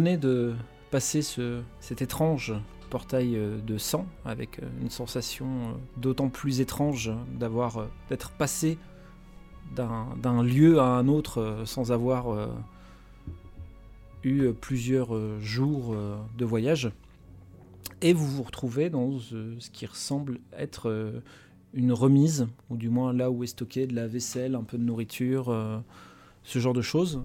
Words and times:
de 0.00 0.54
passer 0.90 1.22
ce, 1.22 1.60
cet 1.80 2.02
étrange 2.02 2.54
portail 2.90 3.38
de 3.64 3.78
sang 3.78 4.06
avec 4.24 4.60
une 4.80 4.90
sensation 4.90 5.78
d'autant 5.96 6.28
plus 6.28 6.60
étrange 6.60 7.12
d'avoir 7.38 7.86
d'être 8.08 8.30
passé 8.30 8.78
d'un 9.76 10.42
lieu 10.42 10.80
à 10.80 10.86
un 10.86 11.06
autre 11.06 11.62
sans 11.64 11.92
avoir 11.92 12.50
eu 14.24 14.52
plusieurs 14.60 15.40
jours 15.40 15.94
de 16.36 16.44
voyage. 16.44 16.90
Et 18.02 18.12
vous 18.12 18.26
vous 18.26 18.42
retrouvez 18.42 18.88
dans 18.88 19.10
euh, 19.32 19.56
ce 19.58 19.70
qui 19.70 19.84
ressemble 19.84 20.38
être 20.56 20.88
euh, 20.88 21.20
une 21.74 21.92
remise, 21.92 22.48
ou 22.70 22.76
du 22.76 22.88
moins 22.88 23.12
là 23.12 23.30
où 23.30 23.44
est 23.44 23.48
stocké 23.48 23.86
de 23.86 23.94
la 23.94 24.06
vaisselle, 24.06 24.54
un 24.54 24.62
peu 24.62 24.78
de 24.78 24.82
nourriture, 24.82 25.50
euh, 25.50 25.78
ce 26.42 26.58
genre 26.58 26.72
de 26.72 26.80
choses. 26.80 27.22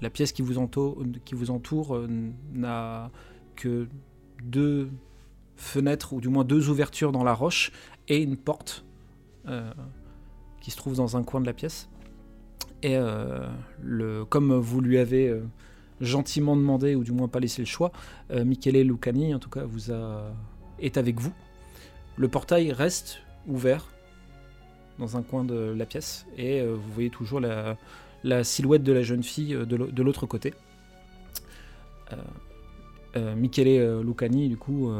La 0.00 0.10
pièce 0.10 0.32
qui 0.32 0.42
vous 0.42 0.58
entoure, 0.58 1.04
entoure 1.48 2.06
n'a 2.52 3.10
que 3.56 3.88
deux 4.42 4.90
fenêtres, 5.56 6.12
ou 6.12 6.20
du 6.20 6.28
moins 6.28 6.44
deux 6.44 6.68
ouvertures 6.68 7.12
dans 7.12 7.24
la 7.24 7.34
roche, 7.34 7.72
et 8.08 8.22
une 8.22 8.36
porte 8.36 8.84
qui 10.60 10.70
se 10.70 10.76
trouve 10.76 10.94
dans 10.94 11.16
un 11.16 11.22
coin 11.22 11.40
de 11.40 11.46
la 11.46 11.52
pièce. 11.52 11.88
Et 12.82 12.96
le, 13.82 14.24
comme 14.24 14.54
vous 14.54 14.80
lui 14.80 14.98
avez 14.98 15.40
gentiment 16.00 16.56
demandé, 16.56 16.94
ou 16.94 17.04
du 17.04 17.12
moins 17.12 17.28
pas 17.28 17.40
laissé 17.40 17.62
le 17.62 17.66
choix, 17.66 17.92
euh, 18.30 18.44
Michele 18.44 18.86
Lucani, 18.86 19.34
en 19.34 19.38
tout 19.38 19.50
cas, 19.50 19.64
est 20.78 20.96
avec 20.96 21.20
vous. 21.20 21.32
Le 22.16 22.28
portail 22.28 22.72
reste 22.72 23.20
ouvert 23.46 23.86
dans 24.98 25.16
un 25.16 25.22
coin 25.22 25.44
de 25.44 25.74
la 25.76 25.86
pièce, 25.86 26.26
et 26.36 26.60
euh, 26.60 26.74
vous 26.74 26.92
voyez 26.92 27.10
toujours 27.10 27.40
la, 27.40 27.76
la, 28.24 28.44
silhouette 28.44 28.82
de 28.82 28.92
la 28.92 29.02
jeune 29.02 29.22
fille 29.22 29.54
euh, 29.54 29.64
de 29.64 30.02
l'autre 30.02 30.26
côté. 30.26 30.54
Michele 33.36 34.00
Lucani, 34.00 34.48
du 34.48 34.56
coup, 34.56 34.92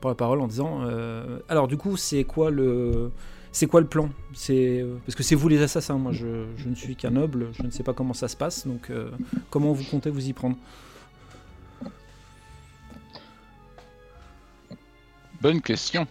prend 0.00 0.10
la 0.10 0.14
parole 0.14 0.40
en 0.40 0.46
disant 0.46 0.82
Alors, 1.48 1.68
du 1.68 1.76
coup, 1.76 1.96
c'est 1.96 2.24
quoi 2.24 2.50
le 2.50 3.10
c'est 3.52 3.66
quoi 3.66 3.80
le 3.80 3.86
plan? 3.86 4.10
Euh, 4.50 4.96
parce 5.04 5.16
que 5.16 5.22
c'est 5.22 5.34
vous 5.34 5.48
les 5.48 5.62
assassins. 5.62 5.98
Moi, 5.98 6.12
je, 6.12 6.26
ne 6.66 6.74
suis 6.74 6.94
qu'un 6.96 7.10
noble. 7.10 7.48
Je 7.52 7.62
ne 7.62 7.70
sais 7.70 7.82
pas 7.82 7.92
comment 7.92 8.14
ça 8.14 8.28
se 8.28 8.36
passe. 8.36 8.66
Donc, 8.66 8.90
euh, 8.90 9.10
comment 9.50 9.72
vous 9.72 9.84
comptez 9.84 10.10
vous 10.10 10.28
y 10.28 10.32
prendre? 10.32 10.56
Bonne 15.40 15.60
question. 15.60 16.06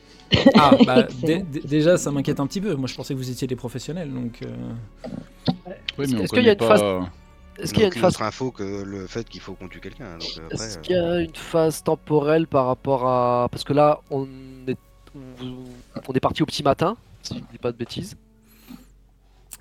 Ah, 0.55 0.71
bah, 0.85 1.07
déjà, 1.63 1.97
ça 1.97 2.11
m'inquiète 2.11 2.39
un 2.39 2.47
petit 2.47 2.61
peu. 2.61 2.75
Moi, 2.75 2.87
je 2.87 2.95
pensais 2.95 3.13
que 3.13 3.19
vous 3.19 3.29
étiez 3.29 3.47
des 3.47 3.55
professionnels, 3.55 4.11
donc. 4.11 4.41
Euh. 4.43 5.53
Oui, 5.97 6.05
mais 6.13 6.23
est-ce 6.23 6.33
qu'il 6.33 6.43
y 6.43 6.49
a 6.49 6.53
une 6.53 6.59
phase 6.59 6.83
Est-ce 7.59 7.73
qu'il 7.73 7.83
y 7.83 7.85
a 7.85 7.87
une 7.87 7.93
phase 7.93 8.21
info 8.21 8.51
que 8.51 8.83
le 8.83 9.07
fait 9.07 9.27
qu'il 9.27 9.41
faut 9.41 9.53
qu'on 9.53 9.67
tue 9.67 9.79
quelqu'un 9.79 10.17
Est-ce 10.51 10.79
qu'il 10.79 10.95
y 10.95 10.99
a 10.99 11.19
une 11.19 11.35
phase 11.35 11.83
temporelle 11.83 12.47
par 12.47 12.65
rapport 12.65 13.07
à 13.07 13.47
parce 13.51 13.63
que 13.63 13.73
là, 13.73 13.99
on 14.09 14.27
est 14.67 14.77
on 16.07 16.13
est 16.13 16.19
parti 16.19 16.43
au 16.43 16.45
petit 16.45 16.63
matin 16.63 16.95
si 17.23 17.35
je 17.35 17.39
ne 17.39 17.45
dis 17.51 17.57
pas 17.57 17.71
de 17.71 17.77
bêtises. 17.77 18.15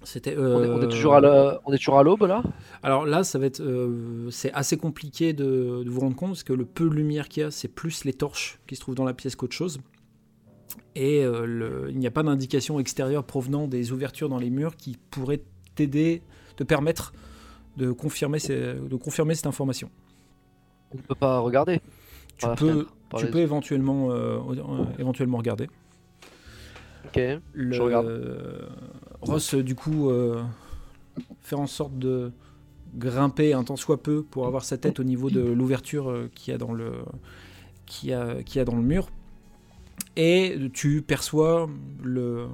C'était. 0.04 0.36
On, 0.36 0.80
est, 0.80 0.88
toujours 0.88 1.14
à 1.14 1.60
on 1.66 1.72
est 1.72 1.78
toujours 1.78 1.98
à 1.98 2.02
l'aube 2.02 2.22
là? 2.22 2.42
Alors 2.82 3.04
là, 3.04 3.24
ça 3.24 3.38
va 3.38 3.46
être, 3.46 3.60
euh, 3.60 4.30
c'est 4.30 4.52
assez 4.52 4.76
compliqué 4.76 5.32
de, 5.32 5.84
vous 5.86 6.00
rendre 6.00 6.16
compte 6.16 6.30
parce 6.30 6.44
que 6.44 6.52
le 6.52 6.64
peu 6.64 6.88
de 6.88 6.94
lumière 6.94 7.28
qu'il 7.28 7.42
y 7.42 7.46
a, 7.46 7.50
c'est 7.50 7.68
plus 7.68 8.04
les 8.04 8.12
torches 8.12 8.60
qui 8.66 8.76
se 8.76 8.80
trouvent 8.80 8.94
dans 8.94 9.04
la 9.04 9.14
pièce 9.14 9.36
qu'autre 9.36 9.54
chose. 9.54 9.80
Et 10.94 11.24
euh, 11.24 11.88
il 11.90 11.98
n'y 11.98 12.06
a 12.06 12.10
pas 12.10 12.22
d'indication 12.22 12.78
extérieure 12.80 13.24
provenant 13.24 13.66
des 13.66 13.92
ouvertures 13.92 14.28
dans 14.28 14.38
les 14.38 14.50
murs 14.50 14.76
qui 14.76 14.96
pourrait 15.10 15.42
t'aider, 15.74 16.22
te 16.56 16.64
permettre 16.64 17.12
de 17.76 17.92
confirmer, 17.92 18.38
de 18.38 18.96
confirmer 18.96 19.34
cette 19.34 19.46
information. 19.46 19.90
On 20.92 20.96
ne 20.96 21.02
peut 21.02 21.14
pas 21.14 21.38
regarder. 21.38 21.80
Tu 22.38 22.46
peux, 22.56 22.86
tu 23.16 23.26
peux 23.26 23.38
éventuellement, 23.38 24.10
euh, 24.10 24.38
éventuellement 24.98 25.38
regarder. 25.38 25.68
Ok, 27.06 27.20
je 27.54 27.80
regarde. 27.80 28.68
Ross, 29.20 29.54
du 29.54 29.74
coup, 29.74 30.10
euh, 30.10 30.42
faire 31.40 31.60
en 31.60 31.66
sorte 31.66 31.98
de 31.98 32.32
grimper 32.94 33.52
un 33.52 33.64
tant 33.64 33.76
soit 33.76 34.02
peu 34.02 34.22
pour 34.22 34.46
avoir 34.46 34.64
sa 34.64 34.78
tête 34.78 35.00
au 35.00 35.04
niveau 35.04 35.30
de 35.30 35.40
l'ouverture 35.40 36.10
euh, 36.10 36.30
qu'il 36.34 36.52
y 36.52 36.54
a 36.54 36.58
dans 36.58 36.72
le 36.72 36.92
qui 37.86 38.12
a, 38.12 38.42
qui 38.42 38.60
a 38.60 38.64
dans 38.64 38.76
le 38.76 38.82
mur. 38.82 39.08
Et 40.16 40.56
tu 40.72 41.02
perçois 41.02 41.68
le, 42.02 42.46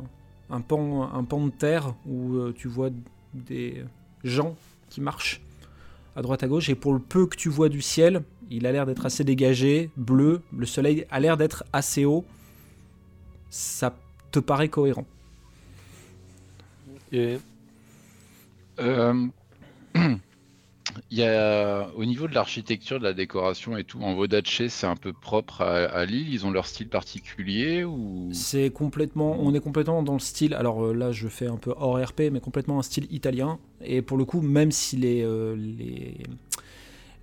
un, 0.50 0.60
pan, 0.60 1.12
un 1.12 1.24
pan 1.24 1.44
de 1.46 1.50
terre 1.50 1.94
où 2.06 2.34
euh, 2.36 2.52
tu 2.56 2.68
vois 2.68 2.90
des 3.32 3.84
gens 4.22 4.56
qui 4.90 5.00
marchent 5.00 5.42
à 6.16 6.22
droite 6.22 6.42
à 6.42 6.48
gauche. 6.48 6.68
Et 6.68 6.74
pour 6.74 6.92
le 6.92 7.00
peu 7.00 7.26
que 7.26 7.36
tu 7.36 7.48
vois 7.48 7.68
du 7.68 7.80
ciel, 7.80 8.22
il 8.50 8.66
a 8.66 8.72
l'air 8.72 8.86
d'être 8.86 9.06
assez 9.06 9.24
dégagé, 9.24 9.90
bleu. 9.96 10.42
Le 10.56 10.66
soleil 10.66 11.06
a 11.10 11.20
l'air 11.20 11.36
d'être 11.36 11.64
assez 11.72 12.04
haut. 12.04 12.24
Ça 13.50 13.94
te 14.34 14.40
paraît 14.40 14.68
cohérent. 14.68 15.06
Euh, 17.12 17.38
il 19.94 21.18
y 21.18 21.22
a, 21.22 21.88
au 21.94 22.04
niveau 22.04 22.26
de 22.26 22.34
l'architecture, 22.34 22.98
de 22.98 23.04
la 23.04 23.12
décoration 23.12 23.76
et 23.76 23.84
tout, 23.84 24.00
en 24.02 24.14
Vodache, 24.14 24.66
c'est 24.66 24.86
un 24.88 24.96
peu 24.96 25.12
propre 25.12 25.62
à, 25.62 26.04
Lille? 26.04 26.32
Ils 26.32 26.44
ont 26.44 26.50
leur 26.50 26.66
style 26.66 26.88
particulier 26.88 27.84
ou? 27.84 28.28
C'est 28.32 28.70
complètement, 28.70 29.36
on 29.38 29.54
est 29.54 29.60
complètement 29.60 30.02
dans 30.02 30.14
le 30.14 30.18
style. 30.18 30.54
Alors 30.54 30.84
euh, 30.84 30.92
là, 30.92 31.12
je 31.12 31.28
fais 31.28 31.46
un 31.46 31.56
peu 31.56 31.72
hors 31.76 32.02
RP, 32.02 32.22
mais 32.32 32.40
complètement 32.40 32.80
un 32.80 32.82
style 32.82 33.06
italien. 33.10 33.60
Et 33.84 34.02
pour 34.02 34.16
le 34.16 34.24
coup, 34.24 34.40
même 34.40 34.72
si 34.72 34.96
les 34.96 35.22
euh, 35.22 35.54
les, 35.56 36.16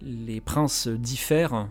les 0.01 0.39
princes 0.39 0.87
diffèrent, 0.87 1.67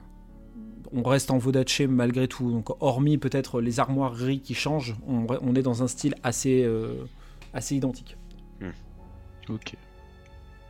on 0.92 1.02
reste 1.02 1.30
en 1.30 1.38
Vodache 1.38 1.80
malgré 1.82 2.28
tout. 2.28 2.50
Donc, 2.50 2.70
hormis 2.82 3.18
peut-être 3.18 3.60
les 3.60 3.80
armoiries 3.80 4.40
qui 4.40 4.54
changent, 4.54 4.96
on, 5.06 5.54
est 5.54 5.62
dans 5.62 5.82
un 5.82 5.88
style 5.88 6.14
assez, 6.22 6.62
euh, 6.64 7.04
assez 7.52 7.76
identique. 7.76 8.16
Hmm. 8.60 9.52
Ok. 9.52 9.74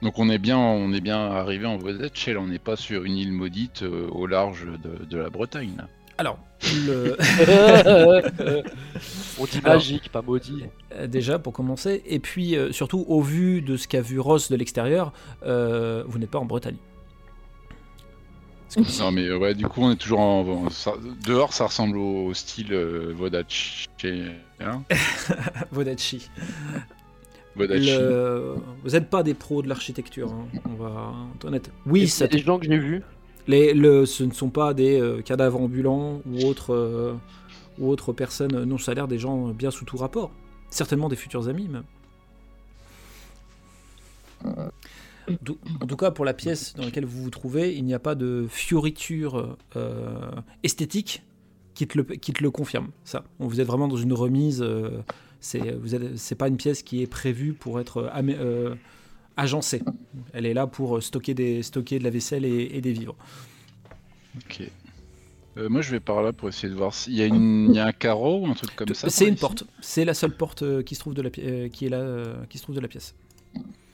Donc 0.02 0.18
on 0.18 0.30
est 0.30 0.38
bien, 0.38 0.56
on 0.56 0.94
est 0.94 1.02
bien 1.02 1.18
arrivé 1.18 1.66
en 1.66 1.76
Vodache, 1.76 2.30
on 2.38 2.46
n'est 2.46 2.58
pas 2.58 2.76
sur 2.76 3.04
une 3.04 3.16
île 3.16 3.32
maudite 3.32 3.82
euh, 3.82 4.08
au 4.08 4.26
large 4.26 4.66
de, 5.10 5.16
la 5.16 5.28
Bretagne. 5.28 5.76
Alors, 6.16 6.38
le... 6.86 7.16
on 9.38 9.44
dit 9.44 9.60
magique, 9.62 10.10
pas 10.10 10.22
maudit. 10.22 10.64
Euh, 10.94 11.06
déjà 11.06 11.38
pour 11.38 11.52
commencer, 11.52 12.02
et 12.06 12.18
puis 12.18 12.56
surtout 12.70 13.04
au 13.08 13.20
vu 13.20 13.60
de 13.62 13.76
ce 13.76 13.88
qu'a 13.88 14.00
vu 14.00 14.20
Ross 14.20 14.50
de 14.50 14.56
l'extérieur, 14.56 15.12
vous 15.42 16.18
n'êtes 16.18 16.30
pas 16.30 16.38
en 16.38 16.46
Bretagne. 16.46 16.76
Non 18.76 19.10
mais 19.10 19.32
ouais, 19.32 19.54
du 19.54 19.66
coup 19.66 19.82
on 19.82 19.90
est 19.90 19.96
toujours 19.96 20.20
en... 20.20 20.68
dehors, 21.24 21.52
ça 21.52 21.66
ressemble 21.66 21.98
au 21.98 22.32
style 22.34 22.72
euh, 22.72 23.12
Vodachi. 23.16 23.88
Hein 24.60 24.82
Vodachi. 25.72 26.30
Vous 27.56 28.90
n'êtes 28.92 29.10
pas 29.10 29.22
des 29.22 29.34
pros 29.34 29.62
de 29.62 29.68
l'architecture, 29.68 30.32
hein. 30.32 30.46
on 30.68 30.82
va 30.82 31.12
être 31.34 31.44
honnête. 31.44 31.70
Oui, 31.86 32.08
c'est 32.08 32.28
des 32.28 32.38
gens 32.38 32.58
que 32.58 32.66
j'ai 32.66 32.78
vus. 32.78 33.02
Les, 33.46 33.74
le, 33.74 34.06
ce 34.06 34.22
ne 34.22 34.32
sont 34.32 34.50
pas 34.50 34.74
des 34.74 35.00
euh, 35.00 35.22
cadavres 35.22 35.60
ambulants 35.60 36.22
ou 36.26 36.44
autres, 36.46 36.72
euh, 36.72 37.14
ou 37.78 37.90
autres 37.90 38.12
personnes. 38.12 38.64
Non, 38.64 38.78
ça 38.78 38.92
a 38.92 38.94
l'air 38.94 39.08
des 39.08 39.18
gens 39.18 39.48
bien 39.48 39.70
sous 39.70 39.84
tout 39.84 39.96
rapport. 39.96 40.30
Certainement 40.70 41.08
des 41.08 41.16
futurs 41.16 41.48
amis 41.48 41.68
même. 41.68 41.84
En 45.28 45.86
tout 45.86 45.96
cas, 45.96 46.10
pour 46.10 46.24
la 46.24 46.34
pièce 46.34 46.74
dans 46.74 46.84
laquelle 46.84 47.04
vous 47.04 47.22
vous 47.22 47.30
trouvez, 47.30 47.74
il 47.76 47.84
n'y 47.84 47.94
a 47.94 47.98
pas 47.98 48.14
de 48.14 48.46
fioriture 48.48 49.56
euh, 49.76 50.30
esthétique 50.62 51.22
qui 51.74 51.86
te, 51.86 51.98
le, 51.98 52.04
qui 52.04 52.32
te 52.32 52.42
le 52.42 52.50
confirme. 52.50 52.88
Ça, 53.04 53.24
vous 53.38 53.60
êtes 53.60 53.66
vraiment 53.66 53.88
dans 53.88 53.96
une 53.96 54.12
remise. 54.12 54.62
Euh, 54.62 55.02
c'est 55.40 56.34
pas 56.36 56.48
une 56.48 56.56
pièce 56.56 56.82
qui 56.82 57.02
est 57.02 57.06
prévue 57.06 57.54
pour 57.54 57.80
être 57.80 58.10
euh, 58.14 58.74
agencée. 59.36 59.82
Elle 60.32 60.46
est 60.46 60.54
là 60.54 60.66
pour 60.66 61.02
stocker, 61.02 61.34
des, 61.34 61.62
stocker 61.62 61.98
de 61.98 62.04
la 62.04 62.10
vaisselle 62.10 62.44
et, 62.44 62.80
des 62.80 62.92
vivres. 62.92 63.16
Ok. 64.36 64.62
moi, 65.56 65.80
je 65.80 65.92
vais 65.92 66.00
par 66.00 66.22
là 66.22 66.32
pour 66.32 66.48
essayer 66.48 66.68
de 66.68 66.76
voir 66.76 66.92
s'il 66.92 67.14
y, 67.14 67.22
a 67.22 67.26
y 67.26 67.78
a 67.78 67.86
un 67.86 67.92
carreau 67.92 68.40
ou 68.40 68.46
un 68.46 68.54
truc 68.54 68.74
comme 68.76 68.94
ça. 68.94 69.08
C'est 69.08 69.28
une 69.28 69.36
porte. 69.36 69.64
C'est 69.80 70.04
la 70.04 70.14
seule 70.14 70.36
porte 70.36 70.84
qui 70.84 70.94
se 70.94 71.00
trouve 71.00 71.14
de 71.14 71.22
la, 71.22 71.30
qui 71.30 71.86
est 71.86 71.88
là, 71.88 72.34
qui 72.48 72.58
se 72.58 72.64
trouve 72.64 72.76
de 72.76 72.80
la 72.80 72.88
pièce. 72.88 73.14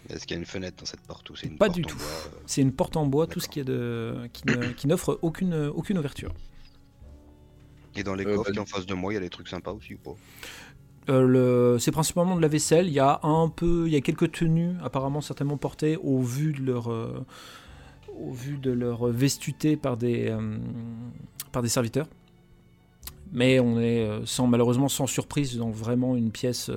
Est-ce 0.08 0.26
qu'il 0.26 0.36
y 0.36 0.38
a 0.38 0.40
une 0.40 0.46
fenêtre 0.46 0.76
dans 0.78 0.86
cette 0.86 1.00
porte 1.00 1.28
ou 1.30 1.36
c'est 1.36 1.46
une 1.46 1.58
Pas 1.58 1.66
porte 1.66 1.76
du 1.76 1.82
tout. 1.82 1.98
Euh 1.98 2.30
c'est 2.46 2.62
une 2.62 2.72
porte 2.72 2.96
en 2.96 3.06
bois, 3.06 3.26
tout 3.26 3.40
ce 3.40 3.48
qui 3.48 3.60
est 3.60 3.64
de 3.64 4.28
qui 4.32 4.86
n'offre 4.86 5.18
aucune 5.22 5.54
aucune 5.74 5.98
ouverture. 5.98 6.32
Et 7.96 8.02
dans 8.02 8.14
les 8.14 8.26
euh, 8.26 8.36
coffres 8.36 8.52
qui 8.52 8.58
en 8.58 8.66
face 8.66 8.86
de 8.86 8.94
moi, 8.94 9.12
il 9.12 9.14
y 9.14 9.18
a 9.18 9.20
des 9.20 9.30
trucs 9.30 9.48
sympas 9.48 9.72
aussi 9.72 9.94
ou 9.94 9.98
pas? 9.98 10.14
Euh, 11.08 11.78
c'est 11.78 11.92
principalement 11.92 12.36
de 12.36 12.42
la 12.42 12.48
vaisselle. 12.48 12.88
Il 12.88 12.92
y 12.92 13.00
a 13.00 13.20
un 13.22 13.48
peu, 13.48 13.84
il 13.86 13.92
y 13.92 13.96
a 13.96 14.00
quelques 14.00 14.32
tenues 14.32 14.74
apparemment 14.82 15.20
certainement 15.20 15.56
portées 15.56 15.96
au 15.96 16.20
vu 16.20 16.52
de 16.52 16.62
leur, 16.62 16.88
au 16.88 18.32
vu 18.32 18.58
de 18.58 18.70
leur 18.70 19.06
vestuté 19.06 19.76
par 19.76 19.96
des, 19.96 20.36
par 21.52 21.62
des 21.62 21.68
serviteurs. 21.68 22.08
Mais 23.32 23.60
on 23.60 23.80
est 23.80 24.08
sans 24.24 24.46
malheureusement 24.46 24.88
sans 24.88 25.06
surprise 25.06 25.56
dans 25.56 25.70
vraiment 25.70 26.16
une 26.16 26.32
pièce 26.32 26.70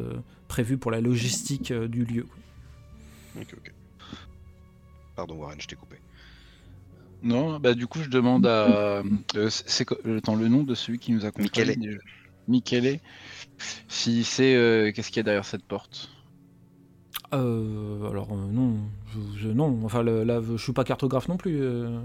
prévue 0.47 0.77
pour 0.77 0.91
la 0.91 1.01
logistique 1.01 1.73
du 1.73 2.05
lieu. 2.05 2.25
Ok, 3.39 3.53
ok. 3.57 3.71
Pardon, 5.15 5.35
Warren, 5.35 5.59
je 5.59 5.67
t'ai 5.67 5.75
coupé. 5.75 5.97
Non, 7.21 7.59
bah 7.59 7.73
du 7.73 7.85
coup 7.85 7.99
je 8.01 8.09
demande 8.09 8.45
à. 8.47 9.01
euh, 9.35 9.49
c'est 9.49 9.85
attends, 10.17 10.35
le 10.35 10.47
nom 10.47 10.63
de 10.63 10.73
celui 10.73 10.99
qui 10.99 11.11
nous 11.11 11.25
accompagne. 11.25 11.49
Michele. 11.67 11.79
déjà. 11.79 11.99
Michele. 12.47 12.99
Si 13.89 14.23
c'est. 14.23 14.55
euh, 14.55 14.91
Qu'est-ce 14.93 15.09
qu'il 15.09 15.17
y 15.17 15.19
a 15.21 15.23
derrière 15.23 15.45
cette 15.45 15.63
porte? 15.63 16.09
Euh, 17.33 18.09
alors 18.09 18.31
euh, 18.31 18.47
non, 18.49 18.77
je, 19.13 19.39
je- 19.39 19.49
non. 19.49 19.81
Enfin 19.83 20.01
le- 20.01 20.23
là, 20.23 20.41
je 20.41 20.55
suis 20.57 20.71
pas 20.73 20.83
cartographe 20.83 21.27
non 21.27 21.37
plus, 21.37 21.59
euh, 21.61 21.99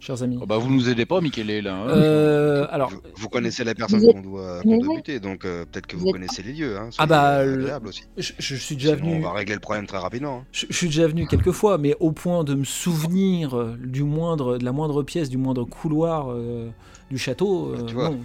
chers 0.00 0.22
amis. 0.22 0.38
Oh, 0.42 0.46
Bah 0.46 0.58
vous 0.58 0.70
nous 0.70 0.88
aidez 0.88 1.06
pas, 1.06 1.20
Michele, 1.20 1.62
là. 1.62 1.74
hein. 1.74 1.88
Euh, 1.90 2.66
alors, 2.70 2.90
Vous, 2.90 3.00
vous 3.14 3.28
connaissez 3.28 3.62
la 3.64 3.74
personne 3.74 4.00
qu'on 4.00 4.20
doit, 4.20 4.60
buter, 4.64 5.20
donc 5.20 5.44
euh, 5.44 5.64
peut-être 5.70 5.86
que 5.86 5.94
Vous 5.96 6.02
vous 6.02 6.08
êtes- 6.08 6.12
connaissez 6.14 6.42
les 6.42 6.52
lieux. 6.54 6.76
Hein, 6.78 6.90
Ah 6.98 7.06
bah, 7.06 7.44
le- 7.44 7.60
agréable 7.60 7.88
aussi. 7.88 8.02
je, 8.16 8.32
je 8.38 8.54
suis 8.56 8.74
déjà 8.76 8.96
Sinon, 8.96 9.10
venu. 9.10 9.18
on 9.24 9.28
va 9.28 9.32
régler 9.34 9.54
le 9.54 9.60
problème 9.60 9.86
très 9.86 9.98
rapidement. 9.98 10.38
hein. 10.38 10.46
Je, 10.52 10.66
je 10.68 10.76
suis 10.76 10.86
déjà 10.88 11.06
venu 11.06 11.26
quelques 11.28 11.52
fois, 11.52 11.78
mais 11.78 11.94
au 12.00 12.12
point 12.12 12.42
de 12.44 12.54
me 12.54 12.64
souvenir 12.64 13.76
du 13.78 14.02
moindre, 14.02 14.58
de 14.58 14.64
la 14.64 14.72
moindre 14.72 15.02
pièce, 15.02 15.28
du 15.28 15.36
moindre 15.38 15.64
couloir 15.64 16.32
euh, 16.32 16.70
du 17.10 17.18
château, 17.18 17.72
Bah, 17.72 17.78
euh, 17.80 17.84
tu 17.86 17.94
vois. 17.94 18.10
non. 18.10 18.20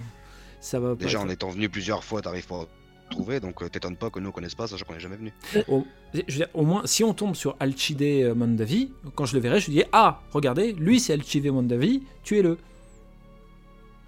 Ça 0.58 0.80
va 0.80 0.96
pas 0.96 1.04
Déjà, 1.04 1.20
en 1.20 1.28
étant 1.28 1.50
venu 1.50 1.68
plusieurs 1.68 2.02
fois, 2.02 2.22
t'arrives 2.22 2.46
pas 2.48 2.62
à 2.62 2.66
trouver, 3.10 3.40
donc 3.40 3.62
euh, 3.62 3.68
t'étonnes 3.68 3.96
pas 3.96 4.10
que 4.10 4.18
nous 4.20 4.28
on 4.28 4.32
connaisse 4.32 4.54
pas, 4.54 4.66
sachant 4.66 4.84
qu'on 4.84 4.94
est 4.94 5.00
jamais 5.00 5.16
venu. 5.16 5.32
Au, 5.68 5.86
je 6.14 6.18
veux 6.20 6.24
dire, 6.38 6.48
au 6.54 6.62
moins, 6.64 6.82
si 6.86 7.04
on 7.04 7.14
tombe 7.14 7.34
sur 7.34 7.56
Alcide 7.60 8.02
euh, 8.02 8.34
Mondavi, 8.34 8.92
quand 9.14 9.26
je 9.26 9.34
le 9.34 9.40
verrai, 9.40 9.60
je 9.60 9.70
dis 9.70 9.82
Ah, 9.92 10.20
regardez, 10.32 10.72
lui 10.72 10.98
c'est 11.00 11.12
Alcide 11.12 11.46
Mondavi, 11.50 12.02
tuez-le. 12.24 12.58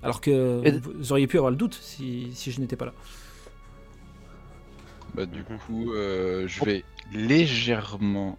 Alors 0.02 0.20
que 0.20 0.62
Et- 0.64 0.72
vous 0.78 1.12
auriez 1.12 1.26
pu 1.26 1.36
avoir 1.38 1.50
le 1.50 1.56
doute 1.56 1.78
si, 1.80 2.28
si 2.34 2.52
je 2.52 2.60
n'étais 2.60 2.76
pas 2.76 2.84
là. 2.86 2.92
Bah 5.14 5.26
du 5.26 5.40
Mhm. 5.40 5.58
coup, 5.66 5.92
euh, 5.92 6.46
je 6.46 6.64
vais 6.64 6.84
légèrement. 7.12 8.38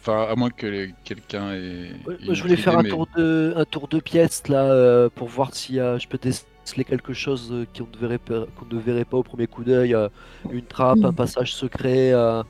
Enfin, 0.00 0.26
à 0.30 0.34
moins 0.36 0.50
que 0.50 0.66
les- 0.66 0.94
quelqu'un 1.04 1.52
ait. 1.54 1.90
Ouais, 2.06 2.16
je 2.30 2.40
voulais 2.42 2.54
idée, 2.54 2.62
faire 2.62 2.78
un 2.78 2.82
mais- 2.82 2.90
tour 2.90 3.06
de 3.16 3.52
un 3.56 3.64
tour 3.64 3.88
de 3.88 3.98
pièce 4.00 4.46
là 4.48 4.64
euh, 4.70 5.08
pour 5.14 5.28
voir 5.28 5.52
si 5.54 5.78
euh, 5.80 5.98
je 5.98 6.06
peux 6.08 6.18
déceler 6.66 6.84
quelque 6.84 7.12
chose 7.12 7.48
euh, 7.52 7.64
qu'on 7.76 7.86
ne 7.92 7.96
verrait 8.00 8.18
qu'on 8.58 8.74
ne 8.74 8.80
verrait 8.80 9.04
pas 9.04 9.16
au 9.18 9.22
premier 9.22 9.46
coup 9.46 9.62
d'œil. 9.62 9.94
euh, 9.94 10.08
une 10.50 10.62
trappe, 10.64 10.98
un 11.04 11.12
Mm. 11.12 11.14
passage 11.14 11.54
secret, 11.54 12.12
euh, 12.12 12.42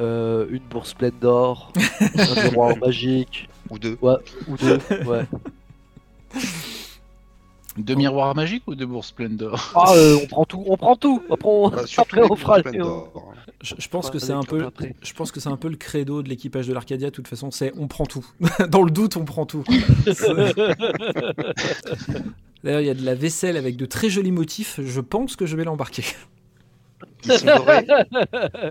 euh, 0.00 0.46
une 0.50 0.62
bourse 0.70 0.92
pleine 0.94 1.14
d'or, 1.20 1.72
un 2.18 2.42
miroir 2.50 2.76
magique 2.76 3.48
Ou 3.70 3.78
deux. 3.78 3.96
ou 4.02 4.56
deux. 4.58 4.78
Ouais. 5.06 5.24
Deux 7.78 7.94
miroirs 7.96 8.36
magiques 8.36 8.62
ou 8.68 8.74
deux 8.76 8.86
bourses 8.86 9.10
pleines 9.12 9.36
d'or 9.36 9.72
Ah, 9.74 9.94
euh, 9.96 10.16
on 10.22 10.26
prend 10.26 10.44
tout, 10.44 10.62
on 10.68 10.76
prend 10.76 10.94
tout. 10.94 11.22
Après, 11.30 11.48
on, 11.48 11.68
Bah, 11.70 11.82
après, 11.98 12.20
on 12.30 12.36
fera 12.36 12.58
les- 12.58 12.78
hein. 12.80 13.04
Je, 13.62 13.74
je 13.78 13.88
pense 13.88 14.06
Ouais, 14.06 14.12
que 14.12 14.18
c'est 14.18 14.32
un 14.32 14.42
peu, 14.42 14.62
après. 14.64 14.94
je 15.02 15.12
pense 15.14 15.32
que 15.32 15.40
c'est 15.40 15.48
un 15.48 15.56
peu 15.56 15.68
le 15.68 15.76
credo 15.76 16.22
de 16.22 16.28
l'équipage 16.28 16.66
de 16.68 16.74
l'Arcadia. 16.74 17.08
De 17.08 17.14
toute 17.14 17.26
façon, 17.28 17.50
c'est 17.50 17.72
on 17.78 17.88
prend 17.88 18.04
tout. 18.04 18.24
Dans 18.68 18.82
le 18.82 18.90
doute, 18.90 19.16
on 19.16 19.24
prend 19.24 19.46
tout. 19.46 19.64
D'ailleurs, 22.64 22.80
il 22.80 22.86
y 22.86 22.90
a 22.90 22.94
de 22.94 23.04
la 23.04 23.14
vaisselle 23.14 23.56
avec 23.56 23.76
de 23.76 23.86
très 23.86 24.08
jolis 24.10 24.32
motifs. 24.32 24.80
Je 24.82 25.00
pense 25.00 25.36
que 25.36 25.46
je 25.46 25.54
vais 25.56 25.64
l'embarquer. 25.64 26.02
Ils 27.26 27.32
sont 27.32 27.46
dorés. 27.46 27.86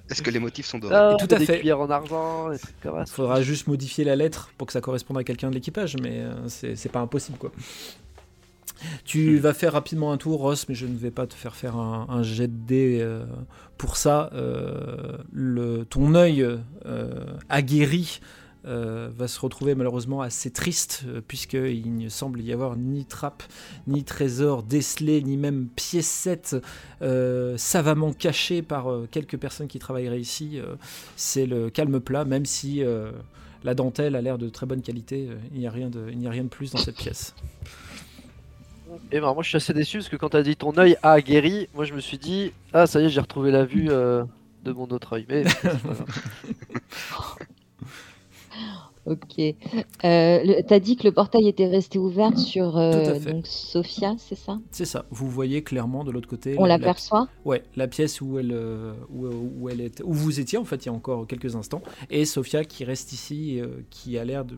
Est-ce 0.09 0.21
que 0.21 0.29
les 0.31 0.39
motifs 0.39 0.65
sont 0.65 0.79
dorés 0.79 0.95
Ah, 0.95 1.15
Tout 1.19 1.27
à 1.33 1.37
des 1.39 1.45
fait. 1.45 1.59
cuillères 1.59 1.79
en 1.79 1.89
argent, 1.89 2.49
des 2.49 2.57
trucs 2.59 2.79
comme 2.81 2.97
Il 3.01 3.07
ça. 3.07 3.13
faudra 3.13 3.41
juste 3.41 3.67
modifier 3.67 4.03
la 4.03 4.15
lettre 4.15 4.51
pour 4.57 4.67
que 4.67 4.73
ça 4.73 4.81
corresponde 4.81 5.17
à 5.19 5.23
quelqu'un 5.23 5.49
de 5.49 5.55
l'équipage, 5.55 5.95
mais 6.01 6.19
euh, 6.19 6.33
c'est 6.47 6.75
c'est 6.75 6.89
pas 6.89 6.99
impossible 6.99 7.37
quoi. 7.37 7.51
Tu 9.05 9.37
vas 9.37 9.53
faire 9.53 9.73
rapidement 9.73 10.11
un 10.11 10.17
tour, 10.17 10.39
Ross, 10.41 10.67
mais 10.67 10.75
je 10.75 10.85
ne 10.85 10.97
vais 10.97 11.11
pas 11.11 11.25
te 11.25 11.33
faire 11.33 11.55
faire 11.55 11.77
un, 11.77 12.05
un 12.09 12.21
jet 12.23 12.47
de 12.47 12.65
dés 12.67 12.99
euh, 13.01 13.23
pour 13.77 13.95
ça. 13.97 14.29
Euh, 14.33 15.17
le, 15.31 15.85
ton 15.85 16.15
œil 16.15 16.41
euh, 16.85 17.25
aguerri 17.49 18.19
euh, 18.65 19.09
va 19.15 19.27
se 19.27 19.39
retrouver 19.39 19.75
malheureusement 19.75 20.21
assez 20.21 20.51
triste, 20.51 21.03
euh, 21.07 21.21
puisqu'il 21.27 21.97
ne 21.97 22.09
semble 22.09 22.41
y 22.41 22.53
avoir 22.53 22.75
ni 22.77 23.05
trappe, 23.05 23.43
ni 23.87 24.03
trésor 24.03 24.63
décelé, 24.63 25.21
ni 25.21 25.37
même 25.37 25.67
piécette 25.75 26.55
euh, 27.01 27.57
savamment 27.57 28.13
cachée 28.13 28.61
par 28.61 28.91
euh, 28.91 29.07
quelques 29.11 29.37
personnes 29.37 29.67
qui 29.67 29.79
travailleraient 29.79 30.21
ici. 30.21 30.59
C'est 31.15 31.45
le 31.45 31.69
calme 31.69 31.99
plat, 31.99 32.25
même 32.25 32.45
si 32.45 32.81
la 33.63 33.75
dentelle 33.75 34.15
a 34.15 34.21
l'air 34.21 34.37
de 34.37 34.49
très 34.49 34.65
bonne 34.65 34.81
qualité. 34.81 35.29
il 35.53 35.59
n'y 35.59 35.67
a, 35.67 35.71
rien 35.71 35.89
de- 35.89 36.07
il 36.11 36.17
n'y 36.17 36.27
a 36.27 36.31
rien 36.31 36.43
de 36.43 36.49
plus 36.49 36.71
dans 36.71 36.79
cette 36.79 36.97
pièce. 36.97 37.33
Et 39.11 39.19
ben, 39.19 39.33
moi 39.33 39.43
je 39.43 39.49
suis 39.49 39.57
assez 39.57 39.73
déçu 39.73 39.97
parce 39.97 40.09
que 40.09 40.15
quand 40.17 40.29
t'as 40.29 40.43
dit 40.43 40.55
ton 40.55 40.77
œil 40.77 40.97
a 41.01 41.19
guéri, 41.21 41.67
moi 41.73 41.83
je 41.85 41.93
me 41.93 41.99
suis 41.99 42.17
dit 42.17 42.51
ah 42.73 42.85
ça 42.87 43.01
y 43.01 43.05
est 43.05 43.09
j'ai 43.09 43.21
retrouvé 43.21 43.51
la 43.51 43.65
vue 43.65 43.85
de 43.87 44.71
mon 44.71 44.85
autre 44.87 45.13
œil. 45.13 45.25
Mais. 45.29 45.43
Ok. 49.05 49.37
Euh, 49.39 49.53
le- 50.03 50.61
T'as 50.65 50.79
dit 50.79 50.95
que 50.95 51.03
le 51.03 51.11
portail 51.11 51.47
était 51.49 51.67
resté 51.67 51.99
ouvert 51.99 52.37
sur 52.39 52.77
euh, 52.77 53.19
donc 53.19 53.45
Sophia, 53.47 54.15
c'est 54.17 54.35
ça? 54.35 54.59
C'est 54.71 54.85
ça. 54.85 55.05
Vous 55.11 55.29
voyez 55.29 55.61
clairement 55.61 56.05
de 56.05 56.11
l'autre 56.11 56.29
côté. 56.29 56.55
On 56.57 56.63
la- 56.63 56.69
la- 56.69 56.77
l'aperçoit? 56.77 57.27
Ouais, 57.43 57.63
la 57.75 57.89
pièce 57.89 58.21
où 58.21 58.39
elle, 58.39 58.51
euh, 58.53 58.93
où, 59.13 59.27
où 59.59 59.69
elle 59.69 59.81
est, 59.81 60.01
où 60.05 60.13
vous 60.13 60.39
étiez 60.39 60.57
en 60.57 60.63
fait 60.63 60.85
il 60.85 60.87
y 60.87 60.89
a 60.89 60.93
encore 60.93 61.27
quelques 61.27 61.55
instants, 61.57 61.81
et 62.09 62.23
Sophia 62.23 62.63
qui 62.63 62.85
reste 62.85 63.11
ici, 63.11 63.59
euh, 63.59 63.81
qui 63.89 64.17
a 64.17 64.23
l'air 64.23 64.45
de 64.45 64.57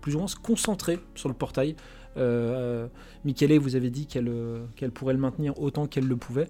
plus 0.00 0.16
ou 0.16 0.18
moins 0.18 0.28
se 0.28 0.36
concentrer 0.36 0.98
sur 1.14 1.28
le 1.28 1.34
portail. 1.36 1.76
Euh, 2.16 2.86
euh, 2.86 2.88
Michele 3.24 3.58
vous 3.60 3.76
avez 3.76 3.90
dit 3.90 4.06
qu'elle 4.06 4.28
euh, 4.28 4.64
qu'elle 4.74 4.90
pourrait 4.90 5.14
le 5.14 5.20
maintenir 5.20 5.56
autant 5.60 5.86
qu'elle 5.86 6.06
le 6.08 6.16
pouvait, 6.16 6.48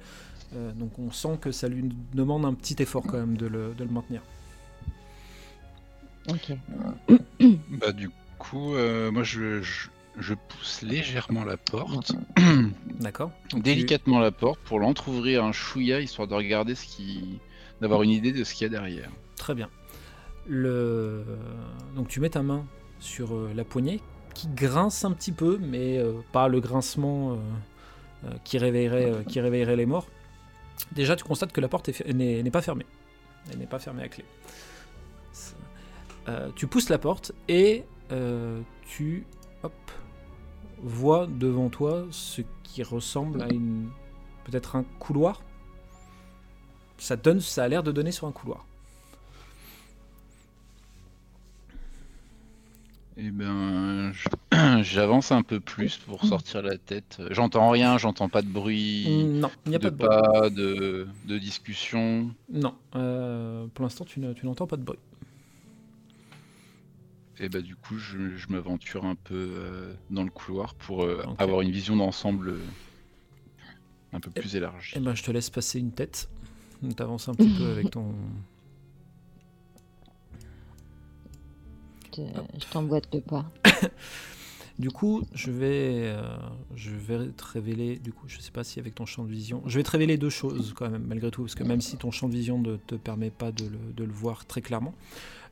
Euh, 0.57 0.73
donc 0.73 0.99
on 0.99 1.11
sent 1.11 1.37
que 1.43 1.53
ça 1.53 1.69
lui 1.69 1.91
demande 2.15 2.47
un 2.47 2.55
petit 2.55 2.77
effort 2.83 3.03
quand 3.03 3.19
même 3.19 3.37
de 3.37 3.47
le, 3.47 3.75
de 3.77 3.85
le 3.85 3.91
maintenir. 3.91 4.23
Ok. 6.29 6.53
Bah 7.81 7.93
du 7.93 8.11
coup, 8.39 8.75
euh, 8.75 9.11
moi 9.11 9.23
je, 9.23 9.63
je, 9.63 9.89
je 10.19 10.35
pousse 10.35 10.83
légèrement 10.83 11.45
la 11.45 11.57
porte, 11.57 12.13
D'accord 13.01 13.31
tu- 13.49 13.61
délicatement 13.61 14.19
la 14.21 14.31
porte, 14.31 14.61
pour 14.61 14.79
l'entrouvrir 14.81 15.45
un 15.45 15.53
chouïa, 15.53 16.01
histoire 16.01 16.29
de 16.29 16.35
regarder 16.35 16.75
ce 16.75 16.85
qui... 16.87 17.39
d'avoir 17.81 18.03
une 18.03 18.11
idée 18.11 18.33
de 18.33 18.45
ce 18.45 18.55
qu'il 18.55 18.65
y 18.65 18.67
a 18.67 18.71
derrière. 18.71 19.11
Très 19.37 19.55
bien. 19.55 19.69
Le... 20.47 21.25
Donc 21.97 22.09
tu 22.09 22.21
mets 22.21 22.31
ta 22.31 22.43
main 22.43 22.65
sur 23.01 23.35
euh, 23.35 23.53
la 23.55 23.65
poignée 23.65 24.01
qui 24.35 24.49
grince 24.49 25.05
un 25.05 25.13
petit 25.13 25.33
peu, 25.33 25.59
mais 25.61 25.99
euh, 25.99 26.13
pas 26.33 26.49
le 26.49 26.61
grincement 26.61 27.33
euh, 27.33 27.37
euh, 28.25 28.31
qui, 28.45 28.59
réveillerait, 28.59 29.11
euh, 29.11 29.23
qui 29.25 29.41
réveillerait 29.41 29.77
les 29.77 29.87
morts. 29.87 30.07
Déjà, 30.93 31.17
tu 31.17 31.25
constates 31.25 31.53
que 31.53 31.61
la 31.61 31.69
porte 31.69 31.91
n'est 32.15 32.51
pas 32.51 32.63
fermée. 32.63 32.87
Elle 33.51 33.59
n'est 33.59 33.67
pas 33.67 33.79
fermée 33.81 34.03
à 34.05 34.09
clé. 34.09 34.25
Euh, 36.29 36.51
tu 36.55 36.67
pousses 36.67 36.91
la 36.91 36.99
porte 36.99 37.33
et 37.49 37.85
euh, 38.13 38.61
tu 38.87 39.25
hop, 39.63 39.73
vois 40.83 41.27
devant 41.27 41.71
toi 41.71 42.07
ce 42.11 42.43
qui 42.63 42.83
ressemble 42.83 43.43
à 43.43 43.49
une 43.49 43.89
peut-être 44.45 44.77
un 44.77 44.85
couloir. 44.99 45.43
Ça 46.99 47.17
donne, 47.17 47.41
ça 47.41 47.65
a 47.65 47.69
l'air 47.69 47.83
de 47.83 47.93
donner 47.93 48.13
sur 48.13 48.27
un 48.27 48.33
couloir. 48.33 48.67
Et 53.17 53.31
ben, 53.31 54.13
j'avance 54.83 55.33
un 55.33 55.43
peu 55.43 55.59
plus 55.61 55.97
pour 55.97 56.25
sortir 56.25 56.63
la 56.63 56.79
tête. 56.79 57.21
J'entends 57.31 57.69
rien, 57.71 57.99
j'entends 57.99 58.29
pas 58.29 58.43
de 58.43 58.49
bruit, 58.49 59.27
Non, 59.27 59.51
il 59.67 59.71
n'y 59.71 59.77
a 59.77 59.79
de 59.79 59.89
pas 59.89 59.91
de 59.91 59.97
bruit. 59.97 60.21
pas, 60.21 60.51
de, 60.51 61.09
de 61.25 61.39
discussion. 61.39 62.31
Non, 62.49 62.75
euh, 62.95 63.67
pour 63.75 63.83
l'instant, 63.85 64.05
tu 64.05 64.21
n'entends 64.21 64.67
pas 64.69 64.77
de 64.77 64.85
bruit. 64.85 64.99
Et 67.41 67.49
bah 67.49 67.61
du 67.61 67.77
coup, 67.77 67.99
je, 67.99 68.37
je 68.37 68.49
m'aventure 68.49 69.05
un 69.05 69.15
peu 69.15 69.35
euh, 69.35 69.95
dans 70.11 70.25
le 70.25 70.31
couloir 70.31 70.75
pour 70.75 71.05
euh, 71.05 71.25
avoir 71.39 71.61
une 71.61 71.71
vision 71.71 71.95
d'ensemble 71.97 72.49
euh, 72.49 72.65
un 74.13 74.21
peu 74.21 74.31
plus 74.31 74.57
élargie. 74.57 74.95
Eh 74.97 75.01
ben, 75.01 75.15
je 75.15 75.23
te 75.23 75.31
laisse 75.31 75.51
passer 75.51 75.79
une 75.79 75.93
tête. 75.93 76.29
Tu 76.83 77.03
avances 77.03 77.29
un 77.29 77.35
petit 77.35 77.55
peu 77.57 77.71
avec 77.71 77.91
ton. 77.91 78.13
Je, 82.17 82.23
je 82.23 82.67
t'emboîte 82.73 83.09
le 83.15 83.21
pas. 83.21 83.51
Du 84.79 84.91
coup, 84.91 85.25
je 85.35 85.51
vais, 85.51 86.05
euh, 86.07 86.23
je 86.77 86.91
vais 86.91 87.31
te 87.33 87.45
révéler. 87.45 87.99
Du 87.99 88.13
coup, 88.13 88.27
je 88.29 88.39
sais 88.39 88.53
pas 88.53 88.63
si 88.63 88.79
avec 88.79 88.95
ton 88.95 89.07
champ 89.07 89.25
de 89.25 89.31
vision, 89.31 89.61
je 89.67 89.77
vais 89.77 89.83
te 89.83 89.91
révéler 89.91 90.17
deux 90.19 90.31
choses 90.31 90.73
quand 90.73 90.89
même, 90.89 91.05
malgré 91.05 91.33
tout, 91.33 91.43
parce 91.43 91.57
que 91.57 91.65
même 91.65 91.81
si 91.81 91.97
ton 91.97 92.13
champ 92.13 92.29
de 92.29 92.33
vision 92.33 92.61
ne 92.61 92.77
te 92.77 92.95
permet 92.95 93.31
pas 93.31 93.51
de 93.51 93.65
le, 93.65 93.79
de 93.97 94.05
le 94.05 94.13
voir 94.13 94.47
très 94.47 94.61
clairement, 94.63 94.95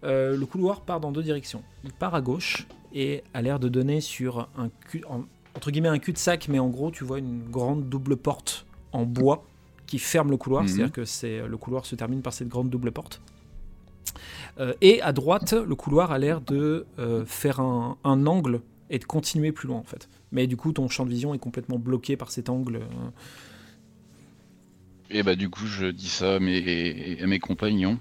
euh, 0.05 0.37
le 0.37 0.47
couloir 0.47 0.81
part 0.83 1.01
dans 1.01 1.13
deux 1.13 1.23
directions. 1.23 1.63
Il 1.85 1.93
part 1.93 2.15
à 2.15 2.21
gauche 2.21 2.67
et 2.93 3.23
a 3.35 3.43
l'air 3.43 3.59
de 3.59 3.69
donner 3.69 4.01
sur 4.01 4.49
un 4.57 4.69
cul, 4.89 5.03
en- 5.09 5.25
entre 5.55 5.71
guillemets 5.71 5.89
un 5.89 5.99
cul-de-sac, 5.99 6.49
mais 6.49 6.59
en 6.59 6.69
gros, 6.69 6.91
tu 6.91 7.05
vois 7.05 7.19
une 7.19 7.43
grande 7.51 7.89
double 7.89 8.17
porte 8.17 8.67
en 8.93 9.05
bois 9.05 9.45
qui 9.87 9.99
ferme 9.99 10.31
le 10.31 10.37
couloir. 10.37 10.63
Mhm. 10.63 10.69
C'est-à-dire 10.69 10.93
que 10.93 11.05
c'est 11.05 11.47
le 11.47 11.57
couloir 11.57 11.87
se 11.87 11.95
termine 11.95 12.23
par 12.23 12.33
cette 12.33 12.49
grande 12.49 12.71
double 12.71 12.93
porte. 12.93 13.21
Euh, 14.59 14.73
et 14.81 15.03
à 15.03 15.13
droite, 15.13 15.53
le 15.53 15.75
couloir 15.75 16.11
a 16.13 16.19
l'air 16.19 16.41
de 16.41 16.87
euh, 16.99 17.25
faire 17.27 17.61
un, 17.61 17.99
un 18.05 18.27
angle 18.27 18.63
et 18.89 18.99
de 18.99 19.05
continuer 19.05 19.53
plus 19.53 19.69
loin 19.69 19.79
en 19.79 19.85
fait. 19.85 20.09
Mais 20.33 20.47
du 20.47 20.57
coup, 20.57 20.73
ton 20.73 20.89
champ 20.89 21.05
de 21.05 21.11
vision 21.11 21.35
est 21.35 21.39
complètement 21.39 21.79
bloqué 21.79 22.17
par 22.17 22.31
cet 22.31 22.49
angle. 22.49 22.81
Et 25.11 25.23
bah 25.23 25.37
du 25.37 25.49
coup, 25.49 25.67
je 25.67 25.87
dis 25.87 26.09
ça 26.09 26.37
à 26.37 26.39
mes, 26.41 27.19
à 27.23 27.27
mes 27.27 27.39
compagnons. 27.39 27.99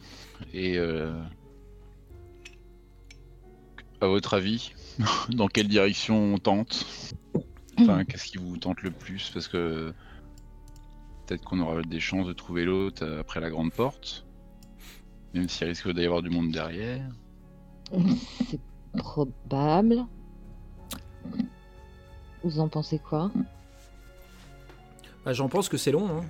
Et 0.54 0.78
euh, 0.78 1.14
à 4.06 4.08
votre 4.08 4.34
avis, 4.36 4.72
dans 5.30 5.48
quelle 5.48 5.68
direction 5.68 6.34
on 6.34 6.38
tente 6.38 6.86
Enfin, 7.78 8.06
qu'est-ce 8.06 8.26
qui 8.26 8.38
vous 8.38 8.56
tente 8.58 8.82
le 8.84 8.92
plus 8.92 9.30
Parce 9.34 9.50
que 9.50 9.94
peut-être 11.28 11.44
qu'on 11.44 11.60
aura 11.60 11.82
des 11.82 12.00
chances 12.00 12.26
de 12.26 12.32
trouver 12.34 12.64
l'autre 12.64 13.06
après 13.20 13.42
la 13.42 13.50
grande 13.50 13.74
porte, 13.74 14.26
même 15.34 15.50
s'il 15.50 15.68
risque 15.68 15.92
d'y 15.92 16.06
avoir 16.06 16.22
du 16.22 16.30
monde 16.30 16.52
derrière. 16.52 17.06
C'est 18.50 18.60
probable. 18.98 20.06
Vous 22.44 22.60
en 22.60 22.70
pensez 22.70 23.00
quoi 23.00 23.30
Bah, 25.26 25.34
J'en 25.34 25.50
pense 25.50 25.68
que 25.68 25.78
c'est 25.78 25.92
long. 25.92 26.08
hein. 26.08 26.22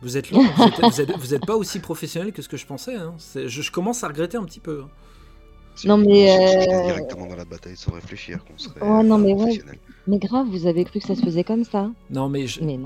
Vous 0.00 0.16
êtes 0.16 0.30
long, 0.30 0.44
vous 0.44 0.62
êtes, 0.62 0.80
vous 0.80 1.00
êtes- 1.00 1.16
vous 1.18 1.34
êtes 1.34 1.44
pas 1.44 1.56
aussi 1.56 1.80
professionnel 1.80 2.32
que 2.32 2.40
ce 2.40 2.48
que 2.48 2.56
je 2.56 2.64
pensais. 2.66 2.94
hein. 2.94 3.14
C'est- 3.18 3.48
Je, 3.48 3.62
je 3.62 3.70
commence 3.72 4.02
à 4.04 4.08
regretter 4.08 4.36
un 4.36 4.44
petit 4.44 4.60
peu. 4.60 4.84
hein. 4.84 4.90
Si 5.78 5.86
Non, 5.86 5.94
on 5.94 5.98
mais, 5.98 6.28
euh, 6.68 6.84
directement 6.86 7.26
dans 7.26 7.36
la 7.36 7.44
bataille 7.44 7.76
sans 7.76 7.92
réfléchir, 7.92 8.44
qu'on 8.44 8.58
serait 8.58 8.80
Ouais, 8.80 9.02
non, 9.04 9.16
mais 9.16 9.32
ouais. 9.32 9.60
Mais 10.08 10.18
grave, 10.18 10.46
vous 10.50 10.66
avez 10.66 10.84
cru 10.84 10.98
que 11.00 11.06
ça 11.06 11.14
se 11.14 11.20
faisait 11.22 11.44
comme 11.44 11.62
ça 11.64 11.90
Non, 12.10 12.28
mais 12.28 12.46
je- 12.48 12.62
Mais 12.64 12.76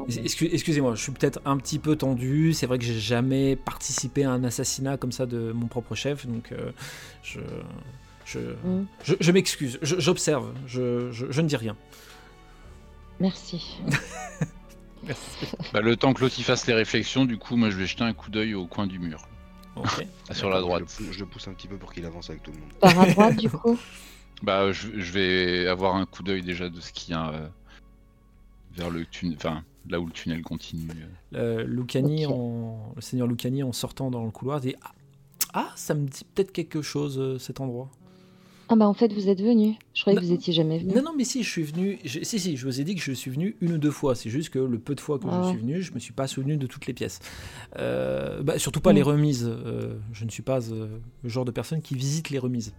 Excusez-moi, 0.52 0.94
je 0.94 1.02
suis 1.02 1.12
peut-être 1.12 1.40
un 1.46 1.56
petit 1.56 1.78
peu 1.78 1.96
tendu. 1.96 2.52
C'est 2.52 2.66
vrai 2.66 2.78
que 2.78 2.84
j'ai 2.84 2.98
jamais 3.00 3.56
participé 3.56 4.24
à 4.24 4.32
un 4.32 4.44
assassinat 4.44 4.96
comme 4.98 5.12
ça 5.12 5.24
de 5.24 5.52
mon 5.52 5.68
propre 5.68 5.94
chef, 5.94 6.26
donc 6.26 6.52
euh, 6.52 6.70
je, 7.22 7.40
je, 8.26 8.40
Mm. 8.40 8.84
je, 9.04 9.14
je 9.20 9.32
m'excuse. 9.32 9.78
Je- 9.80 9.98
J'observe. 9.98 10.52
Je, 10.66 11.10
je, 11.12 11.26
je 11.30 11.40
ne 11.40 11.48
dis 11.48 11.56
rien. 11.56 11.76
Merci. 13.20 13.78
Bah, 15.72 15.80
le 15.80 15.96
temps 15.96 16.12
que 16.14 16.20
l'autre 16.20 16.38
y 16.38 16.42
fasse 16.44 16.64
les 16.68 16.74
réflexions, 16.74 17.24
du 17.24 17.36
coup, 17.36 17.56
moi 17.56 17.70
je 17.70 17.76
vais 17.76 17.86
jeter 17.86 18.04
un 18.04 18.12
coup 18.12 18.30
d'œil 18.30 18.54
au 18.54 18.66
coin 18.66 18.86
du 18.86 19.00
mur, 19.00 19.26
Ok. 19.76 20.06
sur 20.32 20.50
la 20.50 20.56
Je 20.56 20.60
droite. 20.62 20.80
le 20.80 20.86
pousse- 20.86 21.12
Je, 21.12 21.20
le 21.20 21.26
pousse 21.26 21.48
un 21.48 21.54
petit 21.54 21.68
peu 21.68 21.76
pour 21.76 21.92
qu'il 21.92 22.04
avance 22.04 22.28
avec 22.30 22.42
tout 22.42 22.50
le 22.52 22.58
monde. 22.58 22.72
Par 22.80 22.98
à 23.00 23.06
droite, 23.06 23.36
du 23.36 23.48
coup 23.50 23.78
Bah, 24.42 24.72
je, 24.72 24.88
je 24.98 25.12
vais 25.12 25.68
avoir 25.68 25.94
un 25.96 26.04
coup 26.04 26.22
d'œil 26.24 26.42
déjà 26.42 26.68
de 26.68 26.80
ce 26.80 26.92
qu'il 26.92 27.14
y 27.14 27.16
a 27.16 27.30
euh, 27.30 27.48
vers 28.74 28.90
le 28.90 29.06
tunnel, 29.06 29.36
enfin 29.38 29.62
là 29.88 30.00
où 30.00 30.06
le 30.06 30.12
tunnel 30.12 30.42
continue. 30.42 30.88
Euh, 31.34 31.64
Lucani, 31.64 32.26
en, 32.26 32.92
le 32.96 33.00
seigneur 33.02 33.26
Lucani, 33.28 33.62
en 33.62 33.72
sortant 33.72 34.10
dans 34.10 34.24
le 34.24 34.30
couloir, 34.32 34.60
dit 34.60 34.74
Ah, 34.82 34.92
ah, 35.54 35.72
ça 35.76 35.94
me 35.94 36.06
dit 36.08 36.24
peut-être 36.34 36.50
quelque 36.52 36.82
chose 36.82 37.18
euh, 37.20 37.38
cet 37.38 37.60
endroit. 37.60 37.88
Ah 38.68 38.76
bah 38.76 38.86
en 38.88 38.94
fait, 38.94 39.12
vous 39.12 39.28
êtes 39.28 39.40
venu. 39.42 39.74
Je 39.92 40.00
croyais 40.00 40.18
que 40.18 40.24
vous 40.24 40.32
étiez 40.32 40.52
jamais 40.52 40.78
venu. 40.78 40.94
Non, 40.94 41.02
non, 41.02 41.12
mais 41.16 41.24
si, 41.24 41.42
je 41.42 41.48
suis 41.50 41.62
venu. 41.62 41.98
je- 42.04 42.20
si, 42.22 42.38
si, 42.38 42.56
je 42.56 42.64
vous 42.66 42.80
ai 42.80 42.84
dit 42.84 42.94
que 42.94 43.02
je 43.02 43.12
suis 43.12 43.30
venu 43.30 43.56
une 43.60 43.72
ou 43.72 43.78
deux 43.78 43.90
fois. 43.90 44.14
C'est 44.14 44.30
juste 44.30 44.48
que 44.50 44.58
le 44.58 44.78
peu 44.78 44.94
de 44.94 45.00
fois 45.00 45.18
que 45.18 45.26
Ah 45.28 45.40
je 45.42 45.46
ouais. 45.46 45.52
suis 45.52 45.58
venu, 45.60 45.82
je 45.82 45.92
me 45.92 45.98
suis 45.98 46.12
pas 46.12 46.26
souvenu 46.26 46.56
de 46.56 46.66
toutes 46.66 46.86
les 46.86 46.94
pièces. 46.94 47.18
Euh, 47.78 48.42
bah, 48.42 48.58
surtout 48.58 48.80
pas 48.80 48.92
Mm. 48.92 48.96
les 48.96 49.02
remises. 49.02 49.46
euh, 49.48 49.94
je 50.12 50.24
ne 50.24 50.30
suis 50.30 50.42
pas 50.42 50.70
euh, 50.70 50.86
le 51.22 51.28
genre 51.28 51.44
de 51.44 51.50
personne 51.50 51.82
qui 51.82 51.94
visite 51.94 52.30
les 52.30 52.38
remises. 52.38 52.72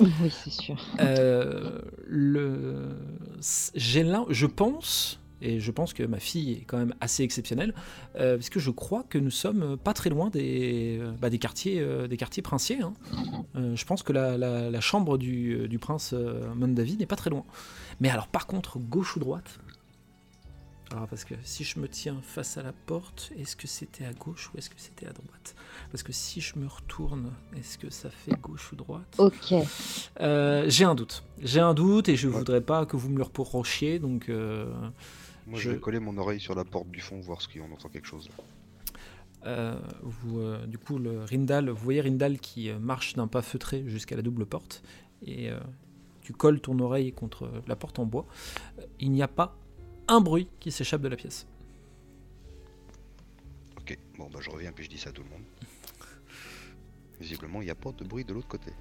Oui, 0.00 0.30
c'est 0.30 0.50
sûr. 0.50 0.76
Le... 2.06 2.88
j'ai 3.74 4.02
l'im- 4.04 4.26
je 4.30 4.46
pense, 4.46 5.18
et 5.40 5.60
je 5.60 5.70
pense 5.70 5.92
que 5.94 6.02
ma 6.02 6.18
fille 6.18 6.52
est 6.52 6.64
quand 6.66 6.78
même 6.78 6.94
assez 7.00 7.22
exceptionnelle, 7.22 7.74
euh, 8.16 8.36
parce 8.36 8.50
que 8.50 8.60
je 8.60 8.70
crois 8.70 9.04
que 9.08 9.18
nous 9.18 9.30
sommes 9.30 9.76
pas 9.76 9.92
très 9.94 10.10
loin 10.10 10.30
des, 10.30 10.98
euh, 11.00 11.12
bah, 11.20 11.30
des, 11.30 11.38
quartiers, 11.38 11.80
euh, 11.80 12.06
des 12.08 12.16
quartiers 12.16 12.42
princiers. 12.42 12.82
hein. 12.82 12.94
Euh, 13.56 13.74
je 13.76 13.84
pense 13.84 14.02
que 14.02 14.12
la, 14.12 14.36
la- 14.36 14.70
la 14.70 14.80
chambre 14.80 15.16
du, 15.18 15.68
du 15.68 15.78
prince 15.78 16.12
euh, 16.12 16.52
Mondavi 16.54 16.96
n'est 16.96 17.06
pas 17.06 17.16
très 17.16 17.30
loin. 17.30 17.44
Mais 18.00 18.10
alors 18.10 18.28
par 18.28 18.46
contre, 18.46 18.78
gauche 18.78 19.16
ou 19.16 19.20
droite? 19.20 19.58
Alors, 20.90 21.06
parce 21.06 21.24
que 21.24 21.34
si 21.42 21.64
je 21.64 21.78
me 21.80 21.86
tiens 21.86 22.16
face 22.22 22.56
à 22.56 22.62
la 22.62 22.72
porte, 22.72 23.30
est-ce 23.38 23.56
que 23.56 23.66
c'était 23.66 24.06
à 24.06 24.14
gauche 24.14 24.50
ou 24.54 24.56
est-ce 24.56 24.70
que 24.70 24.76
c'était 24.78 25.04
à 25.06 25.12
droite? 25.12 25.54
Parce 25.92 26.02
que 26.02 26.12
si 26.12 26.40
je 26.40 26.58
me 26.58 26.66
retourne, 26.66 27.30
est-ce 27.58 27.76
que 27.76 27.90
ça 27.90 28.08
fait 28.08 28.32
gauche 28.40 28.72
ou 28.72 28.76
droite? 28.76 29.14
Ok. 29.18 29.52
euh, 30.22 30.64
j'ai 30.68 30.84
un 30.84 30.94
doute. 30.94 31.24
J'ai 31.42 31.60
un 31.60 31.74
doute 31.74 32.08
et 32.08 32.16
je 32.16 32.26
Ouais. 32.28 32.38
voudrais 32.38 32.62
pas 32.62 32.86
que 32.86 32.96
vous 32.96 33.10
me 33.10 33.18
le 33.18 33.22
reprochiez, 33.24 33.98
donc 33.98 34.30
euh, 34.30 34.72
Moi, 35.48 35.58
Je- 35.58 35.64
je 35.70 35.74
vais 35.74 35.80
coller 35.80 35.98
mon 36.00 36.16
oreille 36.18 36.40
sur 36.40 36.54
la 36.54 36.64
porte 36.64 36.88
du 36.90 37.00
fond, 37.00 37.20
voir 37.20 37.40
si 37.42 37.58
on 37.60 37.72
entend 37.72 37.88
quelque 37.88 38.06
chose. 38.06 38.28
euh, 39.46 39.78
vous, 40.02 40.40
euh, 40.40 40.66
du 40.66 40.78
coup, 40.78 40.98
le 40.98 41.22
Rindal, 41.24 41.70
vous 41.70 41.82
voyez 41.84 42.00
Rindal 42.00 42.38
qui 42.38 42.70
euh, 42.70 42.78
marche 42.78 43.14
d'un 43.14 43.28
pas 43.28 43.40
feutré 43.42 43.84
jusqu'à 43.86 44.16
la 44.16 44.22
double 44.22 44.44
porte 44.46 44.82
et 45.22 45.50
euh, 45.50 45.58
tu 46.22 46.32
colles 46.32 46.60
ton 46.60 46.78
oreille 46.80 47.12
contre 47.12 47.50
la 47.66 47.76
porte 47.76 47.98
en 47.98 48.04
bois. 48.04 48.26
Il 49.00 49.10
n'y 49.12 49.22
a 49.22 49.28
pas 49.28 49.56
un 50.08 50.20
bruit 50.20 50.48
qui 50.60 50.70
s'échappe 50.72 51.00
de 51.02 51.08
la 51.08 51.16
pièce. 51.16 51.46
Ok, 53.78 53.96
bon, 54.18 54.28
bah 54.30 54.40
je 54.42 54.50
reviens 54.50 54.72
puis 54.72 54.84
je 54.84 54.90
dis 54.90 54.98
ça 54.98 55.10
à 55.10 55.12
tout 55.12 55.22
le 55.22 55.30
monde. 55.30 55.42
Visiblement, 57.20 57.62
il 57.62 57.64
n'y 57.66 57.70
a 57.70 57.74
pas 57.74 57.92
de 57.92 58.04
bruit 58.04 58.24
de 58.24 58.32
l'autre 58.34 58.48
côté. 58.48 58.72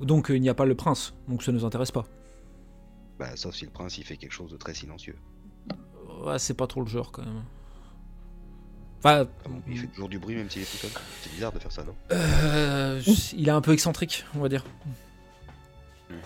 Donc 0.00 0.26
il 0.30 0.40
n'y 0.40 0.48
a 0.48 0.54
pas 0.54 0.64
le 0.66 0.74
prince, 0.74 1.14
donc 1.28 1.42
ça 1.42 1.52
ne 1.52 1.58
nous 1.58 1.64
intéresse 1.64 1.90
pas. 1.90 2.04
Bah, 3.18 3.36
sauf 3.36 3.54
si 3.54 3.64
le 3.64 3.70
prince 3.70 3.98
il 3.98 4.04
fait 4.04 4.16
quelque 4.16 4.32
chose 4.32 4.50
de 4.50 4.56
très 4.56 4.74
silencieux. 4.74 5.16
Ouais, 6.24 6.38
c'est 6.38 6.54
pas 6.54 6.66
trop 6.66 6.82
le 6.82 6.88
genre 6.88 7.10
quand 7.12 7.22
même. 7.24 7.42
Enfin, 9.04 9.26
il 9.68 9.78
fait 9.78 9.86
toujours 9.88 10.08
du 10.08 10.18
bruit 10.18 10.36
même 10.36 10.48
s'il 10.48 10.62
est 10.62 10.70
tout 10.70 10.76
seul. 10.76 10.90
C'est 11.22 11.32
bizarre 11.32 11.52
de 11.52 11.58
faire 11.58 11.72
ça, 11.72 11.82
non 11.82 11.94
euh, 12.12 13.02
il 13.36 13.48
est 13.48 13.52
un 13.52 13.60
peu 13.60 13.72
excentrique, 13.72 14.24
on 14.36 14.40
va 14.40 14.48
dire. 14.48 14.64
Mhm. 16.08 16.16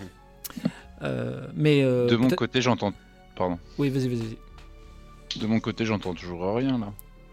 Euh, 1.03 1.47
mais 1.55 1.83
euh, 1.83 2.07
de 2.07 2.15
mon 2.15 2.29
côté, 2.29 2.61
j'entends. 2.61 2.93
Pardon. 3.35 3.59
oui, 3.77 3.89
vas-y, 3.89 4.07
vas-y. 4.07 4.17
vas-y. 4.17 5.39
De 5.39 5.47
mon 5.47 5.59
côté, 5.59 5.85
j'entends 5.85 6.13
toujours 6.13 6.55
rien 6.55 6.79
là. 6.79 6.91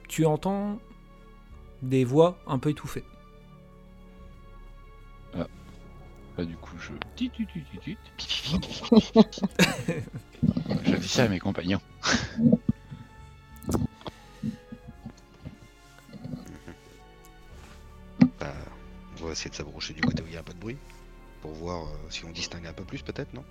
tu 0.09 0.27
entends 0.27 0.79
des 1.83 2.05
voix 2.05 2.39
un 2.47 2.59
peu 2.59 2.71
étouffées. 2.71 3.05
Bah, 6.37 6.45
du 6.45 6.57
coup, 6.57 6.77
je. 6.79 6.93
Je 10.85 10.97
dis 10.97 11.09
ça 11.09 11.25
à 11.25 11.29
mes 11.29 11.39
compagnons. 11.39 11.81
Bah, 18.41 18.53
on 19.21 19.27
va 19.27 19.33
essayer 19.33 19.51
de 19.51 19.55
s'approcher 19.55 19.95
du 19.95 20.01
côté 20.03 20.23
où 20.23 20.27
il 20.27 20.33
n'y 20.33 20.37
a 20.37 20.43
pas 20.43 20.53
de 20.53 20.59
bruit. 20.59 20.77
Pour 21.43 21.53
voir 21.53 21.85
euh, 21.87 21.89
si 22.11 22.25
on 22.25 22.31
distingue 22.31 22.67
un 22.67 22.73
peu 22.73 22.85
plus, 22.85 23.03
peut-être, 23.03 23.33
non? 23.35 23.45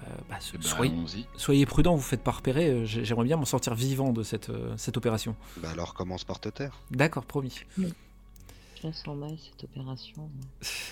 Euh, 0.00 0.02
bah, 0.28 0.36
so- 0.40 0.52
Eh 0.54 0.58
ben, 0.58 0.62
soyez, 0.68 0.92
allons-y. 0.92 1.26
soyez 1.36 1.66
prudents, 1.66 1.94
vous 1.96 2.02
faites 2.02 2.22
pas 2.22 2.30
repérer. 2.30 2.68
euh, 2.70 2.84
j'ai- 2.84 3.04
J'aimerais 3.04 3.24
bien 3.24 3.36
m'en 3.36 3.44
sortir 3.44 3.74
vivant 3.74 4.12
de 4.12 4.22
cette, 4.22 4.48
euh, 4.50 4.74
cette 4.76 4.96
opération. 4.96 5.34
Bah, 5.58 5.70
alors 5.70 5.92
commence 5.94 6.24
par 6.24 6.40
te 6.40 6.48
taire. 6.48 6.72
D'accord, 6.90 7.24
promis. 7.26 7.60
Je 8.80 8.86
la 8.86 8.92
sens 8.92 9.16
mal 9.16 9.36
cette 9.38 9.64
opération. 9.64 10.30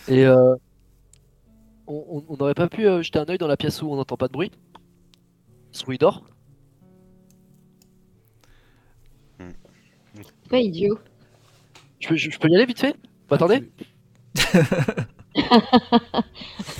Et 0.09 0.25
euh, 0.27 0.55
on 1.87 2.37
n'aurait 2.39 2.55
pas 2.55 2.69
pu 2.69 2.87
euh, 2.87 3.03
jeter 3.03 3.19
un 3.19 3.25
œil 3.29 3.39
dans 3.39 3.47
la 3.47 3.57
pièce 3.57 3.81
où 3.83 3.91
on 3.91 3.97
n'entend 3.97 4.17
pas 4.17 4.29
de 4.29 4.33
bruit? 4.33 4.51
Sous 5.73 5.93
il 5.93 5.99
dort 5.99 6.25
Pas 10.51 10.59
idiot. 10.61 10.99
je 12.01 12.09
peux, 12.09 12.17
je, 12.17 12.31
je 12.31 12.39
peux 12.39 12.49
y 12.49 12.55
aller 12.57 12.65
vite 12.67 12.81
fait? 12.81 12.95
Vous 12.95 13.35
m'attendez? 13.35 13.71
Tu- 13.77 13.85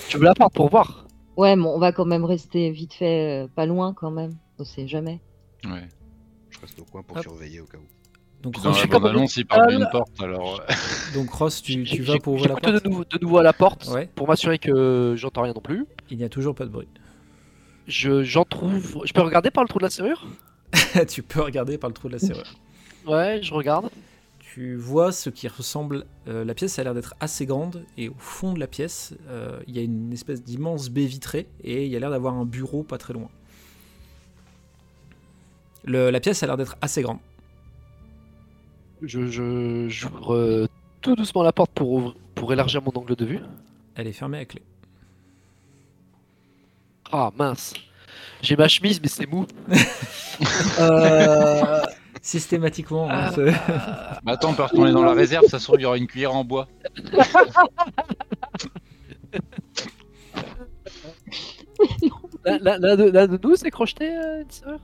Je 0.09 0.17
me 0.19 0.25
la 0.25 0.35
porte 0.35 0.55
pour 0.55 0.71
voir. 0.71 1.07
Ouais, 1.37 1.55
mais 1.55 1.67
on 1.67 1.79
va 1.79 1.93
quand 1.93 2.07
même 2.07 2.25
rester 2.25 2.71
vite 2.71 2.95
fait, 2.95 3.45
euh, 3.45 3.49
pas 3.49 3.67
loin 3.67 3.93
quand 3.95 4.11
même. 4.11 4.33
On 4.59 4.65
sait 4.65 4.89
jamais. 4.89 5.21
Ouais. 5.65 5.87
Je 6.51 6.59
reste 6.61 6.81
au 6.81 6.85
coin 6.85 7.03
pour 7.03 7.17
Hop. 7.19 7.23
surveiller 7.23 7.61
au 7.61 7.67
cas 7.67 7.79
où. 7.79 7.87
Donc, 8.43 8.53
Puis 8.55 8.63
dans 8.63 8.71
Ross, 8.71 8.87
comme 8.87 9.27
il 9.37 9.47
parle 9.47 9.69
d'une 9.77 9.89
porte, 9.91 10.21
alors. 10.23 10.61
euh, 10.61 10.73
donc 11.15 11.29
Ross, 11.31 11.61
tu, 11.61 11.83
vas 12.03 12.19
pour 12.19 12.35
ouvrir 12.35 12.55
la 12.55 12.61
porte 12.61 12.83
de 12.85 12.89
nouveau, 12.89 13.05
de 13.05 13.19
nouveau 13.21 13.39
à 13.39 13.43
la 13.43 13.53
porte 13.53 13.89
Ouais. 13.89 14.09
pour 14.15 14.29
m'assurer 14.29 14.59
que 14.61 15.15
j'entends 15.17 15.43
rien 15.43 15.53
non 15.55 15.61
plus. 15.61 15.87
Il 16.11 16.19
n'y 16.19 16.25
a 16.25 16.29
toujours 16.29 16.55
pas 16.55 16.65
de 16.65 16.71
bruit. 16.71 16.87
Je, 17.89 18.23
j'en 18.23 18.45
trouve. 18.45 19.01
Je 19.05 19.13
peux 19.13 19.23
regarder 19.23 19.51
par 19.51 19.65
le 19.65 19.69
trou 19.69 19.79
de 19.81 19.85
la 19.85 19.91
serrure? 19.91 20.27
Tu 21.09 21.23
peux 21.23 21.41
regarder 21.43 21.79
par 21.79 21.89
le 21.91 21.95
trou 21.95 22.09
de 22.09 22.13
la 22.15 22.19
serrure. 22.19 22.55
Ouais, 23.07 23.41
je 23.43 23.55
regarde. 23.55 23.89
tu 24.39 24.77
vois 24.77 25.13
ce 25.13 25.31
qui 25.31 25.49
ressemble. 25.49 26.05
euh, 26.29 26.45
la 26.45 26.53
pièce 26.55 26.79
a 26.79 26.85
l'air 26.85 26.93
d'être 26.95 27.15
assez 27.21 27.47
grande 27.47 27.85
et 27.97 28.09
au 28.11 28.15
fond 28.19 28.53
de 28.53 28.61
la 28.61 28.67
pièce, 28.67 29.15
euh, 29.29 29.59
il 29.67 29.75
y 29.75 29.79
a 29.79 29.83
une 29.83 30.13
espèce 30.13 30.43
d'immense 30.45 30.91
baie 30.91 31.07
vitrée 31.07 31.47
et 31.65 31.87
il 31.87 31.91
y 31.91 31.97
a 31.97 31.99
l'air 32.01 32.11
d'avoir 32.11 32.35
un 32.35 32.45
bureau 32.45 32.83
pas 32.83 32.99
très 32.99 33.15
loin. 33.15 33.31
Le- 35.85 36.11
la 36.11 36.21
pièce 36.21 36.43
a 36.43 36.47
l'air 36.47 36.57
d'être 36.57 36.77
assez 36.83 37.03
grande. 37.03 37.19
Je, 39.03 39.27
je- 39.29 39.87
j'ouvre 39.89 40.35
euh, 40.35 40.67
tout 41.01 41.15
doucement 41.15 41.43
la 41.43 41.53
porte 41.53 41.71
pour, 41.73 41.91
ouvrir- 41.93 42.15
pour 42.35 42.53
élargir 42.53 42.83
mon 42.83 42.93
angle 42.95 43.15
de 43.17 43.25
vue. 43.25 43.41
Elle 43.95 44.07
est 44.07 44.13
fermée 44.13 44.39
à 44.39 44.45
clé. 44.45 44.63
Ah 47.13 47.31
mince. 47.37 47.75
J'ai 48.43 48.57
ma 48.57 48.69
chemise, 48.69 49.01
mais 49.01 49.09
c'est 49.09 49.27
mou. 49.27 49.47
Euh, 50.79 51.83
Systématiquement. 52.23 53.11
hein, 53.11 53.29
Ah. 53.29 53.33
c'est- 53.35 53.53
Mais 54.25 54.33
attends, 54.33 54.51
on 54.51 54.55
peut 54.55 54.63
retourner 54.63 54.93
dans 54.93 55.03
la 55.03 55.13
réserve, 55.13 55.47
ça 55.47 55.59
se 55.59 55.65
trouve, 55.65 55.81
il 55.81 55.83
y 55.83 55.87
aura 55.87 55.97
une 55.97 56.07
cuillère 56.07 56.33
en 56.35 56.45
bois. 56.45 56.69
là 62.45 62.79
de, 62.97 63.11
de 63.11 63.39
nous, 63.43 63.57
c'est 63.57 63.71
crocheté, 63.71 64.11
euh, 64.17 64.43
une 64.43 64.51
serrure 64.51 64.81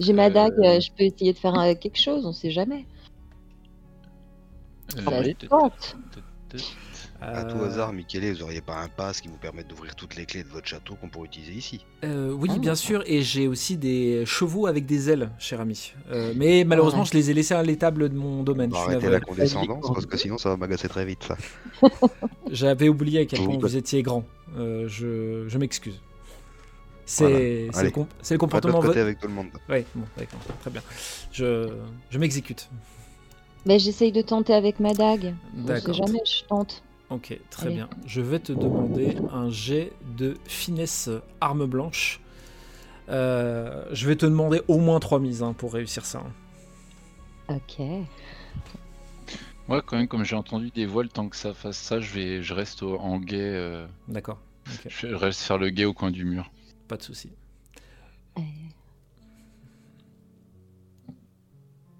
J'ai 0.00 0.12
ma 0.12 0.26
Euh, 0.26 0.30
dague, 0.30 0.58
euh, 0.58 0.80
je 0.80 0.90
peux 0.92 1.04
essayer 1.04 1.32
de 1.32 1.38
faire 1.38 1.58
euh, 1.58 1.74
quelque 1.74 1.98
chose, 1.98 2.26
on 2.26 2.32
sait 2.32 2.50
jamais. 2.50 2.86
Euh, 4.98 5.02
Ça 5.40 5.48
tente. 5.48 5.96
À 7.20 7.44
tout 7.44 7.56
Euh, 7.56 7.66
hasard, 7.66 7.92
Michele, 7.94 8.30
vous 8.34 8.42
auriez 8.42 8.60
pas 8.60 8.76
un 8.76 8.88
pass 8.88 9.20
qui 9.22 9.28
vous 9.28 9.38
permette 9.38 9.68
d'ouvrir 9.68 9.94
toutes 9.96 10.16
les 10.16 10.26
clés 10.26 10.42
de 10.44 10.48
votre 10.48 10.66
château 10.66 10.96
qu'on 10.96 11.08
pourrait 11.08 11.26
utiliser 11.26 11.52
ici? 11.54 11.84
Euh, 12.04 12.30
oui, 12.30 12.50
Ah. 12.52 12.58
bien 12.58 12.74
sûr, 12.74 13.02
et 13.06 13.22
j'ai 13.22 13.48
aussi 13.48 13.78
des 13.78 14.24
chevaux 14.26 14.66
avec 14.66 14.84
des 14.84 15.08
ailes, 15.10 15.30
cher 15.38 15.60
ami. 15.62 15.92
Euh, 16.10 16.34
mais 16.36 16.64
malheureusement, 16.64 17.00
Ouais. 17.00 17.06
je 17.10 17.14
les 17.16 17.30
ai 17.30 17.34
laissés 17.34 17.54
à 17.54 17.62
l'étable 17.62 18.10
de 18.10 18.14
mon 18.14 18.42
domaine. 18.42 18.70
Arrêtez 18.74 19.08
la 19.08 19.20
condescendance 19.20 19.86
parce 19.92 20.04
que 20.06 20.16
sinon 20.18 20.36
ça 20.36 20.50
va 20.50 20.56
m'agacer 20.58 20.88
très 20.88 21.06
vite 21.06 21.24
ça. 21.24 21.36
J'avais 22.50 22.88
oublié 22.90 23.20
à 23.20 23.24
quel 23.26 23.42
point 23.44 23.56
vous 23.58 23.76
étiez 23.76 24.02
grand. 24.02 24.24
Euh, 24.56 24.86
je 24.86 25.48
je 25.48 25.58
m'excuse. 25.58 26.00
C'est 27.08 27.68
Voilà. 27.72 27.88
le, 27.88 27.90
com- 27.92 28.06
c'est 28.20 28.34
le 28.34 28.38
Pas 28.38 28.46
de 28.46 28.50
comportement. 28.50 28.72
l'autre 28.74 28.82
vo- 28.86 28.88
côté 28.88 29.00
avec 29.00 29.18
tout 29.20 29.28
le 29.28 29.34
monde. 29.34 29.48
Ouais, 29.68 29.86
bon, 29.94 30.04
très 30.60 30.70
bien. 30.70 30.82
Je, 31.32 31.68
je 32.10 32.18
m'exécute. 32.18 32.68
Mais 33.64 33.78
j'essaye 33.78 34.10
de 34.12 34.22
tenter 34.22 34.52
avec 34.54 34.80
ma 34.80 34.92
dague. 34.92 35.34
D'accord. 35.54 35.94
jamais, 35.94 36.20
je 36.26 36.44
tente. 36.44 36.82
Ok, 37.10 37.38
très 37.50 37.66
Allez. 37.66 37.76
bien. 37.76 37.88
Je 38.06 38.20
vais 38.20 38.40
te 38.40 38.52
demander 38.52 39.16
un 39.32 39.48
jet 39.50 39.92
de 40.16 40.36
finesse 40.46 41.08
arme 41.40 41.66
blanche. 41.66 42.20
Euh, 43.08 43.84
je 43.92 44.08
vais 44.08 44.16
te 44.16 44.26
demander 44.26 44.60
au 44.66 44.78
moins 44.78 44.98
3 44.98 45.20
mises 45.20 45.42
hein, 45.44 45.52
pour 45.52 45.72
réussir 45.74 46.04
ça. 46.04 46.24
hein. 47.48 47.54
Ok. 47.54 47.78
Moi, 49.68 49.82
quand 49.82 49.96
même, 49.96 50.08
comme 50.08 50.24
j'ai 50.24 50.36
entendu 50.36 50.70
des 50.70 50.86
voiles, 50.86 51.08
tant 51.08 51.28
que 51.28 51.36
ça 51.36 51.52
fasse 51.54 51.76
ça, 51.78 52.00
je, 52.00 52.12
vais, 52.12 52.42
je 52.42 52.54
reste 52.54 52.82
au- 52.82 52.98
en 52.98 53.18
guet. 53.18 53.36
euh, 53.40 53.86
D'accord, 54.08 54.38
ok, 54.68 54.86
je 54.88 55.06
reste 55.08 55.40
faire 55.40 55.58
le 55.58 55.70
guet 55.70 55.84
au 55.84 55.92
coin 55.92 56.10
du 56.10 56.24
mur. 56.24 56.50
Pas 56.86 56.96
de 56.96 57.02
souci. 57.02 57.30
Euh. 58.38 58.42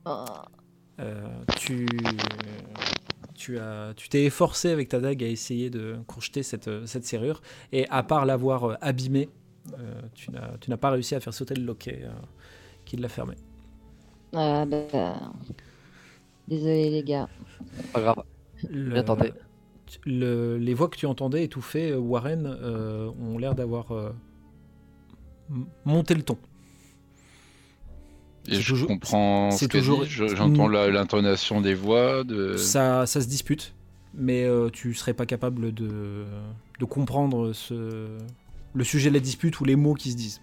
Oh. 0.04 0.24
Euh, 1.00 1.44
tu 1.58 1.86
tu 3.34 3.58
as 3.58 3.92
tu 3.96 4.08
t'es 4.08 4.24
efforcé 4.24 4.70
avec 4.70 4.88
ta 4.88 5.00
dague 5.00 5.22
à 5.22 5.26
essayer 5.26 5.68
de 5.68 5.96
crocheter 6.06 6.42
cette, 6.42 6.86
cette 6.86 7.04
serrure 7.04 7.42
et 7.72 7.88
à 7.90 8.02
part 8.02 8.24
l'avoir 8.24 8.64
euh, 8.64 8.74
abîmée, 8.80 9.28
euh, 9.78 10.00
tu 10.14 10.30
n'as 10.30 10.56
tu 10.58 10.70
n'as 10.70 10.76
pas 10.76 10.90
réussi 10.90 11.14
à 11.14 11.20
faire 11.20 11.34
sauter 11.34 11.54
le 11.54 11.64
loquet 11.64 12.00
euh, 12.04 12.10
qui 12.84 12.96
l'a 12.96 13.08
fermé. 13.08 13.34
Ah, 14.32 14.64
bah... 14.64 15.20
Désolé 16.48 16.90
les 16.90 17.02
gars. 17.02 17.28
Pas 17.92 18.00
grave. 18.00 18.22
Le- 18.70 18.92
Bien 18.94 19.02
tenté. 19.02 19.32
le- 20.04 20.56
les 20.56 20.74
voix 20.74 20.88
que 20.88 20.96
tu 20.96 21.06
entendais 21.06 21.44
étouffer 21.44 21.90
euh, 21.90 21.98
Warren 21.98 22.46
euh, 22.46 23.10
ont 23.20 23.38
l'air 23.38 23.54
d'avoir 23.54 23.92
euh, 23.92 24.12
m- 25.50 25.64
monté 25.84 26.14
le 26.14 26.22
ton. 26.22 26.36
Et 28.48 28.54
je 28.60 28.68
toujours- 28.68 28.88
comprends 28.88 29.50
c'est 29.50 29.64
ce 29.64 29.68
qu'elle 29.68 29.80
toujours- 29.80 30.04
j'entends 30.04 30.68
l'intonation 30.68 31.60
des 31.60 31.74
voix. 31.74 32.22
De... 32.24 32.56
Ça, 32.56 33.04
ça 33.06 33.20
se 33.20 33.26
dispute, 33.26 33.74
mais 34.14 34.44
euh, 34.44 34.70
tu 34.70 34.94
serais 34.94 35.14
pas 35.14 35.26
capable 35.26 35.72
de, 35.74 36.24
de 36.78 36.84
comprendre 36.84 37.52
ce, 37.52 38.06
le 38.72 38.84
sujet 38.84 39.08
de 39.10 39.14
la 39.14 39.20
dispute 39.20 39.58
ou 39.60 39.64
les 39.64 39.74
mots 39.76 39.94
qui 39.94 40.12
se 40.12 40.16
disent. 40.16 40.40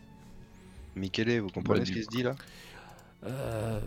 Michele, 0.97 1.39
vous 1.39 1.47
comprenez 1.49 1.79
Bah, 1.79 1.85
ce 1.85 1.91
qui 1.91 2.03
se 2.03 2.09
dit 2.09 2.23
là? 2.23 2.35
Euh, 3.25 3.79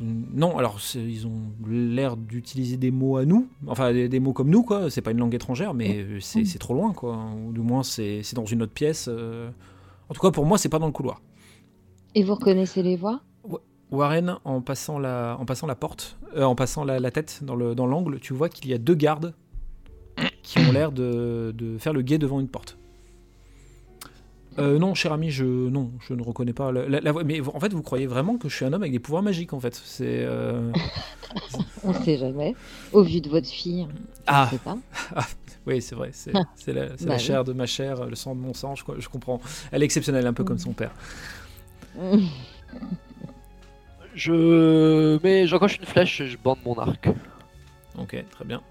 non, 0.00 0.58
alors 0.58 0.80
ils 0.96 1.24
ont 1.24 1.40
l'air 1.68 2.16
d'utiliser 2.16 2.76
des 2.76 2.90
mots 2.90 3.16
à 3.16 3.24
nous, 3.24 3.46
enfin 3.68 3.92
des, 3.92 4.08
des 4.08 4.18
mots 4.18 4.32
comme 4.32 4.50
nous, 4.50 4.64
quoi. 4.64 4.90
C'est 4.90 5.02
pas 5.02 5.12
une 5.12 5.18
langue 5.18 5.34
étrangère, 5.36 5.72
mais 5.72 5.98
euh, 6.02 6.18
c'est 6.20 6.58
trop 6.58 6.74
loin, 6.74 6.92
quoi. 6.92 7.16
Ou 7.46 7.52
du 7.52 7.60
moins, 7.60 7.84
c'est 7.84 8.24
c'est 8.24 8.34
dans 8.34 8.44
une 8.44 8.62
autre 8.62 8.72
pièce. 8.72 9.06
euh. 9.08 9.50
En 10.08 10.14
tout 10.14 10.20
cas, 10.20 10.30
pour 10.30 10.46
moi, 10.46 10.58
c'est 10.58 10.68
pas 10.68 10.78
dans 10.78 10.86
le 10.86 10.92
couloir. 10.92 11.20
Et 12.14 12.22
vous 12.22 12.34
reconnaissez 12.34 12.82
les 12.82 12.96
voix? 12.96 13.20
Warren, 13.90 14.38
en 14.44 14.60
passant 14.60 14.98
la, 14.98 15.36
en 15.38 15.44
passant 15.44 15.66
la 15.66 15.74
porte, 15.76 16.18
euh, 16.36 16.42
en 16.42 16.54
passant 16.54 16.84
la, 16.84 16.98
la 16.98 17.10
tête 17.10 17.40
dans 17.42 17.54
le 17.54 17.74
dans 17.74 17.86
l'angle, 17.86 18.18
tu 18.18 18.32
vois 18.32 18.48
qu'il 18.48 18.70
y 18.70 18.74
a 18.74 18.78
deux 18.78 18.94
gardes 18.94 19.34
qui 20.42 20.58
ont 20.58 20.72
l'air 20.72 20.90
de, 20.90 21.52
de 21.56 21.78
faire 21.78 21.92
le 21.92 22.02
guet 22.02 22.18
devant 22.18 22.40
une 22.40 22.48
porte. 22.48 22.78
Euh, 24.58 24.78
non, 24.78 24.94
cher 24.94 25.12
ami, 25.12 25.30
je 25.30 25.44
non, 25.44 25.90
je 26.06 26.14
ne 26.14 26.22
reconnais 26.22 26.52
pas 26.52 26.70
la, 26.70 26.88
la- 26.88 27.00
la 27.00 27.12
voix. 27.12 27.24
Mais 27.24 27.40
en 27.40 27.58
fait, 27.60 27.72
vous 27.72 27.82
croyez 27.82 28.06
vraiment 28.06 28.36
que 28.38 28.48
je 28.48 28.54
suis 28.56 28.64
un 28.64 28.72
homme 28.72 28.82
avec 28.82 28.92
des 28.92 29.00
pouvoirs 29.00 29.22
magiques, 29.22 29.52
en 29.52 29.60
fait 29.60 29.74
C'est 29.74 30.04
euh, 30.24 30.70
On 31.84 31.92
sait 31.92 32.16
jamais. 32.18 32.54
Au 32.92 33.02
vu 33.02 33.20
de 33.20 33.28
votre 33.28 33.48
fille. 33.48 33.86
ah 34.26 34.48
Je 34.50 34.56
sais 34.56 34.62
pas. 34.62 34.78
oui, 35.66 35.82
c'est 35.82 35.94
vrai. 35.96 36.10
C'est 36.12 36.32
c'est 36.56 36.72
la, 36.72 36.96
c'est 36.96 37.04
Bah 37.06 37.10
la 37.10 37.16
oui. 37.16 37.20
chair 37.20 37.44
de 37.44 37.52
ma 37.52 37.66
chair, 37.66 38.06
le 38.06 38.14
sang 38.14 38.34
de 38.36 38.40
mon 38.40 38.54
sang. 38.54 38.74
Je, 38.76 38.84
je 38.98 39.08
comprends. 39.08 39.40
Elle 39.72 39.82
est 39.82 39.86
exceptionnelle, 39.86 40.26
un 40.26 40.32
peu 40.32 40.44
comme 40.44 40.58
son 40.58 40.72
père. 40.72 40.92
Je 44.14 45.18
mets, 45.22 45.46
j'encoche 45.46 45.78
une 45.78 45.86
flèche, 45.86 46.22
je 46.24 46.36
bande 46.36 46.58
mon 46.64 46.78
arc. 46.78 47.08
Ok, 47.98 48.16
très 48.30 48.44
bien. 48.44 48.62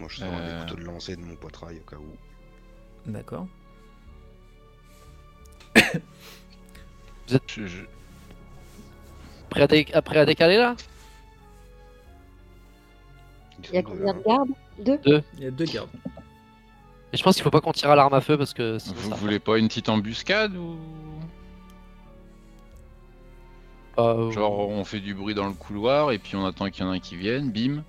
Moi 0.00 0.08
je 0.10 0.16
sors 0.20 0.28
Euh. 0.32 0.54
des 0.60 0.60
couteaux 0.66 0.80
de 0.80 0.84
lancer 0.86 1.14
de 1.16 1.20
mon 1.20 1.36
poitrail 1.36 1.76
au 1.78 1.88
cas 1.90 1.96
où. 1.96 2.16
D'accord. 3.10 3.46
Je- 7.28 7.66
je- 7.66 7.84
Prêt 9.50 9.62
à, 9.62 9.66
dé- 9.66 9.86
après 9.92 10.18
à 10.18 10.24
décaler 10.26 10.56
là? 10.56 10.74
Il 13.64 13.74
y 13.74 13.78
a 13.78 13.82
combien 13.82 14.08
hein. 14.08 14.14
de 14.14 14.22
gardes? 14.24 14.50
Deux? 14.78 15.22
Il 15.38 15.44
y 15.44 15.46
a 15.46 15.50
deux 15.50 15.64
gardes. 15.64 15.90
Et 17.12 17.16
je 17.16 17.22
pense 17.22 17.34
qu'il 17.34 17.42
faut 17.44 17.50
pas 17.50 17.60
qu'on 17.60 17.72
tire 17.72 17.90
à 17.90 17.96
l'arme 17.96 18.14
à 18.14 18.20
feu 18.20 18.38
parce 18.38 18.54
que 18.54 18.74
Vous 18.74 19.10
ça- 19.10 19.14
voulez 19.16 19.38
pas 19.38 19.58
une 19.58 19.68
petite 19.68 19.88
embuscade 19.88 20.56
ou? 20.56 20.76
Euh, 23.98 24.30
genre 24.30 24.68
on 24.68 24.84
fait 24.84 25.00
du 25.00 25.14
bruit 25.14 25.34
dans 25.34 25.46
le 25.48 25.52
couloir 25.52 26.12
et 26.12 26.18
puis 26.18 26.36
on 26.36 26.46
attend 26.46 26.70
qu'il 26.70 26.84
y 26.84 26.88
en 26.88 26.92
a 26.92 26.94
un 26.94 27.00
qui 27.00 27.16
vienne, 27.16 27.50
bim. 27.50 27.82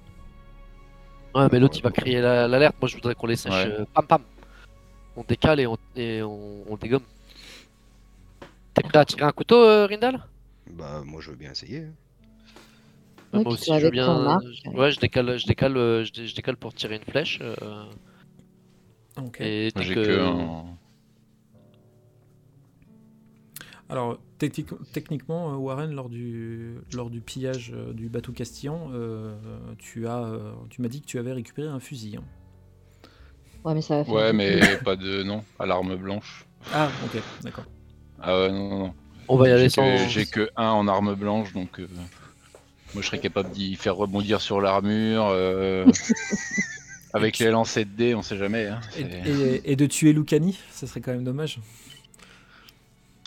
Ouais, 1.33 1.47
mais 1.51 1.59
l'autre 1.59 1.77
il 1.77 1.83
va 1.83 1.91
crier 1.91 2.19
la- 2.21 2.47
l'alerte. 2.47 2.75
Moi 2.81 2.87
je 2.89 2.95
voudrais 2.95 3.15
qu'on 3.15 3.27
les 3.27 3.35
sèche. 3.35 3.53
Ouais. 3.53 3.71
euh, 3.79 3.85
pam 3.93 4.05
pam. 4.05 4.21
On 5.15 5.23
décale 5.23 5.59
et 5.59 5.67
on, 5.67 5.77
et 5.95 6.21
on, 6.21 6.63
on 6.71 6.77
dégomme. 6.77 7.03
T'es 8.73 8.81
prêt 8.83 8.97
à 8.99 9.05
tirer 9.05 9.23
un 9.23 9.31
couteau, 9.31 9.63
euh, 9.63 9.85
Rindal? 9.85 10.23
Bah 10.71 11.01
moi 11.05 11.19
je 11.21 11.31
veux 11.31 11.35
bien 11.35 11.51
essayer. 11.51 11.79
hein. 11.79 11.93
Moi 13.33 13.47
aussi 13.53 13.71
je 13.79 13.85
veux 13.85 13.91
bien. 13.91 14.39
je- 14.41 14.69
Ouais, 14.71 14.91
je 14.91 14.99
décale, 14.99 15.37
je 15.37 15.45
décale, 15.45 15.77
euh, 15.77 16.03
je, 16.05 16.11
dé- 16.11 16.27
je 16.27 16.35
décale 16.35 16.57
pour 16.57 16.73
tirer 16.73 16.95
une 16.97 17.03
flèche. 17.03 17.39
euh, 17.41 17.85
Ok. 19.17 19.39
et 19.41 19.69
Moi 19.75 19.83
dès 19.83 19.87
j'ai 19.87 19.95
que- 19.95 20.05
que 20.05 20.19
un- 20.21 20.65
Alors, 23.89 24.19
techniquement, 24.49 25.53
euh, 25.53 25.57
Warren, 25.57 25.93
lors 25.93 26.09
du, 26.09 26.75
lors 26.93 27.09
du 27.09 27.21
pillage 27.21 27.71
euh, 27.75 27.93
du 27.93 28.09
bateau 28.09 28.31
Castillan, 28.31 28.89
euh, 28.93 29.35
tu 29.77 30.07
as, 30.07 30.31
tu 30.69 30.81
m'as 30.81 30.87
dit 30.87 31.01
que 31.01 31.07
tu 31.07 31.19
avais 31.19 31.33
récupéré 31.33 31.67
un 31.67 31.79
fusil. 31.79 32.17
hein. 32.17 32.23
Ouais, 33.63 33.73
mais 33.75 33.81
ça 33.81 33.97
va 33.97 34.03
faire. 34.03 34.13
Ouais 34.15 34.33
mais 34.33 34.75
pas 34.77 34.95
de 34.95 35.23
non, 35.23 35.43
à 35.59 35.65
l'arme 35.65 35.95
blanche. 35.95 36.45
Ah, 36.73 36.87
ok, 37.05 37.21
d'accord. 37.43 37.65
Ah 38.19 38.39
ouais 38.41 38.51
non 38.51 38.69
non 38.69 38.79
non. 38.79 38.93
On 39.27 39.37
va 39.37 39.47
y 39.47 39.51
aller 39.51 39.63
J'ai 39.63 39.69
sans. 39.69 39.83
que, 39.83 40.09
j'ai 40.09 40.25
que 40.25 40.49
un 40.55 40.69
en 40.71 40.87
arme 40.87 41.15
blanche 41.15 41.53
donc 41.53 41.79
euh, 41.79 41.87
moi 42.93 43.01
je 43.01 43.07
serais 43.07 43.19
capable 43.19 43.49
d'y 43.51 43.75
faire 43.75 43.95
rebondir 43.95 44.41
sur 44.41 44.61
l'armure. 44.61 45.27
euh, 45.27 45.85
Avec 47.13 47.39
les 47.39 47.51
lancers 47.51 47.85
de 47.85 47.91
dés, 47.91 48.15
on 48.15 48.21
sait 48.21 48.37
jamais. 48.37 48.67
hein, 48.67 48.79
Et, 48.97 49.01
c'est- 49.03 49.29
et- 49.29 49.71
et 49.71 49.75
de 49.75 49.85
tuer 49.85 50.13
Lucani, 50.13 50.57
ça 50.71 50.87
serait 50.87 51.01
quand 51.01 51.11
même 51.11 51.23
dommage. 51.23 51.59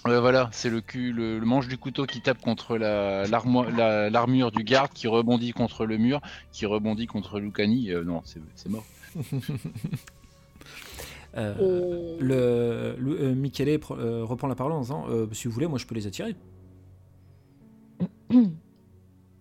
Ouais, 0.06 0.20
voilà, 0.20 0.50
c'est 0.52 0.68
le 0.68 0.82
cul, 0.82 1.12
le, 1.12 1.38
le 1.38 1.46
manche 1.46 1.66
du 1.66 1.78
couteau 1.78 2.04
qui 2.04 2.20
tape 2.20 2.38
contre 2.42 2.76
la, 2.76 3.24
l'armo- 3.26 3.64
la- 3.70 4.10
l'armure 4.10 4.50
du 4.50 4.62
garde, 4.62 4.92
qui 4.92 5.08
rebondit 5.08 5.52
contre 5.52 5.86
le 5.86 5.96
mur, 5.96 6.20
qui 6.52 6.66
rebondit 6.66 7.06
contre 7.06 7.40
Lucani. 7.40 7.90
Euh, 7.90 8.04
non, 8.04 8.20
c'est, 8.24 8.68
mort. 8.68 8.84
Euh, 11.36 12.16
le, 12.20 12.94
le- 12.96 13.20
euh, 13.20 13.34
Michele 13.34 13.78
pr- 13.78 13.98
euh, 13.98 14.22
reprend 14.24 14.46
la 14.46 14.54
parole 14.54 14.70
en 14.70 14.80
disant 14.82 15.06
euh, 15.08 15.26
Si 15.32 15.48
vous 15.48 15.52
voulez, 15.54 15.66
moi 15.66 15.80
je 15.80 15.86
peux 15.86 15.96
les 15.96 16.06
attirer. 16.06 16.36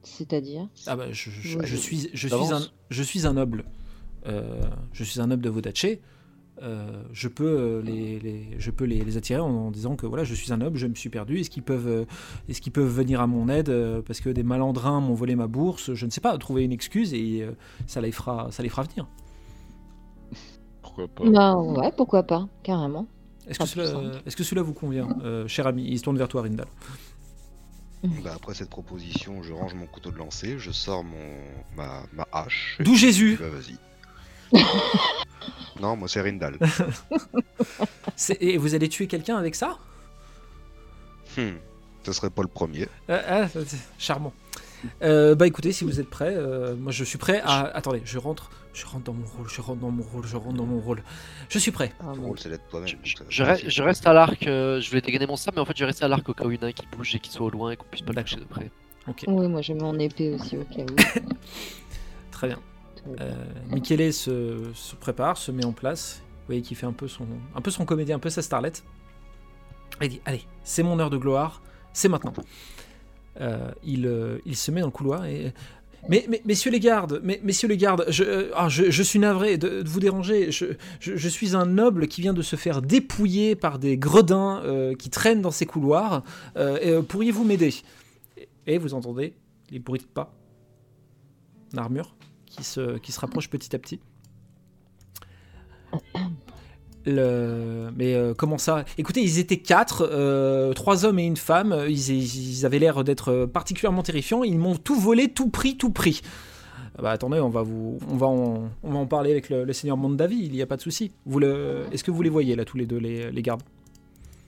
C'est-à-dire? 0.02 0.68
Ah 0.88 0.96
bah, 0.96 1.12
je, 1.12 1.30
je- 1.30 1.60
Ouais, 1.60 1.68
je 1.68 1.76
suis, 1.76 2.10
je, 2.12 2.18
suis 2.18 2.30
d'avance. 2.30 2.52
un, 2.52 2.62
je 2.90 3.04
suis 3.04 3.28
un 3.28 3.34
noble. 3.34 3.64
Euh, 4.26 4.64
je 4.92 5.04
suis 5.04 5.20
un 5.22 5.28
noble 5.28 5.44
de 5.44 5.50
Vodaché. 5.52 6.02
Euh, 6.62 7.02
je 7.12 7.28
peux, 7.28 7.46
euh, 7.46 7.82
les, 7.82 8.20
les- 8.20 8.48
je 8.60 8.70
peux 8.72 8.86
les, 8.86 9.04
les 9.04 9.18
attirer 9.18 9.40
en, 9.40 9.48
en 9.50 9.72
disant 9.72 9.96
que 9.96 10.06
voilà, 10.06 10.24
je 10.24 10.34
suis 10.36 10.54
un 10.54 10.58
noble, 10.58 10.78
je 10.78 10.86
me 10.88 10.94
suis 10.96 11.10
perdu. 11.10 11.40
Est-ce 11.40 11.50
qu'ils 11.50 11.64
peuvent, 11.64 11.88
euh, 11.88 12.06
est-ce 12.48 12.62
qu'ils 12.62 12.72
peuvent 12.72 12.88
venir 12.94 13.22
à 13.22 13.28
mon 13.28 13.50
aide 13.50 13.74
parce 14.06 14.22
que 14.22 14.30
des 14.30 14.44
malandrins 14.44 15.02
m'ont 15.02 15.16
volé 15.16 15.36
ma 15.36 15.48
bourse 15.48 15.94
Je 15.94 16.06
ne 16.06 16.12
sais 16.12 16.22
pas, 16.22 16.38
trouver 16.38 16.64
une 16.64 16.72
excuse 16.72 17.14
et 17.14 17.48
ça 17.88 18.02
les 18.02 18.12
fera, 18.12 18.52
ça 18.52 18.62
les 18.64 18.70
fera 18.70 18.84
venir. 18.84 19.08
Pourquoi 20.82 21.08
pas? 21.08 21.30
Bah 21.30 21.56
ouais, 21.58 21.92
pourquoi 21.96 22.24
pas, 22.24 22.48
carrément. 22.62 23.08
Est-ce 23.48 23.60
que, 23.60 23.66
cela, 23.66 24.12
est-ce 24.26 24.36
que 24.38 24.44
cela 24.44 24.62
vous 24.62 24.74
convient, 24.74 25.10
euh, 25.24 25.48
cher 25.48 25.68
ami? 25.68 25.84
Il 25.86 25.98
se 25.98 26.04
tourne 26.04 26.18
vers 26.18 26.28
toi, 26.28 26.44
Rindal. 26.44 26.68
Bah 28.24 28.32
après 28.36 28.54
cette 28.54 28.70
proposition, 28.70 29.42
je 29.44 29.54
range 29.54 29.74
mon 29.76 29.86
couteau 29.86 30.12
de 30.12 30.18
lancer, 30.18 30.60
je 30.60 30.72
sors 30.72 31.04
mon 31.06 31.34
ma, 31.78 32.04
ma 32.14 32.28
hache. 32.34 32.78
D'où 32.82 32.96
Jésus 32.96 33.38
Bah 33.40 33.50
vas-y. 33.50 33.78
non, 35.82 35.96
moi 35.96 36.08
c'est 36.08 36.22
Rindal. 36.22 36.58
Et 38.40 38.58
vous 38.58 38.76
allez 38.76 38.90
tuer 38.90 39.08
quelqu'un 39.08 39.38
avec 39.38 39.56
ça? 39.56 39.78
Hmm. 41.38 41.56
Ce 42.04 42.12
serait 42.12 42.30
pas 42.30 42.42
le 42.42 42.48
premier. 42.48 42.88
Ah, 43.08 43.22
ah, 43.28 43.48
charmant. 43.98 44.34
Euh, 45.02 45.34
bah 45.36 45.48
écoutez, 45.48 45.72
si 45.72 45.86
vous 45.86 46.02
êtes 46.02 46.10
prêts, 46.10 46.34
euh, 46.36 46.76
moi 46.76 46.92
je 46.92 47.06
suis 47.06 47.18
prêt 47.18 47.42
à. 47.46 47.62
Attendez, 47.62 48.02
je 48.04 48.18
rentre, 48.18 48.52
je 48.74 48.86
rentre 48.86 49.06
dans 49.06 49.14
mon 49.14 49.26
rôle, 49.26 49.48
je 49.50 49.62
rentre 49.62 49.80
dans 49.80 49.90
mon 49.92 50.04
rôle, 50.04 50.26
je 50.28 50.36
rentre 50.36 50.58
dans 50.58 50.66
mon 50.66 50.82
rôle. 50.82 51.02
Je 51.48 51.58
suis 51.58 51.72
prêt. 51.72 51.94
Ah, 52.02 52.12
bon. 52.16 52.28
rôle, 52.28 52.40
c'est 52.40 52.50
d'être 52.50 52.68
toi-même. 52.68 52.90
Je, 53.02 53.16
je 53.30 53.44
euh, 53.44 53.54
re- 53.56 53.70
je 53.70 53.82
reste 53.84 54.06
à 54.06 54.12
l'arc, 54.12 54.46
euh, 54.46 54.82
je 54.82 54.90
voulais 54.90 55.02
dégainer 55.02 55.26
mon 55.26 55.38
sable, 55.38 55.56
mais 55.56 55.62
en 55.62 55.66
fait 55.66 55.74
je 55.78 55.80
vais 55.84 55.86
rester 55.88 56.04
à 56.04 56.10
l'arc 56.10 56.28
au 56.28 56.34
cas 56.34 56.44
où 56.44 56.52
il 56.52 56.58
y 56.58 56.60
en 56.60 56.64
a 56.64 56.70
un 56.70 56.72
qui 56.74 56.86
bouge 56.88 57.16
et 57.16 57.20
qui 57.20 57.32
soit 57.32 57.46
au 57.46 57.50
loin 57.50 57.72
et 57.72 57.78
qu'on 57.78 57.86
puisse 57.86 58.04
pas 58.04 58.12
le 58.12 58.22
toucher 58.24 58.36
de 58.36 58.44
près. 58.44 58.70
Ok, 59.08 59.24
Oui, 59.28 59.48
moi 59.48 59.62
je 59.62 59.72
mets 59.72 59.80
mon 59.82 59.98
épée 59.98 60.34
aussi 60.34 60.58
au 60.58 60.66
cas 60.66 60.82
où. 60.84 60.96
très 62.32 62.48
bien. 62.48 62.60
Euh, 63.20 63.34
Michele 63.70 64.14
se, 64.14 64.96
prépare, 65.00 65.38
se 65.38 65.52
met 65.52 65.66
en 65.66 65.74
place. 65.74 66.22
Vous 66.24 66.48
voyez 66.48 66.62
qu'il 66.62 66.78
fait 66.78 66.86
un 66.86 66.94
peu 66.94 67.08
son, 67.08 67.26
un 67.56 67.62
peu 67.62 67.72
son 67.72 67.86
comédien, 67.86 68.18
un 68.18 68.20
peu 68.20 68.30
sa 68.30 68.42
starlette. 68.42 68.84
Il 70.02 70.10
dit 70.10 70.22
Allez, 70.26 70.44
c'est 70.64 70.84
mon 70.84 71.00
heure 71.00 71.10
de 71.10 71.18
gloire, 71.18 71.62
c'est 71.94 72.10
maintenant. 72.10 72.34
Euh, 73.42 73.72
il, 73.84 74.06
euh, 74.06 74.38
il 74.46 74.56
se 74.56 74.72
met 74.72 74.82
dans 74.82 74.88
le 74.88 74.92
couloir 74.92 75.26
et. 75.26 75.54
Mais, 76.10 76.28
messieurs 76.44 76.70
les 76.70 76.82
gardes, 76.82 77.22
messieurs 77.24 77.70
les 77.70 77.78
gardes, 77.78 78.04
je, 78.10 78.26
euh, 78.26 78.52
ah, 78.56 78.68
suis 78.70 79.20
navré 79.20 79.58
de, 79.58 79.82
vous 79.86 80.02
déranger. 80.02 80.52
Je, 80.52 81.28
suis 81.30 81.56
un 81.56 81.66
noble 81.66 82.10
qui 82.10 82.20
vient 82.20 82.34
de 82.34 82.42
se 82.42 82.58
faire 82.58 82.82
dépouiller 82.82 83.56
par 83.56 83.80
des 83.80 83.98
gredins 83.98 84.62
qui 85.00 85.10
traînent 85.10 85.42
dans 85.42 85.52
ces 85.52 85.66
couloirs. 85.66 86.24
Et, 86.58 86.94
Pourriez-vous 87.08 87.46
m'aider? 87.46 87.74
Et 88.68 88.78
vous 88.80 88.94
entendez 88.94 89.34
les 89.72 89.80
bruits 89.80 90.02
de 90.02 90.06
pas 90.06 90.34
d'armure 91.72 92.14
qui 92.56 92.64
se, 92.64 92.98
qui 93.00 93.12
se 93.12 93.20
rapproche 93.20 93.50
petit 93.50 93.76
à 93.76 93.80
petit. 93.80 94.00
Le... 97.06 97.90
Mais 97.96 98.14
euh, 98.14 98.34
comment 98.34 98.58
ça? 98.58 98.86
Écoutez, 98.98 99.22
ils 99.22 99.40
étaient 99.40 99.60
quatre, 99.60 100.08
euh, 100.10 100.74
trois 100.74 101.06
hommes 101.06 101.20
et 101.20 101.26
une 101.26 101.38
femme. 101.38 101.86
Ils, 101.90 102.66
avaient 102.66 102.80
l'air 102.80 103.04
d'être 103.04 103.46
particulièrement 103.46 104.04
terrifiants. 104.04 104.44
Ils 104.44 104.58
m'ont 104.58 104.76
tout 104.76 105.00
volé, 105.00 105.34
tout 105.34 105.50
pris, 105.50 105.78
tout 105.78 105.92
pris. 105.92 106.22
Ah 106.98 107.02
Bah 107.02 107.12
attendez, 107.12 107.40
on 107.40 107.50
va 107.50 107.64
vous, 107.64 107.98
on 108.10 108.16
va 108.16 108.28
en, 108.28 108.70
on 108.84 108.92
va 108.92 109.00
en 109.00 109.08
parler 109.08 109.32
avec 109.32 109.50
le, 109.50 109.66
le 109.66 109.74
seigneur 109.74 109.98
Mondavi. 109.98 110.46
Il 110.46 110.52
n'y 110.52 110.62
a 110.62 110.68
pas 110.68 110.78
de 110.78 110.82
souci. 110.82 111.12
Vous 111.26 111.40
le, 111.40 111.86
est-ce 111.92 112.04
que 112.04 112.12
vous 112.12 112.22
les 112.22 112.30
voyez 112.30 112.56
là 112.56 112.66
tous 112.66 112.78
les 112.78 112.86
deux 112.86 112.98
les, 112.98 113.32
les 113.32 113.42
gardes? 113.42 113.64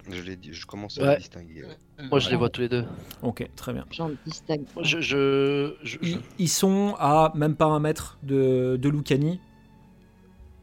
Je, 0.10 0.22
l'ai 0.22 0.36
dit- 0.36 0.54
je 0.54 0.66
commence 0.66 0.98
à 1.00 1.04
Ouais. 1.04 1.12
les 1.14 1.18
distinguer. 1.18 1.64
ouais. 1.64 2.06
Moi 2.10 2.20
je 2.20 2.30
les 2.30 2.36
vois 2.36 2.50
tous 2.50 2.62
les 2.62 2.70
deux. 2.70 2.86
Ok, 3.24 3.48
très 3.56 3.74
bien. 3.74 3.86
J'en 3.92 4.12
distingue. 4.26 4.64
Moi, 4.76 4.84
Je, 4.84 5.00
je, 5.02 5.76
je- 5.84 5.98
je- 6.02 6.10
Ils, 6.10 6.20
ils 6.40 6.50
sont 6.50 6.96
à 7.00 7.32
même 7.36 7.56
pas 7.56 7.66
un 7.66 7.80
mètre 7.80 8.18
de, 8.24 8.78
de 8.80 8.90
Lucani. 8.90 9.40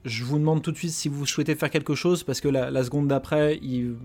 Je 0.04 0.24
vous 0.24 0.38
demande 0.38 0.62
tout 0.62 0.72
de 0.72 0.76
suite 0.76 0.90
si 0.92 1.08
vous 1.08 1.26
souhaitez 1.26 1.54
faire 1.54 1.70
quelque 1.70 1.94
chose 1.94 2.22
parce 2.24 2.40
que 2.40 2.48
la, 2.48 2.70
la 2.70 2.84
seconde 2.84 3.08
d'après, 3.08 3.58
il- 3.62 3.96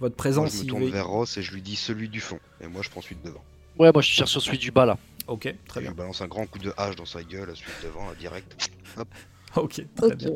votre 0.00 0.12
Moi, 0.12 0.16
présence. 0.16 0.52
je 0.52 0.58
me 0.58 0.62
il 0.64 0.66
tourne 0.68 0.84
vers 0.90 1.08
Ross 1.08 1.36
et 1.38 1.42
je 1.42 1.52
lui 1.52 1.62
dis 1.62 1.76
celui 1.76 2.08
du 2.08 2.20
fond. 2.20 2.38
Et 2.60 2.68
moi, 2.68 2.82
je 2.82 2.90
prends 2.90 3.00
celui 3.00 3.16
de 3.16 3.22
devant. 3.22 3.42
Ouais, 3.78 3.90
moi 3.92 4.02
je 4.02 4.08
cherche 4.08 4.30
sur 4.30 4.42
celui 4.42 4.58
du 4.58 4.70
bas 4.72 4.86
là. 4.86 4.98
Ok, 5.28 5.42
très 5.42 5.52
Et 5.52 5.56
je 5.74 5.80
bien. 5.80 5.90
lui 5.90 5.96
balance 5.96 6.20
un 6.22 6.26
grand 6.28 6.46
coup 6.46 6.58
de 6.58 6.72
hache 6.76 6.96
dans 6.96 7.04
sa 7.04 7.22
gueule, 7.22 7.50
celui 7.54 7.70
de 7.82 7.88
devant, 7.88 8.06
là, 8.08 8.14
direct. 8.18 8.70
Ok, 9.56 9.82
très 9.94 10.06
Ok. 10.06 10.16
bien. 10.16 10.30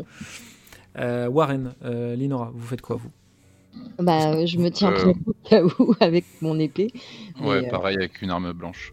Euh, 0.99 1.27
Warren, 1.29 1.75
euh, 1.85 2.15
Linora, 2.17 2.51
vous 2.55 2.67
faites 2.67 2.81
quoi 2.83 2.97
vous? 2.97 3.11
Bah, 3.99 4.45
je 4.47 4.59
me 4.59 4.71
tiens 4.71 4.91
Euh. 4.93 4.95
prêt 4.95 5.15
au 5.27 5.33
cas 5.45 5.63
où 5.65 5.95
avec 6.01 6.25
mon 6.41 6.59
épée. 6.59 6.93
Ouais, 7.41 7.67
euh, 7.67 7.71
pareil 7.71 7.97
avec 7.97 8.21
une 8.23 8.31
arme 8.31 8.53
blanche. 8.53 8.93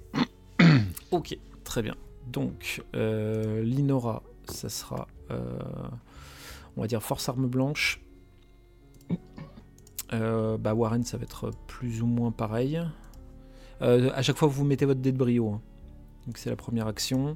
Ok, 1.12 1.36
très 1.64 1.82
bien. 1.82 1.96
Donc, 2.28 2.84
euh, 2.96 3.64
Linora, 3.64 4.22
ça 4.46 4.70
sera, 4.70 5.08
euh, 5.32 5.58
on 6.78 6.82
va 6.82 6.88
dire, 6.88 7.02
force 7.02 7.28
arme 7.30 7.48
blanche. 7.48 8.00
Euh, 10.14 10.58
bah, 10.58 10.74
Warren, 10.74 11.04
ça 11.04 11.18
va 11.18 11.24
être 11.24 11.52
plus 11.68 12.02
ou 12.02 12.08
moins 12.08 12.32
pareil. 12.32 12.82
Euh, 13.82 14.12
à 14.14 14.22
chaque 14.22 14.38
fois, 14.38 14.48
vous 14.48 14.64
mettez 14.66 14.86
votre 14.86 15.00
dé 15.00 15.12
de 15.12 15.18
brio. 15.18 15.50
hein. 15.54 15.62
Donc, 16.28 16.38
c'est 16.38 16.50
la 16.50 16.56
première 16.56 16.88
action. 16.88 17.36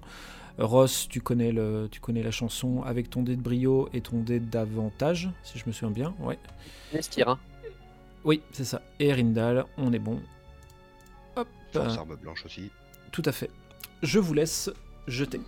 Ross, 0.60 1.08
tu 1.10 1.20
connais, 1.20 1.52
le, 1.52 1.88
tu 1.92 2.00
connais 2.00 2.22
la 2.22 2.32
chanson 2.32 2.84
avec 2.84 3.10
ton 3.10 3.24
dé 3.24 3.36
de 3.36 3.42
brio 3.42 3.90
et 3.92 4.02
ton 4.02 4.20
dé 4.20 4.40
d'avantage, 4.40 5.30
si 5.42 5.58
je 5.58 5.64
me 5.66 5.72
souviens 5.72 5.92
bien. 5.92 6.16
Ouais. 6.20 6.38
Hein. 7.26 7.40
Oui, 8.24 8.42
c'est 8.52 8.64
ça. 8.64 8.82
Et 9.00 9.12
Rindal, 9.12 9.66
on 9.78 9.92
est 9.94 10.00
bon. 10.00 10.22
Hop. 11.36 11.48
Force 11.72 11.98
arme 11.98 12.16
blanche 12.16 12.46
aussi. 12.46 12.70
tout 13.12 13.24
à 13.26 13.32
fait. 13.32 13.50
Je 14.04 14.20
vous 14.20 14.34
laisse 14.36 14.70
jeter. 15.08 15.42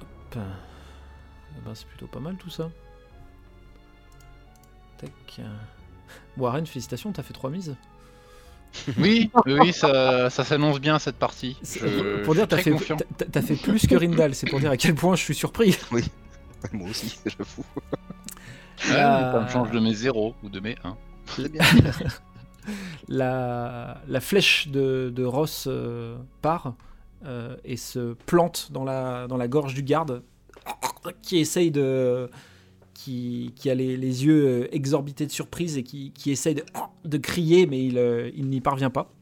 Hop. 0.00 0.36
Eh 0.36 1.60
ben, 1.64 1.74
c'est 1.74 1.86
plutôt 1.86 2.08
pas 2.08 2.20
mal 2.20 2.36
tout 2.36 2.50
ça. 2.50 2.70
Tac. 4.98 5.40
Warren, 6.36 6.66
félicitations, 6.66 7.12
t'as 7.12 7.22
fait 7.22 7.34
3 7.34 7.50
mises. 7.50 7.76
Oui, 8.98 9.30
oui, 9.46 9.52
oui, 9.60 9.72
ça, 9.72 10.28
ça 10.28 10.44
s'annonce 10.44 10.80
bien 10.80 10.98
cette 10.98 11.16
partie. 11.16 11.56
Je- 11.62 12.22
pour 12.24 12.34
je 12.34 12.40
dire, 12.40 12.48
t'as 12.48 12.58
fait, 12.58 12.74
t'as- 13.16 13.24
t'as 13.24 13.42
fait 13.42 13.54
plus 13.56 13.86
que 13.86 13.94
Rindal, 13.94 14.34
c'est 14.34 14.48
pour 14.50 14.60
dire 14.60 14.70
à 14.70 14.76
quel 14.76 14.94
point 14.94 15.16
je 15.16 15.22
suis 15.22 15.34
surpris. 15.34 15.78
Moi 16.72 16.88
aussi, 16.90 17.18
j'avoue. 17.24 17.64
Ouais, 18.88 18.92
Ça 18.92 19.40
me 19.42 19.48
change 19.48 19.70
de 19.70 19.80
mes 19.80 19.94
0 19.94 20.34
ou 20.42 20.48
de 20.50 20.60
mes 20.60 20.76
1. 20.84 20.96
C'est 21.26 21.50
bien. 21.50 21.62
la, 23.08 24.00
la 24.06 24.20
flèche 24.20 24.68
de, 24.68 25.12
de 25.14 25.24
Ross 25.24 25.66
euh, 25.68 26.16
part 26.42 26.74
euh, 27.24 27.56
et 27.64 27.76
se 27.76 28.14
plante 28.26 28.68
dans 28.72 28.84
la, 28.84 29.26
dans 29.28 29.36
la 29.36 29.48
gorge 29.48 29.74
du 29.74 29.82
garde 29.82 30.22
qui 31.22 31.38
essaye 31.38 31.70
de. 31.70 32.30
Qui, 33.06 33.52
qui 33.56 33.70
a 33.70 33.74
les, 33.74 33.96
les 33.96 34.24
yeux 34.26 34.46
euh, 34.64 34.68
exorbités 34.74 35.26
de 35.26 35.30
surprise 35.32 35.78
et 35.78 35.82
qui, 35.84 36.10
qui 36.12 36.30
essaye 36.32 36.54
de, 36.56 36.64
de 37.04 37.18
crier, 37.18 37.66
mais 37.66 37.84
il, 37.86 37.98
euh, 37.98 38.30
il 38.36 38.46
n'y 38.48 38.60
parvient 38.60 38.90
pas. 38.90 39.12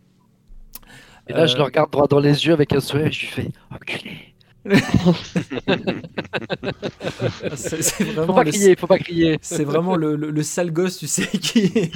Et 1.28 1.32
là 1.34 1.44
je 1.46 1.54
Euh, 1.54 1.56
le 1.56 1.62
regarde 1.64 1.90
droit 1.90 2.06
dans 2.06 2.18
les 2.20 2.46
yeux 2.46 2.52
avec 2.54 2.72
un 2.72 2.80
sourire 2.80 3.06
et 3.06 3.12
je 3.12 3.20
lui 3.20 3.26
fais 3.28 3.48
Enculé. 3.70 4.34
C'est 7.54 7.82
c'est 7.82 8.04
Faut 8.04 8.12
vraiment, 8.12 8.34
pas 8.34 8.44
le, 8.44 8.50
crier, 8.52 8.76
faut 8.76 8.86
pas 8.86 8.98
crier. 8.98 9.38
c'est 9.42 9.64
vraiment 9.64 9.96
le, 9.96 10.16
le- 10.16 10.30
le 10.30 10.42
sale 10.42 10.70
gosse, 10.72 10.98
tu 10.98 11.06
sais, 11.06 11.26
qui. 11.38 11.70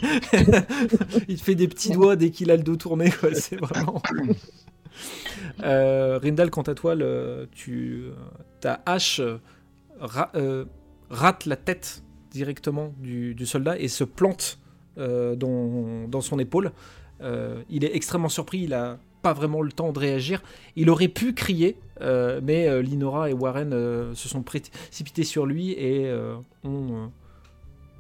il 1.29 1.37
te 1.39 1.43
fait 1.43 1.55
des 1.55 1.69
petits 1.69 1.91
doigts 1.91 2.17
dès 2.17 2.31
qu'il 2.31 2.51
a 2.51 2.57
le 2.57 2.63
dos 2.63 2.77
tourné, 2.77 3.11
quoi. 3.11 3.35
C'est 3.35 3.57
vraiment. 3.57 4.03
Euh, 5.63 6.19
Rindal, 6.23 6.51
quant 6.51 6.63
à 6.63 6.75
toi, 6.75 6.95
le, 6.95 7.49
tu, 7.53 8.05
ta 8.61 8.81
hache 8.87 9.21
euh, 9.21 9.39
ra- 10.01 10.31
euh, 10.35 10.65
rate 11.11 11.47
la 11.47 11.57
tête 11.57 12.03
directement 12.31 12.93
du, 12.99 13.35
soldat 13.47 13.79
et 13.79 13.89
se 13.89 14.05
plante 14.05 14.59
euh, 14.99 15.37
dans, 15.37 16.21
son 16.21 16.39
épaule. 16.39 16.73
Euh, 17.21 17.63
il 17.69 17.85
est 17.85 17.95
extrêmement 17.95 18.29
surpris, 18.29 18.61
il 18.61 18.75
a 18.75 18.99
pas 19.23 19.33
vraiment 19.33 19.63
le 19.63 19.73
temps 19.73 19.93
de 19.93 19.99
réagir. 19.99 20.43
Il 20.77 20.91
aurait 20.91 21.09
pu 21.09 21.35
crier, 21.35 21.77
euh, 22.01 22.41
mais 22.43 22.83
Linora 22.83 23.31
et 23.31 23.33
Warren 23.33 23.71
se 24.15 24.29
sont 24.29 24.43
précipités 24.43 25.25
sur 25.25 25.47
lui 25.47 25.73
et 25.73 26.13
ont, 26.65 27.11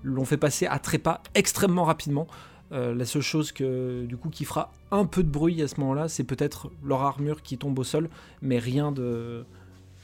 l'ont 0.02 0.24
fait 0.24 0.36
passer 0.36 0.66
à 0.66 0.78
trépas 0.78 1.22
extrêmement 1.34 1.84
rapidement. 1.84 2.26
La 2.70 3.06
seule 3.06 3.22
chose 3.22 3.50
que, 3.50 4.04
du 4.04 4.18
coup, 4.18 4.28
qui 4.28 4.44
fera 4.44 4.72
un 4.90 5.06
peu 5.06 5.22
de 5.22 5.30
bruit 5.30 5.62
à 5.62 5.68
ce 5.68 5.80
moment-là, 5.80 6.08
c'est 6.08 6.24
peut-être 6.24 6.70
leur 6.84 7.00
armure 7.02 7.42
qui 7.42 7.56
tombe 7.56 7.78
au 7.78 7.84
sol, 7.84 8.10
mais 8.42 8.58
rien 8.58 8.92
de, 8.92 9.46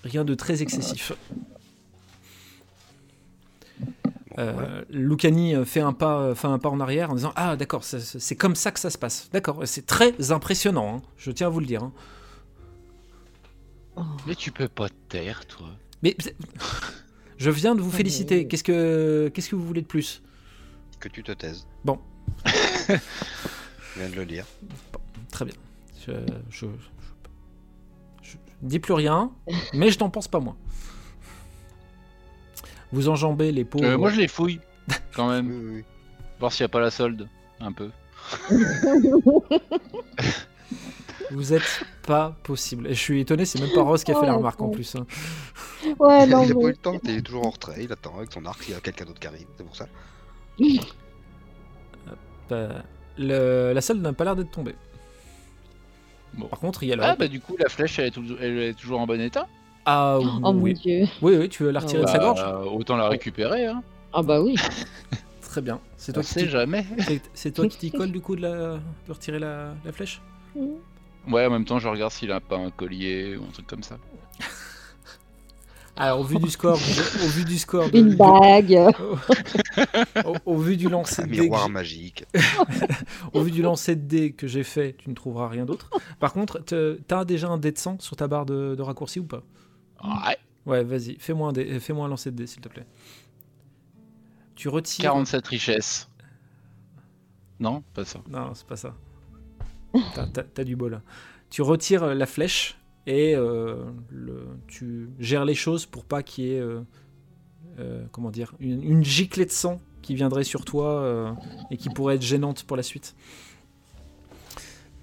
rien 0.03 0.25
de 0.25 0.35
très 0.35 0.63
excessif. 0.63 1.13
Euh, 4.39 4.85
Lucani 4.91 5.55
euh, 5.55 5.65
fait 5.65 5.81
un, 5.81 5.93
pas, 5.93 6.19
euh, 6.19 6.35
fait 6.35 6.49
un 6.49 6.59
pas 6.59 6.69
en 6.69 6.81
arrière 6.81 7.11
en 7.11 7.15
disant 7.15 7.33
Ah, 7.37 7.55
d'accord, 7.57 7.85
c'est 7.85 8.35
comme 8.37 8.57
ça 8.57 8.73
que 8.73 8.81
ça 8.81 8.91
se 8.91 8.99
passe. 8.99 9.29
D'accord, 9.33 9.61
c'est 9.65 9.87
très 9.87 10.33
impressionnant, 10.33 10.97
hein, 10.97 11.03
je 11.17 11.31
tiens 11.31 11.47
à 11.47 11.51
vous 11.51 11.61
le 11.61 11.67
dire. 11.67 11.83
hein. 11.85 11.93
Mais 14.27 14.35
tu 14.35 14.51
peux 14.51 14.67
pas 14.69 14.89
te 14.89 14.95
taire, 15.09 15.47
toi. 15.47 15.69
Mais 16.03 16.17
je 17.39 17.51
viens 17.51 17.77
de 17.77 17.81
vous 17.81 17.91
Oh, 17.93 17.97
féliciter. 17.97 18.49
Qu'est-ce 18.49 18.65
que, 18.65 19.31
qu'est-ce 19.33 19.49
que 19.49 19.55
vous 19.57 19.65
voulez 19.67 19.83
de 19.83 19.87
plus? 19.87 20.21
Que 20.99 21.09
tu 21.09 21.23
te 21.23 21.31
taises. 21.33 21.67
Bon. 21.85 21.99
Je 22.89 24.01
viens 24.01 24.09
de 24.11 24.17
le 24.17 24.27
dire. 24.27 24.45
Très 25.31 25.45
bien. 25.45 25.55
Je, 26.05 26.13
je, 26.51 26.67
je- 26.67 28.31
je 28.31 28.37
ne 28.63 28.69
dis 28.69 28.81
plus 28.81 28.95
rien, 28.95 29.31
mais 29.75 29.91
je 29.93 29.99
n'en 30.01 30.11
pense 30.11 30.27
pas 30.27 30.41
moins. 30.41 30.57
Vous 32.95 33.09
enjambez 33.09 33.51
les 33.53 33.65
pauvres. 33.65 33.85
Euh, 33.85 33.99
moi, 33.99 34.11
je 34.11 34.21
les 34.21 34.29
fouille, 34.29 34.61
quand 35.15 35.29
même. 35.33 35.49
oui, 35.51 35.75
oui. 35.79 35.85
Voir 36.41 36.53
s'il 36.53 36.63
n'y 36.65 36.67
a 36.67 36.69
pas 36.69 36.81
la 36.81 36.91
solde, 36.91 37.29
un 37.61 37.73
peu. 37.73 37.91
Vous 41.31 41.53
êtes 41.53 41.85
pas 42.07 42.37
possible. 42.43 42.87
Et 42.87 42.95
je 42.95 43.01
suis 43.01 43.21
étonné, 43.21 43.45
c'est 43.45 43.61
même 43.61 43.73
pas 43.75 43.83
Rose 43.83 44.05
qui 44.05 44.11
a 44.13 44.15
fait 44.15 44.21
Oh, 44.23 44.27
la 44.27 44.35
remarque 44.35 44.61
en 44.61 44.69
plus. 44.69 44.95
hein. 44.95 45.07
Ouais, 45.99 46.25
il 46.25 46.31
non, 46.31 46.43
a 46.43 46.47
pas 46.47 46.51
eu 46.51 46.55
mais... 46.55 46.65
le 46.69 46.77
temps, 46.77 46.99
il 47.03 47.11
est 47.11 47.23
toujours 47.23 47.47
en 47.47 47.51
retrait, 47.51 47.83
il 47.83 47.91
attend 47.93 48.17
avec 48.19 48.33
son 48.33 48.45
arc, 48.47 48.63
il 48.69 48.75
y 48.75 48.77
a 48.77 48.81
quelqu'un 48.81 49.05
d'autre 49.07 49.21
qui 49.21 49.27
arrive, 49.27 49.47
c'est 49.57 49.65
pour 49.65 49.77
ça. 49.77 49.87
Euh, 52.53 52.79
le- 53.17 53.73
la 53.73 53.81
salle 53.81 53.97
n'a 54.01 54.13
pas 54.13 54.25
l'air 54.25 54.37
d'être 54.37 54.51
tombée. 54.51 54.75
Bon. 56.35 56.47
Par 56.47 56.59
contre, 56.59 56.83
il 56.83 56.91
y 56.91 56.93
a 56.93 56.97
le. 56.97 57.03
Ah, 57.03 57.17
bah 57.17 57.27
du 57.27 57.41
coup, 57.41 57.57
la 57.59 57.71
flèche, 57.71 57.99
elle 57.99 58.09
est, 58.09 58.11
tou- 58.11 58.37
elle 58.39 58.59
est 58.59 58.75
toujours 58.75 59.01
en 59.01 59.07
bon 59.07 59.19
état. 59.19 59.49
Ah, 59.87 60.19
Oh 60.21 60.25
mon 60.53 60.61
oui. 60.61 60.75
dieu. 60.75 61.07
oui, 61.23 61.37
oui, 61.39 61.49
tu 61.49 61.63
veux 61.65 61.71
la 61.71 61.81
retirer 61.81 62.03
de 62.03 62.09
sa 62.09 62.19
Bah, 62.19 62.25
gorge 62.35 62.45
Autant 62.73 62.97
la 62.97 63.09
récupérer, 63.09 63.67
hein. 63.67 63.83
Ah 64.13 64.23
bah 64.23 64.41
oui. 64.41 64.55
Très 65.43 65.61
bien. 65.61 65.81
C'est 65.97 66.13
On 66.13 66.21
toi, 66.21 66.23
qui 66.23 66.49
jamais. 66.49 66.87
c'est- 67.35 67.51
toi 67.53 67.69
qui 67.69 67.79
t'y 67.79 67.91
colle 67.97 68.11
du 68.11 68.21
coup 68.21 68.35
de, 68.37 68.43
la... 68.43 68.79
de 69.07 69.13
retirer 69.13 69.39
la, 69.39 69.75
la 69.85 69.93
flèche 69.93 70.21
Ouais, 71.29 71.47
en 71.47 71.51
même 71.51 71.65
temps, 71.65 71.79
je 71.79 71.89
regarde 71.89 72.13
s'il 72.13 72.31
a 72.33 72.41
pas 72.41 72.57
un 72.57 72.71
collier 72.71 73.37
ou 73.37 73.45
un 73.45 73.51
truc 73.53 73.67
comme 73.67 73.83
ça. 73.83 73.97
Alors, 75.97 76.21
au 76.21 76.23
vu 76.25 76.37
du 76.39 76.51
score, 76.51 76.75
au 77.25 77.29
vu 77.29 77.45
du 77.45 77.59
score, 77.59 77.89
de- 77.91 77.99
Une 77.99 78.11
de- 78.11 78.17
bague. 78.17 78.95
au, 80.25 80.35
au 80.55 80.59
vu 80.59 80.77
du 80.77 80.89
lancer 80.89 81.23
Un 81.23 81.27
de 81.27 81.31
miroir 81.31 81.69
magique. 81.69 82.25
au 83.33 83.41
vu 83.43 83.51
du 83.51 83.63
lancer 83.63 83.97
de 83.97 84.03
dés 84.07 84.33
que 84.33 84.47
j'ai 84.47 84.65
fait, 84.65 84.97
tu 84.99 85.09
ne 85.11 85.15
trouveras 85.15 85.49
rien 85.49 85.65
d'autre. 85.65 85.89
Par 86.21 86.33
contre, 86.33 86.59
te- 86.61 86.99
t'as 87.07 87.25
déjà 87.25 87.49
un 87.49 87.59
dé 87.59 87.71
de 87.73 87.79
sang 87.79 87.97
sur 88.01 88.17
ta 88.17 88.27
barre 88.29 88.47
de, 88.47 88.75
de 88.77 88.83
raccourci 88.83 89.21
ou 89.21 89.25
pas? 89.25 89.43
Ouais. 90.03 90.37
Ouais, 90.67 90.83
vas-y, 90.83 91.17
fais-moi 91.19 91.51
un, 91.51 91.53
dé- 91.53 91.79
fais-moi 91.79 92.07
un 92.07 92.09
lancer 92.09 92.31
de 92.31 92.37
dés, 92.37 92.47
s'il 92.47 92.61
te 92.63 92.69
plaît. 92.69 92.87
Tu 94.55 94.69
retires. 94.69 95.05
47 95.05 95.47
richesses. 95.49 96.09
Non, 97.61 97.83
pas 97.95 98.05
ça. 98.05 98.21
Non, 98.29 98.55
c'est 98.55 98.67
pas 98.67 98.77
ça. 98.77 98.95
T'as, 100.55 100.65
du 100.65 100.75
bol. 100.75 101.01
Tu 101.51 101.63
retires 101.63 102.15
la 102.15 102.27
flèche 102.27 102.79
et 103.07 103.35
euh, 103.37 103.85
le, 104.11 104.47
tu 104.67 105.11
gères 105.21 105.45
les 105.45 105.55
choses 105.55 105.87
pour 105.87 106.05
pas 106.05 106.23
qu'il 106.23 106.45
y 106.45 106.51
ait, 106.55 106.59
euh, 106.61 106.81
euh, 107.79 108.05
comment 108.11 108.31
dire, 108.31 108.55
une, 108.59 108.83
une 108.83 109.05
giclée 109.05 109.47
de 109.47 109.53
sang 109.53 109.81
qui 110.03 110.15
viendrait 110.15 110.45
sur 110.45 110.65
toi 110.65 111.01
euh, 111.03 111.33
et 111.71 111.77
qui 111.77 111.91
pourrait 111.91 112.17
être 112.17 112.23
gênante 112.23 112.65
pour 112.65 112.77
la 112.77 112.83
suite. 112.83 113.15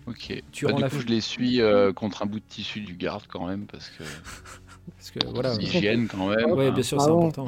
Ok. 0.07 0.41
Tu 0.51 0.65
Bah, 0.65 0.73
du 0.73 0.83
coup, 0.83 0.99
je 0.99 1.07
les 1.07 1.21
suis 1.21 1.61
euh, 1.61 1.93
contre 1.93 2.23
un 2.23 2.25
bout 2.25 2.39
de 2.39 2.45
tissu 2.47 2.81
du 2.81 2.95
garde 2.95 3.23
quand 3.27 3.47
même, 3.47 3.65
parce 3.67 3.89
que 3.89 4.03
Parce 4.97 5.11
que 5.11 5.19
voilà. 5.27 5.53
hygiène 5.55 6.07
quand 6.07 6.27
même. 6.27 6.51
Ouais, 6.51 6.67
hein. 6.67 6.71
bien 6.71 6.83
sûr, 6.83 6.97
Ah 6.99 7.05
c'est 7.05 7.11
important. 7.11 7.47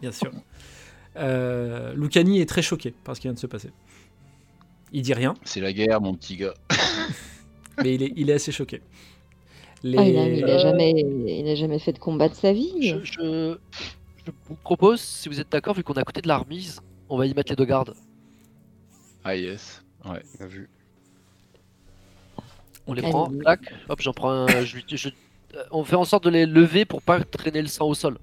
Bien 0.00 0.12
sûr. 0.12 0.32
Euh, 1.16 1.94
Lucani 1.94 2.40
est 2.40 2.46
très 2.48 2.62
choqué 2.62 2.92
par 3.04 3.16
ce 3.16 3.20
qui 3.20 3.26
vient 3.28 3.34
de 3.34 3.38
se 3.38 3.46
passer. 3.46 3.70
Il 4.92 5.02
dit 5.02 5.14
rien, 5.14 5.34
C'est 5.44 5.60
la 5.60 5.72
guerre, 5.72 6.00
mon 6.00 6.14
petit 6.14 6.36
gars. 6.36 6.54
mais 7.82 7.94
il 7.94 8.02
est, 8.02 8.12
il 8.16 8.30
est 8.30 8.34
assez 8.34 8.52
choqué. 8.52 8.82
Les... 9.82 9.98
Ah, 9.98 10.04
il, 10.08 10.16
a, 10.18 10.28
il 10.28 10.44
a 10.44 10.58
jamais, 10.58 10.92
il 10.92 11.48
a 11.48 11.54
jamais 11.54 11.78
fait 11.78 11.92
de 11.92 11.98
combat 11.98 12.28
de 12.28 12.34
sa 12.34 12.52
vie. 12.52 12.72
Je, 12.80 13.04
je- 13.04 13.58
je 14.24 14.30
vous 14.48 14.56
propose, 14.56 15.00
si 15.00 15.28
vous 15.28 15.38
êtes 15.40 15.50
d'accord, 15.52 15.74
vu 15.74 15.84
qu'on 15.84 15.94
est 15.94 16.00
à 16.00 16.04
côté 16.04 16.20
de 16.20 16.28
la 16.28 16.38
remise, 16.38 16.80
on 17.08 17.16
va 17.16 17.26
y 17.26 17.34
mettre 17.34 17.52
les 17.52 17.56
deux 17.56 17.64
gardes. 17.64 17.94
Ah 19.24 19.36
yes. 19.36 19.82
Ouais. 20.04 20.22
Bien 20.38 20.46
vu. 20.46 20.68
On 22.86 22.92
les 22.94 23.02
Allez. 23.02 23.10
prend, 23.10 23.30
hop, 23.88 24.00
j'en 24.00 24.12
prends 24.12 24.30
un. 24.30 24.64
je 24.64 24.76
lui- 24.76 24.84
je- 24.88 25.08
euh, 25.08 25.12
on 25.70 25.84
fait 25.84 25.96
en 25.96 26.04
sorte 26.04 26.24
de 26.24 26.30
les 26.30 26.46
lever 26.46 26.84
pour 26.84 27.02
pas 27.02 27.20
traîner 27.20 27.60
le 27.62 27.68
sang 27.68 27.86
au 27.86 27.94
sol. 27.94 28.18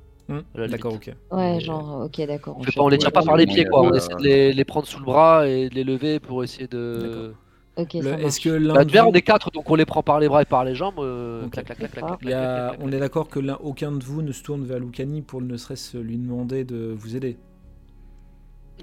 La 0.55 0.67
D'accord, 0.67 0.93
ok. 0.93 1.11
Ouais, 1.31 1.59
genre, 1.59 2.03
ok, 2.05 2.25
d'accord. 2.25 2.57
On, 2.77 2.87
les 2.87 2.97
tire 2.97 3.11
pas 3.11 3.21
par 3.23 3.35
les 3.35 3.45
pieds, 3.45 3.65
quoi. 3.65 3.81
On 3.81 3.93
essaie 3.93 4.13
de 4.15 4.23
les, 4.23 4.53
les 4.53 4.65
prendre 4.65 4.87
sous 4.87 4.97
le 4.99 5.05
bras 5.05 5.47
et 5.47 5.69
de 5.69 5.75
les 5.75 5.83
lever 5.83 6.19
pour 6.19 6.43
essayer 6.43 6.67
de. 6.67 7.33
Ok, 7.75 7.93
Le- 7.95 8.01
ça 8.03 8.19
Est-ce 8.21 8.39
que 8.39 8.49
l'un 8.49 8.73
de 8.75 8.83
tu 8.87 8.93
verras, 8.93 9.05
vous- 9.05 9.11
on 9.11 9.15
est 9.15 9.21
quatre, 9.21 9.51
donc 9.51 9.69
on 9.69 9.75
les 9.75 9.85
prend 9.85 10.01
par 10.03 10.19
les 10.19 10.27
bras 10.27 10.41
et 10.43 10.45
par 10.45 10.63
les 10.63 10.75
jambes. 10.75 10.99
euh, 10.99 11.47
clac, 11.49 11.65
clac, 11.65 11.77
clac, 11.91 12.31
a- 12.31 12.73
on 12.79 12.91
est 12.91 12.99
d'accord 12.99 13.27
que 13.29 13.39
l'un- 13.39 13.57
aucun 13.61 13.91
de 13.91 14.03
vous 14.03 14.21
ne 14.21 14.31
se 14.31 14.43
tourne 14.43 14.63
vers 14.63 14.79
Lucani 14.79 15.21
pour 15.23 15.41
ne 15.41 15.57
serait-ce 15.57 15.97
lui 15.97 16.17
demander 16.17 16.63
de 16.63 16.95
vous 16.97 17.15
aider. 17.15 17.37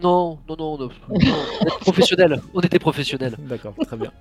Non, 0.02 0.38
non, 0.48 0.56
non, 0.56 0.78
non, 0.78 0.88
on 1.08 1.16
était 1.16 1.70
professionnels. 1.80 2.40
On 2.54 2.60
était 2.60 2.78
professionnels. 2.78 3.36
D'accord, 3.38 3.74
très 3.86 3.96
bien. 3.96 4.12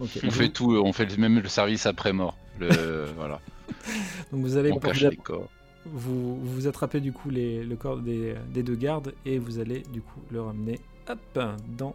On 0.00 0.06
fait 0.06 0.48
tout, 0.48 0.76
on 0.84 0.92
fait 0.92 1.16
même 1.18 1.38
le 1.40 1.48
service 1.48 1.86
après 1.86 2.12
mort. 2.12 2.36
Le, 2.58 2.68
voilà. 3.16 3.40
Donc 4.32 4.40
vous 4.42 4.56
allez 4.56 4.70
On 4.72 4.78
cache 4.78 5.00
porter- 5.02 5.10
les 5.10 5.16
corps. 5.16 5.48
vous, 5.86 6.36
vous 6.36 6.66
attrapez 6.66 7.00
du 7.00 7.12
coup 7.12 7.30
les, 7.30 7.64
le 7.64 7.76
corps 7.76 7.98
des, 7.98 8.34
des 8.52 8.62
deux 8.62 8.74
gardes 8.76 9.14
et 9.26 9.38
vous 9.38 9.58
allez 9.58 9.82
du 9.92 10.00
coup 10.00 10.20
le 10.30 10.40
ramener 10.42 10.80
hop, 11.08 11.38
dans 11.76 11.94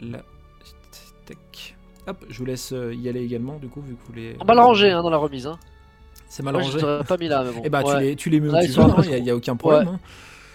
la 0.00 0.22
tech. 1.26 1.74
Hop, 2.06 2.24
je 2.28 2.38
vous 2.38 2.44
laisse 2.44 2.72
euh, 2.72 2.94
y 2.94 3.08
aller 3.08 3.22
également 3.22 3.56
du 3.58 3.68
coup 3.68 3.80
vu 3.80 3.94
que 3.96 4.06
vous 4.06 4.12
les. 4.12 4.36
On 4.40 4.44
va 4.44 4.54
le 4.54 4.60
ranger 4.60 4.90
hein, 4.92 5.02
dans 5.02 5.10
la 5.10 5.16
remise. 5.16 5.46
Hein. 5.46 5.58
C'est 6.28 6.42
mal 6.42 6.54
Moi, 6.54 6.62
rangé. 6.62 6.78
pas 7.06 7.16
mis 7.18 7.28
là, 7.28 7.44
mais 7.44 7.52
bon. 7.52 7.62
Et 7.64 7.68
bah 7.68 7.82
tu 7.82 7.90
Ouais. 7.90 8.00
les, 8.02 8.16
tu 8.16 8.30
les 8.30 8.40
mets 8.40 8.48
où 8.48 8.60
tu 8.64 8.68
veux, 8.72 9.04
il 9.04 9.08
n'y 9.08 9.14
a, 9.14 9.18
y 9.18 9.30
a 9.30 9.36
aucun 9.36 9.56
problème. 9.56 9.88
hein. 9.88 10.00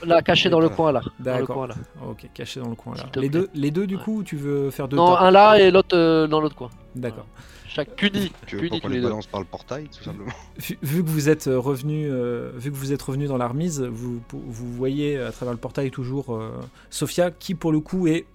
Là, 0.06 0.22
caché 0.22 0.50
dans 0.50 0.60
le 0.60 0.70
coin 0.70 0.92
là. 0.92 1.02
Dans 1.20 1.34
le 1.34 1.40
D'accord. 1.42 1.56
coin 1.56 1.68
là. 1.68 1.76
Ok, 2.08 2.28
caché 2.34 2.60
dans 2.60 2.70
le 2.70 2.76
coin 2.76 2.96
là. 2.96 3.04
Les 3.16 3.30
deux, 3.30 3.50
les 3.54 3.72
deux 3.72 3.86
du 3.88 3.96
Ouais. 3.96 4.02
coup, 4.04 4.24
tu 4.24 4.36
veux 4.38 4.72
faire 4.72 4.88
deux 4.88 4.98
Non, 4.98 5.16
un 5.16 5.32
là 5.32 5.60
et 5.60 5.70
l'autre 5.72 5.96
euh, 5.96 6.28
dans 6.28 6.42
l'autre 6.42 6.56
coin. 6.56 6.70
D'accord. 6.96 7.26
Chaque 7.68 7.96
puni. 7.96 8.32
Tu 8.48 8.58
veux 8.58 8.68
qu'on 8.68 8.88
les 8.90 8.96
les 8.96 9.02
deux. 9.02 9.08
balance 9.08 9.28
par 9.28 9.40
le 9.40 9.46
portail, 9.46 9.88
tout 9.88 10.04
simplement 10.04 10.32
Vu, 10.58 10.78
vu 10.82 11.04
que 11.04 11.10
vous 11.10 11.30
êtes 11.30 11.48
euh, 11.48 11.58
revenu, 11.58 12.08
euh, 12.12 12.52
vu 12.56 12.70
que 12.70 12.76
vous 12.76 12.92
êtes 12.92 13.02
revenu 13.02 13.28
dans 13.28 13.38
la 13.38 13.48
remise, 13.48 13.82
vous, 13.82 14.22
vous 14.32 14.74
voyez 14.74 15.18
à 15.18 15.32
travers 15.32 15.54
le 15.54 15.60
portail 15.60 15.90
toujours 15.92 16.36
euh, 16.36 16.52
Sophia, 16.90 17.32
qui 17.32 17.56
pour 17.56 17.72
le 17.72 17.80
coup 17.80 18.08
est 18.08 18.26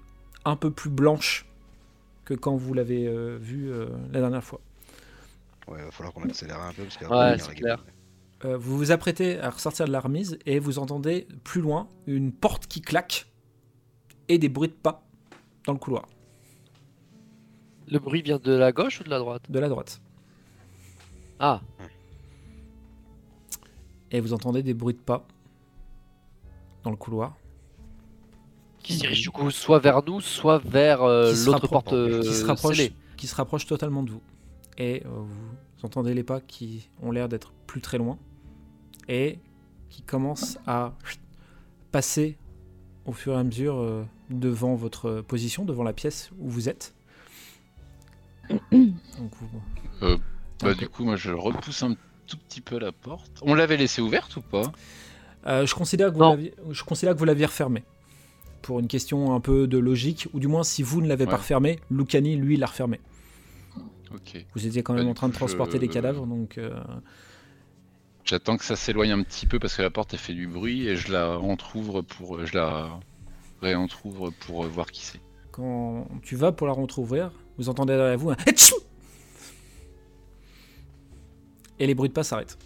un 0.47 0.57
peu 0.57 0.71
plus 0.71 0.89
blanche 0.91 1.45
que 2.25 2.33
quand 2.35 2.57
vous 2.57 2.73
l'avez 2.73 3.07
euh, 3.07 3.37
vue 3.41 3.71
euh, 3.71 3.87
la 4.13 4.21
dernière 4.21 4.43
fois. 4.43 4.61
Ouais, 5.69 5.83
va 5.85 5.91
falloir 5.91 6.15
qu'on 6.15 6.23
accélère 6.23 6.61
un 6.61 6.73
peu 6.73 6.85
parce 6.85 6.97
qu'il 6.97 7.07
Ouais, 7.09 7.37
c'est 7.39 7.55
clair. 7.57 7.85
Euh, 8.47 8.57
vous 8.57 8.77
vous 8.79 8.93
apprêtez 8.93 9.39
à 9.41 9.51
ressortir 9.51 9.87
de 9.87 9.93
la 9.93 10.01
remise 10.01 10.39
et 10.47 10.59
vous 10.59 10.79
entendez 10.79 11.27
plus 11.45 11.61
loin 11.61 11.89
une 12.07 12.33
porte 12.33 12.67
qui 12.67 12.81
claque 12.81 13.27
et 14.29 14.39
des 14.39 14.49
bruits 14.49 14.69
de 14.69 14.75
pas 14.75 15.03
dans 15.67 15.73
le 15.73 15.79
couloir 15.79 16.07
Le 17.89 17.99
bruit 17.99 18.23
vient 18.23 18.39
de 18.39 18.53
la 18.53 18.73
gauche 18.73 19.01
ou 19.01 19.05
de 19.05 19.11
la 19.11 19.19
droite? 19.19 19.51
De 19.51 19.59
la 19.59 19.69
droite. 19.69 20.01
Ah, 21.39 21.61
Et 24.11 24.21
vous 24.21 24.33
entendez 24.33 24.63
des 24.63 24.75
bruits 24.75 24.95
de 24.95 25.01
pas 25.01 25.27
dans 26.85 26.91
le 26.91 26.97
couloir. 26.97 27.37
qui 28.79 28.95
se 28.95 29.01
dirige 29.01 29.23
du 29.23 29.31
coup 29.31 29.51
soit 29.51 29.81
vers 29.81 30.05
nous, 30.05 30.21
soit 30.21 30.59
vers 30.59 31.03
euh, 31.03 31.33
l'autre 31.47 31.67
rappro- 31.67 31.69
porte 31.71 31.93
euh, 31.95 32.23
qui 32.23 32.33
se 32.33 32.45
rapproche, 32.45 32.77
scellée. 32.77 32.93
qui 33.17 33.27
se 33.27 33.35
rapproche 33.35 33.67
totalement 33.67 34.03
de 34.05 34.11
vous. 34.13 34.23
Et 34.79 35.03
euh, 35.05 35.09
vous 35.09 35.85
entendez 35.85 36.15
les 36.15 36.23
pas 36.23 36.41
qui 36.41 36.89
ont 37.03 37.11
l'air 37.11 37.29
d'être 37.29 37.53
plus 37.67 37.81
très 37.81 37.99
loin 37.99 38.19
et 39.09 39.39
qui 39.91 40.03
commencent 40.03 40.59
à 40.67 40.93
passer 41.93 42.37
au 43.05 43.13
fur 43.13 43.35
et 43.35 43.37
à 43.37 43.45
mesure 43.45 43.77
euh, 43.79 44.05
devant 44.31 44.75
votre 44.75 45.21
position, 45.23 45.65
devant 45.65 45.85
la 45.85 45.93
pièce 45.93 46.31
où 46.39 46.49
vous 46.51 46.69
êtes. 46.69 46.95
Donc 48.51 48.61
vous- 49.41 49.63
Euh, 50.03 50.17
Bah, 50.63 50.75
du 50.75 50.89
coup, 50.89 51.05
moi 51.05 51.17
je 51.17 51.31
repousse 51.33 51.83
un 51.83 51.95
tout 52.27 52.37
petit 52.39 52.61
peu 52.61 52.79
la 52.79 52.93
porte. 52.93 53.31
On 53.43 53.55
l'avait 53.55 53.77
laissée 53.77 54.01
ouverte 54.03 54.37
ou 54.37 54.41
pas? 54.43 54.73
Euh, 55.47 55.65
je, 55.67 55.75
considère 55.75 56.13
que 56.13 56.17
vous 56.19 56.73
je 56.73 56.83
considère 56.83 57.15
que 57.15 57.19
vous 57.19 57.25
l'aviez 57.25 57.47
refermée. 57.47 57.85
Pour 58.63 58.81
une 58.81 58.89
question 58.89 59.33
un 59.35 59.41
peu 59.41 59.69
de 59.69 59.79
logique, 59.79 60.27
ou 60.33 60.41
du 60.41 60.49
moins 60.49 60.65
si 60.65 60.83
vous 60.83 61.01
ne 61.01 61.07
l'avez 61.07 61.27
pas 61.27 61.37
refermée, 61.37 61.79
Lucani, 61.91 62.35
lui, 62.37 62.57
l'a 62.57 62.67
refermée. 62.67 63.01
Ok. 64.13 64.45
Vous 64.55 64.67
étiez 64.67 64.83
quand 64.83 64.95
Bah, 64.95 65.01
même 65.01 65.09
en 65.09 65.15
train 65.15 65.29
de 65.29 65.35
transporter 65.35 65.77
je- 65.77 65.83
les 65.83 65.89
cadavres, 65.89 66.27
donc 66.27 66.59
euh, 66.59 66.75
J'attends 68.27 68.57
que 68.57 68.65
ça 68.65 68.77
s'éloigne 68.77 69.13
un 69.13 69.23
petit 69.23 69.47
peu 69.47 69.59
parce 69.59 69.77
que 69.77 69.83
la 69.83 69.91
porte 69.91 70.13
elle 70.13 70.19
fait 70.21 70.35
du 70.35 70.47
bruit 70.49 70.87
et 70.89 70.97
je 70.97 71.13
la 71.13 71.39
entrouvre 71.39 72.03
pour. 72.03 72.45
Je 72.45 72.55
la 72.57 72.99
réentrouvre 73.63 74.31
pour 74.41 74.65
euh, 74.65 74.69
voir 74.69 74.91
qui 74.91 75.05
c'est. 75.05 75.21
quand 75.53 76.07
tu 76.23 76.37
vas 76.37 76.53
pour 76.53 76.67
la 76.67 76.73
rentrouvrir, 76.75 77.31
vous 77.57 77.69
entendez 77.69 77.95
derrière 77.97 78.19
vous 78.19 78.31
un 78.31 78.37
et 81.79 81.87
les 81.87 81.95
bruits 81.95 82.09
de 82.09 82.15
pas 82.15 82.25
s'arrêtent. 82.25 82.59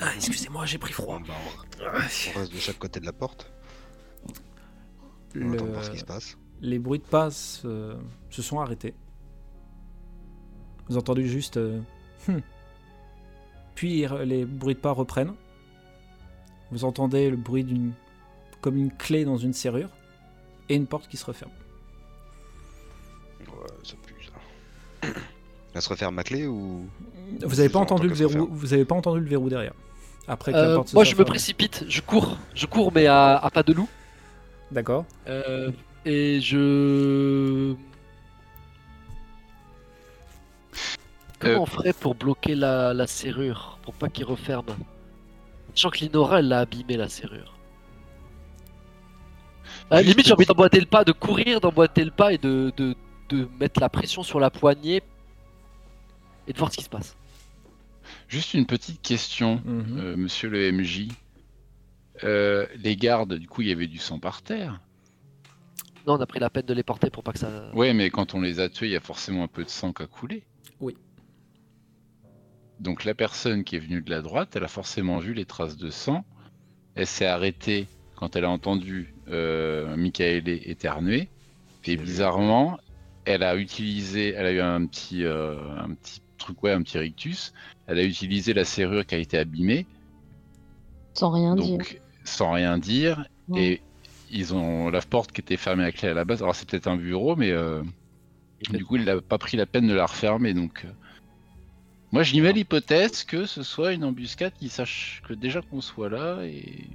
Ah, 0.00 0.10
excusez-moi, 0.14 0.66
j'ai 0.66 0.78
pris 0.78 0.92
froid. 0.92 1.18
Bon, 1.18 1.24
bah, 1.26 1.34
on, 1.80 1.84
on 1.88 1.92
reste 2.38 2.52
de 2.52 2.58
chaque 2.58 2.78
côté 2.78 3.00
de 3.00 3.06
la 3.06 3.12
porte. 3.12 3.50
On 5.34 5.38
Le- 5.40 5.54
attend 5.54 5.66
de 5.66 5.70
voir 5.72 5.84
ce 5.84 5.90
qui 5.90 5.98
se 5.98 6.04
passe. 6.04 6.36
Les 6.60 6.78
bruits 6.78 6.98
de 7.00 7.04
pas 7.04 7.30
se, 7.30 7.96
se 8.30 8.42
sont 8.42 8.60
arrêtés. 8.60 8.94
Vous 10.88 10.96
entendez 10.96 11.26
juste. 11.26 11.56
euh, 11.58 11.80
Hmm. 12.28 12.38
Puis 13.76 14.04
les 14.24 14.44
bruits 14.44 14.74
de 14.74 14.80
pas 14.80 14.90
reprennent. 14.90 15.34
Vous 16.72 16.84
entendez 16.84 17.30
le 17.30 17.36
bruit 17.36 17.62
d'une. 17.62 17.92
comme 18.60 18.76
une 18.76 18.90
clé 18.90 19.24
dans 19.24 19.36
une 19.36 19.52
serrure. 19.52 19.90
Et 20.68 20.74
une 20.74 20.86
porte 20.88 21.06
qui 21.08 21.16
se 21.16 21.24
referme. 21.24 21.52
Ouais, 23.40 23.46
ça 23.84 23.94
pue 24.04 24.14
ça. 24.24 25.08
Elle 25.74 25.82
se 25.82 25.88
referme 25.88 26.14
ma 26.16 26.24
clé 26.24 26.46
ou? 26.46 26.88
Vous 27.42 27.60
avez 27.60 27.68
pas 27.68 27.78
entendu 27.78 28.08
le 28.08 28.14
verrou. 28.14 28.48
Vous 28.50 28.72
avez 28.72 28.84
pas 28.84 28.94
entendu 28.96 29.20
le 29.20 29.26
verrou 29.28 29.48
derrière. 29.48 29.74
Après 30.26 30.50
que 30.50 30.56
la 30.56 30.62
Euh, 30.70 30.74
porte 30.76 30.88
se 30.88 30.94
moi 30.96 31.04
je 31.04 31.14
me 31.14 31.24
précipite, 31.24 31.84
je 31.88 32.00
cours, 32.00 32.36
je 32.54 32.66
cours 32.66 32.90
mais 32.92 33.06
à, 33.06 33.36
à 33.36 33.48
pas 33.50 33.62
de 33.62 33.72
loup. 33.72 33.88
D'accord. 34.72 35.04
Euh, 35.28 35.70
et 36.04 36.40
je. 36.40 37.74
Comment 41.38 41.54
Euh, 41.54 41.58
on 41.60 41.66
ferait 41.66 41.92
pour 41.92 42.14
bloquer 42.14 42.54
la, 42.54 42.94
la 42.94 43.06
serrure 43.06 43.78
Pour 43.82 43.94
pas 43.94 44.08
qu'il 44.08 44.24
referme 44.24 44.66
Sachant 45.74 45.90
que 45.90 45.98
Linora 45.98 46.38
elle 46.40 46.48
l'a 46.48 46.60
abîmé 46.60 46.96
la 46.96 47.08
serrure. 47.08 47.58
À 49.90 49.96
la 49.96 50.02
Juste 50.02 50.14
limite 50.14 50.26
j'ai 50.26 50.32
envie 50.32 50.46
d'emboîter 50.46 50.80
le 50.80 50.86
pas, 50.86 51.04
de 51.04 51.12
courir, 51.12 51.60
d'emboîter 51.60 52.04
le 52.04 52.10
pas 52.10 52.32
et 52.32 52.38
de, 52.38 52.72
de, 52.76 52.94
de 53.28 53.48
mettre 53.60 53.80
la 53.80 53.88
pression 53.88 54.22
sur 54.22 54.40
la 54.40 54.50
poignée 54.50 55.02
et 56.48 56.52
de 56.52 56.58
voir 56.58 56.70
ce 56.72 56.78
qui 56.78 56.84
se 56.84 56.88
passe. 56.88 57.16
Juste 58.28 58.54
une 58.54 58.66
petite 58.66 59.02
question, 59.02 59.60
Mhm. 59.64 59.98
euh, 60.00 60.16
monsieur 60.16 60.48
le 60.48 60.72
MJ. 60.72 61.08
Euh, 62.24 62.66
les 62.76 62.96
gardes, 62.96 63.34
du 63.34 63.46
coup, 63.48 63.62
il 63.62 63.68
y 63.68 63.72
avait 63.72 63.86
du 63.88 63.98
sang 63.98 64.18
par 64.18 64.42
terre. 64.42 64.80
Non, 66.06 66.14
on 66.14 66.20
a 66.20 66.26
pris 66.26 66.38
la 66.38 66.48
peine 66.50 66.64
de 66.66 66.72
les 66.72 66.84
porter 66.84 67.10
pour 67.10 67.22
pas 67.24 67.32
que 67.32 67.38
ça. 67.38 67.70
Ouais, 67.74 67.92
mais 67.92 68.10
quand 68.10 68.34
on 68.34 68.40
les 68.40 68.60
a 68.60 68.68
tués, 68.68 68.86
il 68.86 68.92
y 68.92 68.96
a 68.96 69.00
forcément 69.00 69.42
un 69.42 69.48
peu 69.48 69.64
de 69.64 69.68
sang 69.68 69.92
qui 69.92 70.02
a 70.02 70.06
coulé. 70.06 70.44
Oui. 70.80 70.96
Donc 72.80 73.04
la 73.04 73.14
personne 73.14 73.64
qui 73.64 73.76
est 73.76 73.80
venue 73.80 74.02
de 74.02 74.10
la 74.10 74.22
droite, 74.22 74.54
elle 74.54 74.64
a 74.64 74.68
forcément 74.68 75.18
vu 75.18 75.32
les 75.34 75.44
traces 75.44 75.76
de 75.76 75.90
sang. 75.90 76.24
Elle 76.94 77.06
s'est 77.06 77.26
arrêtée 77.26 77.86
quand 78.16 78.36
elle 78.36 78.44
a 78.44 78.50
entendu 78.50 79.14
euh, 79.28 79.96
Michael 79.96 80.48
éternuer. 80.48 81.28
Et 81.84 81.96
bizarrement, 81.96 82.78
elle 83.24 83.42
a 83.42 83.56
utilisé, 83.56 84.32
elle 84.32 84.46
a 84.46 84.52
eu 84.52 84.60
un 84.60 84.86
petit, 84.86 85.24
euh, 85.24 85.56
un 85.78 85.94
petit 85.94 86.20
truc, 86.38 86.62
ouais, 86.62 86.72
un 86.72 86.82
petit 86.82 86.98
rictus. 86.98 87.52
Elle 87.86 87.98
a 87.98 88.04
utilisé 88.04 88.54
la 88.54 88.64
serrure 88.64 89.06
qui 89.06 89.14
a 89.14 89.18
été 89.18 89.38
abîmée, 89.38 89.86
Sans 91.14 91.30
rien 91.30 91.54
dire. 91.54 91.78
sans 92.24 92.52
rien 92.52 92.78
dire. 92.78 93.26
Ouais. 93.48 93.62
Et 93.62 93.82
ils 94.30 94.54
ont 94.54 94.90
la 94.90 95.00
porte 95.00 95.32
qui 95.32 95.40
était 95.40 95.56
fermée 95.56 95.84
à 95.84 95.92
clé 95.92 96.08
à 96.08 96.14
la 96.14 96.24
base. 96.24 96.42
Alors 96.42 96.54
c'est 96.54 96.68
peut-être 96.68 96.88
un 96.88 96.96
bureau, 96.96 97.36
mais 97.36 97.52
euh, 97.52 97.82
du 98.70 98.84
coup 98.84 98.96
il 98.96 99.04
n'a 99.04 99.20
pas 99.20 99.38
pris 99.38 99.56
la 99.56 99.66
peine 99.66 99.86
de 99.86 99.94
la 99.94 100.06
refermer. 100.06 100.54
Donc 100.54 100.84
euh, 100.84 100.88
moi 102.12 102.22
j'y 102.22 102.40
mets 102.40 102.52
l'hypothèse 102.52 103.24
que 103.24 103.46
ce 103.46 103.62
soit 103.62 103.92
une 103.92 104.04
embuscade 104.04 104.52
qui 104.58 104.68
sache 104.68 105.22
que 105.28 105.34
déjà 105.34 105.60
qu'on 105.62 105.80
soit 105.80 106.08
là 106.08 106.42
et 106.44 106.86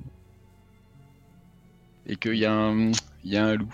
et 2.08 2.16
qu'il 2.16 2.36
y 2.36 2.46
a 2.46 2.54
un 2.54 2.92
il 3.24 3.32
y 3.32 3.38
a 3.38 3.46
un 3.46 3.56
loup. 3.56 3.74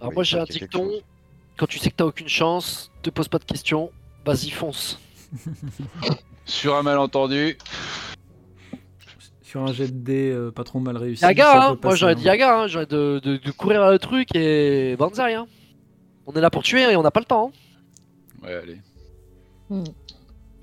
Alors 0.00 0.10
Oui, 0.10 0.14
moi 0.16 0.24
j'ai 0.24 0.38
un 0.38 0.44
dicton. 0.44 0.90
Quand 1.56 1.66
tu 1.66 1.78
sais 1.78 1.90
que 1.90 1.96
t'as 1.96 2.04
aucune 2.04 2.28
chance, 2.28 2.90
te 3.02 3.10
pose 3.10 3.28
pas 3.28 3.38
de 3.38 3.44
questions. 3.44 3.90
Vas-y 4.24 4.50
fonce. 4.50 4.98
Sur 6.44 6.76
un 6.76 6.82
malentendu, 6.82 7.56
Sur 9.42 9.62
un 9.62 9.72
jet 9.72 9.86
de 9.88 9.92
dés 9.98 10.30
euh, 10.30 10.50
pas 10.50 10.64
trop 10.64 10.80
mal 10.80 10.96
réussi. 10.96 11.22
Yaga, 11.24 11.68
hein 11.70 11.78
Moi 11.82 11.94
j'aurais 11.94 12.12
hein. 12.12 12.16
dit 12.16 12.24
Yaga, 12.24 12.60
hein 12.60 12.66
j'aurais 12.68 12.86
de, 12.86 13.20
de, 13.22 13.36
de 13.36 13.50
courir 13.50 13.80
vers 13.80 13.90
le 13.90 13.98
truc 13.98 14.34
et 14.34 14.96
banzai 14.96 15.34
hein. 15.34 15.46
On 16.26 16.32
est 16.34 16.40
là 16.40 16.50
pour 16.50 16.62
tuer 16.62 16.82
et 16.90 16.96
on 16.96 17.02
n'a 17.02 17.10
pas 17.10 17.20
le 17.20 17.26
temps. 17.26 17.52
hein. 18.42 18.46
ouais 18.46 18.54
allez. 18.54 18.80
Hmm. 19.70 19.84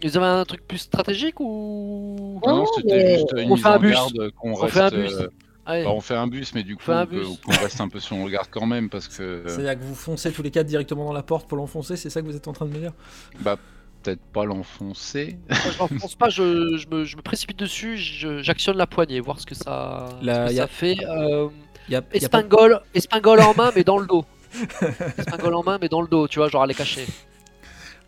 Vous 0.04 0.18
avez 0.18 0.26
un 0.26 0.46
truc 0.46 0.68
plus 0.68 0.78
stratégique 0.78 1.40
ou 1.40 2.40
Non, 2.46 2.58
Non, 2.58 2.66
c'était 2.76 2.96
mais- 2.96 3.14
juste 3.16 3.34
une 3.38 3.52
On 3.52 3.56
mise 3.56 3.64
fait 3.64 3.70
un 3.70 3.76
en 3.76 3.80
bus. 3.80 3.92
garde 3.94 4.32
qu'on 4.32 4.52
On 4.52 4.56
reste. 4.56 4.74
fait 4.74 4.80
un 4.82 4.90
bus. 4.90 5.14
euh, 5.14 5.28
bah, 5.66 5.90
on 5.92 6.02
fait 6.02 6.16
un 6.16 6.28
bus, 6.28 6.54
mais 6.56 6.64
du 6.64 6.76
coup 6.76 6.84
fait 6.84 6.94
un 6.94 7.06
que- 7.06 7.12
bus. 7.12 7.28
qu'on 7.46 7.52
reste 7.52 7.80
un 7.82 7.90
peu 7.90 8.00
sur 8.00 8.16
le 8.18 8.24
regard 8.24 8.50
quand 8.50 8.66
même 8.66 8.90
parce 8.90 9.08
que 9.08 9.22
euh, 9.22 9.48
C'est-à-dire 9.48 9.80
que 9.80 9.84
vous 9.86 9.96
foncez 9.96 10.32
tous 10.32 10.42
les 10.42 10.52
quatre 10.52 10.68
directement 10.68 11.06
dans 11.06 11.14
la 11.14 11.22
porte 11.24 11.48
pour 11.48 11.58
l'enfoncer, 11.58 11.96
c'est 11.98 12.10
ça 12.10 12.22
que 12.22 12.26
vous 12.26 12.36
êtes 12.36 12.48
en 12.48 12.54
train 12.54 12.66
de 12.66 12.72
me 12.74 12.80
dire? 12.80 12.94
Bah 13.42 13.58
peut-être 14.02 14.22
pas 14.34 14.46
l'enfoncer. 14.46 15.38
Moi, 15.50 15.58
je 15.74 15.80
l'enfonce 15.80 16.16
pas, 16.16 16.30
je, 16.30 16.78
je 16.78 16.88
me, 16.88 17.04
je 17.04 17.18
me 17.18 17.22
précipite 17.22 17.60
dessus, 17.60 17.98
je- 17.98 18.42
j'actionne 18.42 18.78
la 18.78 18.88
poignée, 18.88 19.20
voir 19.20 19.40
ce 19.40 19.46
que 19.46 19.54
ça, 19.56 20.08
ce 20.22 20.26
Là, 20.26 20.48
que 20.48 20.54
y 20.54 20.60
a- 20.60 20.64
ça 20.64 20.68
fait. 20.68 20.96
Euh, 21.06 21.50
y 21.90 21.96
a, 21.96 21.98
y 21.98 21.98
a 21.98 22.02
pas- 22.02 22.16
espingole, 22.16 22.82
espingole 22.94 23.42
en 23.42 23.54
main, 23.54 23.72
mais 23.76 23.84
dans 23.84 23.98
le 23.98 24.08
dos. 24.08 24.24
espingole 25.18 25.54
en 25.54 25.64
main, 25.64 25.78
mais 25.82 25.90
dans 25.90 26.02
le 26.02 26.08
dos, 26.08 26.28
tu 26.30 26.40
vois, 26.40 26.48
genre 26.48 26.64
à 26.64 26.68
les 26.68 26.74
cacher. 26.74 27.06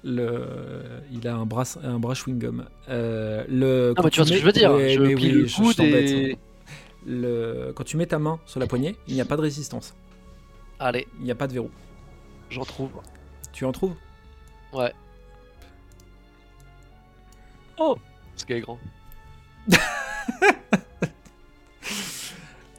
Le... 0.03 0.45
Il 1.11 1.27
a 1.27 1.35
un 1.35 1.45
bras, 1.45 1.63
un 1.83 1.99
bras 1.99 2.13
chewing-gum. 2.13 2.65
Euh, 2.89 3.43
le... 3.47 3.93
Quand 3.95 4.03
mais 4.03 4.09
tu 4.09 4.17
vois 4.19 4.25
ce 4.25 4.29
que 4.31 4.35
mets- 4.35 4.41
je 4.41 4.45
veux 4.45 4.51
dire. 4.51 4.77
Je 4.77 4.99
plie 4.99 5.15
oui, 5.15 5.31
le 5.31 5.47
coude 5.55 5.75
je 5.77 5.83
et. 5.83 6.37
Le... 7.05 7.71
Quand 7.75 7.83
tu 7.83 7.97
mets 7.97 8.05
ta 8.05 8.19
main 8.19 8.39
sur 8.45 8.59
la 8.59 8.67
poignée, 8.67 8.95
il 9.07 9.15
n'y 9.15 9.21
a 9.21 9.25
pas 9.25 9.35
de 9.37 9.41
résistance. 9.41 9.95
Allez, 10.79 11.07
Il 11.19 11.25
n'y 11.25 11.31
a 11.31 11.35
pas 11.35 11.47
de 11.47 11.53
verrou. 11.53 11.69
j'en 12.49 12.63
trouve. 12.65 12.91
Tu 13.53 13.65
en 13.65 13.71
trouves? 13.71 13.93
Ouais. 14.73 14.91
Oh 17.77 17.97
Ce 18.35 18.45
gars 18.45 18.57
est 18.57 18.61
grand. 18.61 18.79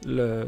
le... 0.05 0.47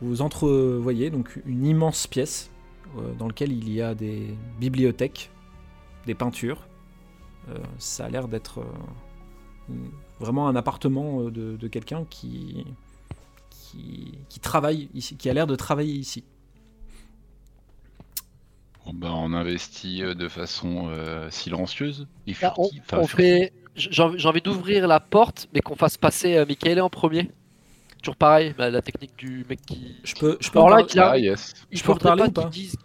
Vous 0.00 0.20
entrevoyez 0.22 1.10
donc 1.10 1.40
une 1.46 1.64
immense 1.66 2.06
pièce 2.06 2.50
euh, 2.98 3.12
dans 3.14 3.26
laquelle 3.28 3.52
il 3.52 3.72
y 3.72 3.80
a 3.80 3.94
des 3.94 4.34
bibliothèques, 4.60 5.30
des 6.06 6.14
peintures. 6.14 6.66
Euh, 7.48 7.58
ça 7.78 8.06
a 8.06 8.08
l'air 8.08 8.28
d'être 8.28 8.60
euh, 8.60 9.74
vraiment 10.20 10.48
un 10.48 10.56
appartement 10.56 11.20
euh, 11.22 11.30
de, 11.30 11.56
de 11.56 11.68
quelqu'un 11.68 12.04
qui, 12.08 12.64
qui, 13.50 14.14
qui 14.28 14.40
travaille 14.40 14.88
ici, 14.94 15.16
qui 15.16 15.28
a 15.28 15.34
l'air 15.34 15.46
de 15.46 15.56
travailler 15.56 15.94
ici. 15.94 16.24
Bon, 18.86 18.92
bah, 18.94 19.12
on 19.12 19.32
investit 19.32 20.00
de 20.02 20.28
façon 20.28 20.88
euh, 20.88 21.30
silencieuse 21.30 22.06
et 22.26 22.34
Là, 22.42 22.54
on, 22.58 22.68
enfin, 22.80 22.98
on 22.98 23.06
fait. 23.06 23.52
J'ai 23.76 24.02
envie 24.28 24.40
d'ouvrir 24.40 24.86
la 24.86 25.00
porte, 25.00 25.48
mais 25.52 25.60
qu'on 25.60 25.74
fasse 25.74 25.96
passer 25.96 26.36
euh, 26.36 26.46
Michael 26.46 26.80
en 26.80 26.88
premier. 26.90 27.30
Toujours 28.02 28.16
pareil, 28.16 28.54
bah, 28.56 28.70
la 28.70 28.82
technique 28.82 29.16
du 29.16 29.44
mec 29.48 29.60
qui. 29.62 29.96
Je 30.04 30.14
peux, 30.14 30.36
je 30.40 30.50
peux 30.50 30.58
Alors 30.58 30.66
en 30.66 30.70
là, 30.70 30.76
parler- 30.76 30.90
qu'il 30.90 31.00
a- 31.00 31.10
Ah 31.10 31.18
yes. 31.18 31.54
Je 31.72 31.82
peux 31.82 31.94
pas 31.96 32.14
ou 32.14 32.30
pas? 32.30 32.42
qu'ils 32.44 32.50
disent- 32.50 32.76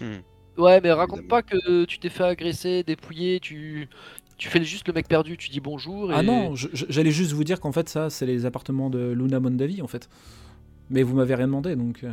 Hmm. 0.00 0.18
Ouais, 0.56 0.80
mais 0.80 0.92
raconte 0.92 1.18
Évidemment. 1.20 1.28
pas 1.28 1.42
que 1.42 1.84
tu 1.84 1.98
t'es 1.98 2.08
fait 2.08 2.24
agresser, 2.24 2.82
dépouiller, 2.82 3.40
tu. 3.40 3.88
Tu 4.36 4.48
fais 4.48 4.62
juste 4.64 4.86
le 4.88 4.92
mec 4.94 5.06
perdu, 5.06 5.36
tu 5.36 5.48
dis 5.48 5.60
bonjour 5.60 6.10
et. 6.12 6.16
Ah 6.16 6.22
non, 6.22 6.54
j'allais 6.54 7.12
juste 7.12 7.32
vous 7.32 7.44
dire 7.44 7.60
qu'en 7.60 7.70
fait 7.70 7.88
ça 7.88 8.10
c'est 8.10 8.26
les 8.26 8.46
appartements 8.46 8.90
de 8.90 9.12
Luna 9.12 9.38
Mondavi 9.38 9.80
en 9.80 9.86
fait. 9.86 10.08
Mais 10.90 11.02
vous 11.04 11.14
m'avez 11.14 11.34
rien 11.36 11.46
demandé 11.46 11.76
donc. 11.76 12.02
euh, 12.04 12.12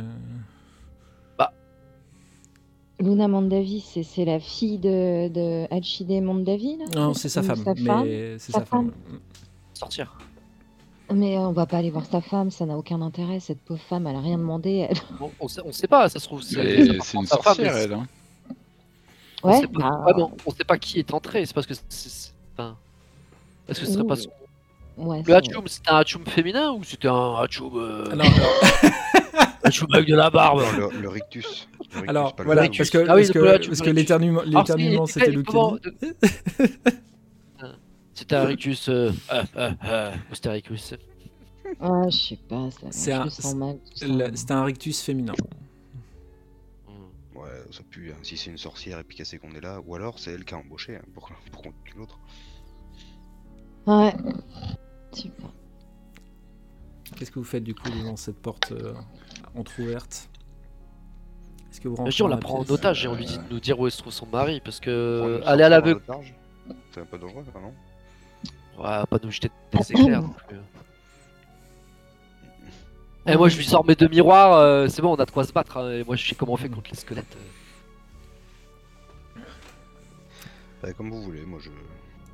Luna 3.00 3.26
Mondavi, 3.26 3.80
c'est 3.80 4.04
c'est 4.04 4.24
la 4.24 4.38
fille 4.38 4.78
de, 4.78 5.26
de 5.28 5.66
Alchide 5.74 6.22
Mondavi, 6.22 6.76
là? 6.78 6.84
Non, 6.94 7.14
c'est 7.14 7.28
sa 7.28 7.42
femme. 7.42 7.56
Sa 7.64 7.74
femme? 7.74 8.04
mais 8.04 8.38
c'est 8.38 8.52
Sa 8.52 8.60
sa 8.60 8.64
femme. 8.64 8.92
Sortir. 9.74 10.16
Mais 11.12 11.36
on 11.36 11.50
va 11.52 11.66
pas 11.66 11.78
aller 11.78 11.90
voir 11.90 12.06
sa 12.06 12.20
femme, 12.20 12.50
ça 12.52 12.64
n'a 12.64 12.78
aucun 12.78 13.02
intérêt. 13.02 13.40
Cette 13.40 13.60
pauvre 13.60 13.80
femme, 13.80 14.06
elle 14.06 14.14
a 14.16 14.20
rien 14.20 14.38
demandé. 14.38 14.86
elle- 14.88 14.96
Bon, 15.18 15.32
on, 15.40 15.48
sait, 15.48 15.60
on 15.64 15.72
sait 15.72 15.88
pas, 15.88 16.08
ça 16.08 16.20
se 16.20 16.26
trouve. 16.26 16.42
C'est 16.42 16.62
une 16.86 17.00
sa 17.00 17.02
femme, 17.02 17.26
sorcière, 17.26 17.72
mais 17.74 17.80
elle. 17.80 17.92
Hein. 17.94 18.06
On 19.42 19.50
Ouais, 19.50 19.60
sait 19.60 19.66
pas, 19.66 19.80
bah, 19.80 20.12
mais 20.16 20.22
on- 20.22 20.36
on 20.46 20.50
sait 20.52 20.64
pas 20.64 20.78
qui 20.78 20.98
est 21.00 21.12
entré, 21.12 21.44
c'est 21.46 21.54
parce 21.54 21.66
que. 21.66 21.74
c'est- 21.88 22.32
enfin, 22.56 22.76
Est-ce 23.68 23.80
que 23.80 23.86
ce 23.86 23.92
serait 23.92 24.04
pas 24.04 24.14
Ouh. 24.14 24.16
son... 24.16 24.30
ouais, 24.98 25.22
Le 25.26 25.34
Hachoum, 25.34 25.66
c'était 25.68 25.90
un 25.90 25.96
Hachoum 25.96 26.24
féminin 26.26 26.72
ou 26.72 26.84
c'était 26.84 27.08
un 27.08 27.34
Hachoum. 27.36 27.72
euh, 27.76 28.04
Alors, 28.12 28.26
alors, 28.26 29.44
Hachoum 29.64 29.88
avec 29.94 30.08
de 30.08 30.14
la 30.14 30.30
barbe? 30.30 30.62
Non, 30.78 30.88
le, 30.90 31.00
le 31.00 31.08
rictus. 31.08 31.68
Le 31.78 31.84
rictus, 31.94 32.08
alors, 32.08 32.34
pas 32.36 32.42
le 32.42 32.46
voilà, 32.46 32.62
rictus. 32.62 32.78
parce 32.78 32.90
que, 32.90 32.98
Ah 33.10 33.14
oui, 33.14 33.22
parce 33.22 33.30
que, 33.30 33.66
parce 33.68 33.80
que 33.80 33.90
l'éternuement, 33.90 35.06
c'est- 35.06 35.20
c'était 35.20 35.30
le 35.32 35.42
comment- 35.42 35.76
C'était 38.14 38.36
un 38.36 38.44
rictus. 38.44 38.88
Euh... 38.88 39.10
euh, 39.32 39.42
euh, 39.56 39.70
euh, 39.86 40.12
ou 40.30 40.34
c'était 40.34 40.48
un 40.50 40.52
rictus. 40.52 40.94
Ah, 41.80 42.02
je 42.10 42.16
sais 42.16 42.38
pas, 42.48 42.68
ça, 42.70 42.86
C'est 42.90 43.12
un- 43.12 43.24
le. 43.24 44.28
Le- 44.30 44.52
un 44.52 44.64
rictus 44.64 45.00
féminin. 45.02 45.32
Ouais, 47.42 47.62
ça 47.72 47.82
pue. 47.90 48.12
hein. 48.12 48.16
Si 48.22 48.36
c'est 48.36 48.50
une 48.50 48.58
sorcière 48.58 48.98
et 49.00 49.04
puis 49.04 49.16
qu'elle 49.16 49.26
sait 49.26 49.38
qu'on 49.38 49.50
est 49.52 49.60
là, 49.60 49.80
ou 49.84 49.94
alors 49.96 50.18
c'est 50.18 50.32
elle 50.32 50.44
qui 50.44 50.54
a 50.54 50.58
embauché 50.58 50.96
hein, 50.96 51.02
pour, 51.14 51.28
pour 51.52 51.62
qu'on 51.62 51.72
tue 51.84 51.96
l'autre. 51.96 52.18
Ouais. 53.86 54.14
Super. 55.12 55.50
Qu'est-ce 57.16 57.30
que 57.30 57.38
vous 57.38 57.44
faites 57.44 57.64
du 57.64 57.74
coup 57.74 57.90
devant 57.90 58.16
cette 58.16 58.40
porte 58.40 58.72
euh, 58.72 58.94
entrouverte? 59.54 60.30
Est-ce 61.70 61.80
que 61.80 61.88
vous 61.88 61.96
rentrez 61.96 62.10
Vas-y, 62.10 62.22
on 62.22 62.28
dans 62.28 62.34
la 62.36 62.40
prend 62.40 62.58
en 62.60 62.70
otage 62.70 63.04
et 63.04 63.08
on 63.08 63.14
lui 63.14 63.24
dit 63.26 63.38
de 63.38 63.44
nous 63.50 63.60
dire 63.60 63.78
où 63.80 63.88
se 63.90 63.98
trouve 63.98 64.12
son 64.12 64.26
mari 64.26 64.60
parce 64.64 64.78
que 64.80 65.40
aller 65.44 65.64
à 65.64 65.68
l'aveugle. 65.68 66.00
C'est 66.92 67.00
un 67.00 67.04
peu 67.06 67.18
dangereux, 67.18 67.44
non? 67.60 67.72
Ouais, 68.78 69.04
pas 69.06 69.18
nous 69.22 69.30
jeter 69.30 69.50
des 69.72 69.92
éclairs. 69.92 70.22
donc, 70.22 70.36
euh. 70.52 70.60
Et 73.26 73.36
moi 73.36 73.48
je 73.48 73.56
lui 73.56 73.64
sors 73.64 73.84
mes 73.86 73.94
deux 73.94 74.08
miroirs, 74.08 74.54
euh, 74.54 74.88
c'est 74.88 75.00
bon, 75.00 75.12
on 75.12 75.16
a 75.20 75.24
de 75.24 75.30
quoi 75.30 75.44
se 75.44 75.52
battre. 75.52 75.76
hein, 75.78 75.90
et 75.92 76.04
moi 76.04 76.16
je 76.16 76.28
sais 76.28 76.34
comment 76.34 76.54
on 76.54 76.56
fait 76.56 76.68
contre 76.68 76.90
les 76.90 76.98
squelettes. 76.98 77.36
euh. 77.36 79.40
Bah, 80.82 80.92
Comme 80.92 81.10
vous 81.10 81.22
voulez, 81.22 81.42
moi 81.42 81.60
je. 81.62 81.70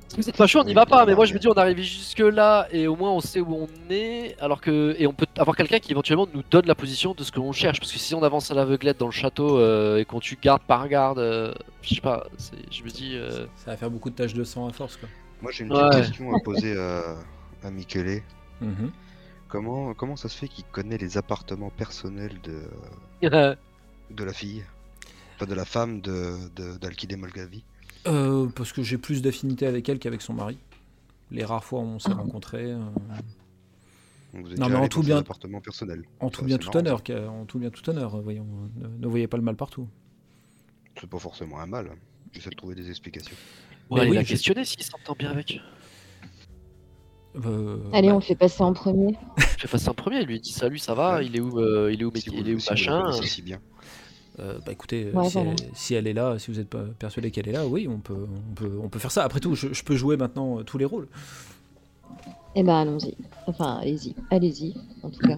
Si 0.07 0.15
vous 0.15 0.27
êtes 0.27 0.37
pas 0.37 0.47
chaud, 0.47 0.61
on 0.61 0.63
n'y 0.63 0.73
va 0.73 0.87
pas, 0.87 1.05
mais 1.05 1.13
moi 1.13 1.25
je 1.25 1.35
me 1.35 1.39
dis 1.39 1.47
on 1.47 1.53
arrive 1.53 1.77
jusque 1.77 2.17
là 2.17 2.67
et 2.71 2.87
au 2.87 2.95
moins 2.95 3.11
on 3.11 3.19
sait 3.19 3.41
où 3.41 3.53
on 3.53 3.67
est, 3.91 4.35
alors 4.39 4.59
que 4.59 4.95
et 4.97 5.05
on 5.05 5.13
peut 5.13 5.27
avoir 5.37 5.55
quelqu'un 5.55 5.77
qui 5.77 5.91
éventuellement 5.91 6.27
nous 6.33 6.41
donne 6.49 6.65
la 6.65 6.73
position 6.73 7.13
de 7.13 7.23
ce 7.23 7.31
que 7.31 7.37
l'on 7.37 7.51
cherche, 7.51 7.79
parce 7.79 7.91
que 7.91 7.99
si 7.99 8.15
on 8.15 8.23
avance 8.23 8.49
à 8.49 8.55
l'aveuglette 8.55 8.97
dans 8.97 9.05
le 9.05 9.11
château 9.11 9.59
euh, 9.59 9.99
et 9.99 10.05
qu'on 10.05 10.19
tue 10.19 10.35
garde 10.41 10.63
par 10.63 10.87
garde, 10.87 11.19
euh, 11.19 11.53
je 11.83 11.93
sais 11.93 12.01
pas, 12.01 12.25
c'est- 12.39 12.55
je 12.71 12.83
me 12.83 12.89
dis 12.89 13.11
euh, 13.15 13.45
Ça 13.55 13.69
va 13.69 13.77
faire 13.77 13.91
beaucoup 13.91 14.09
de 14.09 14.15
taches 14.15 14.33
de 14.33 14.43
sang 14.43 14.67
à 14.67 14.73
force 14.73 14.97
quoi. 14.97 15.07
Moi 15.43 15.51
j'ai 15.51 15.65
une 15.65 15.71
Ouais. 15.71 15.87
petite 15.91 16.07
question 16.07 16.35
à 16.35 16.39
poser 16.43 16.75
à, 16.75 17.15
à 17.63 17.69
Michele. 17.69 18.23
Comment, 19.49 19.93
comment 19.95 20.15
ça 20.15 20.29
se 20.29 20.37
fait 20.37 20.47
qu'il 20.47 20.63
connaît 20.65 20.97
les 20.97 21.17
appartements 21.17 21.71
personnels 21.71 22.39
de, 22.43 22.69
de 24.11 24.23
la 24.23 24.33
fille? 24.33 24.63
Enfin, 25.35 25.45
de 25.47 25.55
la 25.55 25.65
femme 25.65 26.01
de, 26.01 26.35
de, 26.55 26.77
d'Alkide 26.77 27.17
Molgavi? 27.17 27.63
Euh, 28.07 28.47
parce 28.55 28.71
que 28.71 28.83
j'ai 28.83 28.97
plus 28.97 29.21
d'affinité 29.21 29.65
avec 29.65 29.89
elle 29.89 29.99
qu'avec 29.99 30.21
son 30.21 30.33
mari. 30.33 30.57
Les 31.31 31.43
rares 31.43 31.63
fois 31.63 31.79
où 31.81 31.83
on 31.83 31.95
Ah. 31.97 31.99
s'est 31.99 32.13
rencontrés. 32.13 32.71
euh, 32.71 32.79
Donc, 34.33 34.45
vous 34.45 34.51
êtes 34.53 34.59
Non, 34.59 34.69
mais 34.69 34.75
en 34.75 34.87
tout 34.87 35.01
bien- 35.01 35.17
en 35.17 35.23
tout 35.23 36.41
Ça, 36.41 36.45
bien 36.45 36.55
c'est 36.55 36.59
tout 36.59 36.67
marrant, 36.67 36.79
honneur, 36.79 37.01
en 37.31 37.45
tout 37.45 37.59
bien 37.59 37.69
tout 37.71 37.89
honneur, 37.89 38.21
voyons. 38.21 38.45
Ne, 38.77 38.87
ne 38.87 39.07
voyez 39.07 39.27
pas 39.27 39.37
le 39.37 39.43
mal 39.43 39.55
partout. 39.55 39.87
C'est 40.99 41.09
pas 41.09 41.19
forcément 41.19 41.59
un 41.59 41.65
mal. 41.65 41.91
J'essaie 42.31 42.49
de 42.51 42.55
trouver 42.55 42.75
des 42.75 42.89
explications. 42.89 43.35
Ouais, 43.89 44.01
Mais 44.01 44.07
il 44.07 44.11
oui, 44.11 44.17
a 44.19 44.23
questionné 44.23 44.65
s'il 44.65 44.83
s'entend 44.83 45.15
bien 45.17 45.31
avec. 45.31 45.59
Euh, 47.45 47.77
Allez, 47.93 48.07
bah, 48.09 48.13
on 48.15 48.17
le 48.17 48.23
fait 48.23 48.35
passer 48.35 48.61
en 48.63 48.73
premier. 48.73 49.15
Je 49.57 49.63
vais 49.63 49.71
passer 49.71 49.89
un 49.89 49.93
premier, 49.93 50.21
il 50.21 50.27
lui 50.27 50.39
dit 50.39 50.51
salut, 50.51 50.77
ça 50.77 50.93
va, 50.93 51.15
Ouais. 51.17 51.25
il 51.25 51.35
est 51.35 51.39
où, 51.39 51.59
euh, 51.59 51.91
il 51.93 52.01
est 52.01 52.05
où, 52.05 52.11
Si 52.15 52.29
vous- 52.29 52.35
il 52.37 52.49
est 52.49 52.53
où 52.55 52.59
si 52.59 52.69
machin. 52.69 53.01
connaissez 53.03 53.27
si 53.27 53.41
bien. 53.41 53.59
euh, 54.39 54.57
bah 54.65 54.71
écoutez, 54.71 55.05
euh, 55.05 55.11
Ouais, 55.13 55.27
si, 55.27 55.33
voilà. 55.33 55.51
elle, 55.51 55.57
si 55.73 55.93
elle 55.95 56.07
est 56.07 56.13
là, 56.13 56.37
si 56.39 56.49
vous 56.51 56.59
êtes 56.59 56.69
pas 56.69 56.83
persuadé 56.97 57.29
qu'elle 57.31 57.47
est 57.49 57.53
là, 57.53 57.67
oui, 57.67 57.87
on 57.89 57.99
peut, 57.99 58.15
on 58.51 58.53
peut, 58.55 58.79
on 58.83 58.89
peut 58.89 58.99
faire 58.99 59.11
ça. 59.11 59.23
Après 59.23 59.39
tout, 59.39 59.55
je, 59.55 59.73
je 59.73 59.83
peux 59.83 59.95
jouer 59.95 60.17
maintenant 60.17 60.59
euh, 60.59 60.63
tous 60.63 60.77
les 60.77 60.85
rôles. 60.85 61.07
Eh 62.55 62.63
ben, 62.63 62.75
allons-y. 62.75 63.15
Enfin, 63.47 63.77
allez-y. 63.81 64.15
Allez-y, 64.31 64.73
en 65.03 65.09
tout 65.09 65.19
cas. 65.19 65.37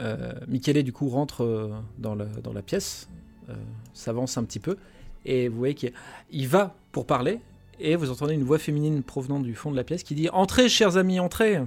Euh, 0.00 0.32
Michele, 0.48 0.82
du 0.82 0.92
coup, 0.92 1.08
rentre 1.08 1.44
euh, 1.44 1.70
dans, 1.98 2.14
la, 2.14 2.24
dans 2.24 2.52
la 2.52 2.62
pièce, 2.62 3.08
euh, 3.48 3.54
s'avance 3.94 4.36
un 4.38 4.44
petit 4.44 4.58
peu, 4.58 4.76
et 5.24 5.48
vous 5.48 5.58
voyez 5.58 5.74
qu'il 5.74 5.92
il 6.30 6.48
va 6.48 6.74
pour 6.90 7.06
parler, 7.06 7.38
et 7.80 7.96
vous 7.96 8.10
entendez 8.10 8.34
une 8.34 8.44
voix 8.44 8.58
féminine 8.58 9.02
provenant 9.02 9.40
du 9.40 9.54
fond 9.54 9.70
de 9.70 9.76
la 9.76 9.84
pièce 9.84 10.02
qui 10.02 10.14
dit 10.14 10.28
Entrez, 10.30 10.68
chers 10.68 10.96
amis, 10.96 11.18
entrez 11.20 11.60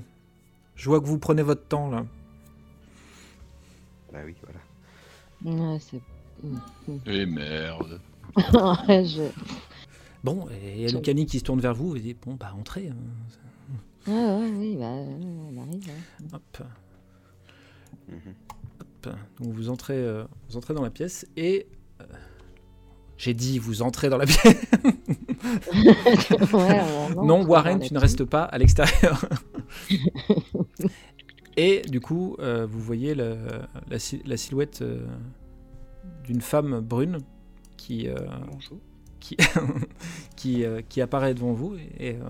Je 0.75 0.89
vois 0.89 0.99
que 1.01 1.05
vous 1.05 1.19
prenez 1.19 1.41
votre 1.41 1.65
temps, 1.67 1.89
là. 1.89 2.05
Bah 4.13 4.19
oui, 4.25 4.35
voilà. 4.43 5.63
Ouais, 5.71 5.79
c'est... 5.79 6.01
Eh 7.05 7.25
merde. 7.25 7.99
Je... 8.37 9.29
Bon, 10.23 10.47
et 10.49 10.73
il 10.75 10.81
y 10.81 10.85
a 10.87 10.91
Lucani 10.91 11.25
qui 11.25 11.39
se 11.39 11.43
tourne 11.43 11.59
vers 11.59 11.73
vous 11.73 11.95
et 11.95 11.99
dit 11.99 12.15
Bon, 12.25 12.33
bah, 12.35 12.53
entrez. 12.57 12.89
hein. 12.89 12.95
Ouais, 14.07 14.13
ouais, 14.13 14.51
oui, 14.57 14.75
bah, 14.77 14.85
on 14.85 15.57
arrive. 15.61 15.89
hein. 15.89 16.27
Hop. 16.33 16.63
Mhm. 18.09 18.33
Hop. 18.79 19.15
Donc 19.39 19.53
vous 19.53 19.69
entrez, 19.69 19.97
euh, 19.97 20.23
vous 20.49 20.57
entrez 20.57 20.73
dans 20.73 20.81
la 20.83 20.89
pièce 20.91 21.25
et 21.37 21.67
euh, 22.01 22.05
j'ai 23.17 23.33
dit 23.33 23.59
vous 23.59 23.81
entrez 23.81 24.09
dans 24.09 24.17
la 24.17 24.25
pièce. 24.25 24.55
Ouais, 26.53 26.81
non, 27.23 27.45
Warren, 27.45 27.79
tu 27.79 27.93
ne 27.93 27.99
restes 27.99 28.25
pas 28.25 28.43
à 28.43 28.57
l'extérieur. 28.57 29.25
et 31.57 31.81
du 31.87 31.99
coup, 32.01 32.35
euh, 32.39 32.65
vous 32.69 32.79
voyez 32.79 33.15
le- 33.15 33.37
la, 33.89 33.99
si- 33.99 34.21
la 34.25 34.37
silhouette 34.37 34.81
euh, 34.81 35.05
d'une 36.23 36.41
femme 36.41 36.79
brune 36.81 37.19
qui 37.77 38.07
euh, 38.07 38.15
qui 39.19 39.37
qui, 40.35 40.65
euh, 40.65 40.81
qui 40.87 41.01
apparaît 41.01 41.33
devant 41.33 41.53
vous 41.53 41.75
et, 41.75 42.09
et, 42.09 42.15
euh, 42.15 42.21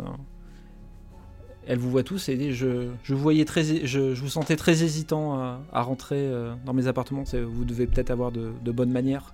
elle 1.68 1.80
vous 1.80 1.90
voit 1.90 2.04
tous 2.04 2.30
et 2.30 2.36
dit 2.38 2.54
je, 2.54 2.90
je 3.04 3.14
vous 3.16 3.22
voyais 3.22 3.46
très 3.46 3.64
je, 3.86 4.14
je 4.14 4.22
vous 4.22 4.30
sentais 4.30 4.56
très 4.56 4.84
hésitant 4.84 5.34
à, 5.40 5.62
à 5.72 5.82
rentrer 5.82 6.18
euh, 6.20 6.54
dans 6.66 6.74
mes 6.74 6.88
appartements 6.88 7.24
vous 7.24 7.66
devez 7.66 7.88
peut-être 7.88 8.12
avoir 8.12 8.32
de, 8.32 8.52
de 8.64 8.72
bonnes 8.72 8.92
manières 8.92 9.34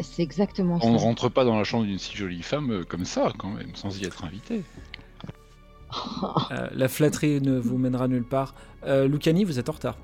C'est 0.00 0.22
exactement 0.22 0.78
On 0.82 0.92
ne 0.92 0.98
rentre 0.98 1.28
pas 1.28 1.44
dans 1.44 1.56
la 1.56 1.62
chambre 1.64 1.84
d'une 1.84 1.98
si 2.00 2.16
jolie 2.16 2.42
femme 2.42 2.70
euh, 2.72 2.84
comme 2.84 3.04
ça, 3.04 3.32
quand 3.38 3.50
même, 3.50 3.74
sans 3.76 3.96
y 4.00 4.04
être 4.04 4.24
invité. 4.24 4.62
Euh, 6.50 6.68
la 6.72 6.88
flatterie 6.88 7.40
ne 7.40 7.56
vous 7.56 7.78
mènera 7.78 8.08
nulle 8.08 8.24
part. 8.24 8.52
Euh, 8.84 9.06
Lucani 9.06 9.44
vous 9.44 9.60
êtes 9.60 9.68
en 9.68 9.72
retard. 9.72 9.96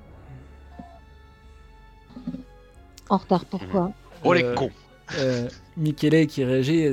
En 3.09 3.17
retard, 3.17 3.45
pourquoi? 3.45 3.91
Oh 4.23 4.33
les 4.33 4.45
Euh, 4.45 4.55
cons. 4.55 4.71
euh, 5.19 5.49
Michele 5.77 6.27
qui 6.29 6.45
réagit 6.45 6.87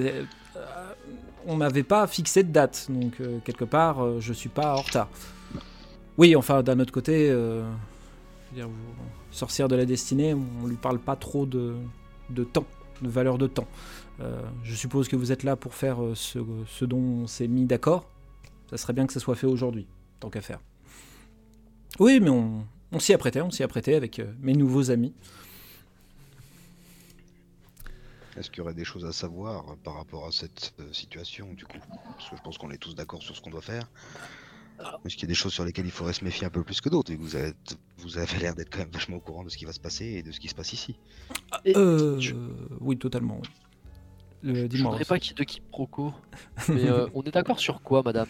on 1.45 1.55
m'avait 1.55 1.83
pas 1.83 2.07
fixé 2.07 2.43
de 2.43 2.51
date 2.51 2.87
donc 2.89 3.21
euh, 3.21 3.37
quelque 3.45 3.63
part 3.65 4.03
euh, 4.03 4.17
je 4.19 4.33
suis 4.33 4.49
pas 4.49 4.73
en 4.75 4.81
retard. 4.81 5.09
Oui 6.17 6.35
enfin 6.35 6.63
d'un 6.63 6.79
autre 6.79 6.91
côté 6.91 7.29
euh, 7.29 7.61
je 7.61 8.55
veux 8.55 8.61
dire, 8.63 8.67
vous- 8.67 8.73
sorcière 9.37 9.67
de 9.67 9.75
la 9.75 9.85
destinée 9.85 10.33
on 10.33 10.67
lui 10.67 10.75
parle 10.75 10.99
pas 10.99 11.15
trop 11.15 11.45
de, 11.45 11.75
temps 12.51 12.65
de 13.01 13.09
valeur 13.09 13.37
de 13.37 13.47
temps. 13.47 13.67
Euh, 14.19 14.41
je 14.63 14.75
suppose 14.75 15.07
que 15.07 15.15
vous 15.15 15.31
êtes 15.31 15.43
là 15.43 15.55
pour 15.55 15.75
faire 15.75 16.03
euh, 16.03 16.15
ce, 16.15 16.85
dont 16.85 16.97
on 16.97 17.27
s'est 17.27 17.47
mis 17.47 17.65
d'accord. 17.65 18.09
Ça 18.71 18.77
serait 18.77 18.93
bien 18.93 19.05
que 19.05 19.13
ça 19.13 19.19
soit 19.19 19.35
fait 19.35 19.45
aujourd'hui 19.45 19.87
tant 20.19 20.29
qu'à 20.31 20.41
faire. 20.41 20.59
Oui 21.99 22.19
mais 22.19 22.29
on, 22.29 22.65
on 22.91 22.99
s'y 22.99 23.13
apprêtait 23.13 23.41
on 23.41 23.51
s'y 23.51 23.63
apprêtait 23.63 23.95
avec 23.95 24.19
euh, 24.19 24.33
mes 24.39 24.53
nouveaux 24.53 24.89
amis. 24.89 25.13
Est-ce 28.35 28.49
qu'il 28.51 28.59
y 28.59 28.61
aurait 28.61 28.75
des 28.75 28.85
choses 28.85 29.05
à 29.05 29.11
savoir 29.11 29.75
par 29.83 29.95
rapport 29.95 30.27
à 30.27 30.31
cette 30.31 30.75
situation, 30.91 31.53
du 31.53 31.65
coup? 31.65 31.79
Parce 32.17 32.29
que 32.29 32.37
je 32.37 32.41
pense 32.43 32.59
qu'on 32.59 32.69
est 32.69 32.77
tous 32.77 32.93
d'accord 32.93 33.23
sur 33.23 33.35
ce 33.35 33.41
qu'on 33.41 33.49
doit 33.49 33.63
faire. 33.63 33.89
Est-ce 35.05 35.15
qu'il 35.15 35.23
y 35.23 35.25
a 35.25 35.27
des 35.29 35.33
choses 35.33 35.53
sur 35.53 35.65
lesquelles 35.65 35.85
il 35.85 35.91
faudrait 35.91 36.13
se 36.13 36.23
méfier 36.23 36.45
un 36.45 36.49
peu 36.49 36.63
plus 36.63 36.81
que 36.81 36.89
d'autres 36.89 37.11
Et 37.11 37.15
vous 37.15 37.35
avez, 37.35 37.53
vous 37.97 38.17
avez 38.17 38.37
l'air 38.39 38.53
d'être 38.55 38.69
quand 38.69 38.79
même 38.79 38.91
vachement 38.91 39.17
au 39.17 39.19
courant 39.19 39.43
de 39.43 39.49
ce 39.49 39.57
qui 39.57 39.65
va 39.65 39.71
se 39.73 39.79
passer 39.79 40.05
et 40.05 40.23
de 40.23 40.31
ce 40.31 40.39
qui 40.39 40.47
se 40.47 40.55
passe 40.55 40.73
ici. 40.73 40.97
Et 41.65 41.75
Euh, 41.75 42.19
je- 42.19 42.33
oui, 42.79 42.97
totalement. 42.97 43.41
Euh, 44.45 44.53
Je 44.53 44.67
Dis-moi. 44.67 44.91
voudrais 44.91 45.05
pas 45.05 45.17
qu'il 45.17 45.35
de 45.35 45.43
quiproquo. 45.43 46.13
Mais 46.69 46.87
euh, 46.87 47.07
on 47.15 47.23
est 47.23 47.31
d'accord 47.31 47.59
sur 47.59 47.81
quoi, 47.81 48.03
madame? 48.03 48.27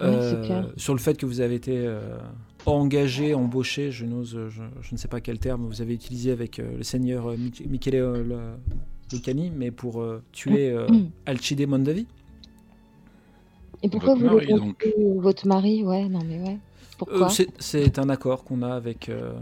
Euh, 0.00 0.10
Oui, 0.10 0.26
c'est 0.42 0.46
clair. 0.46 0.72
sur 0.76 0.92
le 0.92 0.98
fait 1.00 1.16
que 1.16 1.24
vous 1.24 1.40
avez 1.40 1.54
été 1.54 1.72
euh, 1.86 2.18
engagé, 2.66 3.32
embauché, 3.32 3.92
je 3.92 4.04
n'ose, 4.06 4.36
je, 4.48 4.62
je 4.80 4.92
ne 4.92 4.96
sais 4.98 5.06
pas 5.08 5.20
quel 5.20 5.38
terme 5.38 5.66
vous 5.66 5.80
avez 5.82 5.94
utilisé 5.94 6.32
avec 6.32 6.58
euh, 6.58 6.76
le 6.76 6.82
seigneur 6.82 7.28
euh, 7.30 7.36
Mich- 7.36 7.64
Michele 7.68 7.94
euh, 7.94 8.24
le- 8.24 8.56
Lucani, 9.12 9.50
mais 9.54 9.70
pour 9.70 10.02
euh, 10.02 10.20
tuer 10.32 10.70
euh, 10.72 10.88
Alcide 11.26 11.64
Mondavi. 11.68 12.08
Et 13.86 13.88
pourquoi 13.88 14.14
Votre 14.16 14.26
vous 14.28 14.34
mari, 14.34 14.46
donc. 14.48 14.86
votre 15.18 15.46
mari? 15.46 15.84
Ouais, 15.84 16.08
non 16.08 16.18
mais 16.24 16.40
ouais. 16.40 16.58
Pourquoi? 16.98 17.28
Euh, 17.30 17.46
c'est- 17.60 17.98
un 18.00 18.08
accord 18.08 18.42
qu'on 18.42 18.62
a 18.62 18.74
avec 18.74 19.08
euh, 19.08 19.32
le 19.32 19.38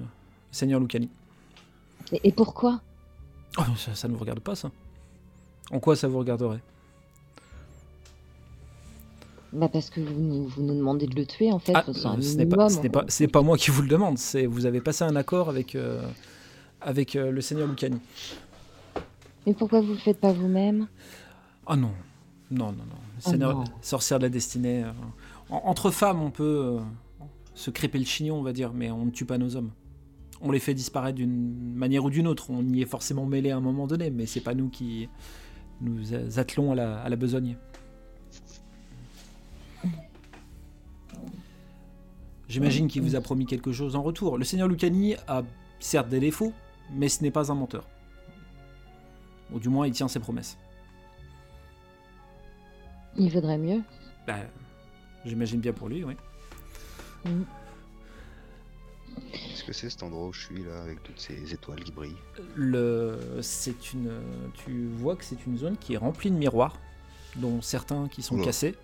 seigneur 0.53 0.81
Lucani. 0.81 1.09
et, 2.13 2.21
et 2.25 2.31
pourquoi? 2.33 2.83
Oh, 3.59 3.63
ça, 3.79 3.95
ça 3.95 4.07
ne 4.07 4.13
vous 4.13 4.19
regarde 4.19 4.41
pas, 4.41 4.55
ça. 4.55 4.71
En 5.71 5.81
quoi 5.81 5.97
ça 5.97 6.09
vous 6.09 6.19
regarderait? 6.19 6.61
Bah 9.55 9.69
parce 9.73 9.89
que 9.89 10.01
vous 10.01 10.21
nous, 10.21 10.47
vous 10.49 10.63
nous 10.63 10.75
demandez 10.75 11.07
de 11.07 11.15
le 11.15 11.25
tuer 11.25 11.51
en 11.51 11.59
fait. 11.59 11.73
Ah, 11.75 11.85
un 11.87 11.93
ce 11.95 12.37
n'est 13.23 13.29
pas, 13.29 13.41
moi 13.41 13.57
qui 13.57 13.71
vous 13.71 13.81
le 13.81 13.89
demande. 13.89 14.19
C'est 14.19 14.45
vous 14.45 14.67
avez 14.67 14.83
passé 14.83 15.05
un 15.05 15.17
accord 15.17 15.49
avec 15.49 15.75
euh, 15.75 16.03
avec 16.83 17.17
euh, 17.17 17.31
le 17.31 17.41
seigneur 17.41 17.67
Lucani. 17.67 17.99
Mais 19.47 19.55
pourquoi 19.55 19.81
vous 19.81 19.93
le 19.93 19.99
faites 19.99 20.21
pas 20.21 20.33
vous-même? 20.33 20.87
Ah 21.67 21.77
non, 21.77 21.93
non, 22.55 22.67
non, 22.73 22.85
non. 22.85 22.97
Seigneur- 23.19 23.57
non. 23.59 23.65
sorcière 23.83 24.19
de 24.19 24.25
la 24.25 24.31
destinée. 24.31 24.85
euh, 24.85 24.91
en- 25.51 25.63
entre 25.65 25.91
femmes, 25.91 26.21
on 26.23 26.31
peut 26.31 26.79
euh, 26.79 26.81
se 27.55 27.71
crêper 27.71 27.99
le 27.99 28.05
chignon, 28.05 28.37
on 28.37 28.43
va 28.43 28.53
dire, 28.53 28.73
mais 28.73 28.91
on 28.91 29.05
ne 29.07 29.11
tue 29.11 29.25
pas 29.25 29.39
nos 29.39 29.57
hommes. 29.57 29.71
On 30.41 30.51
les 30.51 30.59
fait 30.59 30.75
disparaître 30.75 31.17
d'une 31.17 31.75
manière 31.75 32.05
ou 32.05 32.11
d'une 32.11 32.27
autre. 32.27 32.51
On 32.51 32.63
y 32.69 32.83
est 32.83 32.87
forcément 32.87 33.25
mêlé 33.27 33.51
à 33.51 33.57
un 33.57 33.61
moment 33.61 33.87
donné, 33.87 34.11
mais 34.11 34.27
c'est 34.27 34.41
pas 34.41 34.55
nous 34.55 34.69
qui 34.69 35.09
nous 35.81 36.15
attelons 36.39 36.73
à 36.73 36.75
la, 36.75 37.01
à 37.01 37.09
la 37.09 37.17
besogne. 37.17 37.57
J'imagine 42.49 42.89
qu'il 42.89 43.03
vous 43.03 43.17
a 43.17 43.21
promis 43.21 43.47
quelque 43.47 43.73
chose 43.73 43.97
en 43.97 44.03
retour. 44.03 44.37
Le 44.39 44.45
seigneur 44.45 44.69
Lucani 44.69 45.15
a 45.29 45.43
certes 45.81 46.09
des 46.09 46.21
défauts, 46.21 46.53
mais 46.93 47.09
ce 47.09 47.23
n'est 47.23 47.31
pas 47.31 47.51
un 47.51 47.55
menteur. 47.55 47.87
Ou 49.53 49.59
du 49.59 49.69
moins, 49.69 49.87
il 49.87 49.93
tient 49.93 50.09
ses 50.09 50.21
promesses. 50.21 50.59
Il 53.17 53.31
vaudrait 53.31 53.59
mieux. 53.59 53.81
Bah, 54.27 54.37
J'imagine 55.25 55.61
bien 55.61 55.73
pour 55.73 55.89
lui, 55.89 56.05
oui. 56.05 56.15
Qu'est-ce 59.33 59.65
que 59.65 59.73
c'est 59.73 59.89
cet 59.89 60.03
endroit 60.03 60.27
où 60.27 60.33
je 60.33 60.45
suis 60.45 60.63
là, 60.63 60.83
avec 60.83 61.03
toutes 61.03 61.21
ces 61.21 61.55
étoiles 61.55 61.83
qui 61.83 61.93
brillent 61.93 62.17
Le, 62.55 63.19
c'est 63.41 63.93
une, 63.93 64.11
tu 64.53 64.89
vois 64.97 65.17
que 65.17 65.25
c'est 65.25 65.47
une 65.47 65.57
zone 65.57 65.77
qui 65.79 65.95
est 65.95 65.97
remplie 65.97 66.31
de 66.31 66.37
miroirs, 66.37 66.77
dont 67.37 67.63
certains 67.63 68.09
qui 68.09 68.23
sont 68.23 68.35
Oula. 68.35 68.45
cassés. 68.45 68.75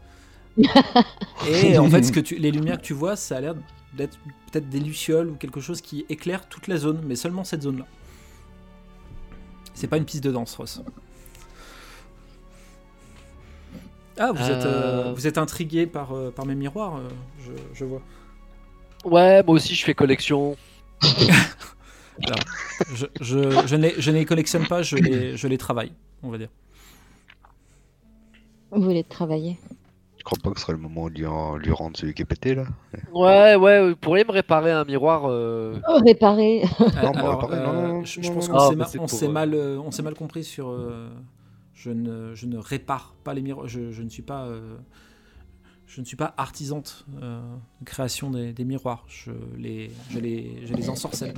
Et 1.49 1.79
en 1.79 1.89
fait, 1.91 2.03
ce 2.05 2.13
que 2.13 2.21
tu, 2.21 2.37
les 2.37 2.51
lumières 2.51 2.79
que 2.79 2.87
tu 2.87 2.95
vois, 2.95 3.17
ça 3.17 3.37
a 3.37 3.41
l'air 3.41 3.55
d'être 3.95 4.19
peut-être 4.51 4.69
des 4.69 4.81
lucioles 4.81 5.29
ou 5.29 5.35
quelque 5.35 5.61
chose 5.61 5.81
qui 5.81 6.07
éclaire 6.09 6.49
toute 6.49 6.69
la 6.69 6.77
zone, 6.77 7.03
mais 7.05 7.17
seulement 7.17 7.45
cette 7.45 7.63
zone-là. 7.63 7.87
C'est 9.75 9.89
pas 9.89 9.97
une 9.99 10.05
piste 10.05 10.25
de 10.25 10.33
danse, 10.33 10.55
Ross. 10.57 10.83
Ah, 14.23 14.33
vous 14.33 14.43
êtes, 14.51 14.65
euh, 14.67 15.09
Euh. 15.09 15.13
vous 15.15 15.27
êtes 15.27 15.39
intrigué 15.39 15.87
par, 15.87 16.13
euh, 16.13 16.31
par 16.31 16.45
mes 16.47 16.55
miroirs, 16.55 16.97
euh, 16.97 17.09
je, 17.45 17.51
je 17.75 17.85
vois. 17.87 18.03
Ouais, 19.05 19.43
moi 19.43 19.55
aussi 19.57 19.75
je 19.75 19.83
fais 19.85 19.95
collection. 19.95 20.57
Je, 22.95 23.07
je, 23.23 23.67
je, 23.67 23.77
ne 23.77 23.83
les, 23.83 23.95
je 23.99 24.11
ne 24.11 24.17
les 24.19 24.27
collectionne 24.27 24.67
pas, 24.67 24.83
je 24.83 24.97
les, 24.97 25.37
je 25.39 25.49
les 25.49 25.57
travaille, 25.57 25.93
on 26.23 26.29
va 26.29 26.37
dire. 26.37 26.49
Vous 28.71 28.83
voulez 28.83 29.05
travailler 29.05 29.57
Je 30.19 30.25
crois 30.25 30.37
pas 30.43 30.51
que 30.51 30.59
ce 30.59 30.65
serait 30.67 30.75
le 30.75 30.79
moment 30.81 31.09
de 31.09 31.15
lui, 31.15 31.27
en- 31.27 31.57
lui 31.57 31.73
rendre 31.73 31.97
celui 31.97 32.13
qui 32.13 32.21
est 32.21 32.27
pété 32.27 32.55
là? 32.55 32.65
Ouais, 33.15 33.57
ouais, 33.57 33.89
vous 33.89 33.97
pourriez 33.97 34.25
me 34.25 34.33
réparer 34.33 34.71
un 34.71 34.85
miroir 34.85 35.23
euh, 35.29 35.79
Oh, 35.89 35.99
réparer 36.05 36.63
Non, 36.79 36.87
Alors, 36.97 37.13
pas 37.13 37.37
pareil, 37.47 37.61
non, 37.61 37.69
euh, 37.73 37.73
non, 37.89 37.89
non, 38.01 38.05
je, 38.05 38.21
pense 38.31 38.49
qu'on 38.49 38.77
ma- 38.77 39.29
mal, 39.33 39.55
euh, 39.55 39.91
s'est 39.91 40.03
mal 40.03 40.15
compris 40.15 40.45
sur. 40.45 40.69
Euh, 41.89 41.91
je, 41.91 41.91
ne, 41.91 42.35
je 42.35 42.47
ne 42.47 42.59
répare 42.59 43.15
pas 43.25 43.35
les 43.35 43.43
miroirs. 43.43 43.69
Je, 43.69 43.91
je 43.91 44.03
ne 44.03 44.09
suis 44.09 44.23
pas. 44.23 44.45
euh, 44.47 44.77
je 45.87 46.01
ne 46.01 46.07
suis 46.07 46.17
pas 46.17 46.35
artisante 46.37 47.05
euh, 47.21 47.41
de 47.81 47.85
création 47.85 48.31
des, 48.31 48.53
des 48.53 48.65
miroirs. 48.65 49.05
Je 49.09 49.33
les, 49.57 49.91
je 50.11 50.21
les, 50.21 50.65
je 50.65 50.73
les 50.75 50.89
ensorcelle. 50.89 51.35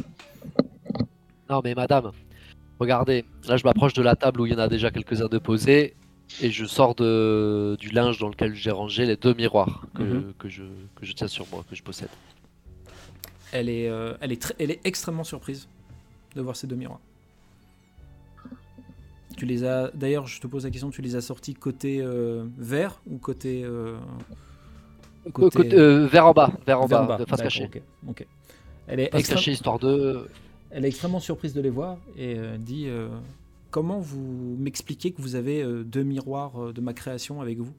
Non, 1.48 1.60
mais 1.64 1.74
madame, 1.74 2.12
Regardez, 2.78 3.24
là 3.46 3.56
je 3.56 3.64
m'approche 3.64 3.92
de 3.94 4.02
la 4.02 4.16
table 4.16 4.40
où 4.40 4.46
il 4.46 4.52
y 4.52 4.54
en 4.54 4.58
a 4.58 4.68
déjà 4.68 4.90
quelques-uns 4.90 5.28
de 5.28 5.38
posés 5.38 5.94
et 6.40 6.50
je 6.50 6.64
sors 6.66 6.94
de, 6.94 7.76
du 7.78 7.90
linge 7.90 8.18
dans 8.18 8.28
lequel 8.28 8.54
j'ai 8.54 8.70
rangé 8.72 9.06
les 9.06 9.16
deux 9.16 9.34
miroirs 9.34 9.86
que, 9.94 10.02
Mhm. 10.02 10.32
que 10.38 10.48
je, 10.48 10.64
que 10.96 11.06
je 11.06 11.12
tiens 11.12 11.28
sur 11.28 11.46
moi, 11.52 11.64
que 11.70 11.76
je 11.76 11.82
possède. 11.82 12.08
Elle 13.52 13.68
est, 13.68 13.88
euh, 13.88 14.14
elle, 14.20 14.32
est 14.32 14.54
elle 14.58 14.70
est 14.70 14.80
extrêmement 14.84 15.24
surprise 15.24 15.68
de 16.34 16.40
voir 16.42 16.56
ces 16.56 16.66
deux 16.66 16.76
miroirs. 16.76 17.00
Tu 19.36 19.46
les 19.46 19.64
as. 19.64 19.90
D'ailleurs, 19.94 20.26
je 20.26 20.40
te 20.40 20.46
pose 20.46 20.64
la 20.64 20.70
question 20.70 20.90
tu 20.90 21.02
les 21.02 21.16
as 21.16 21.20
sortis 21.20 21.54
côté 21.54 22.00
euh, 22.00 22.44
vert 22.58 23.00
ou 23.10 23.18
côté. 23.18 23.62
euh, 23.64 23.96
Côté, 25.32 25.72
euh, 25.74 26.06
vers 26.06 26.26
en 26.26 26.32
bas, 26.32 26.50
vers 26.66 26.80
en 26.82 26.88
bas, 26.88 27.16
de 27.16 27.24
face 27.24 27.40
cachée. 27.42 27.70
Elle 28.88 28.98
est, 29.00 29.10
Face 29.12 29.20
extrême- 29.20 29.36
cachée 29.36 29.52
histoire 29.52 29.78
de. 29.78 30.26
elle 30.70 30.84
est 30.84 30.88
extrêmement 30.88 31.20
surprise 31.20 31.54
de 31.54 31.60
les 31.60 31.70
voir 31.70 31.98
et 32.16 32.36
euh, 32.36 32.56
dit 32.58 32.86
euh, 32.88 33.08
Comment 33.70 34.00
vous 34.00 34.56
m'expliquez 34.58 35.12
que 35.12 35.22
vous 35.22 35.36
avez 35.36 35.62
euh, 35.62 35.84
deux 35.84 36.02
miroirs 36.02 36.60
euh, 36.60 36.72
de 36.72 36.80
ma 36.80 36.92
création 36.92 37.40
avec 37.40 37.58
vous? 37.58 37.72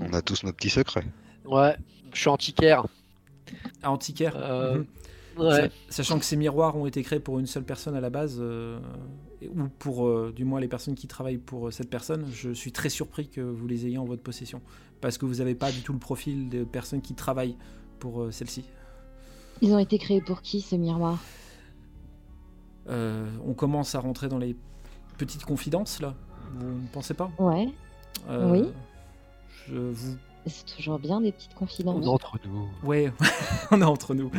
On 0.00 0.12
a 0.14 0.22
tous 0.22 0.42
nos 0.44 0.52
petits 0.52 0.70
secrets. 0.70 1.04
Ouais, 1.44 1.76
je 2.14 2.20
suis 2.20 2.28
antiquaire. 2.30 2.86
À 3.82 3.90
Antiquaire? 3.90 4.34
Euh, 4.36 4.78
Mhm. 4.78 4.86
Ouais. 5.38 5.70
Sachant 5.88 6.18
que 6.18 6.24
ces 6.26 6.36
miroirs 6.36 6.76
ont 6.76 6.84
été 6.86 7.02
créés 7.02 7.18
pour 7.20 7.38
une 7.38 7.46
seule 7.46 7.64
personne 7.64 7.94
à 7.94 8.00
la 8.02 8.10
base, 8.10 8.36
euh, 8.38 8.78
ou 9.48 9.68
pour 9.78 10.06
euh, 10.06 10.32
du 10.34 10.44
moins 10.44 10.60
les 10.60 10.68
personnes 10.68 10.94
qui 10.94 11.06
travaillent 11.06 11.38
pour 11.38 11.68
euh, 11.68 11.70
cette 11.70 11.90
personne, 11.90 12.26
je 12.32 12.50
suis 12.52 12.72
très 12.72 12.88
surpris 12.88 13.28
que 13.28 13.40
vous 13.40 13.66
les 13.66 13.86
ayez 13.86 13.98
en 13.98 14.04
votre 14.04 14.22
possession. 14.22 14.60
Parce 15.00 15.18
que 15.18 15.26
vous 15.26 15.36
n'avez 15.36 15.54
pas 15.54 15.72
du 15.72 15.82
tout 15.82 15.92
le 15.92 15.98
profil 15.98 16.48
des 16.48 16.64
personnes 16.64 17.00
qui 17.02 17.14
travaillent 17.14 17.56
pour 17.98 18.22
euh, 18.22 18.30
celle-ci. 18.30 18.64
Ils 19.60 19.72
ont 19.72 19.78
été 19.78 19.98
créés 19.98 20.20
pour 20.20 20.42
qui, 20.42 20.60
ce 20.60 20.76
miroir? 20.76 21.18
Euh, 22.88 23.30
on 23.46 23.54
commence 23.54 23.94
à 23.94 24.00
rentrer 24.00 24.28
dans 24.28 24.38
les 24.38 24.56
petites 25.18 25.44
confidences 25.44 26.00
là, 26.00 26.14
vous 26.58 26.66
ne 26.66 26.86
pensez 26.92 27.14
pas? 27.14 27.30
Ouais, 27.38 27.68
Euh, 28.28 28.50
Oui. 28.50 28.64
Je 29.68 29.76
vous... 29.76 30.16
c'est 30.46 30.66
toujours 30.76 30.98
bien 30.98 31.20
des 31.20 31.30
petites 31.30 31.54
confidences. 31.54 32.04
Entre 32.06 32.38
nous. 32.44 32.68
Ouais, 32.82 33.12
on 33.70 33.80
est 33.80 33.84
entre 33.84 34.14
nous. 34.14 34.30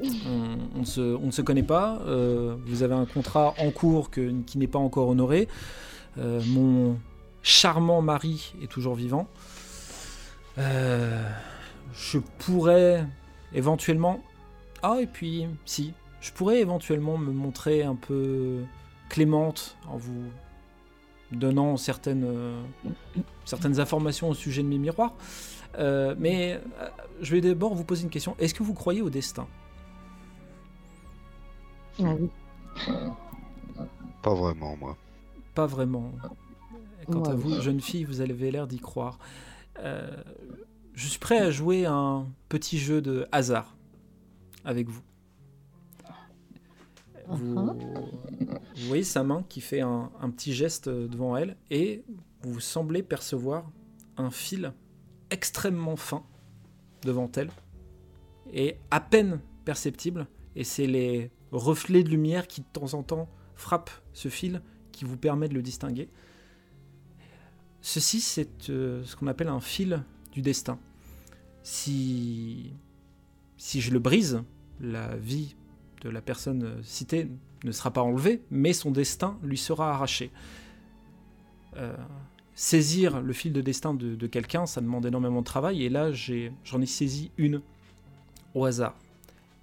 On, 0.00 0.84
se, 0.84 1.00
ne 1.00 1.30
se 1.30 1.42
connaît 1.42 1.62
pas. 1.62 2.00
euh, 2.06 2.56
vous 2.66 2.82
avez 2.82 2.94
un 2.94 3.06
contrat 3.06 3.54
en 3.58 3.70
cours 3.70 4.10
qui 4.10 4.58
n'est 4.58 4.68
pas 4.68 4.78
encore 4.78 5.08
honoré. 5.08 5.48
Euh, 6.18 6.40
mon 6.46 6.98
charmant 7.42 8.00
mari 8.02 8.54
est 8.62 8.70
toujours 8.70 8.94
vivant. 8.94 9.28
Euh, 10.58 11.28
je 11.92 12.18
pourrais 12.38 13.06
éventuellement... 13.52 14.20
Ah, 14.82 14.98
et 15.00 15.06
puis, 15.06 15.46
si. 15.64 15.92
Je 16.20 16.30
pourrais 16.32 16.60
éventuellement 16.60 17.18
me 17.18 17.32
montrer 17.32 17.82
un 17.82 17.96
peu 17.96 18.58
clémente 19.08 19.76
en 19.88 19.96
vous 19.96 20.24
donnant 21.32 21.76
certaines, 21.76 22.26
certaines 23.44 23.80
informations 23.80 24.30
au 24.30 24.34
sujet 24.34 24.62
de 24.62 24.68
mes 24.68 24.78
miroirs. 24.78 25.14
Mais 25.76 26.60
je 27.20 27.32
vais 27.32 27.40
d'abord 27.40 27.74
vous 27.74 27.84
poser 27.84 28.04
une 28.04 28.10
question. 28.10 28.36
Est-ce 28.38 28.54
que 28.54 28.62
vous 28.62 28.74
croyez 28.74 29.02
au 29.02 29.10
destin? 29.10 29.46
Ah 32.00 32.14
oui. 32.18 32.28
Pas 34.22 34.34
vraiment, 34.34 34.76
moi. 34.76 34.96
Pas 35.54 35.66
vraiment. 35.66 36.12
Quant 37.10 37.22
à 37.24 37.30
Ouais. 37.30 37.36
vous, 37.36 37.60
jeune 37.60 37.80
fille, 37.80 38.04
vous 38.04 38.20
avez 38.20 38.50
l'air 38.50 38.66
d'y 38.66 38.78
croire. 38.78 39.18
Euh, 39.78 40.10
je 40.94 41.06
suis 41.08 41.18
prêt 41.18 41.38
à 41.38 41.50
jouer 41.50 41.86
un 41.86 42.26
petit 42.48 42.78
jeu 42.78 43.00
de 43.00 43.26
hasard 43.32 43.76
avec 44.64 44.88
vous. 44.88 45.02
Vous, 47.28 47.54
vous 47.54 48.86
voyez 48.86 49.04
sa 49.04 49.22
main 49.22 49.44
qui 49.48 49.60
fait 49.60 49.80
un, 49.82 50.10
un 50.20 50.30
petit 50.30 50.54
geste 50.54 50.88
devant 50.88 51.36
elle 51.36 51.56
et 51.70 52.02
vous 52.42 52.58
semblez 52.58 53.02
percevoir 53.02 53.70
un 54.16 54.30
fil 54.30 54.72
extrêmement 55.30 55.96
fin 55.96 56.22
devant 57.02 57.30
elle 57.36 57.50
et 58.50 58.76
à 58.90 59.00
peine 59.00 59.40
perceptible 59.66 60.26
et 60.56 60.64
c'est 60.64 60.86
les 60.86 61.30
reflets 61.52 62.02
de 62.02 62.10
lumière 62.10 62.46
qui 62.46 62.60
de 62.60 62.66
temps 62.72 62.94
en 62.94 63.02
temps 63.02 63.28
frappent 63.54 63.90
ce 64.12 64.28
fil 64.28 64.62
qui 64.92 65.04
vous 65.04 65.16
permet 65.16 65.48
de 65.48 65.54
le 65.54 65.62
distinguer. 65.62 66.08
Ceci, 67.80 68.20
c'est 68.20 68.70
euh, 68.70 69.02
ce 69.04 69.16
qu'on 69.16 69.28
appelle 69.28 69.48
un 69.48 69.60
fil 69.60 70.02
du 70.32 70.42
destin. 70.42 70.78
Si, 71.62 72.72
je 73.58 73.90
le 73.90 73.98
brise, 73.98 74.42
la 74.80 75.16
vie 75.16 75.54
de 76.02 76.08
la 76.08 76.20
personne 76.20 76.62
euh, 76.64 76.82
citée 76.82 77.28
ne 77.64 77.72
sera 77.72 77.92
pas 77.92 78.02
enlevée, 78.02 78.42
mais 78.50 78.72
son 78.72 78.90
destin 78.90 79.38
lui 79.42 79.58
sera 79.58 79.92
arraché. 79.92 80.30
Euh, 81.76 81.96
saisir 82.54 83.20
le 83.20 83.32
fil 83.32 83.52
de 83.52 83.60
destin 83.60 83.94
de, 83.94 84.26
quelqu'un, 84.26 84.66
ça 84.66 84.80
demande 84.80 85.06
énormément 85.06 85.40
de 85.40 85.46
travail, 85.46 85.84
et 85.84 85.88
là, 85.88 86.12
j'en 86.12 86.80
ai, 86.80 86.86
saisi 86.86 87.30
une 87.36 87.62
au 88.54 88.64
hasard. 88.64 88.96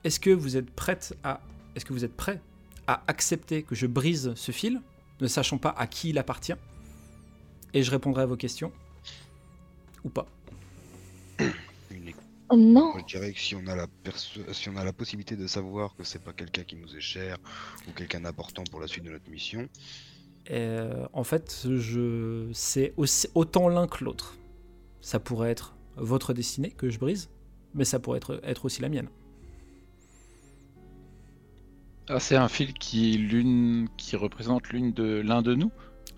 Est-ce 0.03 0.19
que 0.19 0.29
vous 0.29 0.55
êtes 0.55 0.69
prête 0.69 1.17
à, 1.23 1.41
est-ce 1.75 1.85
que 1.85 1.93
vous 1.93 2.05
êtes 2.05 2.15
prêt 2.15 2.41
à 2.87 3.03
accepter 3.07 3.63
que 3.63 3.75
je 3.75 3.87
brise 3.87 4.33
ce 4.35 4.51
fil, 4.51 4.81
ne 5.21 5.27
sachant 5.27 5.57
pas 5.57 5.69
à 5.69 5.87
qui 5.87 6.09
il 6.09 6.17
appartient, 6.17 6.53
et 7.73 7.83
je 7.83 7.91
répondrai 7.91 8.23
à 8.23 8.25
vos 8.25 8.37
questions 8.37 8.71
ou 10.03 10.09
pas? 10.09 10.27
Oh 12.49 12.57
non 12.57 12.93
je 12.99 13.05
dirais 13.05 13.33
que 13.33 13.39
si 13.39 13.55
on 13.55 13.65
a 13.65 13.75
la 13.75 13.87
si 14.53 14.69
on 14.69 14.75
a 14.77 14.83
la 14.83 14.93
possibilité 14.93 15.35
de 15.35 15.47
savoir 15.47 15.95
que 15.95 16.03
c'est 16.03 16.23
pas 16.23 16.31
quelqu'un 16.31 16.63
qui 16.63 16.75
nous 16.75 16.95
est 16.95 17.01
cher 17.01 17.37
ou 17.87 17.91
quelqu'un 17.91 18.21
d'important 18.21 18.63
pour 18.69 18.79
la 18.79 18.87
suite 18.87 19.03
de 19.03 19.09
notre 19.11 19.29
mission, 19.29 19.67
Euh, 20.51 21.07
en 21.13 21.23
fait, 21.23 21.65
je 21.67 22.49
c'est 22.53 22.93
aussi 22.97 23.27
autant 23.33 23.67
l'un 23.67 23.87
que 23.87 24.03
l'autre. 24.03 24.37
Ça 25.01 25.19
pourrait 25.19 25.49
être 25.51 25.75
votre 25.95 26.33
destinée 26.33 26.71
que 26.71 26.89
je 26.89 26.99
brise, 26.99 27.29
mais 27.73 27.85
ça 27.85 27.99
pourrait 27.99 28.17
être, 28.17 28.39
être 28.43 28.65
aussi 28.65 28.81
la 28.81 28.89
mienne. 28.89 29.09
Ah, 32.07 32.19
c'est 32.19 32.35
un 32.35 32.47
fil 32.47 32.73
qui, 32.73 33.13
est 33.13 33.17
l'une, 33.17 33.87
qui 33.97 34.15
représente 34.15 34.69
l'une 34.69 34.91
de 34.93 35.21
l'un 35.25 35.41
de 35.41 35.55
nous 35.55 35.71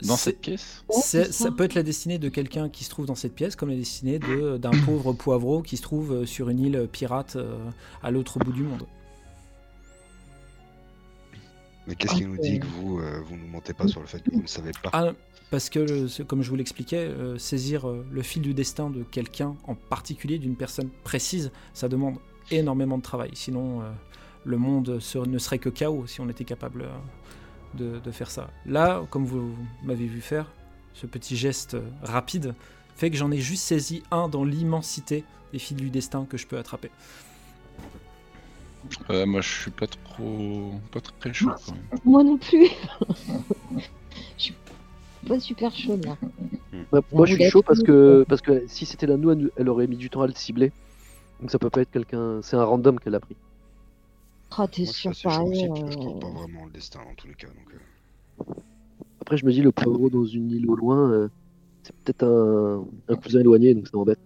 dans 0.06 0.18
cette 0.18 0.42
pièce? 0.42 0.84
C'est 0.90 1.32
ça 1.34 1.50
peut 1.52 1.64
être 1.64 1.76
la 1.76 1.84
destinée 1.84 2.20
de 2.20 2.30
quelqu'un 2.30 2.70
qui 2.70 2.84
se 2.84 2.90
trouve 2.90 3.06
dans 3.06 3.16
cette 3.16 3.34
pièce, 3.34 3.56
comme 3.56 3.70
la 3.70 3.76
destinée 3.76 4.20
de- 4.20 4.58
d'un 4.58 4.72
pauvre 4.86 5.14
poivreau 5.14 5.62
qui 5.62 5.78
se 5.78 5.82
trouve 5.82 6.12
euh, 6.14 6.26
sur 6.26 6.50
une 6.50 6.60
île 6.60 6.90
pirate 6.92 7.36
euh, 7.38 7.58
à 8.04 8.12
l'autre 8.12 8.38
bout 8.40 8.52
du 8.52 8.64
monde. 8.64 8.86
mais 11.88 11.96
qu'est-ce 11.96 12.16
qui 12.16 12.26
nous 12.26 12.38
dit 12.38 12.60
que 12.60 12.66
vous, 12.66 13.00
euh, 13.00 13.22
vous 13.26 13.38
nous 13.38 13.48
mentez 13.48 13.74
pas 13.74 13.88
sur 13.88 14.02
le 14.02 14.08
fait 14.08 14.22
que 14.22 14.30
vous 14.32 14.42
ne 14.42 14.48
savez 14.48 14.72
pas? 14.84 14.90
Ah, 14.92 15.14
parce 15.50 15.70
que, 15.70 16.08
c'est- 16.08 16.28
comme 16.28 16.42
je 16.44 16.50
vous 16.50 16.58
l'expliquais, 16.58 16.98
euh, 16.98 17.38
saisir 17.38 17.88
euh, 17.88 18.06
le 18.12 18.22
fil 18.24 18.42
du 18.42 18.54
destin 18.54 18.90
de 18.90 19.04
quelqu'un, 19.04 19.56
en 19.64 19.76
particulier 19.76 20.38
d'une 20.38 20.58
personne 20.58 20.90
précise, 21.06 21.50
ça 21.74 21.88
demande 21.88 22.18
énormément 22.52 22.98
de 22.98 23.04
travail. 23.04 23.30
Sinon, 23.36 23.82
euh, 23.82 23.90
le 24.48 24.58
monde 24.58 25.00
ne 25.28 25.38
serait 25.38 25.60
que 25.60 25.70
chaos 25.70 26.08
si 26.08 26.22
on 26.22 26.30
était 26.30 26.46
capable 26.46 26.84
euh, 26.84 26.98
de, 27.76 28.00
de 28.00 28.12
faire 28.12 28.32
ça. 28.32 28.50
Là, 28.66 29.04
comme 29.10 29.26
vous 29.26 29.54
m'avez 29.84 30.08
vu 30.08 30.22
faire, 30.22 30.52
ce 30.94 31.06
petit 31.06 31.36
geste 31.36 31.76
euh, 31.76 31.90
rapide 32.02 32.56
fait 32.96 33.12
que 33.12 33.18
j'en 33.18 33.32
ai 33.32 33.40
juste 33.40 33.64
saisi 33.64 34.04
un 34.10 34.30
dans 34.30 34.44
l'immensité 34.44 35.24
des 35.52 35.60
fils 35.60 35.78
du 35.78 35.90
destin 35.90 36.26
que 36.26 36.38
je 36.38 36.48
peux 36.48 36.58
attraper. 36.58 36.90
Euh, 39.10 39.26
Moi, 39.26 39.42
je 39.42 39.50
suis 39.50 39.72
pas 39.72 39.88
trop, 39.88 40.72
pas 40.92 41.02
très 41.20 41.34
chaud. 41.34 41.52
Quand 41.66 41.74
même. 41.74 41.84
Moi 42.06 42.24
non 42.24 42.38
plus 42.38 42.70
Je 44.38 44.44
suis 44.44 44.56
pas 45.28 45.40
super 45.40 45.76
chaude 45.76 46.06
là. 46.06 46.18
Bah, 46.92 47.02
moi 47.12 47.26
je 47.26 47.36
suis 47.36 47.44
chaud 47.44 47.64
parce 47.64 47.84
que, 47.84 48.26
parce 48.30 48.42
que 48.42 48.66
si 48.68 48.86
c'était 48.86 49.08
la 49.08 49.18
nous, 49.18 49.32
elle, 49.32 49.52
elle 49.58 49.70
aurait 49.70 49.88
mis 49.88 49.98
du 49.98 50.10
temps 50.10 50.22
à 50.22 50.28
le 50.28 50.34
cibler. 50.34 50.72
Donc 51.42 51.52
ça 51.52 51.60
peut 51.60 51.70
pas 51.70 51.82
être 51.82 51.92
quelqu'un. 51.92 52.42
C'est 52.42 52.56
un 52.56 52.64
random 52.64 53.00
qu'elle 53.00 53.16
a 53.16 53.20
pris. 53.20 53.36
Ah, 54.52 54.68
t'es 54.68 54.86
sûr, 54.86 55.12
pareil. 55.24 55.70
je 55.92 55.96
crois 55.98 56.16
euh, 56.16 56.20
pas 56.20 56.30
vraiment 56.30 56.66
le 56.66 56.72
destin 56.72 57.00
dans 57.04 57.16
tous 57.16 57.28
les 57.28 57.34
cas. 57.36 57.48
Donc, 57.48 57.74
euh, 57.74 58.54
Après 59.22 59.38
je 59.38 59.46
me 59.46 59.52
dis 59.52 59.62
le 59.62 59.72
poivreau 59.72 60.10
dans 60.10 60.26
une 60.26 60.52
île 60.52 60.70
au 60.70 60.76
loin, 60.76 61.12
euh, 61.12 61.28
c'est 61.84 61.96
peut-être 61.96 62.24
un, 62.24 62.86
un 63.08 63.16
cousin 63.16 63.40
éloigné 63.40 63.74
donc 63.76 63.88
ça 63.88 63.96
m'embête. 63.98 64.20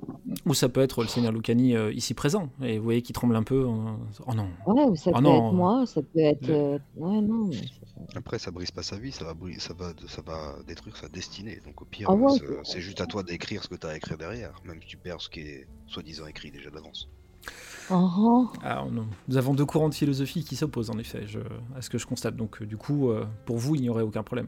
Ou 0.45 0.53
ça 0.53 0.69
peut 0.69 0.81
être 0.81 1.01
le 1.01 1.07
seigneur 1.07 1.31
Lucani 1.31 1.75
euh, 1.75 1.91
ici 1.91 2.13
présent, 2.13 2.49
et 2.61 2.77
vous 2.77 2.83
voyez 2.83 3.01
qu'il 3.01 3.13
tremble 3.13 3.35
un 3.35 3.43
peu. 3.43 3.63
Oh 3.65 4.33
non, 4.33 4.47
Ouais, 4.65 4.83
ou 4.85 4.95
ça 4.95 5.11
Ah 5.13 5.17
peut 5.17 5.23
non. 5.23 5.47
être 5.47 5.53
moi, 5.53 5.85
ça 5.85 6.01
peut 6.01 6.19
être. 6.19 6.49
Euh, 6.49 6.77
Ouais, 6.95 7.19
non. 7.21 7.47
mais 7.47 7.57
Après, 8.15 8.39
ça 8.39 8.51
brise 8.51 8.71
pas 8.71 8.83
sa 8.83 8.97
vie, 8.97 9.11
ça 9.11 9.25
va, 9.25 9.33
bri- 9.33 9.59
ça 9.59 9.73
va, 9.73 9.91
ça 10.07 10.21
va 10.21 10.55
détruire 10.67 10.97
sa 10.97 11.07
destinée. 11.09 11.59
Donc 11.65 11.81
au 11.81 11.85
pire, 11.85 12.07
Ah 12.09 12.15
ouais, 12.15 12.31
c'est- 12.63 12.79
juste 12.81 13.01
à 13.01 13.05
toi 13.05 13.21
d'écrire 13.23 13.63
ce 13.63 13.67
que 13.69 13.75
tu 13.75 13.85
as 13.87 13.91
à 13.91 13.95
écrire 13.97 14.17
derrière, 14.17 14.53
même 14.65 14.79
si 14.81 14.87
tu 14.87 14.97
perds 14.97 15.21
ce 15.21 15.29
qui 15.29 15.41
est 15.41 15.67
soi-disant 15.87 16.25
écrit 16.27 16.51
déjà 16.51 16.69
d'avance. 16.69 17.09
Ah, 17.91 18.09
ah. 18.17 18.51
Ah, 18.63 18.85
non. 18.91 19.07
Nous 19.27 19.37
avons 19.37 19.53
deux 19.53 19.65
courants 19.65 19.89
de 19.89 19.93
philosophie 19.95 20.43
qui 20.43 20.55
s'opposent 20.55 20.89
en 20.89 20.97
effet, 20.97 21.27
je... 21.27 21.39
à 21.75 21.81
ce 21.81 21.89
que 21.89 21.97
je 21.97 22.05
constate. 22.05 22.35
Donc 22.35 22.61
euh, 22.61 22.65
du 22.65 22.77
coup, 22.77 23.09
euh, 23.11 23.25
pour 23.45 23.57
vous, 23.57 23.75
il 23.75 23.81
n'y 23.81 23.89
aurait 23.89 24.03
aucun 24.03 24.23
problème. 24.23 24.47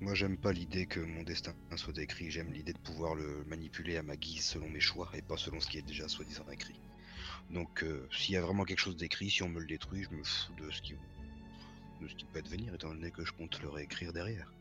Moi, 0.00 0.14
j'aime 0.14 0.36
pas 0.36 0.52
l'idée 0.52 0.86
que 0.86 1.00
mon 1.00 1.24
destin 1.24 1.52
soit 1.76 1.98
écrit, 1.98 2.30
j'aime 2.30 2.52
l'idée 2.52 2.72
de 2.72 2.78
pouvoir 2.78 3.14
le 3.16 3.44
manipuler 3.48 3.96
à 3.96 4.02
ma 4.02 4.14
guise 4.16 4.44
selon 4.44 4.68
mes 4.68 4.78
choix 4.80 5.08
et 5.14 5.22
pas 5.22 5.36
selon 5.36 5.60
ce 5.60 5.68
qui 5.68 5.78
est 5.78 5.82
déjà 5.86 6.06
soi-disant 6.08 6.44
écrit. 6.52 6.78
Donc, 7.52 7.82
euh, 7.82 8.06
s'il 8.16 8.34
y 8.34 8.36
a 8.36 8.40
vraiment 8.42 8.64
quelque 8.64 8.78
chose 8.78 8.96
d'écrit, 8.96 9.28
si 9.28 9.42
on 9.42 9.48
me 9.48 9.58
le 9.58 9.66
détruit, 9.66 10.04
je 10.08 10.16
me 10.16 10.22
fous 10.22 10.52
de 10.64 10.70
ce 10.70 10.80
qui 10.82 10.92
de 12.00 12.06
ce 12.06 12.14
qui 12.14 12.26
peut 12.26 12.38
advenir, 12.38 12.72
étant 12.74 12.90
donné 12.90 13.10
que 13.10 13.24
je 13.24 13.32
compte 13.32 13.60
le 13.60 13.68
réécrire 13.68 14.12
derrière. 14.12 14.52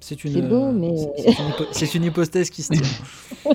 C'est 0.00 0.24
une, 0.24 0.32
C'est 0.34 0.42
beau, 0.42 0.70
mais- 0.72 0.94
c'est- 0.98 1.32
c'est 1.32 1.38
une, 1.42 1.48
hypo- 1.48 1.66
c'est 1.72 1.94
une 1.94 2.04
hypothèse 2.04 2.50
qui 2.50 2.62
se 2.62 2.74
tient. 2.74 3.54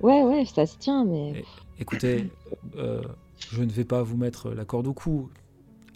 Ouais, 0.00 0.22
ouais, 0.22 0.44
ça 0.44 0.66
se 0.66 0.76
tient, 0.78 1.04
mais. 1.04 1.44
Écoutez, 1.78 2.30
euh, 2.76 3.02
je 3.50 3.62
ne 3.62 3.70
vais 3.70 3.84
pas 3.84 4.02
vous 4.02 4.16
mettre 4.16 4.50
la 4.50 4.64
corde 4.64 4.86
au 4.86 4.92
cou. 4.94 5.30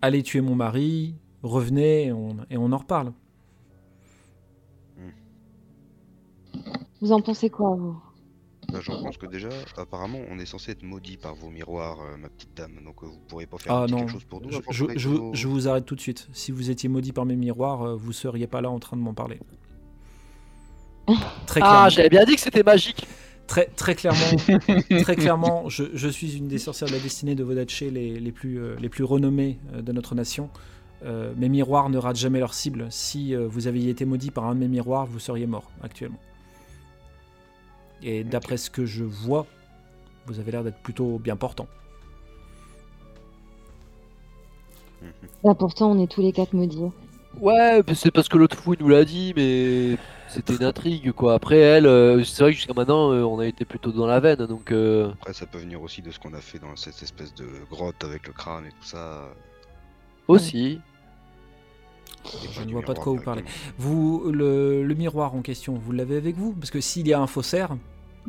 Allez 0.02 0.22
tuer 0.22 0.40
mon 0.40 0.54
mari, 0.54 1.14
revenez 1.42 2.06
et 2.06 2.12
on, 2.12 2.36
et 2.50 2.56
on 2.56 2.72
en 2.72 2.78
reparle. 2.78 3.12
Vous 7.00 7.12
en 7.12 7.20
pensez 7.20 7.48
quoi, 7.48 7.74
vous? 7.76 7.98
Bah, 8.70 8.80
J'en 8.82 9.02
pense 9.02 9.16
que 9.16 9.26
déjà, 9.26 9.48
apparemment, 9.76 10.18
on 10.30 10.38
est 10.38 10.46
censé 10.46 10.72
être 10.72 10.82
maudit 10.82 11.16
par 11.16 11.34
vos 11.34 11.48
miroirs, 11.48 11.98
euh, 12.02 12.16
ma 12.18 12.28
petite 12.28 12.54
dame. 12.56 12.72
Donc 12.84 13.02
euh, 13.02 13.06
vous 13.06 13.18
pourrez 13.26 13.46
pas 13.46 13.56
faire 13.58 13.72
Ah 13.74 13.86
non, 13.88 13.98
quelque 14.00 14.12
chose 14.12 14.24
pour 14.24 14.40
nous 14.42 14.50
je, 14.52 14.58
je- 14.96 15.30
je- 15.32 15.48
vous 15.48 15.66
arrête 15.68 15.86
tout 15.86 15.96
de 15.96 16.00
suite. 16.00 16.28
Si 16.32 16.52
vous 16.52 16.70
étiez 16.70 16.88
maudit 16.88 17.12
par 17.12 17.24
mes 17.24 17.36
miroirs, 17.36 17.82
euh, 17.82 17.96
vous 17.96 18.12
seriez 18.12 18.46
pas 18.46 18.60
là 18.60 18.70
en 18.70 18.78
train 18.78 18.96
de 18.96 19.02
m'en 19.02 19.14
parler. 19.14 19.40
Très 21.46 21.60
clairement. 21.60 21.80
Ah, 21.84 21.88
j'avais 21.88 22.10
bien 22.10 22.24
dit 22.24 22.34
que 22.36 22.40
c'était 22.40 22.62
magique. 22.62 23.06
Très, 23.50 23.66
très 23.66 23.96
clairement, 23.96 24.36
très 25.02 25.16
clairement 25.16 25.68
je, 25.68 25.82
je 25.92 26.06
suis 26.06 26.36
une 26.36 26.46
des 26.46 26.58
sorcières 26.58 26.88
de 26.88 26.94
la 26.94 27.00
destinée 27.00 27.34
de 27.34 27.42
Vodache 27.42 27.80
les, 27.80 28.20
les, 28.20 28.30
plus, 28.30 28.60
euh, 28.60 28.76
les 28.78 28.88
plus 28.88 29.02
renommées 29.02 29.58
euh, 29.74 29.82
de 29.82 29.90
notre 29.90 30.14
nation. 30.14 30.50
Euh, 31.04 31.32
mes 31.36 31.48
miroirs 31.48 31.90
ne 31.90 31.98
ratent 31.98 32.14
jamais 32.14 32.38
leur 32.38 32.54
cible. 32.54 32.86
Si 32.90 33.34
euh, 33.34 33.48
vous 33.48 33.66
aviez 33.66 33.90
été 33.90 34.04
maudit 34.04 34.30
par 34.30 34.44
un 34.44 34.54
de 34.54 34.60
mes 34.60 34.68
miroirs, 34.68 35.04
vous 35.04 35.18
seriez 35.18 35.48
mort 35.48 35.68
actuellement. 35.82 36.20
Et 38.04 38.22
d'après 38.22 38.56
ce 38.56 38.70
que 38.70 38.86
je 38.86 39.02
vois, 39.02 39.46
vous 40.26 40.38
avez 40.38 40.52
l'air 40.52 40.62
d'être 40.62 40.78
plutôt 40.78 41.18
bien 41.18 41.34
portant. 41.34 41.66
Là, 45.42 45.56
pourtant, 45.56 45.90
on 45.90 46.00
est 46.00 46.06
tous 46.06 46.22
les 46.22 46.30
quatre 46.30 46.52
maudits. 46.52 46.92
Ouais, 47.40 47.82
mais 47.84 47.96
c'est 47.96 48.12
parce 48.12 48.28
que 48.28 48.38
l'autre 48.38 48.56
fou 48.56 48.74
il 48.74 48.80
nous 48.80 48.90
l'a 48.90 49.04
dit, 49.04 49.32
mais 49.34 49.96
c'était 50.30 50.54
une 50.56 50.64
intrigue 50.64 51.12
quoi. 51.12 51.34
Après 51.34 51.58
elle, 51.58 51.86
euh, 51.86 52.22
c'est 52.24 52.42
vrai 52.42 52.52
que 52.52 52.56
jusqu'à 52.56 52.74
maintenant 52.74 53.12
euh, 53.12 53.22
on 53.22 53.38
a 53.38 53.46
été 53.46 53.64
plutôt 53.64 53.92
dans 53.92 54.06
la 54.06 54.20
veine, 54.20 54.46
donc 54.46 54.72
euh, 54.72 55.10
Après, 55.12 55.32
ça 55.32 55.46
peut 55.46 55.58
venir 55.58 55.82
aussi 55.82 56.02
de 56.02 56.10
ce 56.10 56.18
qu'on 56.18 56.32
a 56.34 56.40
fait 56.40 56.58
dans 56.58 56.74
cette 56.76 57.02
espèce 57.02 57.34
de 57.34 57.46
grotte 57.70 58.02
avec 58.04 58.26
le 58.26 58.32
crâne 58.32 58.66
et 58.66 58.70
tout 58.70 58.84
ça. 58.86 59.28
aussi. 60.28 60.80
Et 62.24 62.48
Je 62.52 62.60
ne 62.60 62.66
du 62.66 62.72
vois 62.72 62.82
pas 62.82 62.94
de 62.94 62.98
miroir 62.98 63.04
quoi 63.04 63.12
vous 63.14 63.22
parlez. 63.22 63.42
directement. 63.42 63.74
Vous, 63.78 64.30
le, 64.30 64.84
le 64.84 64.94
miroir 64.94 65.34
en 65.34 65.40
question, 65.42 65.74
vous 65.74 65.92
l'avez 65.92 66.16
avec 66.16 66.36
vous? 66.36 66.52
Parce 66.52 66.70
que 66.70 66.80
s'il 66.80 67.08
y 67.08 67.12
a 67.14 67.20
un 67.20 67.26
faussaire, 67.26 67.76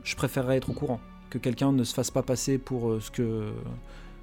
je 0.04 0.16
préférerais 0.16 0.58
être 0.58 0.70
au 0.70 0.74
courant. 0.74 1.00
Que 1.30 1.38
quelqu'un 1.38 1.72
ne 1.72 1.84
se 1.84 1.94
fasse 1.94 2.12
pas 2.12 2.24
passer 2.24 2.58
pour 2.58 2.90
euh, 2.90 3.00
ce 3.02 3.12
que. 3.12 3.52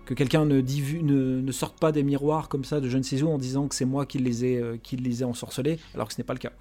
Que 0.06 0.14
quelqu'un 0.14 0.46
ne, 0.46 0.62
divu- 0.62 1.02
ne, 1.02 1.40
ne 1.42 1.52
sorte 1.52 1.78
pas 1.78 1.92
des 1.92 2.02
miroirs 2.02 2.48
comme 2.48 2.64
ça 2.64 2.80
de 2.80 2.88
je 2.88 2.96
ne 2.96 3.02
sais 3.02 3.22
où 3.22 3.28
en 3.28 3.36
disant 3.36 3.68
que 3.68 3.74
c'est 3.74 3.84
moi 3.84 4.06
qui 4.06 4.18
les 4.18 4.46
ai, 4.46 4.56
euh, 4.56 4.78
qui 4.82 4.96
les 4.96 5.20
ai 5.20 5.24
ensorcelés, 5.26 5.78
alors 5.94 6.08
que 6.08 6.14
ce 6.14 6.18
n'est 6.20 6.24
pas 6.24 6.32
le 6.32 6.38
cas. 6.38 6.52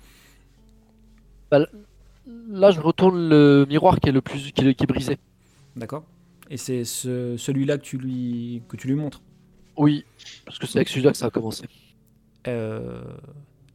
Là 1.52 2.72
je 2.72 2.80
retourne 2.82 3.30
le 3.30 3.66
miroir 3.68 4.00
qui 4.00 4.10
est 4.10 4.12
le 4.12 4.22
plus 4.22 4.52
qui 4.52 4.68
est, 4.68 4.74
qui 4.74 4.84
est 4.84 4.88
brisé. 4.88 5.18
D'accord 5.76 6.04
Et 6.50 6.58
c'est 6.58 6.84
ce- 6.84 7.36
celui-là 7.38 7.78
que, 7.78 7.84
tu 7.84 7.98
lui- 7.98 8.62
que 8.68 8.76
tu 8.78 8.88
lui 8.88 8.96
montres. 8.96 9.22
Oui, 9.78 10.06
parce 10.46 10.58
que 10.60 10.66
c'est 10.68 10.80
avec 10.80 10.90
celui-là 10.90 11.12
que 11.12 11.18
ça 11.18 11.28
a 11.28 11.30
commencé. 11.30 11.66
Euh, 12.48 13.02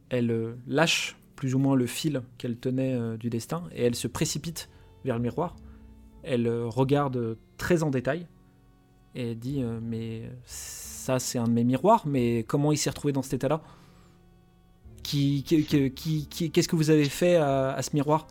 elle 0.09 0.31
euh, 0.31 0.55
lâche 0.67 1.15
plus 1.35 1.55
ou 1.55 1.59
moins 1.59 1.75
le 1.75 1.85
fil 1.87 2.21
qu'elle 2.37 2.57
tenait 2.57 2.93
euh, 2.93 3.17
du 3.17 3.29
destin 3.29 3.63
et 3.73 3.83
elle 3.83 3.95
se 3.95 4.07
précipite 4.07 4.69
vers 5.05 5.15
le 5.15 5.21
miroir. 5.21 5.55
Elle 6.23 6.47
euh, 6.47 6.67
regarde 6.67 7.37
très 7.57 7.83
en 7.83 7.89
détail 7.89 8.27
et 9.15 9.31
elle 9.31 9.39
dit 9.39 9.63
Mais 9.81 10.29
ça, 10.45 11.19
c'est 11.19 11.37
un 11.39 11.45
de 11.45 11.51
mes 11.51 11.63
miroirs, 11.63 12.03
mais 12.07 12.43
comment 12.43 12.71
il 12.71 12.77
s'est 12.77 12.89
retrouvé 12.89 13.13
dans 13.13 13.21
cet 13.21 13.35
état-là? 13.35 13.61
Qui, 15.03 15.43
qui- 15.43 16.27
qui- 16.29 16.51
Qu'est-ce 16.51 16.67
que 16.67 16.75
vous 16.75 16.89
avez 16.89 17.05
fait 17.05 17.35
à, 17.35 17.73
à 17.73 17.81
ce 17.81 17.91
miroir 17.93 18.25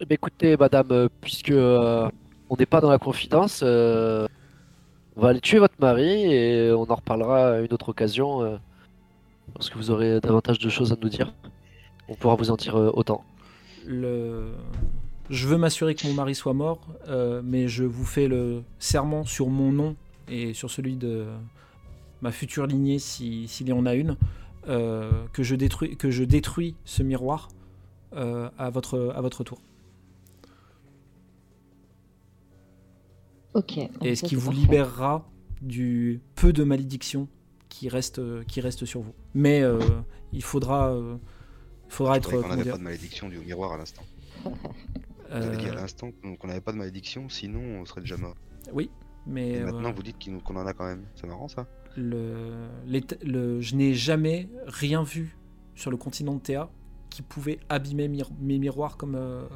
Eh 0.00 0.04
bien, 0.06 0.14
écoutez, 0.14 0.56
madame, 0.56 0.88
euh, 0.90 1.08
puisque 1.20 1.50
euh, 1.50 2.08
on 2.50 2.56
n'est 2.56 2.66
pas 2.66 2.80
dans 2.80 2.90
la 2.90 2.98
confidence, 2.98 3.60
euh, 3.62 4.26
on 5.16 5.20
va 5.22 5.28
aller 5.28 5.40
tuer 5.40 5.58
votre 5.58 5.74
mari 5.80 6.32
et 6.32 6.72
on 6.72 6.82
en 6.90 6.94
reparlera 6.94 7.52
à 7.52 7.60
une 7.60 7.72
autre 7.72 7.88
occasion 7.90 8.42
euh, 8.42 8.56
lorsque 9.54 9.76
vous 9.76 9.90
aurez 9.90 10.20
davantage 10.20 10.58
de 10.58 10.68
choses 10.68 10.92
à 10.92 10.96
nous 11.00 11.08
dire. 11.08 11.32
On 12.08 12.14
pourra 12.14 12.34
vous 12.36 12.50
en 12.50 12.56
dire 12.56 12.74
autant. 12.76 13.24
le... 13.86 14.48
Je 15.28 15.48
veux 15.48 15.56
m'assurer 15.56 15.96
que 15.96 16.06
mon 16.06 16.12
mari 16.14 16.36
soit 16.36 16.54
mort, 16.54 16.78
mais 17.42 17.66
je 17.66 17.82
vous 17.82 18.04
fais 18.04 18.28
le 18.28 18.62
serment 18.78 19.24
sur 19.24 19.48
mon 19.48 19.72
nom 19.72 19.96
et 20.28 20.54
sur 20.54 20.70
celui 20.70 20.94
de 20.94 21.24
ma 22.22 22.30
future 22.30 22.64
lignée, 22.68 23.00
si- 23.00 23.48
s'il 23.48 23.66
y 23.68 23.72
en 23.72 23.86
a 23.86 23.94
une, 23.94 24.16
que, 24.66 25.42
je 25.42 25.54
détruis, 25.54 25.96
que 25.96 26.10
je 26.10 26.24
détruis 26.24 26.74
ce 26.84 27.02
miroir 27.02 27.48
euh, 28.14 28.48
à, 28.58 28.70
votre, 28.70 29.12
à 29.14 29.20
votre 29.20 29.44
tour. 29.44 29.60
Ok. 33.54 33.78
Et 34.02 34.14
ce 34.16 34.24
qui 34.24 34.34
vous 34.34 34.50
parfait. 34.50 34.60
libérera 34.60 35.28
du 35.62 36.20
peu 36.34 36.52
de 36.52 36.62
malédiction 36.64 37.28
qui 37.68 37.88
reste, 37.88 38.20
qui 38.46 38.60
reste 38.60 38.84
sur 38.84 39.00
vous. 39.00 39.14
Mais 39.34 39.62
euh, 39.62 39.78
il 40.32 40.42
faudra, 40.42 40.92
euh, 40.92 41.16
il 41.86 41.92
faudra 41.92 42.14
Je 42.14 42.18
être. 42.18 42.30
comment 42.30 42.48
n'avait 42.48 42.62
dire, 42.62 42.72
pas 42.72 42.78
de 42.78 42.84
malédiction 42.84 43.28
du 43.28 43.38
miroir 43.38 43.72
à 43.72 43.78
l'instant. 43.78 44.02
Vous 44.44 44.52
euh, 45.30 45.52
avez 45.52 45.56
dit 45.56 45.68
à 45.68 45.74
l'instant 45.74 46.10
qu'on 46.22 46.46
n'avait 46.46 46.60
pas 46.60 46.72
de 46.72 46.78
malédiction, 46.78 47.28
sinon 47.28 47.60
on 47.80 47.84
serait 47.84 48.00
déjà 48.00 48.16
mort. 48.16 48.36
oui, 48.72 48.90
mais 49.26 49.50
Et 49.50 49.60
euh, 49.62 49.66
maintenant 49.66 49.92
vous 49.92 50.02
dites 50.02 50.18
qu'il 50.18 50.32
nous- 50.32 50.40
qu'on 50.40 50.56
en 50.56 50.66
a 50.66 50.72
quand 50.72 50.86
même. 50.86 51.04
C'est 51.14 51.26
marrant 51.26 51.48
ça. 51.48 51.66
le, 51.96 52.66
l'éta- 52.86 53.16
le- 53.24 53.60
je 53.60 53.74
n'ai 53.74 53.94
jamais 53.94 54.48
rien 54.66 55.02
vu 55.02 55.36
sur 55.74 55.90
le 55.90 55.96
continent 55.96 56.34
de 56.34 56.40
Théa 56.40 56.68
qui 57.10 57.22
pouvait 57.22 57.58
abîmer 57.70 58.08
mes 58.08 58.58
miroirs 58.58 58.96
comme, 58.98 59.14
euh, 59.14 59.46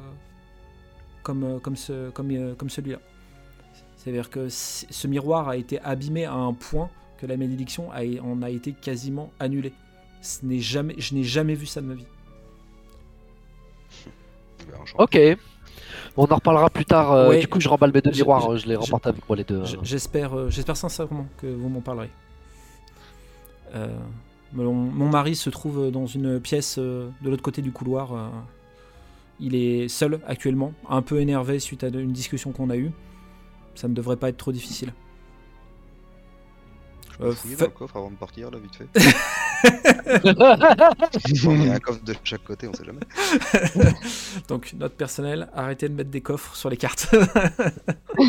comme, 1.23 1.43
euh, 1.43 1.59
comme, 1.59 1.75
ce, 1.75 2.09
comme, 2.09 2.31
euh, 2.31 2.55
comme 2.55 2.69
celui-là. 2.69 2.99
C'est-à-dire 3.95 4.31
que 4.31 4.49
ce 4.49 5.07
miroir 5.07 5.47
a 5.49 5.57
été 5.57 5.79
abîmé 5.81 6.25
à 6.25 6.33
un 6.33 6.53
point 6.53 6.89
que 7.19 7.27
la 7.27 7.37
malédiction 7.37 7.91
a, 7.91 8.01
en 8.23 8.41
a 8.41 8.49
été 8.49 8.73
quasiment 8.73 9.31
annulée. 9.39 9.73
Ce 10.23 10.43
n'est 10.43 10.57
jamais, 10.59 10.95
je 10.97 11.13
n'ai 11.13 11.23
jamais 11.23 11.53
vu 11.53 11.67
ça 11.67 11.81
de 11.81 11.85
ma 11.87 11.93
vie. 11.93 12.07
Ben, 14.71 14.79
enchanté. 14.81 15.35
Ok. 15.35 15.39
On 16.17 16.25
en 16.25 16.35
reparlera 16.35 16.69
plus 16.69 16.85
tard. 16.85 17.11
euh, 17.11 17.29
Ouais. 17.29 17.39
Du 17.39 17.47
coup, 17.47 17.59
je 17.61 17.69
remballe 17.69 17.91
mes 17.93 18.01
deux 18.01 18.11
miroirs. 18.11 18.51
je- 18.57 18.63
Je, 18.63 18.67
les 18.67 18.75
remporte 18.75 19.07
avec 19.07 19.27
moi 19.29 19.35
les 19.37 19.43
deux. 19.43 19.63
J- 19.65 19.75
euh. 19.75 19.79
J'espère, 19.83 20.37
euh, 20.37 20.49
j'espère 20.49 20.75
sincèrement 20.77 21.25
que 21.37 21.47
vous 21.47 21.69
m'en 21.69 21.81
parlerez. 21.81 22.09
Euh, 23.75 23.87
mon, 24.53 24.73
mon 24.73 25.07
mari 25.09 25.35
se 25.35 25.49
trouve 25.49 25.89
dans 25.91 26.05
une 26.05 26.39
pièce 26.41 26.75
euh, 26.77 27.09
de 27.21 27.29
l'autre 27.29 27.41
côté 27.43 27.61
du 27.61 27.71
couloir. 27.71 28.13
euh, 28.13 28.27
il 29.39 29.55
est 29.55 29.87
seul 29.87 30.19
actuellement, 30.27 30.73
un 30.89 31.01
peu 31.01 31.19
énervé 31.19 31.57
suite 31.59 31.83
à 31.83 31.87
une 31.87 32.11
discussion 32.11 32.51
qu'on 32.51 32.69
a 32.69 32.75
eue. 32.77 32.91
Ça 33.73 33.87
ne 33.87 33.93
devrait 33.93 34.17
pas 34.17 34.29
être 34.29 34.37
trop 34.37 34.51
difficile. 34.51 34.93
Je 37.13 37.17
peux 37.17 37.23
Euh, 37.25 37.31
fouiller 37.31 37.55
fa- 37.55 37.65
dans 37.65 37.71
le 37.71 37.77
coffre 37.77 37.97
avant 37.97 38.11
de 38.11 38.15
partir 38.17 38.51
là 38.51 38.59
vite 38.59 38.75
fait. 38.75 38.87
Il 40.23 41.65
y 41.65 41.69
a 41.69 41.73
un 41.73 41.79
coffre 41.79 42.03
de 42.03 42.13
chaque 42.23 42.43
côté, 42.43 42.67
on 42.67 42.73
sait 42.73 42.83
jamais. 42.85 42.99
Donc, 44.47 44.73
note 44.73 44.93
personnelle, 44.93 45.47
arrêtez 45.55 45.87
de 45.89 45.93
mettre 45.93 46.09
des 46.09 46.21
coffres 46.21 46.55
sur 46.55 46.69
les 46.69 46.77
cartes. 46.77 47.07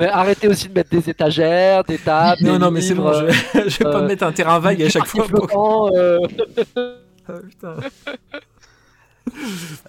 Mais 0.00 0.06
arrêtez 0.08 0.48
aussi 0.48 0.68
de 0.68 0.74
mettre 0.74 0.90
des 0.90 1.08
étagères, 1.10 1.84
des 1.84 1.98
tables. 1.98 2.42
non, 2.42 2.52
des 2.54 2.58
non, 2.58 2.70
mais 2.70 2.80
c'est 2.80 2.94
bon, 2.94 3.12
je, 3.12 3.68
je 3.68 3.78
vais 3.78 3.84
pas 3.84 3.96
euh, 3.98 4.02
me 4.02 4.08
mettre 4.08 4.24
un 4.24 4.32
terrain 4.32 4.58
vague 4.58 4.82
à 4.82 4.88
chaque 4.88 5.06
fois. 5.06 5.26
pour- 5.26 5.90
euh, 5.96 6.18
Ah, 7.28 7.32
putain. 7.46 7.76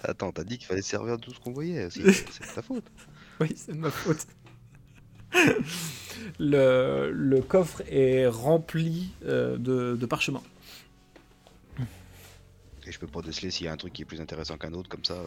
Attends, 0.02 0.32
t'as 0.32 0.44
dit 0.44 0.58
qu'il 0.58 0.66
fallait 0.66 0.82
servir 0.82 1.16
de 1.16 1.22
tout 1.22 1.32
ce 1.32 1.40
qu'on 1.40 1.52
voyait. 1.52 1.88
C'est 1.90 2.02
c'est 2.12 2.46
de 2.48 2.54
ta 2.54 2.62
faute. 2.62 2.84
Oui, 3.40 3.54
c'est 3.56 3.72
de 3.72 3.78
ma 3.78 3.90
faute. 3.90 4.26
Le, 6.38 7.10
le 7.12 7.40
coffre 7.42 7.82
est 7.88 8.26
rempli 8.26 9.10
euh, 9.24 9.56
de, 9.56 9.96
de 9.96 10.06
parchemins. 10.06 10.42
Et 12.86 12.92
je 12.92 12.98
peux 12.98 13.06
pas 13.06 13.20
déceler 13.22 13.50
s'il 13.50 13.66
y 13.66 13.68
a 13.68 13.72
un 13.72 13.76
truc 13.76 13.92
qui 13.92 14.02
est 14.02 14.06
plus 14.06 14.20
intéressant 14.20 14.56
qu'un 14.56 14.72
autre 14.72 14.88
comme 14.88 15.04
ça. 15.04 15.14
euh. 15.14 15.26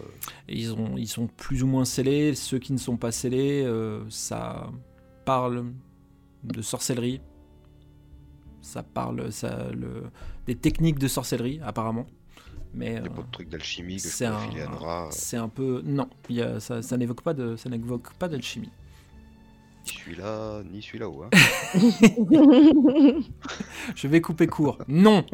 Ils, 0.50 0.74
ont, 0.74 0.98
ils 0.98 1.08
sont 1.08 1.28
plus 1.28 1.64
ou 1.64 1.68
moins 1.68 1.86
scellés. 1.86 2.36
Ceux 2.36 2.60
qui 2.60 2.74
ne 2.74 2.78
sont 2.78 2.98
pas 2.98 3.12
scellés, 3.12 3.64
euh, 3.64 4.04
ça 4.10 4.70
parle 5.24 5.66
de 6.44 6.62
sorcellerie. 6.62 7.22
Ça 8.62 8.82
parle 8.82 9.32
ça, 9.32 9.68
le, 9.72 10.04
des 10.48 10.56
techniques 10.56 10.98
de 11.00 11.08
sorcellerie, 11.08 11.60
apparemment. 11.64 12.08
Mais 12.74 12.94
Il 12.94 12.94
y 12.94 12.98
a 12.98 13.10
pas 13.10 13.22
de 13.22 13.32
truc 13.32 13.50
d'alchimie 13.50 13.98
que 13.98 14.04
je 14.04 14.08
c'est 14.08 14.26
peux 14.28 14.34
un- 14.34 14.40
filer 14.50 14.62
à 14.64 14.68
Nora. 14.68 15.08
c'est 15.12 15.38
un 15.38 15.48
peu. 15.50 15.82
Non, 15.86 16.10
y 16.30 16.42
a- 16.42 16.60
ça, 16.60 16.82
ça 16.82 16.98
n'évoque 16.98 17.22
pas 17.22 17.34
d'alchimie. 17.36 18.72
Ni 19.86 19.92
celui-là, 19.92 20.62
ni 20.72 20.82
celui 20.82 21.00
là-haut. 21.00 21.24
Hein. 21.26 21.30
Je 23.96 24.08
vais 24.08 24.22
couper 24.22 24.48
court. 24.48 24.78
Non 24.88 25.26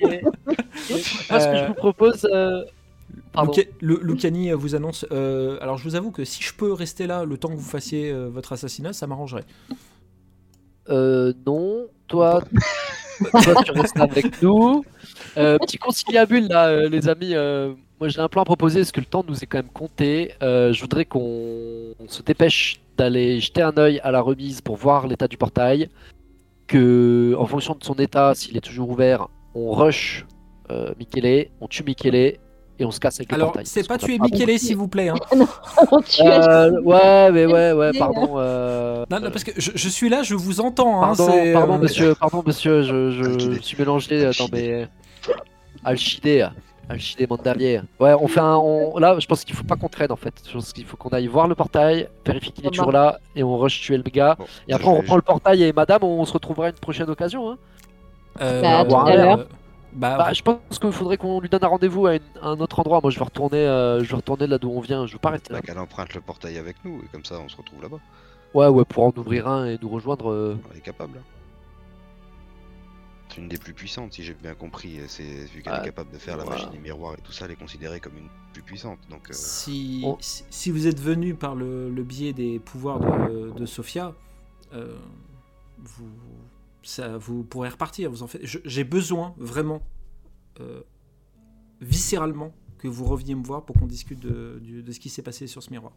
et- 0.00 0.22
moi, 0.22 1.40
ce 1.40 1.46
que 1.48 1.56
je 1.56 1.66
vous 1.68 1.74
propose. 1.74 2.26
euh, 2.32 2.64
Lucani 3.80 4.50
euh, 4.50 4.56
vous 4.56 4.74
annonce. 4.74 5.06
euh, 5.12 5.58
alors, 5.60 5.78
je 5.78 5.84
vous 5.84 5.94
avoue 5.94 6.10
que 6.10 6.24
si 6.24 6.42
je 6.42 6.52
peux 6.54 6.72
rester 6.72 7.06
là 7.06 7.24
le 7.24 7.36
temps 7.38 7.48
que 7.48 7.54
vous 7.54 7.60
fassiez 7.62 8.10
euh, 8.10 8.28
votre 8.28 8.52
assassinat, 8.52 8.92
ça 8.92 9.06
m'arrangerait. 9.06 9.44
euh, 10.88 11.32
non. 11.46 11.86
Toi, 12.08 12.42
toi, 13.42 13.62
tu 13.64 13.70
restes 13.72 13.98
avec 14.00 14.42
nous. 14.42 14.84
Euh, 15.36 15.58
petit 15.58 15.76
conciliabule 15.78 16.48
là, 16.48 16.68
euh, 16.68 16.88
les 16.88 17.08
amis. 17.08 17.34
euh, 17.34 17.74
moi, 18.00 18.08
j'ai 18.08 18.20
un 18.20 18.28
plan 18.28 18.42
à 18.42 18.44
proposer 18.44 18.80
parce 18.80 18.92
que 18.92 19.00
le 19.00 19.06
temps 19.06 19.24
nous 19.28 19.42
est 19.42 19.46
quand 19.46 19.58
même 19.58 19.68
compté. 19.72 20.32
Euh, 20.42 20.72
je 20.72 20.80
voudrais 20.80 21.04
qu'on 21.04 21.94
on 21.98 22.08
se 22.08 22.22
dépêche 22.22 22.80
d'aller 22.98 23.40
jeter 23.40 23.62
un 23.62 23.72
œil 23.78 24.00
à 24.02 24.10
la 24.10 24.20
remise 24.20 24.60
pour 24.60 24.76
voir 24.76 25.06
l'état 25.06 25.28
du 25.28 25.36
portail. 25.38 25.88
Que, 26.66 27.34
en 27.38 27.46
fonction 27.46 27.74
de 27.78 27.82
son 27.82 27.94
état, 27.94 28.34
s'il 28.34 28.56
est 28.56 28.60
toujours 28.60 28.90
ouvert, 28.90 29.28
on 29.54 29.70
rush 29.72 30.26
euh, 30.70 30.92
Michele, 30.98 31.46
on 31.62 31.66
tue 31.66 31.82
Michele 31.82 32.14
et 32.80 32.84
on 32.84 32.90
se 32.90 33.00
casse 33.00 33.16
avec 33.20 33.32
le 33.32 33.38
portail. 33.38 33.64
c'est 33.64 33.88
pas 33.88 33.96
tuer 33.96 34.18
Michele, 34.18 34.58
s'il 34.58 34.76
vous 34.76 34.86
plaît. 34.86 35.08
hein. 35.08 35.14
On 35.90 36.00
tue 36.02 36.20
Euh, 36.22 36.70
ouais, 36.82 37.32
mais 37.32 37.46
ouais, 37.46 37.72
ouais, 37.72 37.92
pardon. 37.98 38.34
euh, 38.36 39.04
Non, 39.10 39.18
non, 39.20 39.30
parce 39.30 39.44
que 39.44 39.52
je, 39.56 39.70
je 39.74 39.88
suis 39.88 40.08
là, 40.10 40.22
je 40.22 40.34
vous 40.34 40.60
entends. 40.60 41.02
hein, 41.02 41.14
Pardon, 41.16 41.26
c'est, 41.32 41.52
pardon, 41.54 41.74
euh, 41.74 41.78
monsieur, 41.78 42.14
pardon, 42.14 42.42
monsieur, 42.46 42.82
je, 42.82 43.10
je, 43.10 43.60
suis 43.62 43.76
mélangé 43.78 44.26
euh, 44.26 44.32
dans 44.38 44.44
Alchidé. 44.44 44.88
mes. 45.82 46.46
Alchidé, 46.88 47.24
Alchidé 47.24 47.26
Mandalier. 47.28 47.80
Ouais, 48.00 48.14
on 48.18 48.28
fait 48.28 48.40
un. 48.40 48.56
on- 48.56 48.98
Là, 48.98 49.18
je 49.18 49.26
pense 49.26 49.44
qu'il 49.44 49.54
faut 49.54 49.64
pas 49.64 49.76
qu'on 49.76 49.88
traîne 49.88 50.10
en 50.12 50.16
fait. 50.16 50.34
Je 50.46 50.52
pense 50.52 50.72
qu'il 50.72 50.84
faut 50.84 50.96
qu'on 50.96 51.10
aille 51.10 51.26
voir 51.26 51.46
le 51.48 51.54
portail, 51.54 52.08
vérifier 52.24 52.52
qu'il 52.52 52.66
est 52.66 52.70
toujours 52.70 52.92
là, 52.92 53.18
et 53.36 53.42
on 53.42 53.56
rush 53.58 53.80
tuer 53.80 53.96
le 53.96 54.02
gars. 54.04 54.36
Bon, 54.38 54.46
Et 54.68 54.72
après, 54.72 54.88
on 54.88 54.96
reprend 54.96 55.16
le 55.16 55.22
portail 55.22 55.62
et 55.64 55.72
madame, 55.72 56.02
on 56.04 56.24
se 56.24 56.32
retrouvera 56.32 56.66
à 56.66 56.70
une 56.70 56.76
prochaine 56.76 57.08
occasion. 57.10 57.50
Hein. 57.50 57.58
euh, 58.40 58.62
Bah, 58.62 58.78
à 58.78 58.82
ouais, 58.82 58.88
tout 58.88 58.94
à 58.96 59.04
ouais, 59.04 59.16
l'heure. 59.16 59.38
euh, 59.40 59.44
Bah, 59.94 60.16
Bah, 60.18 60.32
je 60.32 60.42
pense 60.42 60.78
qu'il 60.78 60.92
faudrait 60.92 61.16
qu'on 61.16 61.40
lui 61.40 61.48
donne 61.48 61.64
un 61.64 61.68
rendez-vous 61.68 62.06
à, 62.06 62.14
une- 62.16 62.20
à 62.42 62.48
un 62.48 62.60
autre 62.60 62.78
endroit. 62.78 63.00
Moi, 63.02 63.10
je 63.10 63.18
vais 63.18 63.24
retourner, 63.24 63.56
euh, 63.56 64.04
je 64.04 64.08
vais 64.10 64.16
retourner 64.16 64.46
là 64.46 64.58
d'où 64.58 64.70
on 64.70 64.80
vient. 64.80 65.06
Je 65.06 65.14
veux 65.14 65.18
pas 65.18 65.30
rester 65.30 65.52
là. 65.52 65.58
Bah, 65.60 65.66
qu'elle 65.66 65.78
emprunte 65.78 66.14
le 66.14 66.20
portail 66.20 66.58
avec 66.58 66.76
nous, 66.84 66.98
et 67.00 67.08
comme 67.10 67.24
ça 67.24 67.36
on 67.44 67.48
se 67.48 67.56
retrouve 67.56 67.82
là-bas. 67.82 67.96
Ouais, 68.54 68.68
ouais, 68.68 68.84
pour 68.84 69.04
en 69.04 69.12
ouvrir 69.16 69.48
un 69.48 69.66
et 69.66 69.78
nous 69.82 69.88
rejoindre. 69.88 70.30
euh, 70.30 70.58
Elle 70.72 70.78
est 70.78 70.82
capable. 70.82 71.18
hein. 71.18 71.22
Une 73.38 73.48
des 73.48 73.58
plus 73.58 73.72
puissantes, 73.74 74.12
si 74.12 74.24
j'ai 74.24 74.34
bien 74.34 74.54
compris. 74.54 74.98
C'est 75.08 75.44
vu 75.46 75.62
qu'elle 75.62 75.72
Ah, 75.74 75.82
est 75.82 75.86
capable 75.86 76.10
de 76.12 76.18
faire 76.18 76.36
la 76.36 76.44
magie 76.44 76.68
des 76.70 76.78
miroirs 76.78 77.14
et 77.18 77.22
tout 77.22 77.32
ça, 77.32 77.44
elle 77.44 77.52
est 77.52 77.56
considérée 77.56 78.00
comme 78.00 78.16
une 78.16 78.28
plus 78.52 78.62
puissante. 78.62 78.98
Donc, 79.08 79.30
euh, 79.30 79.32
si, 79.32 80.02
on- 80.04 80.16
si, 80.20 80.44
si 80.50 80.70
vous 80.70 80.86
êtes 80.86 81.00
venu 81.00 81.34
par 81.34 81.54
le, 81.54 81.90
le 81.90 82.02
biais 82.02 82.32
des 82.32 82.58
pouvoirs 82.58 83.00
de, 83.00 83.50
de 83.50 83.66
Sophia, 83.66 84.14
euh, 84.72 84.98
vous, 85.78 86.10
ça, 86.82 87.16
vous 87.18 87.44
pourrez 87.44 87.68
repartir. 87.68 88.10
Vous 88.10 88.22
en 88.22 88.26
faites. 88.26 88.42
J'ai 88.44 88.84
besoin 88.84 89.34
vraiment, 89.38 89.82
euh, 90.60 90.82
viscéralement, 91.80 92.52
que 92.78 92.88
vous 92.88 93.04
reveniez 93.04 93.34
me 93.34 93.44
voir 93.44 93.64
pour 93.64 93.76
qu'on 93.76 93.86
discute 93.86 94.20
de, 94.20 94.60
de 94.62 94.92
ce 94.92 95.00
qui 95.00 95.10
s'est 95.10 95.22
passé 95.22 95.46
sur 95.46 95.62
ce 95.62 95.70
miroir. 95.70 95.92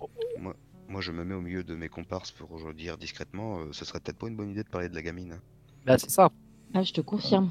moi, 0.87 1.01
je 1.01 1.11
me 1.11 1.23
mets 1.23 1.35
au 1.35 1.41
milieu 1.41 1.63
de 1.63 1.75
mes 1.75 1.89
comparses 1.89 2.31
pour 2.31 2.73
dire 2.73 2.97
discrètement, 2.97 3.59
euh, 3.59 3.69
ce 3.71 3.85
serait 3.85 3.99
peut-être 3.99 4.17
pas 4.17 4.27
une 4.27 4.35
bonne 4.35 4.49
idée 4.49 4.63
de 4.63 4.69
parler 4.69 4.89
de 4.89 4.95
la 4.95 5.01
gamine. 5.01 5.39
Bah, 5.85 5.97
c'est 5.97 6.09
ça. 6.11 6.29
Ah, 6.73 6.83
je 6.83 6.93
te 6.93 7.01
confirme. 7.01 7.49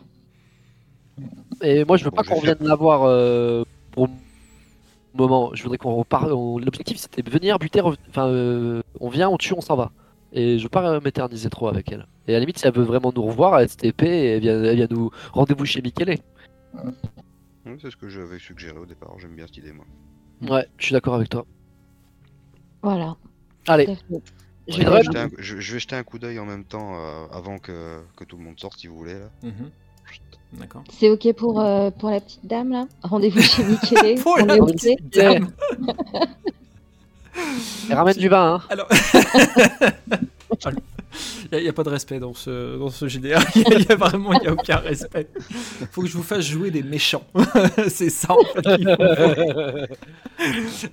Et 1.62 1.84
moi, 1.84 1.96
je 1.96 2.04
veux 2.04 2.10
Bon, 2.10 2.16
pas 2.16 2.22
qu'on 2.24 2.36
revienne 2.36 2.56
la 2.60 2.74
voir 2.74 3.02
euh, 3.04 3.64
pour 3.92 4.06
le 4.06 4.12
moment. 5.14 5.50
Je 5.54 5.62
voudrais 5.62 5.78
qu'on 5.78 5.94
repart. 5.94 6.30
on- 6.30 6.58
L'objectif, 6.58 6.96
c'était 6.98 7.22
de 7.22 7.30
venir 7.30 7.58
buter. 7.58 7.80
rev- 7.80 7.96
Enfin, 8.08 8.28
euh, 8.28 8.82
on 9.00 9.08
vient, 9.08 9.28
on 9.28 9.36
tue, 9.36 9.52
on 9.54 9.60
s'en 9.60 9.76
va. 9.76 9.92
Et 10.32 10.58
je 10.58 10.62
veux 10.62 10.68
pas 10.68 11.00
m'éterniser 11.00 11.50
trop 11.50 11.68
avec 11.68 11.90
elle. 11.92 12.06
Et 12.28 12.30
à 12.30 12.34
la 12.34 12.40
limite, 12.40 12.58
si 12.58 12.66
elle 12.66 12.72
veut 12.72 12.84
vraiment 12.84 13.12
nous 13.14 13.22
revoir, 13.22 13.58
elle 13.58 13.68
STP 13.68 14.02
et 14.04 14.26
elle 14.36 14.40
vient, 14.40 14.62
elle 14.62 14.76
vient 14.76 14.86
nous 14.90 15.10
rendez-vous 15.32 15.64
chez 15.66 15.82
Michele. 15.82 16.18
Oui, 17.66 17.72
c'est 17.82 17.90
ce 17.90 17.96
que 17.96 18.08
j'avais 18.08 18.38
suggéré 18.38 18.78
au 18.78 18.86
départ, 18.86 19.12
j'aime 19.18 19.34
bien 19.34 19.46
cette 19.46 19.56
idée, 19.58 19.72
moi. 19.72 19.84
Ouais, 20.48 20.66
je 20.78 20.86
suis 20.86 20.92
d'accord 20.94 21.14
avec 21.14 21.28
toi. 21.28 21.44
Voilà. 22.82 23.16
Allez. 23.66 23.88
Ouais, 24.68 24.74
Je 24.76 24.82
vais 24.88 25.02
jeter 25.02 25.18
un, 25.18 25.28
je- 25.38 25.61
je 25.61 25.72
vais 25.72 25.78
jeter 25.80 25.96
un 25.96 26.02
coup 26.02 26.18
d'œil 26.18 26.38
en 26.38 26.44
même 26.46 26.64
temps 26.64 26.92
euh, 26.94 27.26
avant 27.32 27.58
que, 27.58 28.00
que 28.16 28.24
tout 28.24 28.36
le 28.36 28.44
monde 28.44 28.58
sorte, 28.61 28.78
si 28.78 28.86
vous 28.86 28.96
voulez. 28.96 29.14
Là. 29.14 29.28
Mhm. 29.42 29.70
D'accord. 30.54 30.82
C'est 30.98 31.08
ok 31.11 31.32
pour, 31.34 31.61
euh, 31.61 31.90
pour 31.92 32.11
la 32.11 32.20
petite 32.20 32.44
dame 32.44 32.70
là? 32.72 32.86
Rendez-vous 33.02 33.40
chez 33.40 33.62
Michele 33.64 34.18
Pour 34.22 34.36
on 34.40 34.44
la 34.44 34.56
est 34.56 34.61
ok 34.61 34.72
petite 34.72 35.14
dame. 35.14 35.52
elle 37.88 37.96
ramène 37.96 38.16
du 38.16 38.28
vin, 38.28 38.56
hein. 38.56 38.62
Alors. 38.70 38.88
Il 41.52 41.58
n'y 41.61 41.68
a, 41.68 41.72
pas 41.72 41.82
de 41.82 41.88
respect 41.88 42.20
dans 42.20 42.34
ce, 42.34 42.78
dans 42.78 42.90
ce 42.90 43.08
GDR. 43.08 43.40
Il 43.56 43.62
y, 43.62 43.74
a- 43.74 43.78
il 43.78 43.90
a 43.92 43.96
vraiment 43.96 44.32
il 44.34 44.44
y 44.44 44.46
a 44.46 44.52
aucun 44.52 44.76
respect. 44.76 45.26
faut 45.90 46.02
que 46.02 46.08
je 46.08 46.16
vous 46.16 46.22
fasse 46.22 46.44
jouer 46.44 46.70
des 46.70 46.84
méchants. 46.84 47.24
c'est 47.88 48.11
ça 48.11 48.34
en 48.34 48.44
fait. 48.44 48.62
faut. 48.62 48.70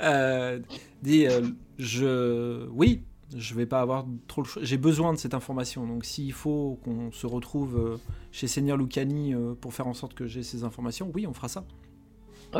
Euh, 0.02 0.60
dis, 1.04 1.28
euh, 1.28 1.42
je. 1.78 2.66
Oui, 2.70 3.02
je 3.36 3.54
vais 3.56 3.66
pas 3.66 3.82
avoir 3.82 4.06
trop 4.28 4.42
le 4.42 4.48
choix. 4.48 4.64
J'ai 4.64 4.78
besoin 4.78 5.14
de 5.14 5.18
cette 5.18 5.34
information. 5.34 5.86
Donc 5.88 6.06
s'il 6.06 6.34
faut 6.34 6.80
qu'on 6.84 7.12
se 7.12 7.26
retrouve 7.28 7.78
euh, 7.78 7.98
chez 8.32 8.48
Seigneur 8.48 8.78
Lucani 8.78 9.34
euh, 9.34 9.54
pour 9.60 9.74
faire 9.74 9.88
en 9.88 9.94
sorte 9.94 10.14
que 10.14 10.28
j'ai 10.28 10.44
ces 10.44 10.64
informations, 10.64 11.12
oui, 11.14 11.28
on 11.28 11.34
fera 11.34 11.48
ça. 11.50 11.66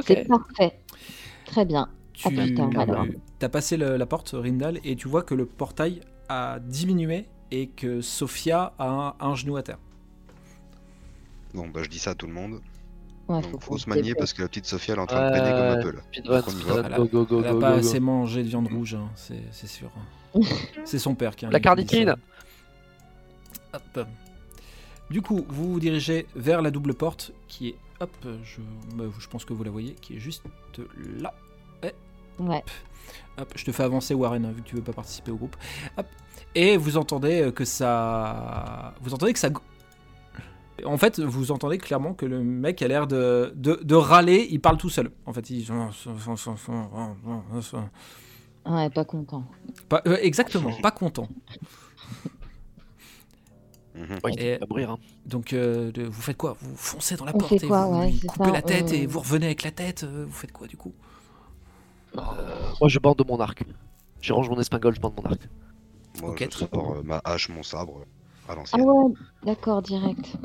C'est 0.02 0.20
Ok. 0.22 0.28
parfait. 0.28 0.80
Très 1.46 1.66
bien. 1.66 1.90
Tu 2.14 3.46
as 3.46 3.50
passé 3.50 3.78
la 3.78 4.06
porte, 4.06 4.32
Rindal, 4.34 4.80
et 4.84 4.96
tu 4.96 5.08
vois 5.08 5.24
que 5.24 5.36
le 5.36 5.46
portail 5.46 6.02
a 6.30 6.60
diminué 6.60 7.26
et 7.52 7.68
que 7.70 8.02
Sophia 8.02 8.74
a 8.80 8.90
un, 8.90 9.16
un 9.20 9.36
genou 9.36 9.56
à 9.58 9.64
terre. 9.64 9.80
Bon, 11.54 11.68
bah 11.70 11.84
je 11.84 11.90
dis 11.90 12.00
ça 12.00 12.12
à 12.12 12.16
tout 12.16 12.28
le 12.28 12.34
monde. 12.34 12.62
Ouais, 13.28 13.42
Donc, 13.42 13.62
faut 13.64 13.78
se 13.78 13.90
manier 13.90 14.16
parce 14.16 14.34
que 14.34 14.42
la 14.42 14.48
petite 14.48 14.66
Sophia 14.66 14.94
elle 14.94 15.00
est 15.00 15.04
en 15.04 15.08
train 15.08 15.22
de 15.22 15.28
peiner 15.28 15.54
comme 15.54 15.70
un 15.70 15.78
peu 15.78 15.92
là. 15.92 16.02
Speedrun, 16.12 16.42
speedrun, 16.48 16.84
va. 16.88 17.00
go, 17.00 17.08
go, 17.08 17.26
go, 17.26 17.44
Elle 17.44 17.58
pas 17.58 17.74
go, 17.74 17.78
assez 17.78 18.00
go. 18.00 18.02
mangé 18.02 18.44
de 18.44 18.48
viande 18.50 18.68
rouge, 18.68 18.96
hein, 18.96 19.12
c'est 19.16 19.44
c'est 19.52 19.68
sûr. 19.68 19.92
c'est 20.86 21.00
son 21.00 21.16
père 21.16 21.36
qui 21.36 21.46
a 21.46 21.50
La 21.50 21.60
carnitine 21.60 22.16
Hop. 23.74 24.08
Du 25.10 25.22
coup, 25.22 25.46
vous 25.48 25.74
vous 25.74 25.80
dirigez 25.80 26.28
vers 26.36 26.62
la 26.62 26.72
double 26.72 26.94
porte 26.94 27.32
qui 27.48 27.70
est, 27.70 27.76
hop, 28.00 28.12
je, 28.44 28.60
bah, 28.96 29.06
je 29.18 29.28
pense 29.28 29.46
que 29.46 29.54
vous 29.54 29.64
la 29.64 29.72
voyez, 29.72 29.94
qui 29.94 30.16
est 30.16 30.20
juste 30.20 30.44
là. 31.20 31.34
Ouais. 32.40 32.64
Hop, 33.38 33.52
je 33.56 33.66
te 33.66 33.72
fais 33.72 33.84
avancer 33.84 34.14
Warren, 34.14 34.52
vu 34.52 34.62
que 34.62 34.68
tu 34.68 34.76
veux 34.76 34.82
pas 34.82 34.94
participer 34.94 35.32
au 35.32 35.38
groupe. 35.38 35.56
Hop. 35.98 36.06
Et 36.56 36.78
vous 36.78 36.98
entendez 36.98 37.42
euh, 37.42 37.52
que 37.52 37.66
ça. 37.66 38.94
Vous 39.02 39.14
entendez 39.14 39.34
que 39.34 39.40
ça. 39.40 39.50
En 40.86 40.98
fait, 40.98 41.20
vous 41.20 41.52
entendez 41.52 41.78
clairement 41.78 42.14
que 42.14 42.26
le 42.26 42.44
mec 42.44 42.82
a 42.82 42.88
l'air 42.88 43.08
de, 43.08 43.52
de, 43.56 43.80
de 43.84 43.96
râler, 43.96 44.48
il 44.52 44.60
parle 44.60 44.78
tout 44.78 44.90
seul. 44.90 45.12
En 45.26 45.34
fait, 45.34 45.50
il. 45.50 45.66
Ouais, 48.68 48.90
pas 48.90 49.06
content. 49.06 49.44
Pas- 49.90 50.02
euh, 50.08 50.18
exactement, 50.22 50.72
pas 50.82 50.92
content. 50.92 51.28
Mhm. 53.96 54.20
Ouais, 54.24 54.32
Et- 54.38 54.60
hein. 54.84 54.98
Donc, 55.26 55.54
euh, 55.54 55.92
de- 55.92 56.04
vous 56.04 56.22
faites 56.22 56.38
quoi? 56.38 56.56
Vous 56.62 56.76
foncez 56.76 57.16
dans 57.16 57.26
la 57.26 57.34
On 57.34 57.40
porte 57.40 57.54
et 57.54 57.68
quoi, 57.68 57.88
vous 57.88 58.00
ouais, 58.00 58.12
lui 58.12 58.20
c'est 58.20 58.28
coupez 58.28 58.50
ça, 58.50 58.54
la 58.54 58.62
tête 58.62 58.92
euh. 58.92 58.96
et 58.96 59.06
vous 59.08 59.20
revenez 59.20 59.48
avec 59.48 59.64
la 59.64 59.72
tête. 59.72 60.04
euh, 60.04 60.26
Vous 60.28 60.36
faites 60.36 60.52
quoi 60.52 60.68
du 60.68 60.78
coup? 60.78 60.94
Moi, 62.16 62.90
je 62.90 63.00
bande 63.00 63.24
mon 63.28 63.40
arc. 63.40 63.64
Je 64.22 64.34
range 64.34 64.50
mon 64.50 64.60
espingole, 64.60 64.96
je 64.96 65.00
bande 65.02 65.14
mon 65.18 65.30
arc. 65.32 65.48
Moi 66.22 66.36
je 66.40 66.50
sors 66.50 66.70
euh, 66.74 67.02
ma 67.04 67.22
hache, 67.24 67.50
mon 67.50 67.62
sabre 67.64 68.02
à 68.50 68.56
Ah 68.74 68.78
ouais, 68.78 69.14
d'accord, 69.44 69.82
direct. 69.82 70.36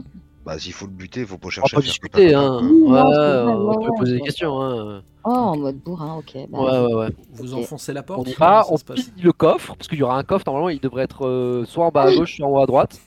Bah 0.44 0.58
s'il 0.58 0.72
faut 0.72 0.86
le 0.86 0.92
buter, 0.92 1.24
faut 1.24 1.38
pas 1.38 1.46
On 1.46 1.48
va 1.48 1.52
chercher 1.52 1.76
pas 1.76 1.78
à 1.78 1.82
faire 1.82 1.88
discuter, 1.92 2.34
hein. 2.34 2.58
Ouais, 2.60 2.90
non, 2.90 3.70
on 3.70 3.74
peut 3.78 3.90
ouais, 3.90 3.98
poser 3.98 4.14
des 4.14 4.20
questions, 4.22 4.60
hein. 4.60 5.02
Oh, 5.24 5.30
en 5.30 5.56
mode 5.56 5.76
bourrin, 5.76 6.16
ok. 6.16 6.36
bah, 6.48 6.58
Ouais, 6.58 6.80
ouais, 6.86 6.94
ouais. 6.94 7.08
Vous 7.34 7.54
enfoncez 7.54 7.92
la 7.92 8.02
porte 8.02 8.26
On 8.26 8.30
y 8.30 8.34
va, 8.34 8.64
on 8.68 8.76
se 8.76 8.82
passe 8.84 9.04
pille 9.04 9.22
le 9.22 9.32
coffre, 9.32 9.76
parce 9.76 9.86
qu'il 9.86 9.98
y 9.98 10.02
aura 10.02 10.18
un 10.18 10.24
coffre, 10.24 10.44
normalement 10.46 10.68
il 10.68 10.80
devrait 10.80 11.04
être 11.04 11.26
euh, 11.28 11.64
soit 11.64 11.86
en 11.86 11.90
bas 11.90 12.02
à 12.02 12.12
gauche, 12.12 12.36
soit 12.36 12.46
en 12.46 12.50
haut 12.50 12.58
à 12.62 12.66
droite. 12.66 13.00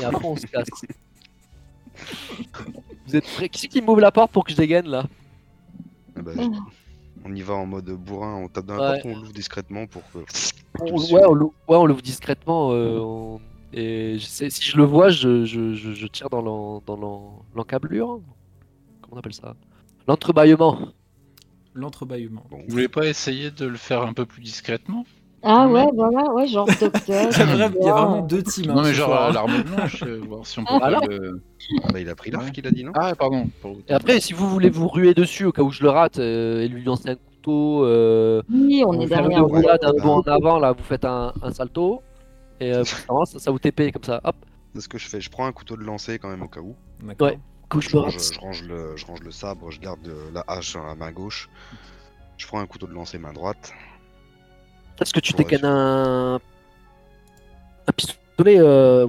Et 0.00 0.04
après 0.04 0.24
on 0.26 0.34
se 0.36 0.46
casse. 0.46 0.66
Vous 3.06 3.16
êtes 3.16 3.24
prêts? 3.34 3.48
Qui 3.48 3.60
c'est 3.60 3.68
qui 3.68 3.82
m'ouvre 3.82 4.00
la 4.00 4.10
porte 4.10 4.32
pour 4.32 4.42
que 4.44 4.50
je 4.50 4.56
dégaine 4.56 4.88
là? 4.88 5.04
Ah 6.16 6.22
bah, 6.22 6.32
On 7.24 7.34
y 7.34 7.42
va 7.42 7.54
en 7.54 7.66
mode 7.66 7.84
bourrin, 7.90 8.34
on 8.36 8.48
tape 8.48 8.66
dans 8.66 8.74
la 8.76 8.90
Ouais. 8.90 9.00
porte, 9.02 9.14
on 9.14 9.18
l'ouvre 9.20 9.32
discrètement 9.32 9.86
pour 9.86 10.02
que. 10.12 10.18
on, 10.80 10.96
ouais, 11.14 11.24
on 11.26 11.34
l'ouvre 11.34 11.52
ouais, 11.68 11.76
on 11.76 11.86
l'ouvre 11.86 12.02
discrètement. 12.02 12.70
euh, 12.72 12.98
on- 12.98 13.40
Et 13.72 14.16
si 14.18 14.62
je 14.62 14.76
le 14.76 14.84
vois, 14.84 15.10
je, 15.10 15.44
je, 15.44 15.74
je, 15.74 15.92
je 15.92 16.06
tire 16.06 16.28
dans 16.30 16.42
l'en- 16.42 16.82
dans 16.86 16.96
l'en- 16.96 17.42
l'encablure. 17.54 18.20
Comment 19.02 19.16
on 19.16 19.18
appelle 19.18 19.32
ça? 19.34 19.54
L'entrebâillement. 20.08 20.78
L'entrebâillement. 21.74 22.42
Bon, 22.50 22.58
Vous 22.58 22.64
voulez 22.72 22.88
pas 22.88 23.06
essayer 23.06 23.50
de 23.50 23.66
le 23.66 23.76
faire 23.76 24.02
un 24.02 24.12
peu 24.12 24.26
plus 24.26 24.42
discrètement? 24.42 25.04
Ah 25.42 25.68
ouais, 25.68 25.86
voilà, 25.94 26.24
ouais, 26.34 26.46
genre 26.48 26.66
docteur. 26.80 27.28
Il 27.32 27.38
y 27.38 27.42
a 27.42 27.46
vra- 27.46 27.54
il 27.54 27.58
y 27.58 27.62
a 27.62 27.68
docteur, 27.68 27.96
vraiment 28.08 28.20
deux 28.26 28.42
teams. 28.42 28.70
hein, 28.70 28.74
Non 28.74 28.82
mais 28.82 28.92
genre 28.92 29.14
à 29.14 29.32
l'arme 29.32 29.62
blanche, 29.62 30.02
euh, 30.02 30.20
voir 30.28 30.46
si 30.46 30.58
on 30.58 30.64
peut 30.64 30.74
Voilà. 30.78 31.00
pas 31.00 31.06
le... 31.06 31.40
bah, 31.92 32.00
il 32.00 32.08
a 32.10 32.14
pris 32.14 32.30
l'arc, 32.30 32.44
Ouais. 32.44 32.52
il 32.56 32.66
a 32.66 32.70
dit 32.72 32.84
non? 32.84 32.92
Ah 32.96 33.14
pardon. 33.14 33.48
pour- 33.62 33.76
Et 33.88 33.92
après, 33.92 34.20
si 34.20 34.32
vous 34.34 34.48
voulez 34.50 34.68
vous 34.68 34.88
ruer 34.88 35.14
dessus 35.14 35.44
au 35.46 35.52
cas 35.52 35.62
où 35.62 35.70
je 35.70 35.82
le 35.82 35.90
rate 35.90 36.18
euh, 36.18 36.60
et 36.62 36.68
lui 36.68 36.82
lancer 36.84 37.08
un 37.10 37.14
couteau, 37.14 37.84
euh, 37.86 38.42
Oui, 38.50 38.82
on 38.84 38.92
vous 38.96 39.02
est 39.02 39.06
derrière. 39.06 39.44
roulade, 39.46 39.80
un 39.84 39.92
bond 40.02 40.16
en 40.18 40.22
avant, 40.22 40.58
là, 40.58 40.72
vous 40.72 40.82
faites 40.84 41.04
un, 41.06 41.32
un 41.40 41.52
salto. 41.52 42.02
Et 42.60 42.72
euh, 42.74 42.84
ça, 42.84 43.38
ça 43.38 43.50
vous 43.50 43.58
TP 43.58 43.90
comme 43.92 44.04
ça. 44.04 44.20
Hop, 44.24 44.36
C'est 44.74 44.80
ce 44.82 44.88
que 44.88 44.98
je 44.98 45.08
fais, 45.08 45.20
je 45.20 45.30
prends 45.30 45.46
un 45.46 45.52
couteau 45.52 45.76
de 45.76 45.82
lancer 45.82 46.18
quand 46.18 46.28
même 46.28 46.42
au 46.42 46.48
cas 46.48 46.60
où. 46.60 46.76
D'accord. 47.02 47.28
Ouais. 47.28 47.38
couche 47.68 47.88
Je 47.90 47.96
range, 47.96 48.16
je 48.34 48.38
range 48.40 48.62
le, 48.64 48.96
je 48.96 49.06
range 49.06 49.20
le 49.20 49.30
sabre, 49.30 49.70
je 49.70 49.80
garde 49.80 50.10
la 50.34 50.44
hache 50.46 50.74
dans 50.74 50.84
la 50.84 50.94
main 50.94 51.10
gauche. 51.12 51.48
Je 52.36 52.46
prends 52.46 52.60
un 52.60 52.66
couteau 52.66 52.86
de 52.86 52.92
lancer 52.92 53.18
main 53.18 53.32
droite. 53.32 53.72
Est-ce 55.00 55.14
que 55.14 55.20
tu 55.20 55.32
Ouais, 55.34 55.44
dégaines 55.44 55.64
un... 55.64 56.34
un 56.36 57.92
pistolet 57.96 58.58
euh, 58.58 59.06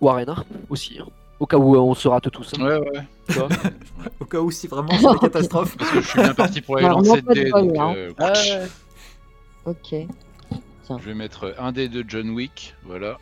Warren 0.00 0.28
hein, 0.28 0.44
aussi. 0.70 0.98
hein. 1.00 1.06
Au 1.40 1.46
cas 1.46 1.56
où 1.56 1.74
euh, 1.74 1.78
on 1.80 1.94
se 1.94 2.06
rate 2.06 2.30
tous. 2.30 2.52
hein, 2.56 2.64
Ouais, 2.64 2.78
ouais. 2.78 3.36
Au 4.20 4.24
cas 4.24 4.38
où 4.38 4.50
si 4.52 4.68
vraiment 4.68 4.96
c'est 4.96 5.02
la 5.02 5.14
catastrophe. 5.20 5.76
Parce 5.76 5.90
que 5.90 6.00
je 6.00 6.06
suis 6.08 6.20
bien 6.20 6.34
parti 6.34 6.60
pour 6.60 6.76
aller 6.76 6.86
Alors, 6.86 6.98
lancer 7.02 7.22
de 7.22 7.32
dés. 7.34 7.50
donc, 7.50 7.76
euh, 7.96 8.12
Ah 8.18 8.32
ouais. 8.32 8.66
Ok. 9.64 9.94
Je 11.00 11.06
vais 11.06 11.14
mettre 11.14 11.54
un 11.58 11.72
dé 11.72 11.88
de 11.88 12.04
John 12.06 12.30
Wick. 12.30 12.74
Voilà. 12.84 13.18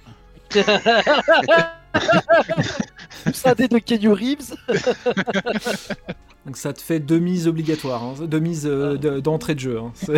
Ça 3.32 3.54
dé 3.54 3.68
de 3.68 3.78
Kenny 3.78 4.08
Reeves. 4.08 4.54
Donc 6.46 6.56
ça 6.56 6.72
te 6.72 6.80
fait 6.80 7.00
deux 7.00 7.18
mises 7.18 7.46
obligatoires, 7.46 8.02
hein, 8.02 8.14
deux 8.26 8.38
mises 8.40 8.66
euh, 8.66 8.96
de- 8.96 9.20
d'entrée 9.20 9.54
de 9.54 9.60
jeu. 9.60 9.78
hein. 9.78 9.92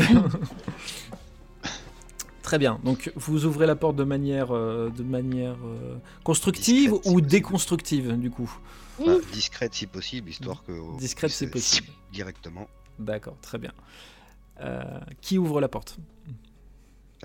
Très 2.42 2.58
bien. 2.58 2.78
Donc 2.84 3.12
vous 3.16 3.44
ouvrez 3.46 3.66
la 3.66 3.76
porte 3.76 3.96
de 3.96 4.04
manière, 4.04 4.54
euh, 4.54 4.90
de 4.90 5.02
manière 5.02 5.56
euh, 5.64 5.96
constructive 6.22 6.90
Discrète, 6.92 7.02
si 7.04 7.08
ou 7.10 7.12
possible. 7.14 7.26
déconstructive 7.30 8.12
du 8.18 8.30
coup? 8.30 8.50
Enfin, 9.00 9.16
discrète 9.32 9.74
si 9.74 9.86
possible, 9.86 10.28
histoire 10.30 10.62
que. 10.64 10.72
Discrète 10.98 11.30
si 11.30 11.46
possible. 11.48 11.88
Directement. 12.12 12.68
D'accord, 12.98 13.36
très 13.40 13.58
bien. 13.58 13.72
Euh, 14.60 14.82
qui 15.22 15.38
ouvre 15.38 15.60
la 15.60 15.68
porte? 15.68 15.96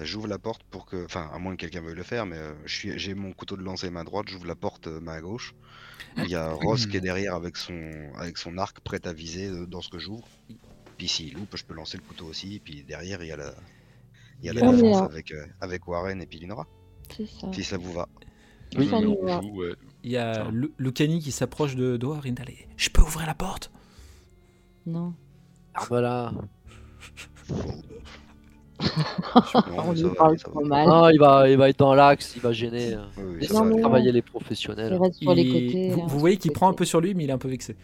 J'ouvre 0.04 0.28
la 0.28 0.38
porte 0.38 0.62
pour 0.64 0.86
que. 0.86 1.06
Enfin, 1.06 1.30
à 1.34 1.40
moins 1.40 1.56
que 1.56 1.62
quelqu'un 1.62 1.82
veuille 1.82 1.96
le 1.96 2.04
faire, 2.04 2.26
mais 2.28 2.38
euh, 2.38 2.54
je 2.66 2.76
suis... 2.76 3.00
j'ai 3.00 3.16
mon 3.16 3.34
couteau 3.34 3.58
de 3.58 3.64
lancer 3.64 3.90
main 3.90 4.04
droite, 4.04 4.28
j'ouvre 4.30 4.46
la 4.46 4.56
porte 4.56 4.88
euh, 4.88 5.00
main 5.00 5.20
gauche. 5.22 5.56
Il 6.18 6.28
y 6.28 6.36
a 6.36 6.52
Ross 6.52 6.86
qui 6.86 6.98
est 6.98 7.02
derrière 7.02 7.34
avec 7.36 7.58
son, 7.58 8.12
avec 8.18 8.38
son 8.38 8.58
arc 8.58 8.80
prêt 8.82 9.00
à 9.08 9.14
viser 9.14 9.48
euh, 9.48 9.66
dans 9.66 9.82
ce 9.82 9.90
que 9.90 9.98
j'ouvre. 10.00 10.28
Puis 10.98 11.08
s'il 11.08 11.34
loupe, 11.34 11.56
je 11.58 11.64
peux 11.64 11.74
lancer 11.74 11.98
le 11.98 12.04
couteau 12.04 12.26
aussi. 12.26 12.56
Et 12.56 12.60
puis 12.60 12.84
derrière, 12.84 13.24
il 13.24 13.28
y 13.30 13.32
a 13.32 13.38
la, 13.38 13.54
il 14.42 14.46
y 14.46 14.50
a 14.50 14.54
la 14.54 14.62
On 14.64 14.74
est 14.74 14.82
défense 14.82 15.00
là. 15.02 15.06
avec, 15.06 15.32
euh, 15.32 15.46
avec 15.62 15.88
Warren 15.88 16.22
et 16.22 16.26
puis 16.28 16.40
Linora. 16.40 16.68
C'est 17.16 17.28
ça. 17.28 17.52
Si 17.54 17.64
ça 17.64 17.78
vous 17.78 17.94
va. 17.94 18.08
Oui. 18.78 18.88
Ça 18.90 19.00
Mais 19.00 19.06
nous 19.06 19.18
on 19.20 19.26
va. 19.26 19.42
joue, 19.42 19.62
ouais. 19.62 19.74
Il 20.04 20.12
y 20.12 20.18
a. 20.18 20.50
Lu- 20.52 20.72
Lucani 20.78 21.20
qui 21.20 21.32
s'approche 21.32 21.76
de 21.76 21.98
Doharin. 21.98 22.36
Allez, 22.40 22.68
je 22.78 22.90
peux 22.90 23.02
ouvrir 23.02 23.26
la 23.26 23.36
porte? 23.36 23.72
Non. 24.86 25.16
Ah 25.74 25.86
voilà. 25.88 26.32
Non, 28.80 29.94
va 29.94 30.32
va. 30.64 30.86
Non, 30.86 31.10
il 31.10 31.20
va, 31.20 31.50
il 31.50 31.58
va 31.58 31.70
être 31.70 31.80
dans 31.80 31.94
l'axe, 31.96 32.34
il 32.36 32.42
va 32.42 32.52
gêner. 32.52 32.96
Oui, 33.18 33.48
va 33.48 33.64
mais- 33.64 33.82
travailler 33.82 34.12
les 34.12 34.20
Il 34.20 34.24
professionnels. 34.24 34.94
reste 34.96 35.16
sur 35.16 35.34
les 35.34 35.42
Il- 35.44 35.52
côtés. 35.68 35.90
Vous, 35.90 36.02
hein, 36.02 36.06
voyez 36.20 36.38
qu'il 36.38 36.52
prend 36.52 36.70
un 36.70 36.74
peu 36.74 36.86
sur 36.86 37.02
lui, 37.02 37.14
mais 37.16 37.24
il 37.24 37.30
est 37.30 37.34
un 37.34 37.38
peu 37.38 37.48
vexé. 37.50 37.76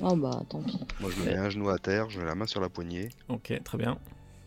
Oh 0.00 0.16
bah 0.16 0.40
tant 0.48 0.62
pis. 0.62 0.80
Moi, 1.00 1.10
je 1.14 1.20
me 1.22 1.26
mets 1.26 1.36
un 1.36 1.50
genou 1.50 1.68
à 1.68 1.78
terre, 1.78 2.10
je 2.10 2.18
mets 2.18 2.26
la 2.26 2.34
main 2.34 2.46
sur 2.46 2.60
la 2.60 2.68
poignée. 2.68 3.10
Ok, 3.28 3.52
très 3.62 3.78
bien. 3.78 3.98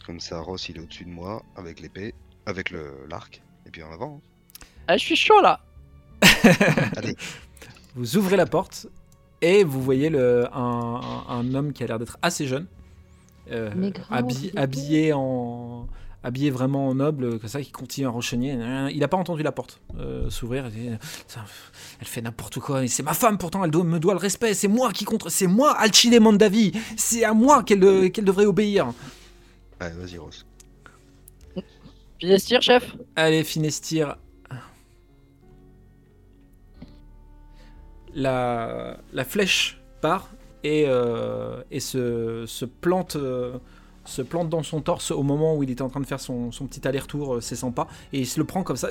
Comme 0.05 0.19
ça, 0.19 0.39
Ross, 0.39 0.67
il 0.69 0.77
est 0.77 0.79
au-dessus 0.81 1.05
de 1.05 1.09
moi 1.09 1.43
avec 1.55 1.79
l'épée, 1.79 2.13
avec 2.45 2.71
le 2.71 2.91
l'arc. 3.09 3.41
Et 3.65 3.69
puis 3.71 3.81
en 3.83 3.91
avant. 3.91 4.21
Ah, 4.87 4.97
je 4.97 5.03
suis 5.03 5.15
chaud 5.15 5.41
là. 5.41 5.61
Allez, 6.97 7.15
Vous 7.95 8.17
ouvrez 8.17 8.35
la 8.37 8.45
porte 8.45 8.87
et 9.41 9.63
vous 9.63 9.81
voyez 9.81 10.09
le, 10.09 10.45
un, 10.53 11.01
un- 11.29 11.33
un 11.33 11.53
homme 11.55 11.71
qui 11.73 11.83
a 11.83 11.87
l'air 11.87 11.99
d'être 11.99 12.17
assez 12.21 12.45
jeune, 12.47 12.67
euh, 13.51 13.71
Mais 13.75 13.91
grave, 13.91 14.07
habi- 14.11 14.37
il 14.43 14.45
est 14.49 14.57
habillé 14.57 15.13
en 15.13 15.87
habillé 16.23 16.49
vraiment 16.49 16.87
en 16.87 16.95
noble, 16.95 17.37
comme 17.39 17.47
ça, 17.49 17.61
qui 17.61 17.71
continue 17.71 18.07
à 18.07 18.09
renchaîner. 18.09 18.57
Il 18.91 18.99
n'a 18.99 19.07
pas 19.07 19.17
entendu 19.17 19.43
la 19.43 19.51
porte 19.51 19.79
euh, 19.99 20.27
s'ouvrir. 20.31 20.65
Elle 20.65 22.07
fait 22.07 22.21
n'importe 22.21 22.59
quoi. 22.59 22.83
et 22.83 22.87
C'est 22.87 23.03
ma 23.03 23.13
femme 23.13 23.37
pourtant. 23.37 23.63
Elle 23.63 23.69
doit- 23.69 23.83
me 23.83 23.99
doit 23.99 24.13
le 24.15 24.19
respect. 24.19 24.55
C'est 24.55 24.67
moi 24.67 24.91
qui 24.91 25.05
contre. 25.05 25.29
C'est 25.29 25.45
moi, 25.45 25.73
Alcide 25.77 26.19
Mondavi. 26.19 26.71
C'est 26.97 27.23
à 27.23 27.33
moi 27.35 27.61
qu'elle 27.63 28.11
qu'elle 28.11 28.25
devrait 28.25 28.45
obéir. 28.47 28.91
allez 29.79 29.95
vas-y, 29.95 30.17
Ross. 30.17 30.45
Finestir, 32.19 32.61
chef? 32.63 32.95
Allez, 33.15 33.43
Finestir. 33.43 34.15
La, 38.15 38.97
la 39.13 39.25
flèche 39.25 39.77
part 40.01 40.29
et, 40.65 40.85
euh, 40.87 41.61
et 41.69 41.79
se, 41.79 42.45
se 42.47 42.65
plante, 42.65 43.15
euh, 43.17 43.59
se 44.03 44.23
plante 44.23 44.49
dans 44.49 44.63
son 44.63 44.81
torse 44.81 45.11
au 45.11 45.21
moment 45.21 45.55
où 45.55 45.61
il 45.61 45.69
était 45.69 45.83
en 45.83 45.89
train 45.89 45.99
de 45.99 46.07
faire 46.07 46.19
son, 46.19 46.51
son 46.51 46.65
petit 46.65 46.87
aller-retour, 46.87 47.35
euh, 47.35 47.41
100 47.41 47.71
pas, 47.71 47.87
et 48.11 48.19
il 48.21 48.25
se 48.25 48.39
le 48.39 48.45
prend 48.45 48.63
comme 48.63 48.75
ça. 48.75 48.89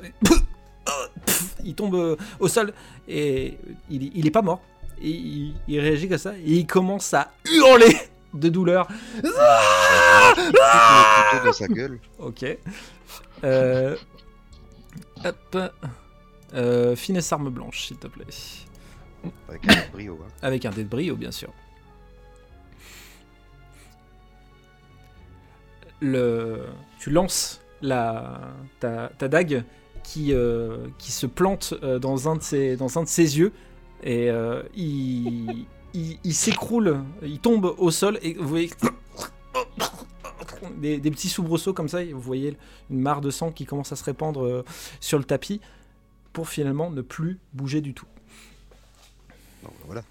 Il 1.64 1.74
tombe 1.74 2.16
au 2.40 2.48
sol 2.48 2.74
et 3.08 3.58
il, 3.90 4.16
il 4.16 4.26
est 4.26 4.30
pas 4.30 4.42
mort. 4.42 4.60
Et 5.00 5.08
il, 5.08 5.54
il 5.66 5.80
réagit 5.80 6.08
comme 6.08 6.18
ça 6.18 6.36
et 6.36 6.52
il 6.52 6.66
commence 6.66 7.12
à 7.14 7.32
hurler 7.50 7.96
de 8.34 8.48
douleur. 8.48 8.86
Sa 11.52 11.66
gueule. 11.68 11.98
Ok. 12.18 12.44
Euh... 13.42 13.96
Hop. 15.24 15.56
Euh, 16.54 16.94
finesse 16.94 17.32
arme 17.32 17.50
blanche, 17.50 17.86
s'il 17.86 17.96
te 17.96 18.06
plaît. 18.06 18.26
Avec 19.48 19.68
un 19.68 19.90
brio. 19.92 20.20
Hein. 20.22 20.30
Avec 20.42 20.64
un 20.66 20.70
dé 20.70 20.84
de 20.84 20.88
brio, 20.88 21.16
bien 21.16 21.32
sûr. 21.32 21.50
Le... 26.04 26.66
Tu 26.98 27.10
lances 27.10 27.60
la... 27.82 28.40
ta... 28.80 29.10
ta 29.18 29.28
dague 29.28 29.64
qui, 30.02 30.32
euh, 30.32 30.86
qui 30.98 31.12
se 31.12 31.26
plante 31.26 31.74
euh, 31.82 31.98
dans, 31.98 32.28
un 32.28 32.36
de 32.36 32.42
ses... 32.42 32.76
dans 32.76 32.98
un 32.98 33.02
de 33.04 33.08
ses 33.08 33.38
yeux 33.38 33.52
et 34.02 34.28
euh, 34.30 34.62
il, 34.76 35.66
il, 35.94 36.18
il 36.22 36.34
s'écroule, 36.34 36.98
il 37.22 37.38
tombe 37.40 37.74
au 37.78 37.90
sol 37.90 38.18
et 38.22 38.34
vous 38.34 38.48
voyez 38.48 38.70
des, 40.76 40.98
des 40.98 41.10
petits 41.10 41.28
soubresauts 41.28 41.72
comme 41.72 41.88
ça, 41.88 42.02
et 42.02 42.12
vous 42.12 42.20
voyez 42.20 42.56
une 42.90 43.00
mare 43.00 43.20
de 43.20 43.30
sang 43.30 43.50
qui 43.52 43.64
commence 43.64 43.92
à 43.92 43.96
se 43.96 44.04
répandre 44.04 44.44
euh, 44.44 44.64
sur 45.00 45.18
le 45.18 45.24
tapis 45.24 45.60
pour 46.32 46.48
finalement 46.48 46.90
ne 46.90 47.00
plus 47.02 47.38
bouger 47.52 47.80
du 47.80 47.94
tout. 47.94 48.06
Donc 49.62 49.72
voilà. 49.86 50.02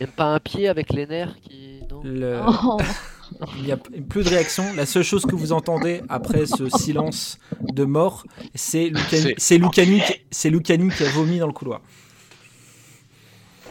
Même 0.00 0.10
pas 0.10 0.34
un 0.34 0.40
pied 0.40 0.68
avec 0.68 0.92
les 0.92 1.06
nerfs 1.06 1.36
qui. 1.40 1.80
Non? 1.90 2.00
Le- 2.04 2.40
Oh, 2.64 2.78
Il 3.56 3.62
n'y 3.64 3.72
a 3.72 3.76
plus 3.76 4.24
de 4.24 4.28
réaction. 4.28 4.64
La 4.74 4.86
seule 4.86 5.02
chose 5.02 5.24
que 5.26 5.34
vous 5.36 5.52
entendez 5.52 6.02
après 6.08 6.46
ce 6.46 6.68
silence 6.68 7.38
de 7.60 7.84
mort, 7.84 8.24
c'est 8.54 8.88
Lucani, 8.88 9.34
C'est- 9.36 9.58
Lucani, 9.58 10.00
qui- 10.00 10.20
c'est 10.30 10.50
Lucani 10.50 10.90
qui 10.90 11.04
a 11.04 11.08
vomi 11.10 11.38
dans 11.38 11.46
le 11.46 11.52
couloir. 11.52 11.80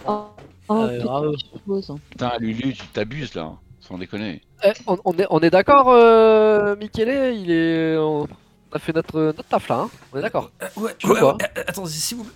oh, 0.08 0.26
oh, 0.70 0.88
putain, 0.88 1.32
je 1.34 1.38
suppose. 1.58 1.96
Putain, 2.10 2.32
Lulu, 2.40 2.74
tu 2.74 2.88
t'abuses 2.88 3.34
là. 3.36 3.44
hein, 3.44 3.60
Sans 3.80 3.98
déconner. 3.98 4.42
Eh, 4.64 4.72
on, 4.88 4.98
on 5.06 5.14
est, 5.18 5.28
on 5.30 5.40
est 5.40 5.50
d'accord, 5.50 5.90
euh, 5.90 6.76
Michele 6.76 7.36
Il 7.36 7.52
est. 7.52 7.96
On 7.98 8.28
a 8.74 8.80
fait 8.80 8.92
notre, 8.94 9.18
notre 9.20 9.44
taf 9.46 9.70
là, 9.70 9.82
hein 9.82 9.90
On 10.14 10.20
est 10.20 10.22
d'accord. 10.22 10.52
ouais, 10.76 10.92
Tu 10.98 11.08
veux 11.08 11.14
ouais, 11.14 11.22
ouais, 11.22 11.34
euh, 11.58 11.64
attendez, 11.68 11.90
si 11.92 12.16
vous. 12.16 12.28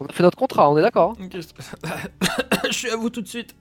On 0.00 0.06
a 0.06 0.12
fait 0.12 0.22
notre 0.22 0.36
contrat, 0.38 0.70
on 0.70 0.78
est 0.78 0.82
d'accord. 0.82 1.14
hein 1.20 1.28
Je 2.70 2.76
suis 2.76 2.90
à 2.90 2.96
vous 2.96 3.10
tout 3.10 3.20
de 3.22 3.28
suite. 3.28 3.54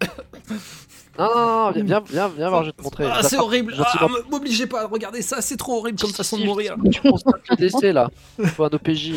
Non, 1.18 1.26
non, 1.36 1.45
non, 1.45 1.72
viens, 1.72 1.84
viens, 1.84 1.99
viens, 2.01 2.28
viens 2.30 2.49
voir, 2.49 2.64
je 2.64 2.70
vais 2.70 2.74
te 2.74 2.82
montrer. 2.82 3.05
Ah, 3.12 3.22
c'est 3.24 3.38
horrible. 3.38 3.76
Ah, 3.78 4.07
m'obligez 4.30 4.68
pas 4.68 4.84
à 4.84 4.88
regarder 4.88 5.22
ça. 5.22 5.41
C'est 5.41 5.57
trop 5.57 5.80
horrible 5.80 5.99
comme 5.99 6.12
façon 6.14 6.38
de 6.38 6.41
Si, 6.41 6.47
mourir. 6.47 6.76
si, 6.84 6.89
Tu 6.91 7.01
constates 7.01 7.49
le 7.49 7.55
décès 7.57 7.91
là. 7.93 8.10
Faut 8.55 8.64
un 8.64 8.70
OPJ. 8.70 9.14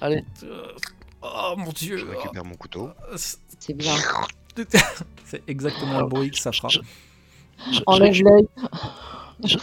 Allez. 0.00 0.24
Euh, 0.44 0.62
Oh 1.24 1.54
mon 1.56 1.70
dieu. 1.70 1.96
Je 1.98 2.04
récupère 2.06 2.44
mon 2.44 2.54
couteau. 2.56 2.90
Oh, 3.12 3.14
c'est- 3.16 3.38
bien. 3.74 3.94
C'est 5.24 5.42
exactement 5.48 6.00
le 6.00 6.06
bruit 6.06 6.30
que 6.30 6.38
ça 6.38 6.50
fera. 6.52 6.68
Enlève 7.86 8.12
je- 8.12 8.24
l'œil. 8.24 8.46
je- 9.44 9.56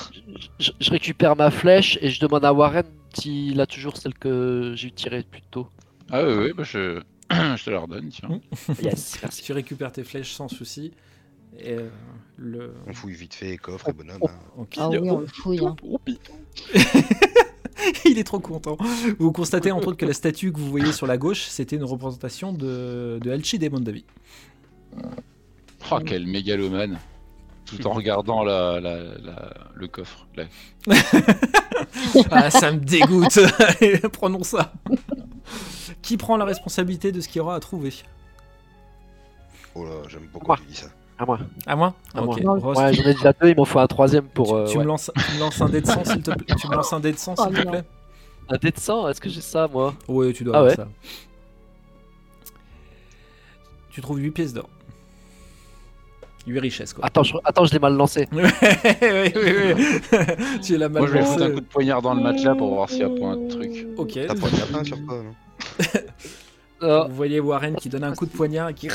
je- 0.59 0.71
je 0.79 0.89
récupère 0.91 1.35
ma 1.35 1.51
flèche 1.51 1.97
et 2.01 2.09
je 2.09 2.19
demande 2.21 2.45
à 2.45 2.53
Warren 2.53 2.85
s'il 3.13 3.59
a 3.61 3.65
toujours 3.65 3.97
celle 3.97 4.13
que 4.15 4.73
j'ai 4.75 4.89
tirée 4.91 5.23
plus 5.29 5.41
tôt. 5.51 5.67
Ah 6.11 6.23
ouais, 6.23 6.37
ouais, 6.37 6.53
bah 6.53 6.63
je... 6.63 7.01
je 7.57 7.63
te 7.63 7.69
la 7.69 7.79
redonne, 7.79 8.09
tiens. 8.09 8.39
Yes, 8.81 9.17
merci. 9.21 9.43
Tu 9.43 9.53
récupères 9.53 9.91
tes 9.91 10.03
flèches 10.03 10.31
sans 10.33 10.47
souci. 10.47 10.91
Et 11.59 11.73
euh, 11.73 11.89
le. 12.37 12.73
On 12.87 12.93
fouille 12.93 13.13
vite 13.15 13.33
fait, 13.33 13.57
coffre 13.57 13.89
et 13.89 13.93
bonhomme. 13.93 14.19
Oh. 14.21 14.27
hein. 14.29 14.39
Ok. 14.57 14.75
Ah 14.77 14.89
oui, 14.89 14.99
on 15.09 15.19
le 15.19 15.27
fouille. 15.27 15.65
hein. 15.65 15.75
Il 18.05 18.17
est 18.19 18.23
trop 18.23 18.39
content. 18.39 18.77
Vous 19.19 19.31
constatez 19.31 19.71
entre 19.71 19.87
autres 19.87 19.97
que 19.97 20.05
la 20.05 20.13
statue 20.13 20.51
que 20.51 20.59
vous 20.59 20.69
voyez 20.69 20.91
sur 20.91 21.07
la 21.07 21.17
gauche, 21.17 21.43
c'était 21.47 21.75
une 21.77 21.83
représentation 21.85 22.51
de, 22.53 23.19
de 23.21 23.31
Alcide 23.31 23.71
Mondavi. 23.71 24.03
Oh, 25.91 25.99
quel 26.05 26.27
mégalomane. 26.27 26.99
Tout 27.65 27.85
en 27.87 27.91
regardant 27.93 28.43
la, 28.43 28.79
la, 28.79 28.97
la- 29.19 29.53
le 29.75 29.87
coffre. 29.87 30.27
là. 30.35 30.45
Ah, 32.31 32.49
ça 32.51 32.71
me 32.71 32.77
dégoûte. 32.79 33.39
Prenons 34.13 34.43
ça. 34.43 34.73
Qui 36.01 36.17
prend 36.17 36.37
la 36.37 36.45
responsabilité 36.45 37.11
de 37.11 37.19
ce 37.21 37.27
qu'il 37.27 37.37
y 37.37 37.41
aura 37.41 37.55
à 37.55 37.59
trouver? 37.59 37.93
Oh 39.75 39.83
là, 39.83 39.91
j'aime 40.07 40.27
beaucoup 40.31 40.47
Moi. 40.47 40.55
quand 40.57 40.63
tu 40.63 40.69
dis 40.69 40.75
ça. 40.75 40.87
À 41.17 41.25
moi. 41.25 41.39
À 41.65 41.75
moi? 41.75 41.93
À 42.13 42.23
Ok. 42.23 42.41
moi. 42.41 42.57
Ross, 42.59 42.77
Ouais, 42.77 42.93
j'en 42.93 43.03
ai 43.03 43.13
déjà 43.13 43.33
deux, 43.33 43.49
il 43.49 43.55
m'en 43.57 43.65
faut 43.65 43.79
un 43.79 43.87
troisième 43.87 44.25
pour. 44.25 44.47
tu, 44.47 44.53
euh, 44.53 44.65
tu 44.65 44.77
ouais. 44.77 44.83
me 44.83 44.87
lances, 44.87 45.11
tu 45.15 45.33
me 45.35 45.39
lances 45.39 45.61
un 45.61 45.69
dé 45.69 45.81
de 45.81 45.85
sang, 45.87 46.03
s'il 46.05 46.21
te 46.23 46.31
plaît? 46.31 46.55
Tu 46.55 46.67
me 46.67 46.75
lances 46.75 46.93
un 46.93 46.99
dé 46.99 47.11
de 47.11 47.17
sang, 47.17 47.35
Oh 47.37 47.43
s'il 47.43 47.53
te 47.57 47.67
plaît? 47.67 47.83
Un 48.49 48.57
dé 48.57 48.71
de 48.71 48.79
sang, 48.79 49.07
est-ce 49.09 49.19
que 49.19 49.29
j'ai 49.29 49.41
ça 49.41 49.67
moi? 49.67 49.93
Oui, 50.07 50.31
tu 50.33 50.43
dois 50.43 50.55
Ah 50.55 50.59
avoir 50.59 50.69
ouais? 50.71 50.75
ça. 50.77 50.87
Tu 53.91 54.01
trouves 54.01 54.19
8 54.19 54.31
pièces 54.31 54.53
d'or. 54.53 54.69
8 56.49 56.59
richesses 56.59 56.93
quoi. 56.93 57.05
Attends, 57.05 57.23
je, 57.23 57.35
attends, 57.43 57.65
je 57.65 57.73
l'ai 57.73 57.79
mal 57.79 57.95
lancé. 57.95 58.27
oui, 58.31 58.41
oui, 59.01 59.53
oui. 59.75 60.59
tu 60.61 60.77
l'as 60.77 60.89
mal 60.89 61.01
Moi, 61.03 61.07
je 61.07 61.13
vais 61.13 61.23
foutre 61.25 61.43
un 61.43 61.49
coup 61.51 61.59
de 61.61 61.65
poignard 61.65 62.01
dans 62.01 62.13
le 62.13 62.21
matelas 62.21 62.55
pour 62.55 62.73
voir 62.73 62.89
s'il 62.89 62.99
y 62.99 63.03
a 63.03 63.09
pas 63.09 63.25
un 63.27 63.47
truc. 63.47 63.87
Ok. 63.97 64.19
T'as 64.27 64.83
sur 64.83 64.97
non 64.97 65.23
Euh, 66.81 67.03
Vous 67.09 67.15
voyez 67.15 67.39
Warren 67.41 67.75
qui 67.75 67.89
donne 67.89 68.05
un 68.05 68.13
coup 68.13 68.25
de 68.25 68.31
poignard 68.31 68.69
et 68.69 68.73
qui 68.73 68.87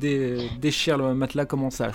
dé- 0.00 0.48
déchire 0.58 0.96
le 0.96 1.12
matelas, 1.14 1.44
commence 1.44 1.80
à 1.82 1.90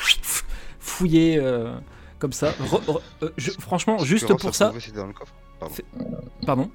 fouiller 0.79 1.38
euh, 1.41 1.73
comme 2.19 2.32
ça. 2.32 2.51
Re- 2.51 2.84
re- 2.86 3.01
euh, 3.23 3.29
je- 3.38 3.51
franchement, 3.51 3.97
juste 3.99 4.27
pour 4.38 4.53
ça. 4.53 4.65
trouvé 4.67 4.79
c'était 4.79 4.97
dans 4.99 5.07
le 5.07 5.13
coffre 5.13 5.34
Pardon. 6.45 6.69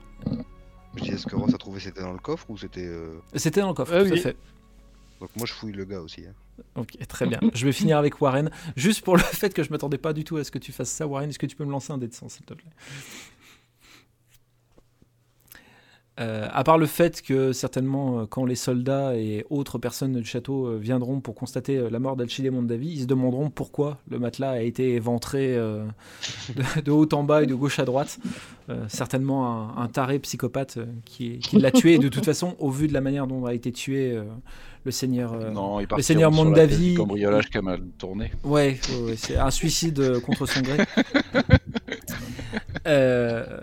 Je 0.97 1.03
dis, 1.03 1.11
est-ce 1.11 1.27
que 1.27 1.37
Ross 1.37 1.53
a 1.55 1.59
trouvé 1.59 1.79
c'était 1.79 2.01
dans 2.01 2.13
le 2.13 2.19
coffre 2.19 2.47
ou 2.49 2.57
c'était. 2.59 2.81
euh, 2.87 3.21
C'était 3.35 3.61
dans 3.61 3.69
le 3.69 3.75
coffre, 3.75 3.93
Ah 3.95 4.01
tout 4.03 4.09
à 4.09 4.13
oui. 4.15 4.19
fait. 4.19 4.37
Donc 5.21 5.31
moi 5.37 5.47
je 5.47 5.53
fouille 5.53 5.73
le 5.73 5.85
gars 5.85 6.01
aussi. 6.01 6.25
hein. 6.27 6.63
Ok, 6.75 6.97
très 7.09 7.27
bien. 7.27 7.41
Je 7.55 7.65
vais 7.65 7.73
finir 7.73 7.99
avec 7.99 8.21
Warren. 8.21 8.51
Juste 8.77 9.03
pour 9.03 9.17
le 9.17 9.23
fait 9.23 9.53
que 9.53 9.63
je 9.63 9.71
m'attendais 9.71 9.99
pas 9.99 10.13
du 10.13 10.25
tout 10.25 10.37
à 10.37 10.45
ce 10.45 10.51
que 10.51 10.59
tu 10.59 10.73
fasses 10.73 10.91
ça, 10.91 11.07
Warren. 11.07 11.29
Est-ce 11.29 11.39
que 11.39 11.47
tu 11.47 11.57
peux 11.57 11.65
me 11.65 11.71
lancer 11.71 11.93
un 11.93 11.99
dé 11.99 12.09
de 12.09 12.15
100, 12.15 12.29
s'il 12.29 12.47
te 12.47 12.55
plaît? 12.55 12.71
Euh, 16.19 16.49
à 16.51 16.65
part 16.65 16.79
le 16.79 16.87
fait 16.87 17.21
que 17.21 17.53
certainement 17.53 18.21
euh, 18.21 18.27
quand 18.27 18.47
les 18.47 18.55
soldats 18.55 19.15
et 19.17 19.45
autres 19.51 19.77
personnes 19.77 20.15
du 20.15 20.25
château 20.25 20.67
euh, 20.67 20.79
viendront 20.79 21.21
pour 21.21 21.35
constater 21.35 21.77
euh, 21.77 21.91
la 21.91 21.99
mort 21.99 22.17
d'Alchide 22.17 22.51
Mondavi, 22.51 22.89
ils 22.89 23.01
se 23.03 23.07
demanderont 23.07 23.51
pourquoi 23.51 23.99
le 24.09 24.19
matelas 24.19 24.53
a 24.53 24.61
été 24.61 24.95
éventré 24.95 25.57
de, 26.85 26.91
haut 26.91 27.09
en 27.13 27.23
bas 27.23 27.43
et 27.43 27.47
de 27.47 27.55
gauche 27.55 27.79
à 27.79 27.85
droite. 27.85 28.19
Certainement 28.89 29.79
un, 29.79 29.87
taré 29.89 30.19
psychopathe 30.19 30.79
qui, 31.05 31.39
qui 31.39 31.59
l'a 31.59 31.71
tué. 31.71 31.99
De 31.99 32.09
toute 32.09 32.25
façon, 32.25 32.57
au 32.59 32.71
vu 32.71 32.89
de 32.89 32.93
la 32.93 33.01
manière 33.01 33.27
dont 33.27 33.45
a 33.47 33.55
été 33.55 33.71
tué 33.71 34.21
le 34.87 34.93
seigneur 34.93 35.35
euh, 35.35 35.51
Non, 35.51 35.81
il 35.81 35.89
part 35.89 36.01
Seigneur 36.01 36.31
Mondavi- 36.31 36.95
cambriolage 36.95 37.51
qui 37.51 37.59
a 37.59 37.63
mal 37.63 37.83
tourné. 37.99 38.31
Ouais, 38.45 38.79
ouais, 38.89 39.03
ouais, 39.03 39.17
c'est 39.17 39.37
un 39.37 39.51
suicide 39.51 39.99
euh, 39.99 40.21
contre 40.21 40.47
son 40.47 40.63
gré. 40.63 40.79
Euh, 42.87 43.59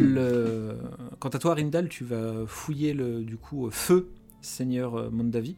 le... 0.00 0.78
Quant 1.18 1.28
à 1.28 1.38
toi, 1.38 1.54
Rindal, 1.54 1.90
tu 1.90 2.04
vas 2.04 2.46
fouiller 2.46 2.94
le 2.94 3.22
du 3.22 3.36
coup 3.36 3.68
feu, 3.70 4.08
Seigneur 4.40 4.94
euh, 4.94 5.10
Mondavi, 5.10 5.56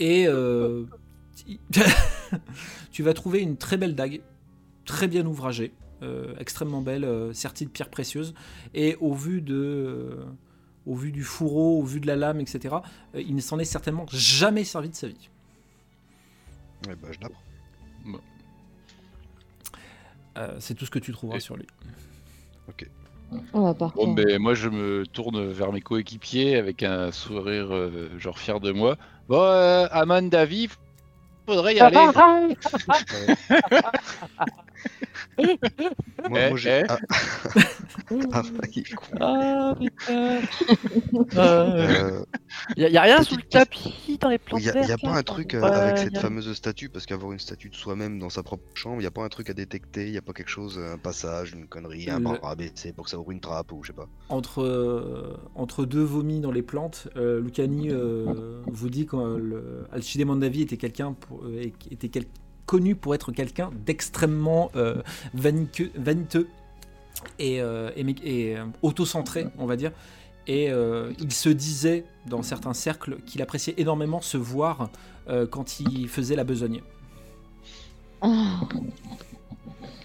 et 0.00 0.26
euh, 0.26 0.82
tu 2.90 3.04
vas 3.04 3.14
trouver 3.14 3.42
une 3.42 3.56
très 3.56 3.76
belle 3.76 3.94
dague, 3.94 4.22
très 4.86 5.06
bien 5.06 5.24
ouvragée, 5.24 5.72
extrêmement 6.40 6.82
belle, 6.82 7.06
sertie 7.32 7.64
de 7.64 7.70
pierres 7.70 7.90
précieuses, 7.90 8.34
et 8.74 8.96
au 9.00 9.14
vu 9.14 9.40
de 9.40 10.18
au 10.88 10.94
vu 10.94 11.12
du 11.12 11.22
fourreau, 11.22 11.78
au 11.80 11.84
vu 11.84 12.00
de 12.00 12.06
la 12.06 12.16
lame, 12.16 12.40
etc., 12.40 12.76
euh, 13.14 13.20
il 13.20 13.34
ne 13.36 13.40
s'en 13.40 13.58
est 13.58 13.64
certainement 13.64 14.06
jamais 14.10 14.64
servi 14.64 14.88
de 14.88 14.94
sa 14.94 15.06
vie. 15.08 15.28
Ouais, 16.86 16.94
bah 16.96 17.08
je 17.12 17.20
l'apprends. 17.20 17.42
Euh, 20.36 20.56
c'est 20.60 20.74
tout 20.74 20.86
ce 20.86 20.90
que 20.90 20.98
tu 20.98 21.12
trouveras 21.12 21.38
Et- 21.38 21.40
sur 21.40 21.56
lui. 21.56 21.66
Oh, 23.52 23.62
bah, 23.64 23.74
parfait. 23.74 23.96
Bon, 23.96 24.14
ben 24.14 24.38
moi 24.38 24.54
je 24.54 24.68
me 24.70 25.04
tourne 25.06 25.50
vers 25.50 25.70
mes 25.70 25.82
coéquipiers 25.82 26.56
avec 26.56 26.82
un 26.82 27.12
sourire 27.12 27.68
euh, 27.74 28.08
genre 28.18 28.38
fier 28.38 28.58
de 28.58 28.72
moi. 28.72 28.96
Bon, 29.28 29.42
euh, 29.42 29.86
Aman 29.90 30.30
Davi, 30.30 30.68
faudrait 31.48 31.74
y 31.74 31.80
aller. 31.80 31.96
Moi, 36.28 36.40
Eh, 36.40 36.48
moi, 36.48 36.58
j'ai. 36.58 36.80
eh. 36.80 36.84
Ah. 38.32 38.42
Ah, 38.42 38.66
il 38.74 38.78
est 38.80 38.94
con. 38.94 39.04
Ah 39.20 39.74
putain. 39.78 40.40
Euh, 41.36 42.24
y, 42.76 42.84
a, 42.84 42.88
y 42.88 42.96
a 42.96 43.02
rien 43.02 43.22
sous 43.22 43.36
le 43.36 43.42
question. 43.42 43.92
Tapis 44.18 44.20
dans 44.20 44.28
les 44.30 44.38
plantes 44.38 44.60
Il 44.60 44.66
y 44.66 44.70
a, 44.70 44.86
y 44.86 44.92
a 44.92 44.98
pas 44.98 45.16
un 45.16 45.22
truc 45.22 45.54
euh, 45.54 45.62
Ouais, 45.62 45.70
avec 45.72 45.98
cette 45.98 46.18
fameuse 46.18 46.52
statue, 46.52 46.88
parce 46.88 47.06
qu'avoir 47.06 47.32
une 47.32 47.38
statue 47.38 47.70
de 47.70 47.74
soi-même 47.76 48.18
dans 48.18 48.30
sa 48.30 48.42
propre 48.42 48.62
chambre, 48.74 49.00
il 49.00 49.04
y 49.04 49.06
a 49.06 49.10
pas 49.10 49.24
un 49.24 49.28
truc 49.28 49.50
à 49.50 49.54
détecter, 49.54 50.06
il 50.06 50.12
y 50.12 50.18
a 50.18 50.22
pas 50.22 50.32
quelque 50.32 50.50
chose, 50.50 50.78
un 50.78 50.98
passage, 50.98 51.52
une 51.52 51.66
connerie, 51.66 52.10
un 52.10 52.18
Le- 52.18 52.24
bras 52.24 52.50
abaissé 52.50 52.92
pour 52.92 53.04
que 53.04 53.10
ça 53.10 53.18
ouvre 53.18 53.30
une 53.30 53.40
trappe 53.40 53.72
ou 53.72 53.82
je 53.82 53.88
sais 53.88 53.92
pas. 53.96 54.08
Entre, 54.28 54.62
euh, 54.62 55.36
entre 55.54 55.84
deux 55.84 56.02
vomis 56.02 56.40
dans 56.40 56.52
les 56.52 56.62
plantes, 56.62 57.08
euh, 57.16 57.40
Lucani 57.40 57.90
euh, 57.90 58.62
vous 58.66 58.88
dit 58.90 59.06
qu'Alchide 59.06 60.26
Mondavi 60.26 60.62
était 60.62 60.76
quelqu'un 60.76 61.16
euh, 61.44 61.70
était 61.90 62.08
quel- 62.08 62.26
connu 62.66 62.94
pour 62.94 63.14
être 63.14 63.32
quelqu'un 63.32 63.70
d'extrêmement 63.86 64.70
euh, 64.76 64.96
vaniteux 65.32 66.48
et, 67.38 67.60
euh, 67.60 67.90
et, 67.96 68.04
et, 68.22 68.56
euh, 68.58 68.64
autocentré, 68.82 69.46
on 69.58 69.66
va 69.66 69.76
dire. 69.76 69.92
Et 70.48 70.70
euh, 70.70 71.12
il 71.20 71.30
se 71.30 71.50
disait 71.50 72.04
dans 72.26 72.42
certains 72.42 72.74
cercles 72.74 73.18
qu'il 73.26 73.42
appréciait 73.42 73.74
énormément 73.76 74.20
se 74.20 74.38
voir 74.38 74.90
euh, 75.28 75.46
quand 75.46 75.78
il 75.78 76.08
faisait 76.08 76.36
la 76.36 76.44
besogne. 76.44 76.80
Ah, 78.22 78.60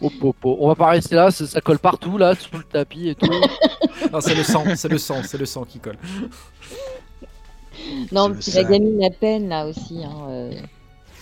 Oh, 0.02 0.12
oh, 0.22 0.36
oh. 0.44 0.58
On 0.60 0.68
va 0.68 0.76
pas 0.76 0.90
rester 0.90 1.16
là, 1.16 1.32
ça, 1.32 1.48
ça 1.48 1.62
colle 1.62 1.80
partout 1.80 2.18
là, 2.18 2.36
sous 2.36 2.58
le 2.58 2.64
tapis 2.64 3.10
et 3.10 3.16
tout. 3.16 3.30
Non, 4.12 4.20
c'est 4.20 4.36
le 4.36 4.44
sang, 4.44 4.66
c'est 4.76 4.90
le 4.90 4.98
sang, 4.98 5.24
c'est 5.24 5.38
le 5.38 5.46
sang 5.46 5.64
qui 5.64 5.80
colle. 5.80 5.98
Non, 8.12 8.28
la 8.28 8.42
sang. 8.42 8.64
gamine 8.64 9.04
à 9.04 9.10
peine 9.12 9.48
là 9.48 9.66
aussi, 9.66 10.04
hein, 10.04 10.28
euh, 10.30 10.52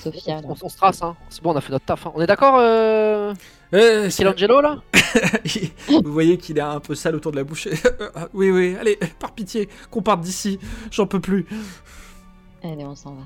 Sophia. 0.02 0.42
on, 0.44 0.56
on 0.62 0.70
se 0.70 0.78
trace, 0.78 1.02
hein. 1.02 1.16
C'est 1.30 1.42
bon, 1.44 1.52
on 1.54 1.56
a 1.56 1.62
fait 1.62 1.72
notre 1.72 1.86
taf. 1.86 2.06
hein. 2.08 2.12
On 2.16 2.22
est 2.22 2.28
d'accord, 2.28 2.56
euh... 2.60 3.34
Euh, 3.74 4.10
c'est- 4.10 4.24
Michelangelo 4.24 4.62
là? 4.62 4.82
Vous 6.04 6.12
voyez 6.12 6.38
qu'il 6.38 6.58
est 6.58 6.62
un 6.62 6.80
peu 6.80 6.94
sale 6.96 7.16
autour 7.16 7.32
de 7.32 7.38
la 7.38 7.44
bouche. 7.44 7.68
Ah, 8.16 8.28
oui, 8.34 8.52
oui, 8.52 8.76
allez, 8.80 8.98
par 9.20 9.34
pitié, 9.34 9.70
qu'on 9.90 10.02
parte 10.02 10.22
d'ici. 10.22 10.60
J'en 10.92 11.08
peux 11.08 11.20
plus. 11.22 11.46
Allez, 12.64 12.86
on 12.86 12.96
s'en 12.96 13.16
va. 13.16 13.24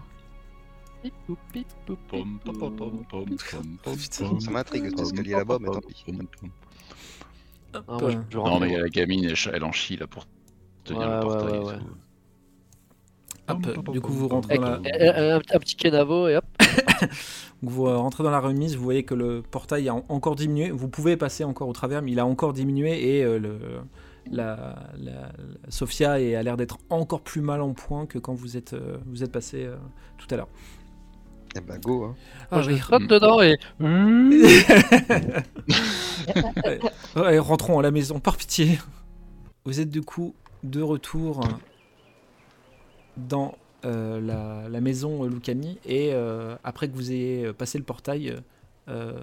Ça 4.10 4.52
m'intrigue 4.52 4.90
cet 4.90 5.00
escalier 5.00 5.34
là-bas, 5.34 5.58
mais 5.60 5.70
tant 5.70 5.82
pis. 5.82 6.04
pom. 6.06 6.28
Ah, 7.74 7.82
moi, 8.00 8.12
je. 8.12 8.38
Non, 8.38 8.60
mais 8.60 8.78
la 8.78 8.88
gamine, 8.90 9.34
elle, 9.54 9.64
en 9.64 9.72
chie 9.72 9.98
là 9.98 10.08
pour 10.08 10.26
tenir 10.84 11.02
Ouais, 11.08 11.16
le 11.16 11.20
portail. 11.22 11.60
ouais, 11.60 11.74
et 11.76 11.80
tout. 11.80 11.86
Hop, 13.48 13.92
du 13.92 14.02
coup, 14.02 14.12
vous 14.12 14.28
rentrez 14.28 14.58
dans 14.58 14.80
la, 14.82 15.36
un, 15.36 15.38
un 15.38 15.60
petit 15.60 15.76
kenavo 15.76 16.28
et 16.28 16.38
hop. 16.38 16.46
vous 17.62 17.86
euh, 17.86 17.98
rentrez 17.98 18.24
dans 18.24 18.32
la 18.32 18.40
remise. 18.40 18.76
Vous 18.76 18.84
voyez 18.84 19.04
que 19.04 19.14
le 19.14 19.44
portail 19.44 19.88
a 19.88 19.94
en- 19.96 20.04
encore 20.10 20.36
diminué. 20.36 20.72
Vous 20.72 20.90
pouvez 20.90 21.16
passer 21.16 21.44
encore 21.44 21.68
au 21.68 21.74
travers, 21.74 22.02
mais 22.02 22.12
il 22.12 22.20
a 22.20 22.26
encore 22.26 22.54
diminué 22.54 23.18
et 23.18 23.24
euh, 23.24 23.38
le, 23.38 23.60
la, 24.32 24.76
la- 24.98 25.12
la- 25.12 25.32
Sophia 25.70 26.14
a 26.14 26.20
l'air 26.44 26.58
d'être 26.58 26.80
encore 26.90 27.22
plus 27.22 27.42
mal 27.42 27.62
en 27.62 27.74
point 27.74 28.08
que 28.08 28.18
quand 28.18 28.34
vous 28.34 28.58
êtes, 28.58 28.74
euh, 28.74 28.98
vous 29.06 29.24
êtes 29.24 29.32
passé 29.32 29.66
euh, 29.66 29.76
tout 30.18 30.28
à 30.32 30.38
l'heure. 30.38 30.50
Eh 31.58 31.62
bah 31.62 31.78
go, 31.78 32.04
hein. 32.04 32.16
Ah, 32.52 32.62
je 32.62 32.76
saute 32.76 33.08
dedans 33.08 33.42
et. 33.42 33.58
Rentrons 37.16 37.80
à 37.80 37.84
la 37.84 37.92
maison, 37.92 38.20
par 38.20 38.38
pitié. 38.38 38.80
Vous 39.66 39.80
êtes 39.80 39.90
du 39.90 40.02
coup 40.02 40.36
de 40.64 40.82
retour 40.82 41.42
dans 43.18 43.56
euh, 43.86 44.68
la, 44.70 44.82
maison 44.82 45.24
Lucani 45.26 45.78
et 45.86 46.12
euh, 46.14 46.56
après 46.64 46.88
que 46.88 46.96
vous 46.96 47.12
ayez 47.12 47.54
passé 47.54 47.78
le 47.78 47.84
portail, 47.84 48.36
euh, 48.90 49.14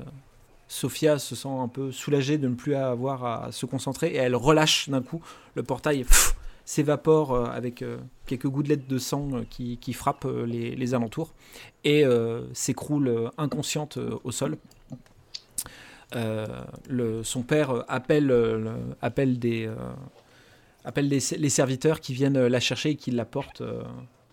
Sophia 0.68 1.18
se 1.18 1.34
sent 1.34 1.49
un 1.49 1.68
peu 1.68 1.93
soulagée 1.93 2.38
de 2.38 2.49
ne 2.49 2.55
plus 2.55 2.74
avoir 2.74 3.24
à 3.24 3.53
se 3.53 3.66
concentrer 3.66 4.09
et 4.09 4.16
elle 4.16 4.36
relâche 4.36 4.88
d'un 4.88 5.03
coup 5.03 5.22
le 5.55 5.62
portail. 5.62 6.07
s'évapore 6.64 7.34
euh, 7.34 7.45
avec 7.47 7.82
euh, 7.82 7.99
quelques 8.26 8.47
gouttelettes 8.47 8.86
de 8.88 8.99
sang 8.99 9.28
euh, 9.32 9.43
qui, 9.51 9.78
qui 9.78 9.93
frappent 9.93 10.26
euh, 10.26 10.47
les, 10.47 10.76
les 10.76 10.95
alentours 10.95 11.32
et 11.84 12.05
euh, 12.05 12.43
s'écroule 12.55 13.09
euh, 13.09 13.28
inconsciente 13.36 13.97
euh, 13.97 14.16
au 14.24 14.30
sol. 14.30 14.57
Euh, 16.14 16.47
son 17.24 17.43
père 17.43 17.70
euh, 17.70 17.82
appelle, 17.88 18.30
euh, 18.30 18.59
le- 18.59 18.97
appelle, 19.01 19.38
des, 19.38 19.66
euh, 19.66 19.74
appelle 20.85 21.09
les, 21.09 21.20
les 21.39 21.49
serviteurs 21.49 22.01
qui 22.01 22.12
viennent 22.14 22.37
euh, 22.37 22.49
la 22.49 22.61
chercher 22.61 22.91
et 22.91 22.97
qui 22.97 23.11
la 23.11 23.24
portent 23.24 23.61
euh, 23.61 23.83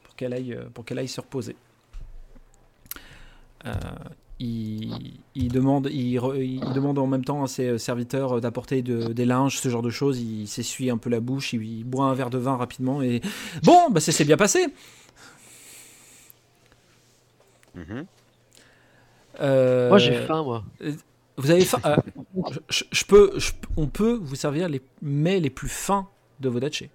pour 0.04 0.16
qu'elle 0.16 0.34
aille, 0.34 0.54
euh, 0.54 0.70
pour 0.74 0.86
qu'elle 0.86 1.00
aille 1.00 1.08
se 1.08 1.22
reposer. 1.22 1.56
Euh, 3.66 3.72
il, 4.42 5.20
il 5.36 5.50
demande, 5.52 5.90
il, 5.92 6.18
re- 6.18 6.42
il 6.42 6.62
demande 6.74 6.98
en 6.98 7.08
même 7.08 7.26
temps 7.26 7.44
à 7.44 7.48
ses 7.48 7.78
serviteurs 7.78 8.40
d'apporter 8.40 8.82
de- 8.82 9.12
des 9.12 9.26
linges, 9.26 9.58
ce 9.60 9.68
genre 9.70 9.82
de 9.82 9.90
choses. 9.90 10.20
Il 10.22 10.48
s'essuie 10.48 10.90
un 10.90 10.98
peu 10.98 11.10
la 11.10 11.20
bouche, 11.20 11.52
il, 11.54 11.62
il 11.64 11.84
boit 11.84 12.06
un 12.06 12.14
verre 12.14 12.30
de 12.30 12.38
vin 12.38 12.56
rapidement 12.56 13.02
et 13.02 13.20
bon, 13.64 13.90
bah 13.92 14.00
ça 14.00 14.12
s'est 14.14 14.24
bien 14.26 14.38
passé. 14.38 14.68
Mhm. 17.76 18.06
Euh, 19.42 19.90
Moi 19.90 19.98
j'ai 20.00 20.26
faim, 20.26 20.44
moi. 20.44 20.64
Vous 21.38 21.52
avez 21.52 21.64
faim 21.64 21.80
Euh, 21.86 21.96
je, 22.52 22.60
je- 22.70 22.84
je 22.92 23.06
peux, 23.06 23.32
je- 23.38 23.52
on 23.78 23.88
peut 23.88 24.20
vous 24.22 24.36
servir 24.36 24.68
les 24.70 24.82
mets 25.02 25.40
les 25.40 25.50
plus 25.50 25.70
fins 25.70 26.08
de 26.40 26.50
vos 26.50 26.60
datchés. 26.60 26.90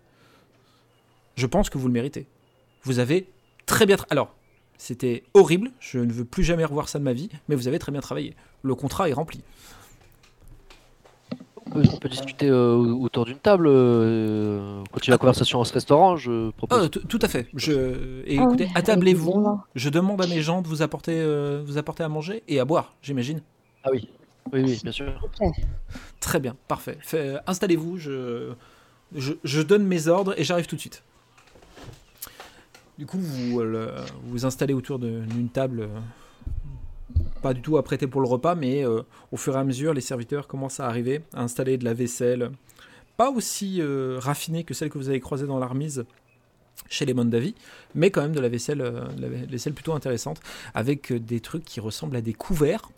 Je 1.37 1.47
pense 1.47 1.69
que 1.71 1.79
vous 1.79 1.87
le 1.89 1.93
méritez. 1.93 2.27
Vous 2.83 2.99
avez 2.99 3.27
très 3.67 3.87
bien. 3.87 3.97
tra- 3.97 4.07
Alors, 4.11 4.35
c'était 4.79 5.25
horrible. 5.35 5.71
Je 5.81 5.99
ne 5.99 6.13
veux 6.13 6.25
plus 6.25 6.45
jamais 6.45 6.65
revoir 6.65 6.89
ça 6.89 6.99
de 6.99 7.05
ma 7.05 7.13
vie. 7.13 7.29
Mais 7.49 7.55
vous 7.57 7.67
avez 7.69 7.79
très 7.79 7.93
bien 7.93 8.01
travaillé. 8.01 8.35
Le 8.63 8.75
contrat 8.75 9.09
est 9.09 9.13
rempli. 9.13 9.41
peut, 11.73 11.83
on 11.93 11.97
peut 11.97 12.09
discuter 12.09 12.49
euh, 12.49 12.75
autour 12.77 13.25
d'une 13.25 13.39
table, 13.39 13.67
euh, 13.69 14.83
continuer 14.93 15.15
la 15.15 15.19
conversation 15.19 15.61
en 15.61 15.65
ce 15.65 15.73
restaurant, 15.73 16.17
je 16.17 16.51
propose. 16.51 16.85
Ah, 16.85 16.89
t- 16.89 17.01
tout 17.01 17.19
à 17.23 17.29
fait. 17.29 17.49
Je... 17.55 18.23
Et 18.27 18.39
Ah 18.39 18.45
écoutez, 18.45 18.65
oui, 18.65 18.71
attablez-vous. 18.75 19.61
Je 19.75 19.89
demande 19.89 20.23
à 20.23 20.27
mes 20.27 20.41
gens 20.43 20.63
de 20.63 20.69
vous 20.69 20.83
apporter, 20.83 21.15
euh, 21.17 21.63
vous 21.67 21.79
apporter 21.79 22.03
à 22.05 22.09
manger 22.09 22.43
et 22.49 22.61
à 22.61 22.65
boire, 22.65 22.95
j'imagine. 23.03 23.41
Ah 23.83 23.89
oui, 23.93 24.09
oui, 24.53 24.63
oui, 24.65 24.81
bien 24.83 24.93
sûr. 24.93 25.07
Très 26.21 26.39
bien, 26.39 26.55
parfait. 26.69 26.99
Fait- 27.01 27.37
Installez-vous, 27.47 27.97
je... 27.99 28.53
Je, 29.15 29.63
donne 29.63 29.87
mes 29.87 30.09
ordres 30.09 30.35
et 30.39 30.45
j'arrive 30.45 30.67
tout 30.67 30.75
de 30.75 30.81
suite. 30.81 31.03
Du 32.99 33.07
coup, 33.07 33.19
vous 33.19 33.61
euh, 33.61 34.05
vous 34.25 34.45
installez 34.45 34.75
autour 34.75 34.99
d'une 34.99 35.49
table, 35.49 35.83
euh, 35.83 37.21
pas 37.43 37.55
du 37.55 37.61
tout 37.61 37.77
apprêtée 37.77 38.07
pour 38.07 38.21
le 38.21 38.29
repas, 38.29 38.55
mais 38.55 38.85
euh, 38.85 39.03
au 39.31 39.37
fur 39.37 39.55
et 39.57 39.59
à 39.59 39.65
mesure, 39.65 39.95
les 39.95 40.01
serviteurs 40.01 40.49
commencent 40.49 40.81
à 40.81 40.87
arriver, 40.87 41.23
à 41.33 41.43
installer 41.43 41.77
de 41.77 41.85
la 41.85 41.95
vaisselle, 41.95 42.51
pas 43.17 43.31
aussi 43.31 43.81
raffinée 44.19 44.65
que 44.65 44.75
celle 44.75 44.91
que 44.91 44.99
vous 44.99 45.09
avez 45.09 45.21
croisée 45.21 45.47
dans 45.47 45.61
l'armise 45.61 46.05
chez 46.91 47.07
les 47.07 47.15
Mondavi, 47.15 47.55
mais 47.95 48.11
quand 48.11 48.23
même 48.23 48.35
de 48.35 48.41
la 48.41 48.49
vaisselle, 48.49 48.79
de 48.79 49.23
la 49.23 49.29
vaisselle 49.29 49.75
plutôt 49.75 49.93
intéressante, 49.93 50.41
avec 50.75 51.13
des 51.13 51.39
trucs 51.39 51.65
qui 51.65 51.79
ressemblent 51.79 52.17
à 52.17 52.21
des 52.21 52.35
couverts. 52.35 52.91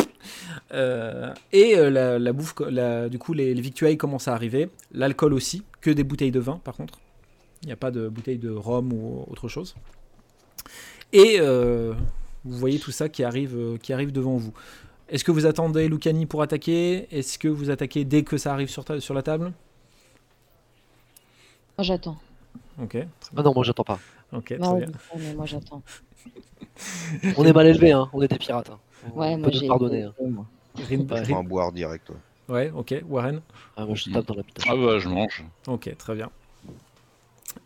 Euh, 0.73 1.33
et 1.53 1.77
euh, 1.77 1.91
la, 1.91 2.19
la 2.19 2.33
bouffe, 2.33 2.55
la- 2.69 3.09
du 3.09 3.19
coup, 3.19 3.33
les, 3.33 3.55
les 3.55 3.61
victuailles 3.61 3.97
commencent 3.97 4.29
à 4.29 4.35
arriver, 4.35 4.69
l'alcool 4.93 5.33
aussi, 5.35 5.63
que 5.81 5.91
des 5.91 6.05
bouteilles 6.05 6.31
de 6.33 6.41
vin 6.41 6.61
par 6.65 6.75
contre. 6.75 6.99
Il 7.63 7.67
n'y 7.67 7.73
a 7.73 7.77
pas 7.77 7.91
de 7.91 8.09
bouteilles 8.09 8.39
de 8.39 8.51
rhum 8.51 8.93
ou 8.93 9.25
autre 9.29 9.49
chose. 9.49 9.75
Et 11.13 11.37
euh, 11.41 11.95
vous 12.45 12.57
voyez 12.59 12.79
tout 12.79 12.91
ça 12.91 13.09
qui 13.09 13.25
arrive, 13.25 13.57
euh, 13.57 13.77
qui 13.79 13.93
arrive 13.93 14.13
devant 14.13 14.37
vous. 14.37 14.53
Est-ce 15.09 15.25
que 15.25 15.31
vous 15.31 15.47
attendez 15.47 15.89
Lucani 15.89 16.27
pour 16.27 16.43
attaquer? 16.43 17.07
Est-ce 17.17 17.39
que 17.39 17.49
vous 17.49 17.71
attaquez 17.71 18.05
dès 18.05 18.23
que 18.25 18.37
ça 18.37 18.53
arrive 18.53 18.69
sur, 18.69 18.85
ta- 18.85 19.01
sur 19.01 19.15
la 19.15 19.23
table? 19.23 19.53
Moi, 21.79 21.85
j'attends. 21.85 22.19
Ok, 22.83 22.97
Ah 23.37 23.43
non, 23.43 23.53
moi 23.55 23.65
j'attends 23.65 23.85
pas. 23.85 23.99
Ok, 24.33 24.47
très 24.47 24.59
Non, 24.59 24.75
bien. 24.75 24.87
oui, 25.15 25.23
mais 25.25 25.35
moi, 25.35 25.47
j'attends. 25.47 25.83
On 27.37 27.45
est 27.45 27.53
mal 27.53 27.67
élevés, 27.67 27.93
hein. 27.93 28.11
on 28.13 28.21
est 28.21 28.29
des 28.29 28.39
pirates. 28.39 28.71
hein. 28.71 28.79
On 29.15 29.21
Ouais, 29.21 29.35
peut 29.37 29.41
moi, 29.43 29.51
j'ai. 29.53 29.67
pardonner. 29.69 30.03
hein. 30.03 30.13
Ouais. 30.19 30.31
Je 30.91 31.33
en 31.33 31.45
boire 31.45 31.73
direct. 31.73 32.11
ouais. 32.11 32.17
ouais, 32.55 32.73
ok, 32.75 32.95
Warren. 33.09 33.41
Ah, 33.77 33.87
moi 33.87 33.95
je 33.95 34.11
tape 34.11 34.27
dans 34.27 34.35
l'habitation. 34.35 34.73
Ah 34.73 34.77
bah 34.77 34.99
je 34.99 35.09
mange. 35.09 35.45
Ok, 35.67 35.95
très 35.97 36.15
bien. 36.15 36.31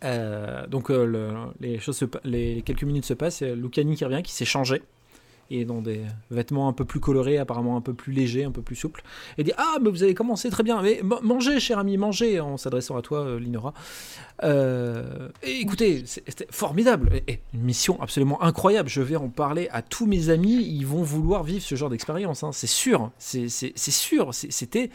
Euh, 0.05 0.67
donc 0.67 0.91
euh, 0.91 1.05
le- 1.05 1.35
les 1.61 1.79
choses, 1.81 1.97
se 1.97 2.05
les 2.25 2.63
quelques 2.63 2.85
minutes 2.85 3.05
se 3.05 3.15
passent. 3.15 3.43
Et 3.43 3.55
Lucani 3.55 3.97
qui 3.97 4.05
revient, 4.05 4.23
qui 4.23 4.33
s'est 4.33 4.45
changé 4.45 4.83
et 5.51 5.65
dans 5.65 5.83
des 5.83 6.03
vêtements 6.31 6.69
un 6.69 6.73
peu 6.73 6.85
plus 6.85 7.01
colorés, 7.01 7.39
apparemment 7.39 7.77
un 7.77 7.81
peu 7.81 7.93
plus 7.95 8.13
légers, 8.13 8.45
un 8.45 8.51
peu 8.53 8.63
plus 8.63 8.77
souples, 8.77 9.03
et 9.39 9.45
dit 9.45 9.53
ah 9.57 9.77
mais 9.83 9.91
vous 9.91 10.03
avez 10.03 10.15
commencé 10.15 10.49
très 10.51 10.63
bien, 10.63 10.81
mais 10.83 11.01
ma- 11.03 11.21
mangez 11.21 11.59
cher 11.61 11.79
ami, 11.79 11.97
mangez 11.97 12.41
en 12.41 12.57
s'adressant 12.57 12.97
à 12.97 13.03
toi 13.03 13.21
euh, 13.21 13.41
Linora. 13.41 13.75
Euh, 14.43 15.29
et 15.43 15.61
écoutez, 15.61 16.05
c'était 16.07 16.47
formidable, 16.51 17.11
et, 17.27 17.33
et 17.33 17.41
une 17.55 17.63
mission 17.63 18.01
absolument 18.01 18.43
incroyable. 18.43 18.89
Je 18.89 19.03
vais 19.03 19.17
en 19.17 19.29
parler 19.29 19.69
à 19.73 19.83
tous 19.83 20.07
mes 20.07 20.29
amis, 20.31 20.63
ils 20.65 20.87
vont 20.87 21.03
vouloir 21.03 21.43
vivre 21.45 21.63
ce 21.63 21.75
genre 21.75 21.91
d'expérience, 21.91 22.43
hein, 22.43 22.53
c'est 22.53 22.67
sûr, 22.67 23.11
c'est 23.19 23.49
sûr, 23.49 24.33
c'était 24.33 24.89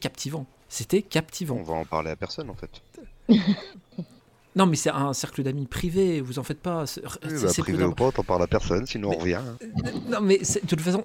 captivant, 0.00 0.46
c'était 0.68 1.02
captivant. 1.02 1.56
On 1.60 1.62
va 1.62 1.74
en 1.74 1.84
parler 1.84 2.10
à 2.10 2.16
personne 2.16 2.48
en 2.50 2.54
fait. 2.54 2.70
Non, 4.56 4.66
mais 4.66 4.76
c'est 4.76 4.90
un 4.90 5.12
cercle 5.12 5.42
d'amis 5.42 5.66
privé, 5.66 6.20
vous 6.20 6.38
en 6.38 6.42
faites 6.42 6.60
pas. 6.60 6.86
C'est 6.86 7.02
Oui, 7.04 7.30
bah, 7.42 7.52
privé 7.58 7.84
ou 7.84 7.92
pas, 7.94 8.10
t'en 8.10 8.24
parles 8.24 8.42
à 8.42 8.46
personne, 8.46 8.86
sinon 8.86 9.10
Mais- 9.10 9.16
on 9.16 9.20
revient. 9.20 9.34
hein. 9.34 9.58
Non, 10.08 10.20
mais 10.22 10.40
c'est- 10.42 10.62
de 10.62 10.66
toute 10.66 10.80
façon, 10.80 11.04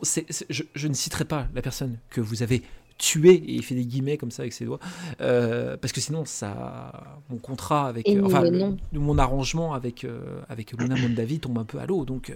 je, 0.49 0.63
je 0.73 0.87
ne 0.87 0.93
citerai 0.93 1.25
pas 1.25 1.47
la 1.53 1.61
personne 1.61 1.97
que 2.09 2.21
vous 2.21 2.41
avez 2.43 2.63
tuée, 2.97 3.33
et 3.33 3.53
il 3.55 3.63
fait 3.63 3.75
des 3.75 3.83
guillemets 3.85 4.17
comme 4.17 4.31
ça 4.31 4.43
avec 4.43 4.53
ses 4.53 4.63
doigts, 4.65 4.79
euh, 5.19 5.75
parce 5.75 5.91
que 5.91 5.99
sinon, 5.99 6.23
ça, 6.23 7.17
mon 7.29 7.37
contrat 7.37 7.87
avec. 7.89 8.07
Et 8.07 8.15
euh, 8.15 8.21
nous, 8.21 8.27
enfin, 8.27 8.41
le 8.41 8.51
le- 8.51 8.57
nom. 8.59 8.77
mon 8.93 9.17
arrangement 9.17 9.73
avec, 9.73 10.05
euh, 10.05 10.41
avec 10.49 10.71
Luna 10.73 10.95
Mondavi 10.95 11.39
tombe 11.39 11.57
un 11.57 11.65
peu 11.65 11.79
à 11.79 11.85
l'eau, 11.85 12.05
donc. 12.05 12.29
Euh, 12.29 12.35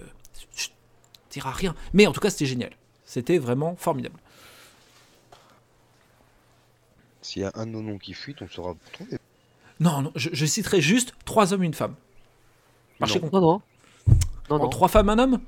je 0.57 0.67
dirai 1.29 1.49
rien. 1.53 1.75
Mais 1.93 2.07
en 2.07 2.11
tout 2.11 2.19
cas, 2.19 2.29
c'était 2.29 2.45
génial. 2.45 2.71
C'était 3.05 3.37
vraiment 3.37 3.75
formidable. 3.77 4.19
S'il 7.21 7.41
y 7.41 7.45
a 7.45 7.51
un 7.55 7.65
de 7.65 7.71
nos 7.71 7.81
noms 7.81 7.97
qui 7.97 8.13
fuit, 8.13 8.35
on 8.41 8.47
saura 8.47 8.75
trouver. 8.93 9.17
Non, 9.79 10.01
non, 10.01 10.11
je, 10.15 10.29
je 10.31 10.45
citerai 10.45 10.81
juste 10.81 11.13
trois 11.25 11.53
hommes 11.53 11.63
et 11.63 11.65
une 11.65 11.73
femme. 11.73 11.95
Marché 12.99 13.19
Non. 13.19 13.29
Non, 13.33 13.41
non. 13.41 13.61
Non, 14.49 14.59
non, 14.59 14.69
Trois 14.69 14.87
femmes, 14.87 15.09
un 15.09 15.19
homme? 15.19 15.39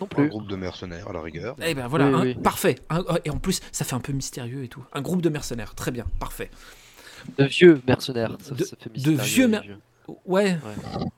Non 0.00 0.06
Un 0.06 0.06
plus. 0.06 0.28
groupe 0.28 0.46
de 0.46 0.54
mercenaires 0.56 1.08
à 1.08 1.12
la 1.12 1.20
rigueur. 1.20 1.56
Eh 1.60 1.74
ben 1.74 1.88
voilà, 1.88 2.06
Oui, 2.08 2.14
un- 2.14 2.22
oui. 2.22 2.34
parfait. 2.36 2.76
Un- 2.88 3.02
et 3.24 3.30
en 3.30 3.38
plus, 3.38 3.60
ça 3.72 3.84
fait 3.84 3.96
un 3.96 4.00
peu 4.00 4.12
mystérieux 4.12 4.62
et 4.62 4.68
tout. 4.68 4.84
Un 4.92 5.02
groupe 5.02 5.20
de 5.22 5.28
mercenaires, 5.28 5.74
très 5.74 5.90
bien, 5.90 6.04
parfait. 6.20 6.50
De 7.36 7.44
vieux 7.44 7.82
mercenaires. 7.86 8.36
Ça, 8.40 8.54
De- 8.54 8.62
ça 8.64 8.76
fait 8.78 8.88
de 8.90 8.94
mystérieux, 9.10 9.22
vieux 9.24 9.44
les 9.46 9.50
mer- 9.50 9.64
Ouais, 10.24 10.56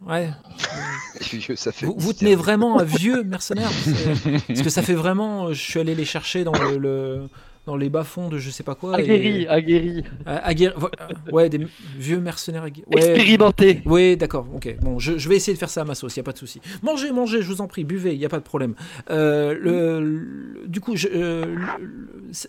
ouais. 0.06 0.30
Vieux, 1.32 1.54
ça 1.54 1.70
fait 1.70 1.86
Vous, 1.86 1.94
vous 1.96 2.12
tenez 2.12 2.34
vraiment 2.34 2.80
un 2.80 2.84
vieux 2.84 3.22
mercenaire 3.24 3.68
parce 3.70 3.84
que, 3.84 4.46
parce 4.48 4.62
que 4.62 4.70
ça 4.70 4.82
fait 4.82 4.94
vraiment. 4.94 5.46
euh, 5.48 5.52
Je 5.52 5.60
suis 5.62 5.78
allé 5.78 5.94
les 5.94 6.04
chercher 6.06 6.42
dans 6.42 6.52
le, 6.52 6.76
le- 6.78 7.28
dans 7.66 7.76
les 7.76 7.90
bas-fonds 7.90 8.28
de 8.28 8.38
je 8.38 8.50
sais 8.50 8.62
pas 8.62 8.74
quoi. 8.74 8.98
et- 9.00 9.02
Aguerri, 9.04 9.46
aguerri. 9.46 10.04
à- 10.26 10.48
aguerri- 10.50 10.74
euh, 10.76 11.30
ouais, 11.32 11.48
des 11.48 11.66
vieux 11.96 12.18
mercenaires 12.20 12.62
aguerris. 12.64 12.86
Ouais, 12.92 13.00
Expérimenté. 13.10 13.82
Oui, 13.84 14.16
d'accord, 14.16 14.46
ok. 14.54 14.76
Bon, 14.80 14.98
je, 14.98 15.18
je 15.18 15.28
vais 15.28 15.36
essayer 15.36 15.52
de 15.54 15.58
faire 15.58 15.68
ça 15.68 15.82
à 15.82 15.84
ma 15.84 15.94
sauce, 15.94 16.16
il 16.16 16.18
n'y 16.18 16.22
a 16.22 16.24
pas 16.24 16.32
de 16.32 16.38
souci. 16.38 16.60
Mangez, 16.82 17.12
mangez, 17.12 17.42
je 17.42 17.46
vous 17.48 17.60
en 17.60 17.66
prie, 17.68 17.84
buvez, 17.84 18.14
il 18.14 18.18
n'y 18.18 18.24
a 18.24 18.28
pas 18.30 18.38
de 18.38 18.44
problème. 18.44 18.74
Euh, 19.10 19.54
le, 19.60 20.00
le- 20.00 20.66
du 20.68 20.80
coup, 20.80 20.96
je, 20.96 21.08
euh, 21.12 21.56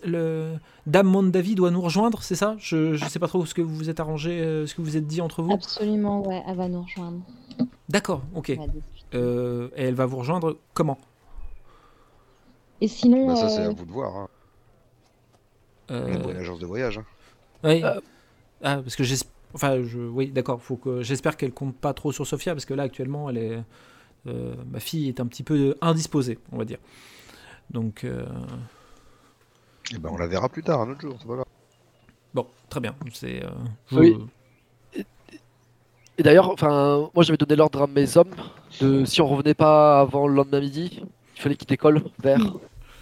le, 0.04 0.10
le- 0.10 0.48
Dame 0.86 1.06
Mondavi 1.06 1.54
doit 1.54 1.70
nous 1.70 1.80
rejoindre, 1.82 2.22
c'est 2.22 2.34
ça? 2.34 2.56
Je 2.58 2.92
ne 2.92 3.08
sais 3.08 3.18
pas 3.18 3.28
trop 3.28 3.44
ce 3.46 3.54
que 3.54 3.62
vous 3.62 3.74
vous 3.76 3.90
êtes 3.90 4.00
arrangé, 4.00 4.40
ce 4.66 4.74
que 4.74 4.82
vous 4.82 4.96
êtes 4.96 5.06
dit 5.06 5.20
entre 5.20 5.42
vous. 5.42 5.52
Absolument, 5.52 6.26
ouais, 6.26 6.42
elle 6.48 6.56
va 6.56 6.68
nous 6.68 6.82
rejoindre. 6.82 7.20
D'accord, 7.88 8.22
ok. 8.34 8.56
Euh, 9.14 9.68
et 9.76 9.84
elle 9.84 9.94
va 9.94 10.06
vous 10.06 10.16
rejoindre 10.16 10.56
comment? 10.72 10.98
Et 12.80 12.88
sinon, 12.88 13.26
Bah, 13.28 13.36
ça, 13.36 13.48
c'est 13.48 13.62
à 13.62 13.68
vous 13.68 13.84
de 13.84 13.92
voir. 13.92 14.16
Hein. 14.16 14.28
Euh, 15.92 16.30
une 16.30 16.36
agence 16.36 16.58
de 16.58 16.66
voyage. 16.66 16.98
Hein. 16.98 17.04
oui. 17.64 17.82
Euh. 17.84 18.00
Ah, 18.62 18.76
parce 18.82 18.96
que 18.96 19.04
j'espère. 19.04 19.30
Enfin, 19.54 19.82
je... 19.82 19.98
oui, 19.98 20.28
d'accord. 20.30 20.62
Faut 20.62 20.76
que 20.76 21.02
j'espère 21.02 21.36
qu'elle 21.36 21.52
compte 21.52 21.76
pas 21.76 21.92
trop 21.92 22.10
sur 22.12 22.26
Sophia 22.26 22.54
parce 22.54 22.64
que 22.64 22.74
là 22.74 22.84
actuellement, 22.84 23.28
elle 23.28 23.38
est. 23.38 23.58
euh, 24.28 24.54
ma 24.70 24.80
fille 24.80 25.08
est 25.08 25.20
un 25.20 25.26
petit 25.26 25.42
peu 25.42 25.74
indisposée, 25.80 26.38
on 26.52 26.56
va 26.58 26.64
dire. 26.64 26.78
Donc, 27.70 28.04
euh, 28.04 28.24
Et 29.94 29.98
ben, 29.98 30.10
on 30.12 30.16
la 30.16 30.26
verra 30.28 30.48
plus 30.48 30.62
tard, 30.62 30.80
un 30.80 30.90
autre 30.90 31.00
jour. 31.02 31.16
C'est 31.20 31.26
pas 31.26 31.34
grave. 31.34 31.46
bon, 32.32 32.46
très 32.70 32.80
bien. 32.80 32.94
C'est. 33.12 33.44
euh, 33.44 33.50
je- 33.90 33.98
Oui. 33.98 34.16
Et 36.18 36.22
d'ailleurs, 36.22 36.50
enfin, 36.50 37.08
moi 37.14 37.24
j'avais 37.24 37.38
donné 37.38 37.56
l'ordre 37.56 37.82
à 37.82 37.86
mes 37.86 38.16
hommes 38.16 38.34
de 38.80 39.04
si 39.06 39.20
on 39.22 39.26
revenait 39.28 39.54
pas 39.54 40.00
avant 40.00 40.28
le 40.28 40.34
lendemain 40.34 40.60
midi, 40.60 41.02
il 41.36 41.40
fallait 41.40 41.56
qu'ils 41.56 41.66
décollent 41.68 42.02
vers 42.22 42.38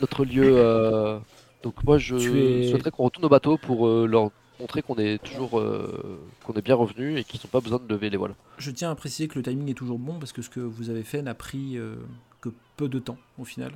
notre 0.00 0.24
lieu. 0.24 1.20
Donc 1.62 1.82
moi 1.84 1.98
je 1.98 2.16
es- 2.16 2.68
souhaiterais 2.70 2.90
qu'on 2.90 3.04
retourne 3.04 3.24
au 3.26 3.28
bateau 3.28 3.58
pour 3.58 3.86
euh, 3.86 4.06
leur 4.06 4.30
montrer 4.58 4.82
qu'on 4.82 4.96
est 4.96 5.22
toujours 5.22 5.58
euh, 5.58 6.18
qu'on 6.44 6.52
est 6.54 6.62
bien 6.62 6.74
revenu 6.74 7.18
et 7.18 7.24
qu'ils 7.24 7.40
n'ont 7.44 7.50
pas 7.50 7.60
besoin 7.60 7.78
de 7.78 7.92
lever 7.92 8.10
les 8.10 8.16
voiles. 8.16 8.34
Je 8.58 8.70
tiens 8.70 8.90
à 8.90 8.94
préciser 8.94 9.28
que 9.28 9.38
le 9.38 9.42
timing 9.42 9.68
est 9.70 9.74
toujours 9.74 9.98
bon 9.98 10.18
parce 10.18 10.32
que 10.32 10.42
ce 10.42 10.50
que 10.50 10.60
vous 10.60 10.90
avez 10.90 11.02
fait 11.02 11.22
n'a 11.22 11.34
pris 11.34 11.76
euh, 11.78 11.96
que 12.40 12.50
peu 12.76 12.88
de 12.88 12.98
temps 12.98 13.18
au 13.38 13.44
final. 13.44 13.72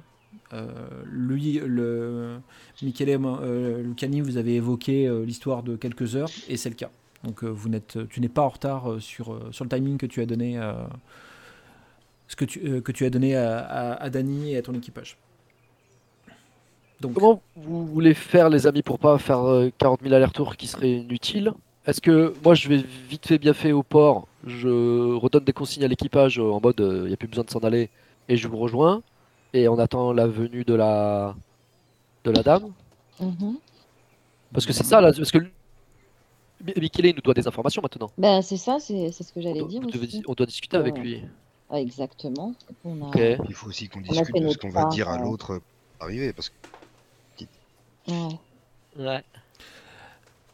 Euh, 0.52 0.66
lui, 1.06 1.60
le 1.64 2.38
Michele 2.82 3.18
euh, 3.24 3.82
Lucani, 3.82 4.20
vous 4.20 4.36
avez 4.36 4.56
évoqué 4.56 5.06
euh, 5.06 5.24
l'histoire 5.24 5.62
de 5.62 5.76
quelques 5.76 6.16
heures 6.16 6.28
et 6.48 6.56
c'est 6.56 6.70
le 6.70 6.74
cas. 6.74 6.90
Donc 7.22 7.44
euh, 7.44 7.48
vous 7.48 7.68
n'êtes, 7.68 7.98
tu 8.08 8.20
n'es 8.20 8.28
pas 8.28 8.42
en 8.42 8.48
retard 8.48 8.90
euh, 8.92 9.00
sur, 9.00 9.32
euh, 9.32 9.48
sur 9.52 9.64
le 9.64 9.70
timing 9.70 9.96
que 9.96 10.06
tu 10.06 10.20
as 10.20 10.26
donné, 10.26 10.58
euh, 10.58 10.72
ce 12.28 12.36
que 12.36 12.44
tu, 12.44 12.60
euh, 12.66 12.80
que 12.80 12.92
tu 12.92 13.04
as 13.04 13.10
donné 13.10 13.36
à, 13.36 13.58
à, 13.60 13.92
à 14.02 14.10
Dany 14.10 14.52
et 14.52 14.56
à 14.58 14.62
ton 14.62 14.74
équipage. 14.74 15.16
Donc, 17.00 17.14
Comment 17.14 17.42
vous 17.56 17.86
voulez 17.86 18.14
faire 18.14 18.48
les 18.48 18.66
amis 18.66 18.82
pour 18.82 18.98
pas 18.98 19.18
faire 19.18 19.40
euh, 19.40 19.70
40 19.78 20.00
000 20.02 20.14
allers-retours 20.14 20.56
qui 20.56 20.66
seraient 20.66 20.92
inutiles? 20.92 21.52
Est-ce 21.86 22.00
que 22.00 22.32
moi 22.42 22.54
je 22.54 22.68
vais 22.68 22.82
vite 23.08 23.26
fait 23.26 23.38
bien 23.38 23.52
fait 23.52 23.72
au 23.72 23.82
port, 23.82 24.26
je 24.46 25.14
redonne 25.16 25.44
des 25.44 25.52
consignes 25.52 25.84
à 25.84 25.88
l'équipage 25.88 26.38
euh, 26.38 26.50
en 26.50 26.60
mode 26.60 26.76
il 26.80 27.08
n'y 27.08 27.12
a 27.12 27.16
plus 27.16 27.28
besoin 27.28 27.44
de 27.44 27.50
s'en 27.50 27.58
aller 27.60 27.90
et 28.28 28.36
je 28.38 28.48
vous 28.48 28.56
rejoins 28.56 29.02
et 29.52 29.68
on 29.68 29.78
attend 29.78 30.12
la 30.12 30.26
venue 30.26 30.64
de 30.64 30.74
la 30.74 31.34
de 32.24 32.30
la 32.30 32.42
dame? 32.42 32.70
Mhm. 33.20 33.56
Parce 34.52 34.64
que 34.64 34.72
c'est 34.72 34.84
ça 34.84 35.00
là, 35.02 35.12
parce 35.12 35.30
que 35.30 35.38
Michele 36.64 37.06
il 37.06 37.14
nous 37.16 37.20
doit 37.20 37.34
des 37.34 37.46
informations 37.46 37.82
maintenant. 37.82 38.10
Ben, 38.16 38.40
c'est 38.40 38.56
ça, 38.56 38.78
c'est 38.80 39.10
c'est 39.12 39.24
ce 39.24 39.32
que 39.32 39.42
j'allais 39.42 39.62
dire 39.64 39.82
on 39.84 39.86
doit- 39.86 40.02
aussi. 40.02 40.22
on 40.26 40.32
doit 40.32 40.46
discuter 40.46 40.76
avec 40.78 40.96
lui. 40.96 41.22
Exactement. 41.72 42.54
On 42.84 43.02
a... 43.02 43.08
Ok. 43.08 43.20
Il 43.48 43.54
faut 43.54 43.68
aussi 43.68 43.88
qu'on 43.88 44.00
discute 44.00 44.34
de 44.34 44.48
ce 44.48 44.58
qu'on 44.58 44.70
va 44.70 44.86
dire 44.86 45.08
à 45.08 45.16
euh. 45.18 45.22
l'autre 45.24 45.58
pour 45.98 46.06
arriver. 46.06 46.32
Parce 46.32 46.48
que 46.48 46.54
Ouais. 48.08 48.38
Ouais. 48.96 49.24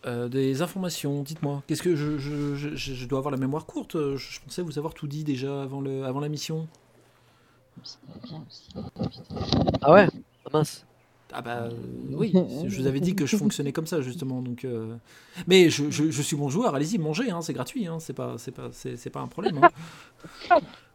euh, 0.06 0.28
des 0.28 0.62
informations, 0.62 1.22
dites-moi. 1.22 1.62
Qu'est-ce 1.66 1.82
que 1.82 1.94
je, 1.94 2.18
je, 2.18 2.54
je, 2.54 2.74
je 2.74 3.06
dois 3.06 3.18
avoir 3.18 3.32
la 3.32 3.36
mémoire 3.38 3.66
courte? 3.66 3.96
Je, 3.96 4.16
je 4.16 4.40
pensais 4.40 4.62
vous 4.62 4.78
avoir 4.78 4.94
tout 4.94 5.06
dit 5.06 5.24
déjà 5.24 5.62
avant, 5.62 5.80
le, 5.80 6.04
avant 6.04 6.20
la 6.20 6.28
mission. 6.28 6.68
Ah 9.82 9.92
ouais? 9.92 10.06
Ah 10.46 10.50
mince. 10.52 10.84
Ah 11.32 11.42
bah 11.42 11.58
euh, 11.70 11.70
oui, 12.12 12.32
je 12.66 12.76
vous 12.80 12.86
avais 12.88 12.98
dit 12.98 13.14
que 13.14 13.24
je 13.24 13.36
fonctionnais 13.36 13.72
comme 13.72 13.86
ça 13.86 14.00
justement. 14.00 14.42
Donc, 14.42 14.64
euh, 14.64 14.96
mais 15.46 15.70
je, 15.70 15.88
je- 15.90 16.10
je 16.10 16.22
suis 16.22 16.34
bon 16.36 16.48
joueur. 16.48 16.74
Allez-y, 16.74 16.98
mangez, 16.98 17.30
hein, 17.30 17.40
c'est 17.40 17.52
gratuit. 17.52 17.86
Hein, 17.86 17.98
c'est 18.00 18.12
pas, 18.14 18.34
c'est 18.38 18.50
pas, 18.50 18.70
c'est 18.72 19.10
pas 19.10 19.20
un 19.20 19.28
problème. 19.28 19.60
hein. 19.62 19.70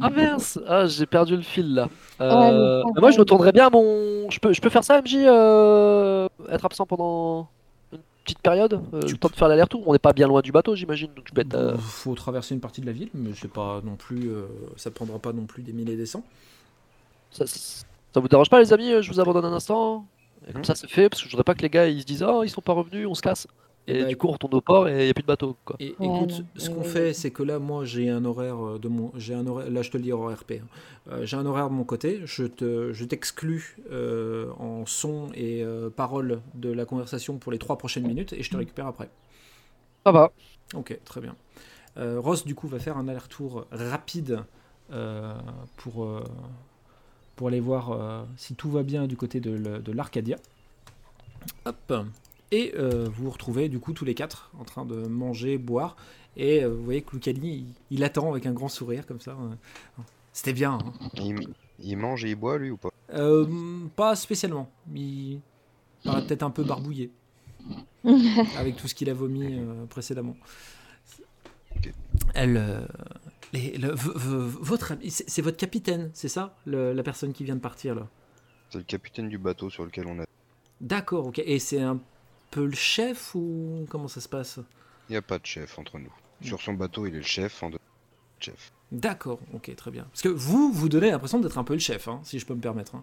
Ah 0.00 0.10
mince 0.10 0.58
Ah, 0.66 0.86
j'ai 0.86 1.06
perdu 1.06 1.36
le 1.36 1.42
fil 1.42 1.74
là. 1.74 1.84
Ouais, 2.18 2.26
Euh, 2.26 2.82
moi, 2.98 3.10
je 3.10 3.18
retournerais 3.18 3.52
bien 3.52 3.66
à 3.66 3.70
mon. 3.70 4.30
Je 4.30 4.38
peux, 4.38 4.52
je 4.52 4.60
peux 4.60 4.70
faire 4.70 4.84
ça, 4.84 5.00
MJ 5.02 5.16
euh, 5.16 6.28
Être 6.50 6.64
absent 6.64 6.86
pendant 6.86 7.48
une 7.92 7.98
petite 8.24 8.38
période 8.40 8.80
euh, 8.94 9.00
Tu 9.02 9.12
Le 9.12 9.18
temps 9.18 9.28
de 9.28 9.36
faire 9.36 9.48
l'aller-retour 9.48 9.86
On 9.86 9.92
n'est 9.92 9.98
pas 9.98 10.12
bien 10.12 10.26
loin 10.26 10.40
du 10.40 10.52
bateau, 10.52 10.74
j'imagine. 10.74 11.10
Donc 11.14 11.26
je 11.28 11.32
peux 11.34 11.40
être. 11.42 11.54
euh, 11.54 11.76
Faut 11.78 12.14
traverser 12.14 12.54
une 12.54 12.60
partie 12.60 12.80
de 12.80 12.86
la 12.86 12.92
ville, 12.92 13.10
mais 13.14 13.30
c'est 13.34 13.50
pas 13.52 13.80
non 13.84 13.96
plus, 13.96 14.28
euh, 14.30 14.46
ça 14.76 14.90
prendra 14.90 15.18
pas 15.18 15.32
non 15.32 15.44
plus 15.46 15.62
des 15.62 15.72
milliers 15.72 15.94
et 15.94 15.96
des 15.96 16.06
cents. 16.06 16.24
Ça, 17.30 17.44
ça 17.46 18.20
vous 18.20 18.28
dérange 18.28 18.50
pas, 18.50 18.58
les 18.60 18.72
amis 18.72 18.90
Je 19.02 19.10
vous 19.12 19.20
abandonne 19.20 19.44
un 19.44 19.52
instant. 19.52 20.06
Et 20.48 20.52
comme 20.52 20.60
Mhm. 20.60 20.64
ça, 20.64 20.74
c'est 20.74 20.88
fait. 20.88 21.08
Parce 21.10 21.22
que 21.22 21.28
je 21.28 21.32
voudrais 21.32 21.44
pas 21.44 21.54
que 21.54 21.62
les 21.62 21.68
gars 21.70 21.86
ils 21.88 22.00
se 22.00 22.06
disent 22.06 22.22
Oh, 22.26 22.42
ils 22.42 22.48
sont 22.50 22.62
pas 22.62 22.72
revenus, 22.72 23.06
on 23.06 23.14
se 23.14 23.22
casse. 23.22 23.46
Et 23.86 24.04
Bah, 24.04 24.06
du 24.06 24.16
coup, 24.16 24.28
on 24.28 24.32
retourne 24.32 24.54
au 24.54 24.60
port 24.60 24.88
et 24.88 25.00
il 25.02 25.04
n'y 25.04 25.10
a 25.10 25.14
plus 25.14 25.22
de 25.22 25.26
bateau. 25.26 25.56
Quoi. 25.64 25.78
Et 25.78 25.96
Ouais, 25.98 26.06
écoute, 26.06 26.44
ce 26.56 26.68
qu'on 26.68 26.82
ouais, 26.82 26.84
fait, 26.84 27.12
ouais. 27.12 27.14
c'est 27.14 27.30
que 27.30 27.42
là, 27.42 27.58
moi, 27.58 27.84
j'ai 27.86 28.10
un 28.10 28.24
horaire 28.26 28.78
de 28.78 28.88
mon, 28.88 29.12
j'ai 29.16 29.34
un 29.34 29.46
horaire, 29.46 29.70
là, 29.70 29.80
je 29.82 29.90
te 29.90 29.96
le 29.96 30.02
dis 30.02 30.12
hors 30.12 30.30
RP. 30.30 30.60
hein. 30.62 30.68
Euh, 31.10 31.24
j'ai 31.24 31.36
un 31.38 31.46
horaire 31.46 31.70
de 31.70 31.74
mon 31.74 31.84
côté. 31.84 32.20
Je 32.24 32.44
te, 32.44 32.92
je 32.92 33.04
t'exclus 33.06 33.78
euh, 33.90 34.50
en 34.58 34.84
son 34.84 35.28
et 35.34 35.62
euh, 35.64 35.88
parole 35.90 36.42
de 36.54 36.70
la 36.70 36.84
conversation 36.84 37.38
pour 37.38 37.50
les 37.52 37.58
trois 37.58 37.78
prochaines 37.78 38.04
minutes 38.04 38.34
et 38.34 38.42
je 38.42 38.50
te 38.50 38.56
récupère 38.56 38.86
après. 38.86 39.10
Ça 40.04 40.12
va. 40.12 40.32
Ok, 40.74 40.98
très 41.04 41.20
bien. 41.20 41.36
Euh, 41.98 42.20
Ross, 42.20 42.44
du 42.46 42.54
coup, 42.54 42.68
va 42.68 42.78
faire 42.80 42.98
un 42.98 43.08
aller-retour 43.08 43.66
rapide 43.72 44.44
euh, 44.92 45.34
pour, 45.76 46.04
euh, 46.04 46.24
pour 47.36 47.48
aller 47.48 47.60
voir 47.60 47.90
euh, 47.92 48.24
si 48.36 48.54
tout 48.54 48.70
va 48.70 48.82
bien 48.82 49.06
du 49.06 49.16
côté 49.16 49.40
de, 49.40 49.56
de 49.78 49.92
l'Arcadia. 49.92 50.36
Hop. 51.64 51.92
Et 52.52 52.72
euh, 52.76 53.08
vous 53.12 53.24
vous 53.24 53.30
retrouvez, 53.30 53.68
du 53.68 53.78
coup, 53.78 53.92
tous 53.92 54.04
les 54.04 54.14
quatre 54.14 54.50
en 54.58 54.64
train 54.64 54.84
de 54.84 55.06
manger, 55.06 55.56
boire. 55.58 55.96
Et 56.36 56.64
euh, 56.64 56.68
vous 56.68 56.82
voyez 56.84 57.02
que 57.02 57.12
Lucani, 57.12 57.54
il, 57.90 57.96
il 57.96 58.04
attend 58.04 58.30
avec 58.30 58.46
un 58.46 58.52
grand 58.52 58.68
sourire 58.68 59.06
comme 59.06 59.20
ça. 59.20 59.32
euh. 59.32 60.02
C'était 60.32 60.52
bien. 60.52 60.78
hein. 60.84 60.92
Il, 61.16 61.48
il 61.80 61.96
mange 61.96 62.24
et 62.24 62.30
il 62.30 62.34
boit 62.36 62.58
lui 62.58 62.70
ou 62.70 62.76
pas? 62.76 62.90
Euh, 63.14 63.46
pas 63.96 64.14
spécialement. 64.16 64.70
Il 64.94 65.40
paraît 66.04 66.24
peut-être 66.26 66.42
un 66.44 66.50
peu 66.50 66.62
barbouillé 66.64 67.10
avec 68.56 68.76
tout 68.76 68.88
ce 68.88 68.94
qu'il 68.94 69.10
a 69.10 69.14
vomi 69.14 69.58
euh, 69.58 69.84
précédemment. 69.86 70.36
Ok. 71.76 71.92
Elle, 72.34 72.56
euh, 72.56 72.80
les- 73.52 73.76
le- 73.76 73.92
v- 73.94 74.10
v- 74.14 74.56
votre 74.60 74.92
c'est 75.08 75.28
c'est 75.28 75.42
votre 75.42 75.56
capitaine, 75.56 76.10
c'est 76.14 76.28
ça, 76.28 76.56
le- 76.64 76.92
la 76.92 77.02
personne 77.02 77.32
qui 77.32 77.44
vient 77.44 77.56
de 77.56 77.60
partir 77.60 77.94
là? 77.94 78.06
C'est 78.70 78.78
le 78.78 78.84
capitaine 78.84 79.28
du 79.28 79.38
bateau 79.38 79.68
sur 79.70 79.84
lequel 79.84 80.06
on 80.06 80.20
a. 80.20 80.24
D'accord, 80.80 81.26
ok. 81.26 81.40
Et 81.44 81.58
c'est 81.58 81.80
un 81.80 81.98
peu 82.50 82.64
le 82.66 82.74
chef 82.74 83.34
ou 83.34 83.86
comment 83.90 84.08
ça 84.08 84.20
se 84.20 84.28
passe? 84.28 84.58
Il 85.08 85.12
n'y 85.12 85.16
a 85.16 85.22
pas 85.22 85.38
de 85.38 85.46
chef 85.46 85.78
entre 85.78 85.98
nous. 85.98 86.12
Sur 86.42 86.60
son 86.60 86.74
bateau, 86.74 87.06
il 87.06 87.14
est 87.14 87.18
le 87.18 87.22
chef. 87.24 87.62
En 87.62 87.70
deux... 87.70 87.78
chef. 88.40 88.72
D'accord, 88.92 89.38
ok, 89.54 89.74
très 89.76 89.90
bien. 89.90 90.04
Parce 90.04 90.22
que 90.22 90.28
vous, 90.28 90.72
vous 90.72 90.88
donnez 90.88 91.10
l'impression 91.10 91.38
d'être 91.38 91.58
un 91.58 91.64
peu 91.64 91.74
le 91.74 91.78
chef, 91.80 92.08
hein, 92.08 92.20
si 92.24 92.38
je 92.38 92.46
peux 92.46 92.54
me 92.54 92.60
permettre. 92.60 92.94
hein. 92.96 93.02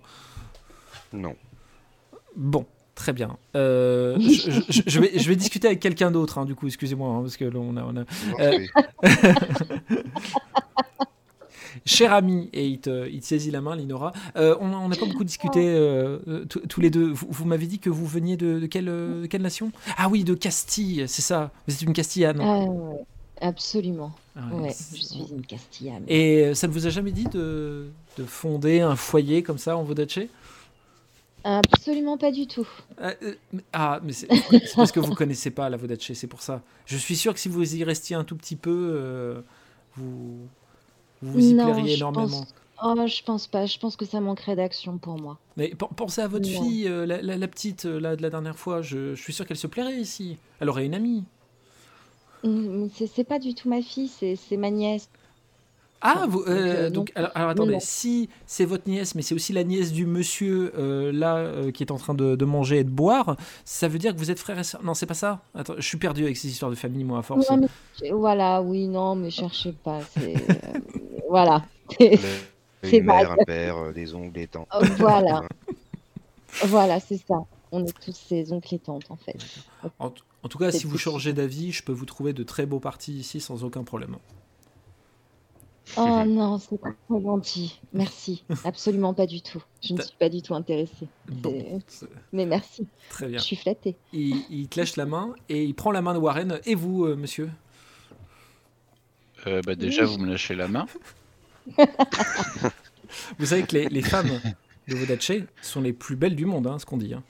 Non. 1.14 1.36
Bon, 2.36 2.66
très 2.96 3.14
bien. 3.14 3.38
Euh, 3.56 4.18
je, 4.20 4.52
je- 4.70 4.82
je 4.86 5.00
vais, 5.00 5.18
je 5.18 5.30
vais 5.30 5.36
discuter 5.38 5.68
avec 5.68 5.80
quelqu'un 5.80 6.12
d'autre, 6.12 6.38
hein, 6.40 6.46
du 6.46 6.56
coup, 6.56 6.68
excusez-moi, 6.68 7.22
parce 7.22 7.38
que 7.38 7.46
là, 7.46 7.60
on 7.60 7.78
a, 7.78 7.84
on 7.84 7.96
a- 7.98 8.06
Parfait. 8.06 8.68
Cher 11.88 12.14
ami, 12.14 12.50
et 12.54 12.68
il 12.68 12.80
te, 12.80 13.08
il 13.10 13.22
te 13.22 13.26
saisit 13.26 13.50
la 13.50 13.62
main, 13.62 13.76
Linora. 13.76 14.12
euh, 14.36 14.56
on 14.60 14.88
n'a 14.88 14.96
pas 14.96 15.06
beaucoup 15.06 15.24
discuté 15.24 15.62
euh, 15.66 16.20
euh, 16.28 16.46
tous 16.46 16.82
les 16.82 16.90
deux. 16.90 17.08
Vous, 17.12 17.28
vous 17.30 17.46
m'avez 17.46 17.66
dit 17.66 17.80
que 17.80 17.90
vous 17.90 18.06
veniez 18.06 18.38
de, 18.38 18.60
de 18.60 18.66
quelle, 18.68 18.90
euh, 18.90 19.22
de 19.24 19.28
quelle 19.28 19.42
nation? 19.42 19.72
Ah 19.98 20.10
oui, 20.10 20.24
de 20.24 20.34
Castille, 20.36 21.06
c'est 21.08 21.22
ça. 21.22 21.52
Vous 21.68 21.74
êtes 21.74 21.82
une 21.82 21.94
Castillane. 21.94 22.40
Ouais, 22.42 23.00
absolument. 23.42 24.12
Ah 24.36 24.42
Ouais, 24.54 24.76
je 24.94 25.02
suis 25.02 25.26
une 25.32 25.46
Castillane. 25.46 26.04
Et 26.08 26.44
euh, 26.46 26.54
ça 26.54 26.68
ne 26.68 26.74
vous 26.74 26.86
a 26.86 26.90
jamais 26.90 27.12
dit 27.12 27.24
de, 27.26 27.88
de 28.18 28.24
fonder 28.26 28.82
un 28.82 28.96
foyer 28.96 29.42
comme 29.42 29.58
ça 29.58 29.76
en 29.78 29.84
Vodache 29.84 30.20
Absolument 31.44 32.18
pas 32.18 32.32
du 32.32 32.46
tout. 32.46 32.68
Ah, 33.02 33.14
euh, 33.24 33.36
mais- 33.54 33.64
Ah, 33.72 34.00
mais 34.04 34.12
c'est 34.12 34.28
parce 34.76 34.92
que 34.92 35.00
vous 35.00 35.14
connaissez 35.16 35.50
pas 35.52 35.70
la 35.70 35.78
Vodache, 35.78 36.12
c'est 36.14 36.28
pour 36.28 36.42
ça. 36.42 36.62
Je 36.86 36.98
suis 36.98 37.16
sûr 37.16 37.34
que 37.34 37.40
si 37.40 37.48
vous 37.48 37.76
y 37.76 37.84
restiez 37.86 38.16
un 38.18 38.26
tout 38.26 38.36
petit 38.36 38.58
peu, 38.58 38.92
euh, 38.96 39.40
vous 39.96 40.40
vous, 41.22 41.34
vous 41.34 41.50
y 41.50 41.54
Non, 41.54 41.66
plairiez 41.72 41.92
je 41.94 41.98
énormément. 41.98 42.28
pense- 42.28 42.54
Oh, 42.84 42.94
je 43.08 43.24
pense 43.24 43.48
pas. 43.48 43.66
Je 43.66 43.80
pense 43.80 43.96
que 43.96 44.06
ça 44.06 44.20
manquerait 44.22 44.56
d'action 44.56 45.00
pour 45.00 45.20
moi. 45.20 45.40
Mais 45.58 45.70
pen- 45.70 45.88
pensez 45.96 46.22
à 46.22 46.28
votre 46.28 46.48
Non. 46.48 46.62
fille, 46.64 46.88
euh, 46.88 47.08
la, 47.08 47.22
la- 47.24 47.36
la 47.38 47.48
petite 47.48 47.86
euh, 47.86 48.00
là, 48.00 48.16
de 48.16 48.22
la 48.22 48.30
dernière 48.30 48.56
fois. 48.56 48.84
Je, 48.84 49.16
je 49.16 49.22
suis 49.22 49.34
sûr 49.34 49.48
qu'elle 49.48 49.58
se 49.58 49.66
plairait 49.66 49.96
ici. 49.98 50.38
Elle 50.60 50.70
aurait 50.70 50.86
une 50.86 50.94
amie. 50.94 51.24
Hum, 52.44 52.90
C'est 53.08 53.24
pas 53.24 53.40
du 53.40 53.56
tout 53.56 53.68
ma 53.68 53.82
fille, 53.82 54.08
c'est 54.10 54.58
ma 54.58 54.70
nièce. 54.70 55.10
Ah, 56.00 56.28
vous, 56.30 56.42
donc, 56.46 56.48
euh, 56.50 56.90
donc, 56.92 57.12
alors, 57.16 57.32
alors, 57.34 57.50
attendez, 57.50 57.74
non. 57.74 57.80
si 57.82 58.30
c'est 58.46 58.66
votre 58.66 58.88
nièce, 58.88 59.16
mais 59.16 59.24
c'est 59.24 59.34
aussi 59.34 59.52
la 59.52 59.64
nièce 59.64 59.92
du 59.92 60.06
monsieur 60.06 60.72
euh, 60.78 61.12
là 61.12 61.38
euh, 61.38 61.72
qui 61.72 61.82
est 61.82 61.92
en 61.92 61.98
train 61.98 62.14
de, 62.14 62.36
de 62.36 62.46
manger 62.46 62.78
et 62.78 62.84
de 62.84 62.90
boire, 62.92 63.36
ça 63.66 63.88
veut 63.88 63.98
dire 63.98 64.14
que 64.14 64.20
vous 64.20 64.30
êtes 64.30 64.38
frère 64.38 64.60
et 64.60 64.64
sœur 64.64 64.84
Non, 64.84 64.94
c'est 64.94 65.08
pas 65.08 65.16
ça. 65.16 65.42
Attends, 65.56 65.74
je 65.78 65.82
suis 65.82 65.98
perdu 65.98 66.24
avec 66.26 66.38
ces 66.38 66.50
histoires 66.50 66.70
de 66.70 66.76
famille, 66.76 67.04
moi, 67.04 67.18
à 67.18 67.22
force. 67.24 67.50
Non, 67.50 67.58
mais- 68.02 68.12
voilà, 68.12 68.62
oui, 68.62 68.88
non, 68.88 69.16
mais 69.16 69.32
cherchez 69.32 69.72
pas. 69.72 70.02
Voilà. 71.30 71.66
C'est- 72.84 73.02
mère, 73.02 73.30
vague. 73.30 73.40
un 73.42 73.44
père, 73.46 73.78
euh, 73.78 73.92
des 73.92 74.14
ongles, 74.14 74.32
des 74.32 74.48
tantes. 74.48 74.68
Oh, 74.74 74.84
voilà. 74.98 75.42
Voilà, 76.66 77.00
c'est 77.00 77.18
ça. 77.18 77.36
On 77.72 77.86
est 77.86 78.00
tous 78.00 78.14
ses 78.16 78.52
oncles 78.52 78.76
et 78.76 78.80
tantes, 78.80 79.12
en 79.12 79.16
fait. 79.18 79.38
En, 80.00 80.12
en 80.44 80.48
tout 80.48 80.58
cas, 80.58 80.72
si 80.72 80.88
vous 80.88 80.98
changez 80.98 81.34
d'avis, 81.34 81.72
je 81.72 81.84
peux 81.84 81.92
vous 81.92 82.06
trouver 82.06 82.34
de 82.34 82.42
très 82.44 82.66
beaux 82.66 82.80
partis 82.80 83.14
ici 83.14 83.40
sans 83.42 83.64
aucun 83.64 83.84
problème. 83.84 84.16
Oh 85.98 86.24
non, 86.28 86.58
c'est 86.58 86.80
pas 86.80 86.92
trop 87.08 87.22
gentil. 87.22 87.80
Merci. 87.94 88.44
Absolument 88.64 89.14
pas 89.14 89.26
du 89.28 89.42
tout. 89.42 89.62
Je 89.84 89.94
ne 89.94 90.02
suis 90.02 90.16
pas 90.18 90.30
du 90.30 90.42
tout 90.42 90.56
intéressée. 90.56 91.08
Bon, 91.30 91.82
Mais 92.32 92.46
merci. 92.46 92.88
très 93.10 93.28
bien. 93.28 93.38
Je 93.38 93.44
suis 93.44 93.56
flattée. 93.56 93.96
Il, 94.14 94.44
il 94.50 94.68
te 94.68 94.80
lèche 94.80 94.96
la 94.96 95.06
main 95.06 95.34
et 95.50 95.64
il 95.64 95.76
prend 95.76 95.92
la 95.92 96.02
main 96.02 96.14
de 96.14 96.20
Warren. 96.20 96.60
Et 96.66 96.76
vous, 96.76 97.06
euh, 97.06 97.16
monsieur? 97.16 97.50
Euh, 99.46 99.62
bah, 99.66 99.76
déjà, 99.76 100.06
vous 100.06 100.18
me 100.18 100.30
lâchez 100.30 100.56
la 100.56 100.68
main. 100.68 100.86
Vous 103.40 103.46
savez 103.46 103.64
que 103.64 103.76
les, 103.76 103.86
les 103.90 104.02
femmes 104.02 104.30
de 104.88 104.96
Vodache 104.96 105.32
sont 105.62 105.82
les 105.82 105.94
plus 105.94 106.16
belles 106.16 106.36
du 106.36 106.46
monde, 106.46 106.68
hein, 106.68 106.80
ce 106.80 106.86
qu'on 106.86 106.98
dit. 106.98 107.14
hein. 107.14 107.24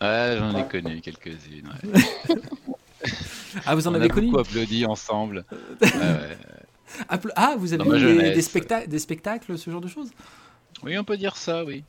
Ouais, 0.00 0.36
j'en 0.38 0.56
ai 0.56 0.66
connu 0.68 1.00
quelques-unes. 1.00 1.68
ouais. 1.84 2.34
Ah, 3.64 3.74
vous 3.74 3.86
en 3.86 3.92
On 3.92 3.94
avez 3.94 4.06
a 4.06 4.08
connu 4.08 4.26
beaucoup 4.30 4.40
applaudi 4.40 4.84
ensemble. 4.84 5.44
Ouais, 5.80 5.88
ouais. 5.90 7.18
Ah, 7.36 7.54
vous 7.58 7.72
avez 7.72 7.84
eu 7.84 8.16
des, 8.18 8.30
des 8.32 8.42
spectacles, 8.42 8.88
des 8.88 8.98
spectacles, 8.98 9.56
ce 9.58 9.70
genre 9.70 9.80
de 9.80 9.88
choses? 9.88 10.10
Oui, 10.82 10.96
on 10.98 11.04
peut 11.04 11.16
dire 11.16 11.36
ça, 11.36 11.64
oui. 11.64 11.84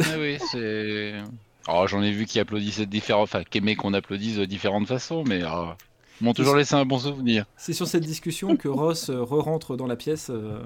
Ah 0.00 0.16
oui, 0.18 0.38
c'est. 0.50 1.14
Oh, 1.68 1.84
j'en 1.86 2.02
ai 2.02 2.10
vu 2.12 2.26
qui 2.26 2.40
applaudissaient 2.40 2.86
de 2.86 2.90
différentes, 2.90 3.24
enfin, 3.24 3.44
qui 3.44 3.58
aimaient 3.58 3.76
qu'on 3.76 3.92
applaudisse 3.94 4.36
de 4.36 4.44
différentes 4.44 4.86
façons, 4.88 5.24
mais 5.24 5.42
ah, 5.44 5.76
ils 5.78 5.91
m'ont 6.22 6.32
toujours 6.32 6.56
laissé 6.56 6.74
un 6.74 6.84
bon 6.84 6.98
souvenir. 6.98 7.46
C'est 7.56 7.72
sur 7.72 7.86
cette 7.86 8.04
discussion 8.04 8.56
que 8.56 8.68
Ross 8.68 9.10
euh, 9.10 9.22
re-rentre 9.22 9.76
dans 9.76 9.86
la 9.86 9.96
pièce. 9.96 10.28
euh. 10.30 10.62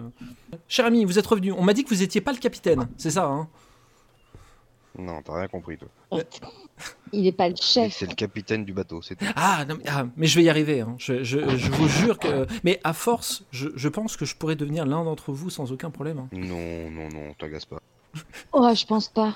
Cher 0.68 0.86
ami, 0.86 1.04
vous 1.04 1.18
êtes 1.18 1.26
revenu. 1.26 1.52
On 1.52 1.62
m'a 1.62 1.72
dit 1.72 1.82
que 1.84 1.88
vous 1.90 2.02
étiez 2.02 2.20
pas 2.20 2.32
le 2.32 2.38
capitaine, 2.38 2.86
c'est 2.96 3.10
ça, 3.10 3.24
hein? 3.26 3.48
Non, 4.98 5.20
t'as 5.22 5.34
rien 5.38 5.48
compris, 5.48 5.76
toi. 5.76 5.88
Il 7.12 7.22
n'est 7.24 7.32
pas 7.32 7.48
le 7.50 7.54
chef. 7.60 7.92
C'est 7.92 8.08
le 8.08 8.14
capitaine 8.14 8.64
du 8.64 8.72
bateau, 8.72 9.02
c'est 9.02 9.14
tout. 9.16 9.26
ah, 9.36 9.64
non, 9.68 9.76
mais, 9.76 9.84
ah, 9.88 10.06
mais 10.16 10.26
je 10.26 10.36
vais 10.38 10.44
y 10.44 10.48
arriver. 10.48 10.80
hein. 10.80 10.94
Je, 10.98 11.22
je- 11.22 11.56
je 11.56 11.70
vous 11.70 11.86
jure 11.88 12.18
que. 12.18 12.46
Mais 12.64 12.80
à 12.82 12.92
force, 12.94 13.44
je, 13.50 13.68
je 13.76 13.88
pense 13.88 14.16
que 14.16 14.24
je 14.24 14.34
pourrais 14.36 14.56
devenir 14.56 14.86
l'un 14.86 15.04
d'entre 15.04 15.32
vous 15.32 15.50
sans 15.50 15.70
aucun 15.72 15.90
problème. 15.90 16.18
hein. 16.18 16.28
Non, 16.32 16.90
non, 16.90 17.08
non, 17.10 17.34
t'agace 17.38 17.66
pas. 17.66 17.80
Oh, 18.52 18.70
je 18.74 18.86
pense 18.86 19.08
pas. 19.08 19.34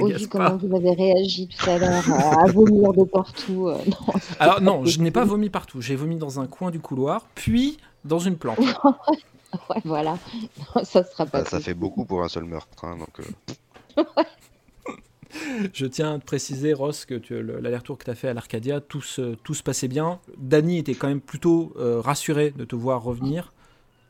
Au 0.00 0.06
vu 0.08 0.28
comment 0.28 0.56
vous 0.56 0.74
avez 0.76 0.92
réagi 0.92 1.48
tout 1.48 1.70
à 1.70 1.78
l'heure 1.78 2.10
à, 2.12 2.44
à 2.44 2.46
vomir 2.52 2.92
de 2.92 3.04
partout. 3.04 3.68
euh, 3.68 3.78
non, 3.86 4.14
Alors 4.38 4.60
non, 4.60 4.84
je 4.84 5.00
n'ai 5.00 5.10
pas 5.10 5.24
vomi 5.24 5.50
partout. 5.50 5.80
J'ai 5.80 5.96
vomi 5.96 6.16
dans 6.16 6.40
un 6.40 6.46
coin 6.46 6.70
du 6.70 6.80
couloir, 6.80 7.26
puis 7.34 7.78
dans 8.04 8.18
une 8.18 8.36
plante. 8.36 8.58
Ouais, 9.70 9.80
voilà. 9.84 10.18
Non, 10.74 10.82
ça 10.84 11.04
sera 11.04 11.26
pas 11.26 11.42
Bah, 11.42 11.48
ça 11.48 11.60
fait 11.60 11.74
beaucoup 11.74 12.04
pour 12.04 12.24
un 12.24 12.28
seul 12.28 12.42
meurtre, 12.42 12.84
hein, 12.84 12.96
donc. 12.98 13.20
euh, 13.98 14.02
Je 15.72 15.86
tiens 15.86 16.14
à 16.14 16.18
te 16.18 16.24
préciser, 16.24 16.72
Ross, 16.72 17.04
que 17.04 17.14
l'aller-retour 17.34 17.98
que 17.98 18.04
tu 18.04 18.10
as 18.10 18.14
fait 18.14 18.28
à 18.28 18.34
l'Arcadia, 18.34 18.80
tout 18.80 19.00
se, 19.00 19.34
tout 19.36 19.54
se 19.54 19.62
passait 19.62 19.88
bien. 19.88 20.18
Danny 20.38 20.78
était 20.78 20.94
quand 20.94 21.08
même 21.08 21.20
plutôt 21.20 21.72
euh, 21.76 22.00
rassuré 22.00 22.50
de 22.50 22.64
te 22.64 22.76
voir 22.76 23.02
revenir. 23.02 23.52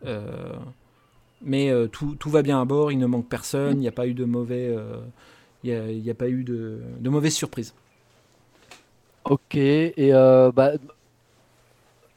Euh, 0.06 0.52
mais 1.42 1.70
euh, 1.70 1.88
tout, 1.88 2.14
tout 2.18 2.30
va 2.30 2.42
bien 2.42 2.60
à 2.60 2.64
bord, 2.64 2.92
il 2.92 2.98
ne 2.98 3.06
manque 3.06 3.28
personne, 3.28 3.76
il 3.78 3.80
n'y 3.80 3.88
a 3.88 3.92
pas 3.92 4.06
eu 4.06 4.14
de 4.14 4.24
mauvais, 4.24 4.66
euh, 4.68 4.98
il 5.64 5.98
y 6.04 6.10
a, 6.10 6.14
pas 6.14 6.28
eu 6.28 6.44
de, 6.44 6.80
de 7.00 7.10
mauvaises 7.10 7.34
surprises. 7.34 7.74
Ok, 9.24 9.54
et 9.56 9.94
euh, 10.12 10.52
bah, 10.52 10.72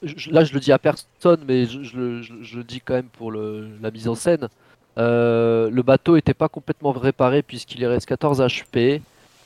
je- 0.04 0.30
là 0.32 0.44
je 0.44 0.54
le 0.54 0.60
dis 0.60 0.72
à 0.72 0.78
personne, 0.80 1.44
mais 1.48 1.66
je, 1.66 1.82
je 1.84 1.98
le- 1.98 2.22
je- 2.22 2.42
je 2.42 2.58
le 2.58 2.64
dis 2.64 2.82
quand 2.82 2.96
même 2.96 3.06
pour 3.08 3.32
le, 3.32 3.70
la 3.82 3.90
mise 3.92 4.08
en 4.08 4.16
scène. 4.16 4.50
Euh, 4.98 5.70
le 5.70 5.82
bateau 5.84 6.16
n'était 6.16 6.34
pas 6.34 6.50
complètement 6.50 6.92
réparé 6.92 7.42
puisqu'il 7.44 7.86
reste 7.86 8.08
14 8.08 8.42
HP. 8.42 9.02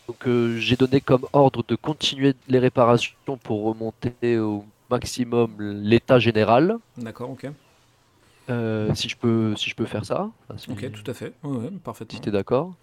Donc 0.08 0.28
euh, 0.28 0.58
j'ai 0.58 0.76
donné 0.76 1.00
comme 1.02 1.26
ordre 1.34 1.64
de 1.68 1.76
continuer 1.76 2.34
les 2.48 2.60
réparations 2.60 3.14
pour 3.44 3.64
remonter 3.64 4.40
au 4.40 4.66
maximum 4.90 5.52
l'état 5.62 6.18
général. 6.20 6.78
D'accord, 6.98 7.30
ok. 7.30 7.48
Si 8.96 9.08
je 9.08 9.16
peux, 9.16 9.56
si 9.56 9.70
je 9.70 9.76
peux 9.76 9.86
faire 9.86 10.04
ça. 10.04 10.30
Enfin, 10.50 10.58
si- 10.58 10.72
Ok, 10.72 10.92
tout 10.92 11.10
à 11.10 11.14
fait. 11.14 11.32
Ouais, 11.44 11.58
ouais, 11.58 11.70
Si 11.70 11.80
parfaitement. 11.80 12.20
t'es 12.20 12.32
d'accord. 12.32 12.74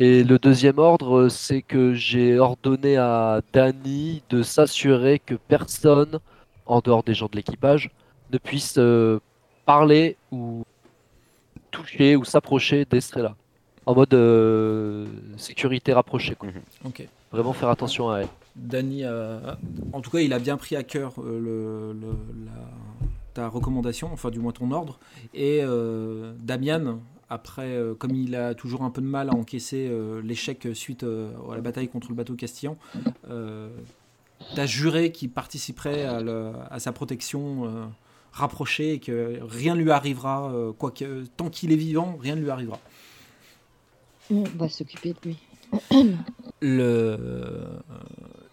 Et 0.00 0.24
le 0.24 0.38
deuxième 0.38 0.78
ordre, 0.78 1.28
c'est 1.28 1.62
que 1.62 1.92
j'ai 1.94 2.38
ordonné 2.38 2.96
à 2.96 3.40
Danny 3.52 4.22
de 4.30 4.42
s'assurer 4.42 5.18
que 5.18 5.34
personne, 5.34 6.18
en 6.66 6.80
dehors 6.80 7.02
des 7.02 7.14
gens 7.14 7.28
de 7.30 7.36
l'équipage, 7.36 7.90
ne 8.32 8.38
puisse 8.38 8.76
euh, 8.78 9.20
parler 9.66 10.16
ou 10.32 10.64
toucher 11.70 12.16
ou 12.16 12.24
s'approcher 12.24 12.84
d'Estrella. 12.84 13.36
En 13.84 13.94
mode 13.94 14.14
euh, 14.14 15.06
sécurité 15.36 15.92
rapprochée. 15.92 16.34
quoi. 16.34 16.48
Ok. 16.84 17.06
Vraiment 17.30 17.52
faire 17.52 17.68
attention 17.68 18.10
à 18.10 18.20
elle. 18.20 18.28
Danny, 18.56 19.04
en 19.92 20.00
tout 20.00 20.10
cas, 20.10 20.20
il 20.20 20.32
a 20.32 20.38
bien 20.38 20.56
pris 20.56 20.74
à 20.76 20.82
cœur 20.82 21.12
euh, 21.18 21.38
le, 21.38 22.00
le- 22.00 22.16
la- 22.46 22.52
ta 23.34 23.48
recommandation, 23.48 24.08
enfin 24.12 24.30
du 24.30 24.38
moins 24.38 24.52
ton 24.52 24.70
ordre. 24.70 24.98
Et 25.34 25.60
euh, 25.62 26.32
Damian, 26.40 27.00
après, 27.28 27.70
euh, 27.70 27.94
comme 27.94 28.14
il 28.14 28.36
a 28.36 28.54
toujours 28.54 28.82
un 28.82 28.90
peu 28.90 29.00
de 29.00 29.06
mal 29.06 29.30
à 29.30 29.34
encaisser 29.34 29.88
euh, 29.90 30.22
l'échec 30.22 30.68
suite 30.74 31.02
euh, 31.02 31.30
à 31.50 31.56
la 31.56 31.60
bataille 31.60 31.88
contre 31.88 32.08
le 32.08 32.14
bateau 32.14 32.34
castillan, 32.34 32.76
t'as 34.54 34.66
juré 34.66 35.12
qu'il 35.12 35.30
participerait 35.30 36.04
à, 36.04 36.78
sa 36.78 36.92
protection 36.92 37.90
rapprochée 38.32 38.92
et 38.92 39.00
que 39.00 39.38
rien 39.42 39.74
ne 39.74 39.82
lui 39.82 39.90
arrivera, 39.90 40.52
quoi 40.78 40.90
que, 40.90 41.24
tant 41.36 41.48
qu'il 41.48 41.72
est 41.72 41.76
vivant, 41.76 42.18
rien 42.20 42.36
ne 42.36 42.42
lui 42.42 42.50
arrivera. 42.50 42.78
On 44.30 44.44
va 44.56 44.68
s'occuper 44.68 45.14
de 45.14 45.18
lui. 45.30 45.38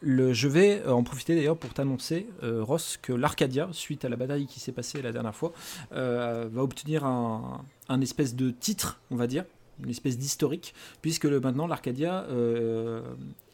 Je 0.04 0.48
vais 0.48 0.86
en 0.86 1.04
profiter 1.04 1.36
d'ailleurs 1.36 1.58
pour 1.58 1.74
t'annoncer, 1.74 2.28
euh, 2.44 2.64
Ross, 2.64 2.98
que 3.02 3.14
l'Arcadia, 3.14 3.70
suite 3.72 4.06
à 4.06 4.10
la 4.10 4.16
bataille 4.16 4.46
qui 4.48 4.60
s'est 4.60 4.72
passée 4.72 5.02
la 5.02 5.12
dernière 5.12 5.36
fois, 5.36 5.54
euh, 5.94 6.48
va 6.52 6.62
obtenir 6.62 7.06
un, 7.06 7.64
espèce 8.02 8.36
de 8.36 8.50
titre, 8.52 9.00
on 9.12 9.16
va 9.16 9.28
dire, 9.28 9.46
une 9.84 9.90
espèce 9.90 10.18
d'historique, 10.18 10.74
puisque 11.02 11.26
maintenant 11.26 11.68
l'Arcadia 11.68 12.26
euh, 12.30 13.02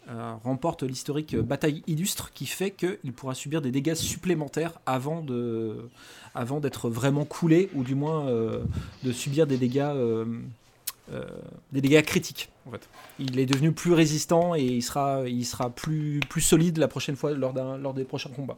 euh, 0.09 0.33
remporte 0.43 0.81
l'historique 0.81 1.35
bataille 1.35 1.83
illustre, 1.85 2.31
qui 2.33 2.47
fait 2.47 2.71
qu'il 2.71 3.13
pourra 3.13 3.35
subir 3.35 3.61
des 3.61 3.69
dégâts 3.69 3.93
supplémentaires 3.93 4.79
avant 4.87 5.21
de, 5.21 5.87
avant 6.33 6.59
d'être 6.59 6.89
vraiment 6.89 7.25
coulé, 7.25 7.69
ou 7.75 7.83
du 7.83 7.93
moins 7.93 8.27
euh, 8.27 8.63
de 9.03 9.11
subir 9.11 9.45
des 9.45 9.57
dégâts, 9.57 9.81
euh, 9.81 10.25
euh, 10.25 10.39
des 11.71 11.81
dégâts 11.81 12.01
critiques, 12.03 12.49
en 12.67 12.71
fait 12.71 12.87
il 13.19 13.37
est 13.37 13.45
devenu 13.45 13.71
plus 13.71 13.93
résistant 13.93 14.55
et 14.55 14.63
il 14.63 14.81
sera, 14.81 15.27
il 15.27 15.45
sera 15.45 15.69
plus, 15.69 16.21
plus 16.29 16.41
solide 16.41 16.77
la 16.77 16.87
prochaine 16.87 17.15
fois 17.15 17.31
lors, 17.33 17.93
des 17.93 18.05
prochains 18.05 18.29
combats. 18.29 18.57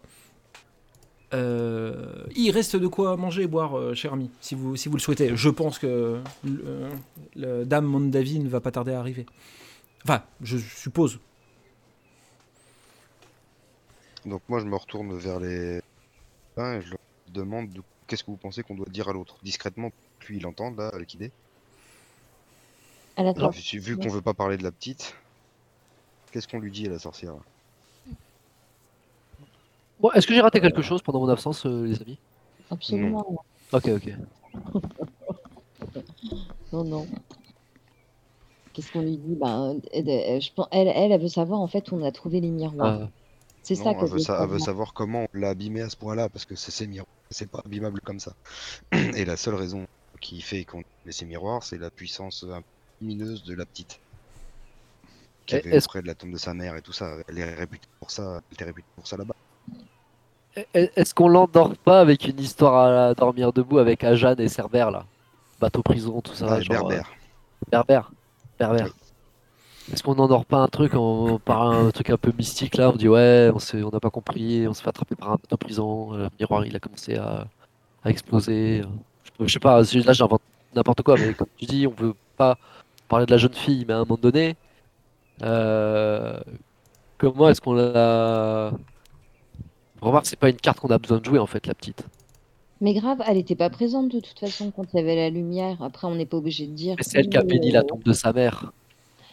Euh, 1.34 2.26
il 2.36 2.52
reste 2.52 2.76
de 2.76 2.88
quoi 2.88 3.16
manger 3.18 3.44
et 3.44 3.48
boire, 3.48 3.78
euh, 3.78 3.94
cher 3.94 4.14
ami, 4.14 4.30
si 4.42 4.54
vous, 4.54 4.76
si 4.76 4.90
vous 4.90 4.98
le 4.98 5.02
souhaitez. 5.02 5.36
Je 5.36 5.50
pense 5.50 5.80
que 5.80 6.20
Dame 7.36 7.86
Mondavi 7.86 8.40
ne 8.40 8.50
va 8.50 8.60
pas 8.60 8.72
tarder 8.72 8.92
à 8.92 9.00
arriver. 9.00 9.26
Enfin, 10.04 10.24
je 10.42 10.58
suppose. 10.58 11.20
Donc 14.26 14.42
moi 14.48 14.60
je 14.60 14.66
me 14.66 14.76
retourne 14.76 15.18
vers 15.18 15.40
les 15.40 15.82
je 16.58 16.90
leur 16.90 17.00
demande 17.34 17.70
de- 17.72 17.82
qu'est-ce 18.06 18.24
que 18.24 18.30
vous 18.30 18.38
pensez 18.38 18.62
qu'on 18.62 18.76
doit 18.76 18.86
dire 18.90 19.10
à 19.10 19.14
l'autre? 19.14 19.38
Discrètement 19.42 19.92
puis 20.20 20.38
il 20.38 20.46
entende 20.46 20.78
là 20.78 20.90
avec 20.94 21.14
idée. 21.16 21.32
À 23.18 23.24
la 23.24 23.32
Alors, 23.32 23.54
sortie. 23.54 23.78
vu 23.78 23.98
qu'on 23.98 24.10
veut 24.10 24.22
pas 24.22 24.34
parler 24.34 24.58
de 24.58 24.64
la 24.64 24.72
petite, 24.72 25.16
qu'est-ce 26.32 26.48
qu'on 26.48 26.60
lui 26.60 26.72
dit 26.72 26.88
à 26.88 26.90
la 26.90 27.00
sorcière 27.00 27.36
Bon, 30.00 30.12
est-ce 30.14 30.26
que 30.26 30.34
j'ai 30.34 30.42
raté 30.42 30.60
quelque 30.62 30.82
chose 30.82 31.02
pendant 31.02 31.20
mon 31.20 31.30
absence, 31.30 31.66
euh, 31.66 31.86
les 31.86 32.02
amis? 32.02 32.18
Absolument. 32.70 33.44
Ok, 33.74 33.88
ok. 33.90 34.14
Non, 36.74 36.86
non. 36.86 37.06
Qu'est-ce 38.74 38.92
qu'on 38.94 39.02
lui 39.02 39.18
dit? 39.18 39.36
Ben, 39.36 39.78
elle, 39.92 40.08
elle- 40.08 40.42
je 40.42 40.54
pense, 40.54 40.68
elle, 40.72 40.88
elle, 40.88 41.12
elle 41.12 41.22
veut 41.22 41.28
savoir 41.28 41.60
en 41.60 41.68
fait 41.68 41.92
où 41.92 41.96
on 41.96 42.06
a 42.06 42.12
trouvé 42.14 42.40
les 42.40 42.50
miroirs. 42.50 43.02
Euh, 43.02 43.08
C'est 43.62 43.76
Non, 43.76 43.84
ça 43.84 43.92
elle 43.92 43.98
qu'elle 43.98 44.08
veut, 44.10 44.20
sa- 44.20 44.42
elle 44.42 44.50
veut 44.50 44.60
savoir. 44.60 44.94
comment 44.94 45.26
on 45.34 45.38
l'a 45.38 45.50
abîmé 45.50 45.82
à 45.82 45.90
ce 45.90 45.98
point-là 45.98 46.30
parce 46.30 46.46
que 46.46 46.56
c'est 46.56 46.72
ses 46.72 46.88
miroirs, 46.88 47.06
c'est 47.30 47.52
pas 47.52 47.62
abîmable 47.66 48.00
comme 48.02 48.20
ça. 48.22 48.32
Et 49.18 49.26
la 49.26 49.36
seule 49.36 49.56
raison 49.56 49.86
qui 50.22 50.40
fait 50.42 50.64
qu'on 50.64 50.82
met 51.06 51.12
ces 51.12 51.26
miroirs, 51.26 51.64
c'est 51.64 51.78
la 51.78 51.92
puissance 51.92 52.40
peu 52.40 52.54
lumineuse 53.02 53.44
de 53.44 53.56
la 53.56 53.66
petite. 53.66 54.00
Qui 55.46 55.56
avait 55.56 55.70
est-ce- 55.72 55.86
auprès 55.88 56.02
de 56.02 56.08
la 56.08 56.16
tombe 56.16 56.32
de 56.32 56.38
sa 56.38 56.54
mère 56.54 56.76
et 56.76 56.82
tout 56.82 56.94
ça. 56.94 57.16
Elle 57.28 57.40
est 57.40 57.56
réputée 57.56 57.88
pour 58.00 58.12
ça, 58.12 58.42
elle 58.50 58.54
était 58.54 58.66
réputée 58.66 58.88
pour 58.96 59.08
ça 59.08 59.18
là-bas. 59.18 59.36
est- 60.74 60.92
Est-ce 60.96 61.14
qu'on 61.14 61.28
l'endort 61.28 61.76
pas 61.78 62.00
avec 62.02 62.28
une 62.28 62.40
histoire 62.40 63.10
à 63.10 63.14
dormir 63.14 63.52
debout 63.54 63.80
avec 63.80 64.04
Ajan 64.04 64.36
et 64.38 64.48
Cerbère 64.48 64.92
là? 64.92 65.06
Bateau 65.60 65.82
prison, 65.82 66.22
tout 66.22 66.34
ça. 66.34 66.48
Ah, 66.50 66.62
genre, 66.62 66.76
euh, 66.76 66.80
berbère. 66.90 67.12
Berbère. 67.72 68.12
Berbère. 68.60 68.88
Est-ce 69.92 70.04
qu'on 70.04 70.16
n'endort 70.16 70.46
pas 70.46 70.58
un 70.60 70.68
truc 70.68 70.94
en, 70.96 71.40
par 71.40 71.64
un 71.64 71.90
truc 71.92 72.10
un 72.12 72.18
peu 72.18 72.32
mystique 72.38 72.78
là? 72.78 72.90
On 72.92 72.96
dit 72.96 73.08
ouais, 73.10 73.50
on 73.54 73.78
on 73.86 73.90
n'a 73.90 74.00
pas 74.00 74.10
compris, 74.10 74.68
on 74.68 74.74
s'est 74.74 74.84
fait 74.84 74.90
attraper 74.90 75.16
par 75.16 75.30
un 75.32 75.36
bateau 75.36 75.58
prison, 75.58 76.14
euh, 76.14 76.24
le 76.26 76.30
miroir 76.40 76.66
il 76.66 76.76
a 76.76 76.80
commencé 76.80 77.16
à, 77.16 77.48
à 78.04 78.10
exploser. 78.10 78.82
euh. 78.84 78.88
Je, 79.40 79.46
je 79.48 79.54
sais 79.54 79.60
pas, 79.60 79.82
là 79.82 80.14
j'invente 80.14 80.42
n'importe 80.76 81.02
quoi, 81.02 81.16
mais 81.18 81.34
comme 81.34 81.48
tu 81.58 81.66
dis, 81.66 81.88
on 81.88 81.92
veut 81.92 82.14
pas 82.38 82.58
parler 83.12 83.26
de 83.26 83.32
la 83.32 83.38
jeune 83.38 83.54
fille, 83.54 83.84
mais 83.88 83.94
à 83.94 83.98
un 83.98 84.06
moment 84.06 84.18
donné, 84.22 84.56
euh, 85.44 86.40
comment 87.18 87.50
est-ce 87.50 87.60
qu'on 87.62 87.74
l'a. 87.74 88.72
Remarque, 90.02 90.26
c'est 90.26 90.40
pas 90.40 90.50
une 90.50 90.56
carte 90.56 90.80
qu'on 90.80 90.90
a 90.90 90.98
besoin 90.98 91.20
de 91.20 91.26
jouer 91.26 91.38
en 91.38 91.46
fait, 91.46 91.68
la 91.68 91.76
petite. 91.76 92.04
Mais 92.80 92.94
grave, 92.94 93.20
elle 93.28 93.38
n'était 93.38 93.56
pas 93.56 93.70
présente 93.70 94.10
de 94.10 94.20
toute 94.20 94.40
façon 94.40 94.72
quand 94.72 94.86
il 94.94 94.98
y 94.98 95.00
avait 95.00 95.16
la 95.16 95.30
lumière. 95.30 95.78
Après, 95.84 96.08
on 96.08 96.16
n'est 96.16 96.26
pas 96.26 96.38
obligé 96.38 96.66
de 96.66 96.72
dire. 96.74 96.96
C'est 97.02 97.20
elle 97.20 97.30
qui 97.30 97.38
a 97.38 97.44
béni 97.44 97.70
euh, 97.70 97.74
la 97.74 97.84
tombe 97.84 98.04
de 98.04 98.14
sa 98.14 98.34
mère. 98.34 98.72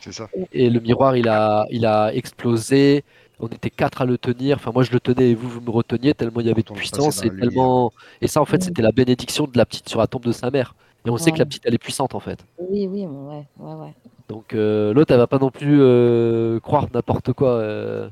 C'est 0.00 0.12
ça. 0.12 0.28
et 0.52 0.70
le 0.70 0.80
miroir 0.80 1.16
il 1.16 1.28
a, 1.28 1.66
il 1.70 1.86
a 1.86 2.12
explosé. 2.14 3.04
On 3.40 3.46
était 3.48 3.70
quatre 3.70 4.02
à 4.02 4.04
le 4.04 4.18
tenir. 4.18 4.56
Enfin, 4.56 4.72
moi 4.74 4.82
je 4.82 4.92
le 4.92 5.00
tenais 5.00 5.30
et 5.30 5.34
vous 5.34 5.48
vous 5.48 5.60
me 5.60 5.70
reteniez 5.70 6.12
tellement 6.14 6.40
il 6.40 6.48
y 6.48 6.50
avait 6.50 6.62
de 6.62 6.72
puissance 6.72 7.24
et 7.24 7.30
tellement. 7.30 7.92
Et 8.20 8.26
ça 8.26 8.40
en 8.42 8.44
fait 8.44 8.58
Mm. 8.58 8.62
c'était 8.66 8.82
la 8.82 8.92
bénédiction 8.92 9.44
de 9.46 9.56
la 9.56 9.64
petite 9.64 9.88
sur 9.88 10.00
la 10.00 10.06
tombe 10.08 10.24
de 10.24 10.32
sa 10.32 10.50
mère. 10.50 10.74
Et 11.06 11.10
on 11.10 11.16
sait 11.16 11.32
que 11.32 11.38
la 11.38 11.46
petite 11.46 11.62
elle 11.64 11.74
est 11.74 11.78
puissante 11.78 12.14
en 12.14 12.20
fait. 12.20 12.44
Oui, 12.58 12.86
oui, 12.86 13.06
ouais, 13.06 13.44
ouais, 13.58 13.74
ouais. 13.74 13.94
Donc 14.28 14.52
euh, 14.54 14.92
l'autre 14.92 15.12
elle 15.12 15.18
va 15.20 15.26
pas 15.26 15.38
non 15.38 15.50
plus 15.50 15.78
euh, 15.80 16.60
croire 16.60 16.86
n'importe 16.92 17.32
quoi. 17.32 17.50
euh. 17.52 18.08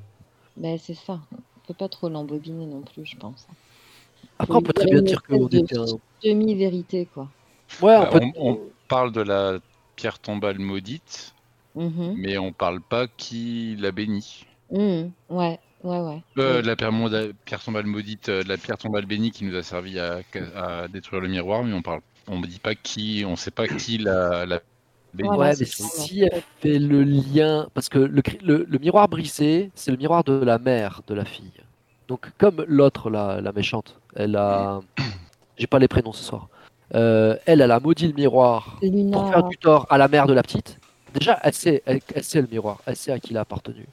Ben, 0.57 0.79
c'est 0.79 0.95
ça. 0.95 1.21
On 1.33 1.67
peut 1.67 1.75
pas 1.75 1.89
trop 1.89 2.09
l'embobiner 2.09 2.65
non 2.67 2.81
plus, 2.81 3.05
je 3.05 3.17
pense. 3.17 3.47
Après 4.39 4.53
Faut 4.55 4.61
on 4.61 4.63
peut 4.63 4.73
très 4.73 4.87
bien 4.87 5.03
dire 5.03 5.23
qu'on 5.23 5.47
était 5.49 5.77
un. 5.77 5.85
de 5.85 5.99
Demi-vérité, 6.25 7.07
quoi. 7.13 7.29
Ouais, 7.83 7.97
on 7.97 8.01
Bah, 8.01 8.09
peut. 8.13 8.21
on- 8.37 8.51
on 8.53 8.61
parle 8.89 9.13
de 9.13 9.21
la 9.21 9.59
pierre 9.97 10.19
tombale 10.19 10.59
maudite, 10.59 11.35
Mhm. 11.75 12.15
mais 12.17 12.39
on 12.39 12.53
parle 12.53 12.81
pas 12.81 13.07
qui 13.09 13.77
l'a 13.79 13.91
bénie. 13.93 14.47
Mhm. 14.71 15.11
Ouais, 15.29 15.59
ouais, 15.85 16.01
ouais. 16.01 16.23
Euh, 16.39 16.61
Oui. 16.61 16.67
la 16.67 16.77
pierre, 16.77 16.91
tombale 17.65 17.87
maudite, 17.87 18.29
euh, 18.29 18.43
la 18.47 18.57
pierre 18.57 18.79
tombale 18.79 19.05
bénie 19.07 19.31
qui 19.33 19.45
nous 19.45 19.55
a 19.57 19.63
servi 19.63 19.99
à, 19.99 20.21
à 20.55 20.89
détruire 20.89 21.21
le 21.21 21.29
miroir, 21.29 21.63
mais 21.65 21.73
on 21.75 21.83
parle, 21.83 22.01
on 22.29 22.39
me 22.39 22.47
dit 22.47 22.59
pas 22.59 22.75
qui, 22.75 23.25
on 23.27 23.37
sait 23.37 23.51
pas 23.51 23.67
qui 23.69 23.99
l'a 23.99 24.47
l'a 24.47 24.61
bénie. 25.15 25.29
Voilà, 25.29 25.51
Ouais, 25.53 25.57
mais 25.59 25.67
si 25.67 26.23
elle 26.23 26.43
fait 26.61 26.79
le 26.79 27.03
lien, 27.05 27.69
parce 27.75 27.89
que 27.89 27.99
le, 27.99 28.23
cri- 28.23 28.41
le, 28.45 28.67
le 28.69 28.79
miroir 28.79 29.09
brisé, 29.09 29.71
c'est 29.75 29.91
le 29.91 29.97
miroir 29.97 30.25
de 30.25 30.33
la 30.33 30.59
mère 30.59 31.03
de 31.07 31.15
la 31.15 31.25
fille. 31.25 31.53
Donc 32.09 32.31
comme 32.39 32.65
l'autre, 32.69 33.11
la, 33.11 33.41
la 33.41 33.53
méchante, 33.53 33.99
elle 34.15 34.37
a, 34.37 34.81
j'ai 35.59 35.67
pas 35.67 35.79
les 35.79 35.89
prénoms 35.89 36.13
ce 36.13 36.23
soir. 36.25 36.49
Euh, 36.95 37.37
elle, 37.47 37.61
elle 37.61 37.73
a 37.73 37.81
maudit 37.81 38.07
le 38.09 38.13
miroir 38.15 38.79
pour 39.13 39.29
faire 39.31 39.43
du 39.49 39.57
tort 39.59 39.87
à 39.91 39.99
la 39.99 40.07
mère 40.07 40.27
de 40.27 40.33
la 40.33 40.43
petite. 40.43 40.79
Déjà, 41.15 41.39
elle 41.43 41.53
sait, 41.55 41.83
elle, 41.87 42.01
elle 42.15 42.23
sait 42.25 42.41
le 42.43 42.47
miroir, 42.47 42.81
elle 42.87 42.95
sait 42.97 43.11
à 43.11 43.19
qui 43.19 43.31
il 43.33 43.37
a 43.39 43.41
appartenu. 43.41 43.87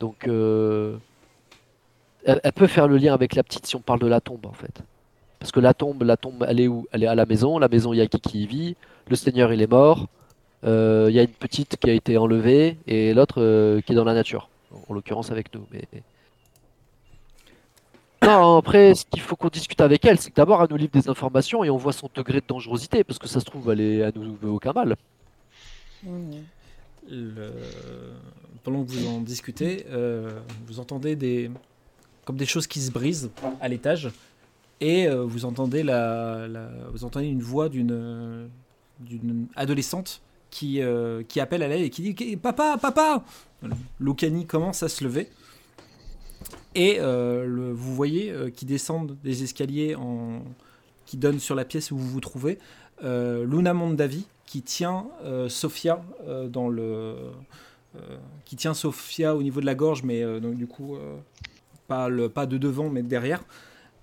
Donc, 0.00 0.26
euh, 0.26 0.96
elle, 2.24 2.40
elle 2.42 2.52
peut 2.52 2.66
faire 2.66 2.88
le 2.88 2.96
lien 2.96 3.14
avec 3.14 3.34
la 3.34 3.42
petite 3.42 3.66
si 3.66 3.76
on 3.76 3.80
parle 3.80 4.00
de 4.00 4.06
la 4.06 4.20
tombe 4.20 4.46
en 4.46 4.52
fait. 4.52 4.80
Parce 5.44 5.52
que 5.52 5.60
la 5.60 5.74
tombe, 5.74 6.04
la 6.04 6.16
tombe, 6.16 6.46
elle 6.48 6.58
est 6.58 6.68
où? 6.68 6.86
Elle 6.90 7.02
est 7.02 7.06
à 7.06 7.14
la 7.14 7.26
maison. 7.26 7.58
La 7.58 7.68
maison, 7.68 7.92
il 7.92 7.98
y 7.98 8.00
a 8.00 8.06
qui 8.06 8.18
qui 8.18 8.44
y 8.44 8.46
vit. 8.46 8.76
Le 9.10 9.14
Seigneur, 9.14 9.52
il 9.52 9.60
est 9.60 9.70
mort. 9.70 10.06
Euh, 10.64 11.08
Il 11.10 11.14
y 11.14 11.18
a 11.18 11.22
une 11.22 11.28
petite 11.28 11.76
qui 11.76 11.90
a 11.90 11.92
été 11.92 12.16
enlevée 12.16 12.78
et 12.86 13.12
l'autre 13.12 13.42
euh, 13.42 13.82
qui 13.82 13.92
est 13.92 13.94
dans 13.94 14.04
la 14.04 14.14
nature. 14.14 14.48
En 14.88 14.94
l'occurrence 14.94 15.30
avec 15.30 15.54
nous. 15.54 15.66
Mais 15.70 15.82
non, 18.22 18.56
après, 18.56 18.94
ce 18.94 19.04
qu'il 19.04 19.20
faut 19.20 19.36
qu'on 19.36 19.48
discute 19.48 19.82
avec 19.82 20.02
elle, 20.06 20.18
c'est 20.18 20.30
que 20.30 20.34
d'abord, 20.34 20.62
elle 20.62 20.68
nous 20.70 20.78
livre 20.78 20.92
des 20.92 21.10
informations 21.10 21.62
et 21.62 21.68
on 21.68 21.76
voit 21.76 21.92
son 21.92 22.08
degré 22.14 22.40
de 22.40 22.46
dangerosité, 22.48 23.04
parce 23.04 23.18
que 23.18 23.28
ça 23.28 23.38
se 23.38 23.44
trouve, 23.44 23.70
elle, 23.70 23.82
est, 23.82 24.16
nous 24.16 24.36
veut 24.40 24.48
aucun 24.48 24.72
mal. 24.72 24.96
Pendant 28.62 28.82
que 28.82 28.90
vous 28.90 29.06
en 29.08 29.20
discutez, 29.20 29.84
euh, 29.90 30.40
vous 30.66 30.80
entendez 30.80 31.16
des 31.16 31.50
comme 32.24 32.36
des 32.38 32.46
choses 32.46 32.66
qui 32.66 32.80
se 32.80 32.90
brisent 32.90 33.30
à 33.60 33.68
l'étage 33.68 34.10
et 34.80 35.06
euh, 35.06 35.24
vous 35.24 35.44
entendez 35.44 35.82
la, 35.82 36.46
vous 36.92 37.04
entendez 37.04 37.26
une 37.26 37.42
voix 37.42 37.68
d'une 37.68 38.48
adolescente 39.56 40.22
qui, 40.50 40.80
euh, 40.80 41.22
qui 41.22 41.40
appelle 41.40 41.62
à 41.62 41.68
l'aide 41.68 41.82
et 41.82 41.90
qui 41.90 42.02
dit 42.14 42.36
Papa, 42.36 42.78
papa 42.80 43.24
Lucani 43.98 44.46
commence 44.46 44.82
à 44.82 44.88
se 44.88 45.02
lever. 45.04 45.28
Et 46.74 46.96
euh, 47.00 47.72
vous 47.74 47.94
voyez 47.94 48.30
euh, 48.30 48.50
qui 48.50 48.64
descendent 48.64 49.16
des 49.22 49.42
escaliers 49.42 49.94
en... 49.94 50.42
qui 51.06 51.16
donnent 51.16 51.38
sur 51.38 51.54
la 51.54 51.64
pièce 51.64 51.90
où 51.90 51.96
vous 51.96 52.08
vous 52.08 52.20
trouvez 52.20 52.58
Luna 53.02 53.74
Mondavi 53.74 54.26
qui 54.46 54.62
tient 54.62 55.06
euh, 55.24 55.48
dans 56.48 56.68
le. 56.68 57.16
qui 58.44 58.56
tient 58.56 58.74
Sophia 58.74 59.34
au 59.34 59.42
niveau 59.42 59.60
de 59.60 59.66
la 59.66 59.74
gorge, 59.74 60.02
mais 60.04 60.22
donc 60.40 60.54
du 60.54 60.66
coup, 60.66 60.96
pas, 61.86 62.08
le, 62.08 62.28
pas 62.28 62.46
de 62.46 62.56
devant, 62.56 62.88
mais 62.90 63.02
de 63.02 63.08
derrière. 63.08 63.42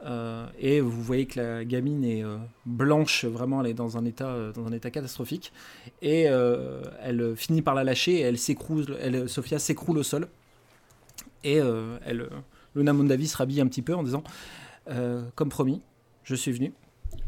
Euh, 0.06 0.48
et 0.60 0.82
vous 0.82 1.02
voyez 1.02 1.26
que 1.26 1.40
la 1.40 1.66
gamine 1.66 2.04
est 2.04 2.24
euh, 2.24 2.38
blanche, 2.66 3.26
vraiment, 3.26 3.62
elle 3.62 3.70
est 3.70 3.76
dans 3.76 3.98
un 3.98 4.06
état, 4.06 4.30
euh, 4.30 4.52
dans 4.52 4.66
un 4.66 4.72
état 4.72 4.90
catastrophique. 4.90 5.52
Et 6.02 6.24
elle 6.24 7.36
finit 7.36 7.62
par 7.62 7.76
la 7.76 7.84
lâcher 7.84 8.16
et 8.16 8.22
elle 8.22 8.38
s'écroule, 8.38 8.98
s'écroule 9.58 9.98
au 9.98 10.04
sol. 10.04 10.28
Et 11.44 11.60
Luna 12.76 12.94
Mondavi 12.94 13.28
se 13.28 13.38
rhabille 13.38 13.62
un 13.62 13.68
petit 13.68 13.82
peu 13.82 13.96
en 13.96 14.04
disant 14.04 14.24
Comme 15.36 15.50
promis, 15.50 15.82
je 16.24 16.36
suis 16.36 16.52
venu, 16.52 16.74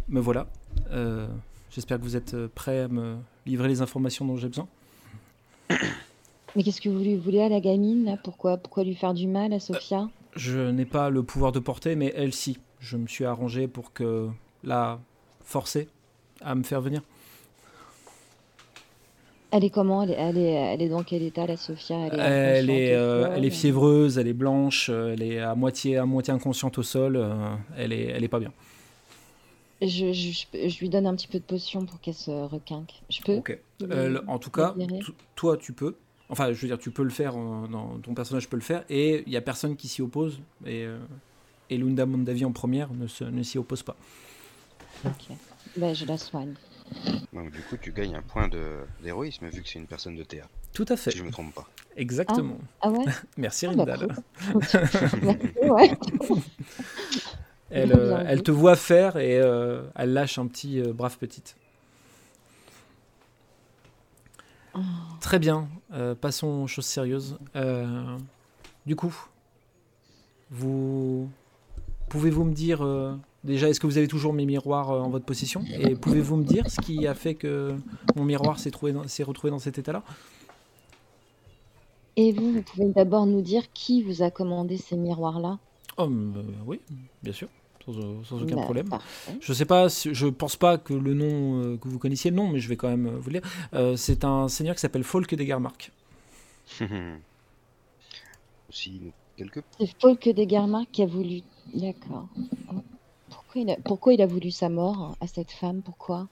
me 0.08 0.20
voilà. 0.20 0.48
J'espère 1.72 1.98
que 1.98 2.04
vous 2.04 2.16
êtes 2.16 2.36
prêts 2.48 2.82
à 2.82 2.88
me 2.88 3.18
livrer 3.45 3.68
les 3.68 3.82
informations 3.82 4.26
dont 4.26 4.38
j'ai 4.38 4.48
besoin. 4.48 4.68
Mais 6.56 6.62
qu'est-ce 6.62 6.82
que 6.82 6.90
vous 6.90 7.22
voulez 7.22 7.41
à 7.41 7.50
la 7.50 7.60
gamine 7.60 8.20
pourquoi, 8.24 8.58
pourquoi 8.58 8.84
lui 8.84 8.94
faire 8.94 9.16
du 9.16 9.26
mal 9.26 9.54
à 9.54 9.60
Sophia? 9.60 10.10
Je 10.36 10.70
n'ai 10.72 10.86
pas 10.86 11.10
le 11.10 11.24
pouvoir 11.24 11.52
de 11.52 11.60
porter, 11.60 11.96
mais 11.96 12.12
elle 12.16 12.34
si. 12.34 12.58
Je 12.80 12.98
me 12.98 13.08
suis 13.08 13.24
arrangé 13.26 13.68
pour 13.68 13.94
que 13.94 14.30
la 14.64 15.00
forcer 15.44 15.88
à 16.42 16.56
me 16.56 16.64
faire 16.64 16.82
venir. 16.82 17.02
Elle 19.52 19.64
est 19.64 19.70
comment? 19.70 20.02
Elle 20.04 20.12
est, 20.12 20.16
elle, 20.16 20.38
est, 20.38 20.52
elle 20.52 20.82
est 20.82 20.90
dans 20.90 21.04
quel 21.04 21.22
état 21.22 21.46
la 21.46 21.56
Sophia? 21.58 21.98
Elle 22.08 22.16
est, 22.16 22.18
Elle 22.18 22.70
euh, 22.70 23.32
elle 23.36 23.46
est 23.46 23.50
fiévreuse, 23.52 24.18
elle 24.18 24.28
est 24.28 24.34
blanche, 24.34 24.90
euh, 24.90 25.14
elle 25.14 25.22
est 25.22 25.40
à 25.40 25.54
moitié, 25.54 25.98
à 25.98 26.06
moitié 26.06 26.34
inconsciente 26.34 26.80
au 26.80 26.84
sol. 26.84 27.16
euh, 27.16 27.56
elle 27.78 27.94
est, 27.94 28.06
elle 28.06 28.24
est 28.24 28.28
pas 28.30 28.40
bien. 28.40 28.52
Je, 29.82 30.12
je, 30.14 30.68
je 30.68 30.80
lui 30.80 30.90
donne 30.90 31.06
un 31.06 31.16
petit 31.16 31.28
peu 31.28 31.40
de 31.40 31.44
potion 31.44 31.86
pour 31.86 32.00
qu'elle 32.00 32.14
se 32.14 32.32
requinque. 32.32 33.02
Je 33.10 33.22
peux 33.22 33.36
Ok. 33.36 33.58
Euh, 33.84 34.10
le- 34.10 34.24
en 34.28 34.40
tout 34.40 34.50
cas, 34.50 34.74
toi, 35.36 35.58
tu 35.58 35.74
peux. 35.74 35.96
Enfin, 36.34 36.52
je 36.52 36.60
veux 36.60 36.68
dire, 36.68 36.80
tu 36.80 36.90
peux 36.92 37.04
le 37.04 37.10
faire. 37.12 37.34
ton 38.02 38.14
personnage 38.16 38.50
peut 38.50 38.58
le 38.58 38.64
faire, 38.64 38.84
et 38.90 39.24
il 39.28 39.32
y 39.32 39.38
a 39.38 39.42
personne 39.42 39.76
qui 39.76 39.88
s'y 39.88 40.02
oppose. 40.02 40.40
Et, 40.66 40.84
euh, 40.84 40.98
et 41.70 41.78
Lunda 41.78 42.06
Mondavi 42.08 42.44
en 42.44 42.52
première 42.52 42.92
ne, 42.94 43.06
se- 43.08 43.24
ne 43.24 43.44
s'y 43.44 43.58
oppose 43.60 43.84
pas. 43.84 43.96
Ok. 45.06 45.36
Bah, 45.78 45.94
je 45.94 46.06
la 46.06 46.18
soigne. 46.18 46.54
Donc 47.32 47.52
du 47.52 47.60
coup, 47.62 47.78
tu 47.78 47.92
gagnes 47.92 48.16
un 48.16 48.22
point 48.24 48.48
de- 48.48 48.80
d'héroïsme 49.04 49.48
vu 49.48 49.62
que 49.62 49.70
c'est 49.70 49.78
une 49.80 49.86
personne 49.88 50.16
de 50.16 50.24
théâtre, 50.24 50.50
Tout 50.74 50.86
à 50.90 50.98
fait. 50.98 51.12
si 51.12 51.18
je 51.20 51.24
me 51.24 51.32
trompe 51.32 51.54
pas. 51.54 51.68
Exactement. 51.96 52.58
Ah 52.82 52.90
ouais 52.90 53.06
Merci 53.38 53.68
Ah, 53.68 53.74
bah, 53.76 53.84
Rindal. 53.96 54.16
Merci, 55.22 55.48
ouais. 55.70 55.92
Elle, 57.70 57.92
euh, 57.94 58.24
elle 58.28 58.44
te 58.44 58.52
voit 58.52 58.76
faire 58.76 59.18
et 59.18 59.38
euh, 59.40 59.84
elle 59.96 60.14
lâche 60.14 60.38
un 60.38 60.48
petit 60.48 60.80
euh, 60.82 60.94
brave 60.94 61.18
petite. 61.18 61.56
Très 65.20 65.40
bien, 65.40 65.68
euh, 65.94 66.16
passons 66.16 66.64
aux 66.64 66.68
choses 66.68 66.86
sérieuses. 66.86 67.38
Euh, 67.56 68.18
du 68.86 68.95
coup, 68.95 69.14
vous 70.52 71.30
pouvez-vous 72.10 72.44
me 72.44 72.54
dire 72.54 72.82
euh, 72.84 73.16
déjà, 73.44 73.70
est-ce 73.70 73.80
que 73.80 73.88
vous 73.88 73.98
avez 73.98 74.08
toujours 74.08 74.34
mes 74.34 74.45
miroirs 74.45 74.90
en 74.90 75.10
votre 75.10 75.26
possession? 75.26 75.64
Et 75.80 75.95
pouvez-vous 75.95 76.36
me 76.38 76.44
dire 76.44 76.70
ce 76.70 76.82
qui 76.82 77.08
a 77.08 77.14
fait 77.16 77.36
que 77.36 77.76
mon 78.16 78.24
miroir 78.24 78.60
s'est 78.60 78.72
trouvé 78.72 78.91
dans- 78.94 79.08
s'est 79.08 79.24
retrouvé 79.24 79.52
dans 79.52 79.60
cet 79.60 79.78
état-là? 79.78 80.04
Et 82.16 82.32
vous, 82.32 82.54
vous 82.54 82.62
pouvez 82.62 82.90
d'abord 82.90 83.26
nous 83.26 83.41
dire 83.41 83.72
qui 83.74 84.04
vous 84.04 84.22
a 84.22 84.30
commandé 84.30 84.78
ces 84.78 84.95
miroirs-là? 84.98 85.58
Oh, 85.98 86.10
oui, 86.66 86.80
bien 87.24 87.34
sûr, 87.34 87.48
sans, 87.86 87.98
euh, 87.98 88.24
sans 88.24 88.42
aucun 88.42 88.58
Bah, 88.58 88.62
problème. 88.64 88.90
parfait. 88.90 89.40
Je 89.40 89.54
sais 89.54 89.66
pas, 89.66 89.90
si- 89.90 90.14
je 90.14 90.28
pense 90.28 90.56
pas 90.56 90.78
que 90.78 90.94
le 90.94 91.14
nom 91.14 91.62
euh, 91.64 91.78
que 91.78 91.88
vous 91.88 92.00
connaissiez 92.00 92.32
le 92.32 92.38
nom, 92.38 92.50
mais 92.50 92.60
je 92.60 92.70
vais 92.70 92.78
quand 92.78 92.90
même 92.90 93.08
euh, 93.08 93.18
vous 93.20 93.30
le 93.30 93.40
dire. 93.40 93.50
Euh, 93.74 93.96
c'est 93.96 94.24
un 94.24 94.48
seigneur 94.48 94.76
qui 94.76 94.82
s'appelle 94.82 95.04
Folk 95.04 95.34
des 95.36 95.46
Garmark. 95.46 95.92
Aussi 98.70 99.02
quelques 99.38 99.62
C'est 99.80 99.90
Folk 100.00 100.30
des 100.30 100.48
Garmark 100.48 100.88
qui 100.92 101.04
a 101.04 101.06
voulu. 101.06 101.42
D'accord. 101.74 102.28
Pourquoi 103.30 103.62
il, 103.62 103.70
a... 103.72 103.76
Pourquoi 103.84 104.14
il 104.14 104.22
a 104.22 104.26
voulu 104.28 104.52
sa 104.52 104.70
mort 104.70 105.16
à 105.22 105.28
cette 105.28 105.52
femme? 105.52 105.82
Pourquoi? 105.82 106.28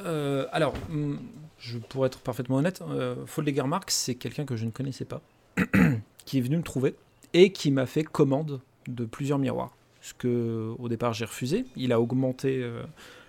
Euh, 0.00 0.46
alors, 0.52 0.74
hum, 0.90 1.20
je 1.58 1.78
pourrais 1.78 2.08
être 2.08 2.18
parfaitement 2.18 2.56
honnête, 2.56 2.82
euh, 2.88 3.24
Folk 3.26 3.44
des 3.46 3.52
Garmark, 3.52 3.90
c'est 3.90 4.16
quelqu'un 4.16 4.44
que 4.44 4.56
je 4.56 4.64
ne 4.64 4.70
connaissais 4.70 5.04
pas, 5.04 5.20
qui 6.24 6.38
est 6.38 6.40
venu 6.40 6.56
me 6.56 6.62
trouver 6.62 6.96
et 7.32 7.52
qui 7.52 7.70
m'a 7.70 7.86
fait 7.86 8.02
commande 8.04 8.60
de 8.88 9.04
plusieurs 9.04 9.38
miroirs. 9.38 9.72
Ce 10.04 10.12
que 10.12 10.74
au 10.78 10.90
départ 10.90 11.14
j'ai 11.14 11.24
refusé. 11.24 11.64
Il 11.76 11.90
a 11.90 11.98
augmenté 11.98 12.62
euh, 12.62 12.82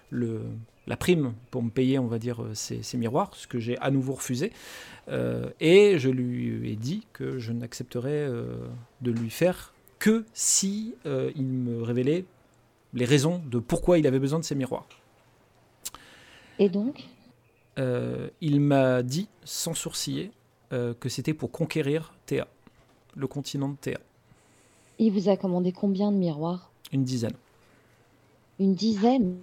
le, 0.10 0.41
la 0.88 0.97
prime 0.97 1.34
pour 1.49 1.64
me 1.64 1.69
payer, 1.69 1.99
on 1.99 2.07
va 2.07 2.19
dire, 2.19 2.43
euh, 2.43 2.53
ces, 2.53 2.84
ces 2.84 2.97
miroirs, 2.97 3.34
ce 3.34 3.47
que 3.47 3.60
j'ai 3.60 3.77
à 3.77 3.91
nouveau 3.91 4.11
refusé. 4.11 4.52
Euh, 5.07 5.49
et 5.61 5.97
je 5.99 6.10
lui 6.10 6.69
ai 6.69 6.76
dit 6.76 7.07
que 7.14 7.39
je 7.39 7.53
n'accepterais 7.53 8.30
de 8.99 9.11
lui 9.11 9.30
faire 9.30 9.73
que 9.99 10.26
si 10.34 10.95
il 11.06 11.45
me 11.45 11.81
révélait 11.81 12.26
les 12.93 13.06
raisons 13.06 13.41
de 13.45 13.60
pourquoi 13.60 13.97
il 13.97 14.06
avait 14.06 14.19
besoin 14.19 14.39
de 14.39 14.43
ces 14.43 14.56
miroirs. 14.56 14.89
Et 16.60 16.68
donc? 16.68 17.06
Il 17.77 18.60
m'a 18.60 19.02
dit, 19.02 19.30
sans 19.45 19.73
sourciller, 19.73 20.31
que 20.72 21.07
c'était 21.07 21.34
pour 21.34 21.52
conquérir 21.52 22.14
Théa, 22.26 22.49
le 23.15 23.27
continent 23.27 23.69
de 23.69 23.77
Théa. 23.77 23.99
Il 25.00 25.12
vous 25.12 25.30
a 25.30 25.38
commandé 25.38 25.72
combien 25.72 26.12
de 26.12 26.18
miroirs? 26.18 26.72
Une 26.92 27.04
dizaine. 27.04 27.34
Une 28.60 28.74
dizaine? 28.76 29.36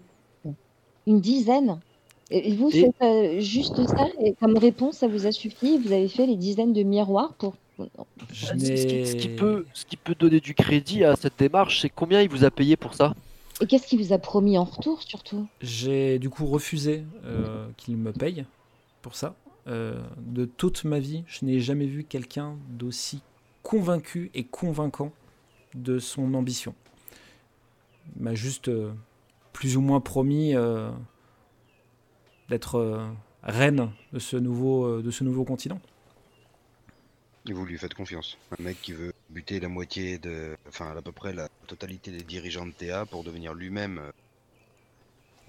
Une 1.06 1.20
dizaine? 1.20 1.78
Et 2.30 2.54
vous 2.54 2.70
Et- 2.70 2.80
faites 2.80 3.02
euh, 3.02 3.40
juste 3.40 3.84
ça? 3.86 4.06
Et 4.24 4.32
comme 4.34 4.56
réponse, 4.56 4.98
ça 4.98 5.08
vous 5.08 5.26
a 5.26 5.32
suffi? 5.32 5.78
Vous 5.78 5.92
avez 5.92 6.08
fait 6.08 6.26
les 6.26 6.36
dizaines 6.36 6.72
de 6.72 6.82
miroirs 6.82 7.34
pour. 7.34 7.54
Je 8.32 8.46
Ce 8.46 8.52
qui, 8.52 8.60
ce 8.66 8.86
qui- 8.86 9.06
ce 9.06 9.16
qui 9.16 9.28
n'ai- 9.28 9.36
peut, 9.36 9.66
ce 9.74 9.84
qui 9.84 9.96
peut 9.96 10.14
donner 10.14 10.40
du 10.40 10.54
crédit 10.54 11.04
à 11.04 11.16
cette 11.16 11.38
démarche, 11.38 11.80
c'est 11.82 11.88
combien 11.90 12.22
il 12.22 12.28
vous 12.28 12.44
a 12.44 12.50
payé 12.50 12.76
pour 12.76 12.94
ça? 12.94 13.14
Et 13.60 13.66
qu'est-ce 13.66 13.86
qu'il 13.86 13.98
vous 14.02 14.12
a 14.12 14.18
promis 14.18 14.56
en 14.56 14.64
retour 14.64 15.02
surtout? 15.02 15.46
J'ai 15.60 16.18
du 16.18 16.30
coup 16.30 16.46
refusé 16.46 17.04
euh, 17.24 17.66
qu'il 17.76 17.96
me 17.96 18.12
paye 18.12 18.44
pour 19.02 19.14
ça. 19.16 19.34
Euh, 19.66 20.00
de 20.18 20.44
toute 20.44 20.84
ma 20.84 20.98
vie, 21.00 21.24
je 21.26 21.44
n'ai 21.44 21.60
jamais 21.60 21.86
vu 21.86 22.04
quelqu'un 22.04 22.56
d'aussi 22.70 23.20
convaincu 23.62 24.30
et 24.34 24.44
convaincant 24.44 25.12
de 25.74 25.98
son 25.98 26.34
ambition. 26.34 26.74
Il 28.16 28.22
m'a 28.22 28.34
juste 28.34 28.68
euh, 28.68 28.92
plus 29.52 29.76
ou 29.76 29.80
moins 29.80 30.00
promis 30.00 30.54
euh, 30.54 30.90
d'être 32.48 32.76
euh, 32.76 33.06
reine 33.42 33.90
de 34.12 34.18
ce 34.18 34.36
nouveau, 34.36 35.00
de 35.00 35.10
ce 35.10 35.24
nouveau 35.24 35.44
continent. 35.44 35.80
Et 37.48 37.52
vous 37.52 37.64
lui 37.66 37.76
faites 37.76 37.94
confiance. 37.94 38.38
Un 38.58 38.62
mec 38.62 38.80
qui 38.82 38.92
veut 38.92 39.12
buter 39.30 39.58
la 39.58 39.68
moitié 39.68 40.18
de. 40.18 40.56
Enfin, 40.68 40.96
à 40.96 41.02
peu 41.02 41.10
près 41.12 41.32
la 41.32 41.48
totalité 41.66 42.10
des 42.12 42.22
dirigeants 42.22 42.66
de 42.66 42.70
Théa 42.72 43.04
pour 43.04 43.24
devenir 43.24 43.52
lui-même 43.52 44.00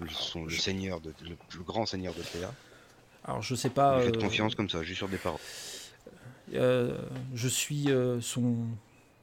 le, 0.00 0.08
son- 0.08 0.44
le 0.44 0.50
seigneur, 0.50 1.00
de, 1.00 1.14
le, 1.22 1.36
le 1.56 1.62
grand 1.62 1.86
seigneur 1.86 2.12
de 2.14 2.22
Théa. 2.22 2.52
Alors 3.24 3.42
je 3.42 3.54
sais 3.54 3.68
Vous 3.68 3.74
pas. 3.74 3.98
lui 3.98 4.06
faites 4.06 4.18
confiance 4.20 4.54
comme 4.56 4.68
ça, 4.68 4.82
juste 4.82 4.98
sur 4.98 5.08
des 5.08 5.18
paroles. 5.18 5.38
Euh, 6.54 6.98
je 7.32 7.48
suis 7.48 7.90
euh, 7.90 8.20
son, 8.20 8.66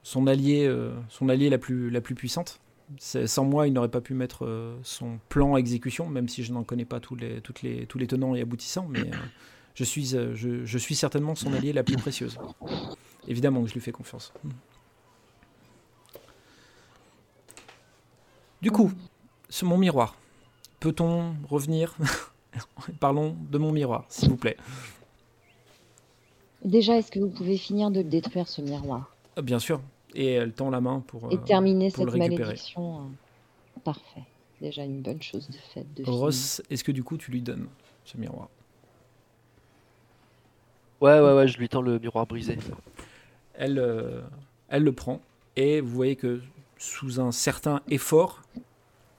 son 0.02 0.26
allié, 0.26 0.66
euh, 0.66 0.92
son 1.08 1.28
allié 1.28 1.50
la 1.50 1.58
plus, 1.58 1.90
la 1.90 2.00
plus 2.00 2.14
puissante. 2.14 2.60
Sans 2.98 3.44
moi, 3.44 3.68
il 3.68 3.72
n'aurait 3.72 3.90
pas 3.90 4.02
pu 4.02 4.12
mettre 4.12 4.44
euh, 4.44 4.76
son 4.82 5.18
plan 5.28 5.54
à 5.54 5.58
exécution, 5.58 6.08
même 6.08 6.28
si 6.28 6.44
je 6.44 6.52
n'en 6.52 6.62
connais 6.62 6.84
pas 6.84 7.00
tous 7.00 7.16
les, 7.16 7.40
toutes 7.40 7.62
les, 7.62 7.86
tous 7.86 7.98
les 7.98 8.06
tenants 8.06 8.34
et 8.34 8.42
aboutissants. 8.42 8.86
Mais 8.88 9.00
euh, 9.00 9.16
je, 9.74 9.84
suis, 9.84 10.04
je, 10.06 10.64
je 10.64 10.78
suis 10.78 10.94
certainement 10.94 11.34
son 11.34 11.52
allié 11.54 11.72
la 11.72 11.84
plus 11.84 11.96
précieuse. 11.96 12.38
Évidemment 13.28 13.62
que 13.62 13.68
je 13.68 13.74
lui 13.74 13.80
fais 13.80 13.92
confiance. 13.92 14.32
Du 18.60 18.70
coup, 18.70 18.92
sur 19.48 19.66
mon 19.66 19.78
miroir, 19.78 20.16
peut-on 20.80 21.34
revenir 21.48 21.96
Parlons 23.00 23.36
de 23.50 23.58
mon 23.58 23.72
miroir, 23.72 24.04
s'il 24.08 24.28
vous 24.28 24.36
plaît. 24.36 24.56
Déjà, 26.64 26.96
est-ce 26.96 27.10
que 27.10 27.18
vous 27.18 27.30
pouvez 27.30 27.56
finir 27.56 27.90
de 27.90 28.00
le 28.00 28.08
détruire 28.08 28.48
ce 28.48 28.60
miroir? 28.60 29.16
Euh, 29.38 29.42
Bien 29.42 29.58
sûr. 29.58 29.80
Et 30.14 30.32
elle 30.32 30.52
tend 30.52 30.70
la 30.70 30.80
main 30.80 31.00
pour. 31.06 31.32
et 31.32 31.38
terminer 31.38 31.88
pour 31.90 32.04
cette 32.04 32.14
le 32.14 32.22
récupérer. 32.22 32.42
malédiction 32.44 32.96
euh, 32.96 33.80
Parfait. 33.84 34.22
Déjà 34.60 34.84
une 34.84 35.00
bonne 35.02 35.22
chose 35.22 35.48
de 35.48 35.56
fait. 35.56 35.86
De. 35.94 36.04
Ross, 36.08 36.62
est-ce 36.70 36.84
que 36.84 36.92
du 36.92 37.02
coup 37.02 37.16
tu 37.16 37.30
lui 37.30 37.42
donnes 37.42 37.66
ce 38.04 38.16
miroir? 38.16 38.48
Ouais, 41.00 41.18
ouais, 41.20 41.34
ouais, 41.34 41.48
je 41.48 41.58
lui 41.58 41.68
tends 41.68 41.82
le 41.82 41.98
miroir 41.98 42.26
brisé. 42.26 42.56
elle, 43.54 43.78
euh, 43.78 44.20
elle 44.68 44.84
le 44.84 44.92
prend 44.92 45.20
et 45.56 45.80
vous 45.80 45.90
voyez 45.90 46.14
que 46.16 46.40
sous 46.78 47.20
un 47.20 47.32
certain 47.32 47.80
effort, 47.88 48.42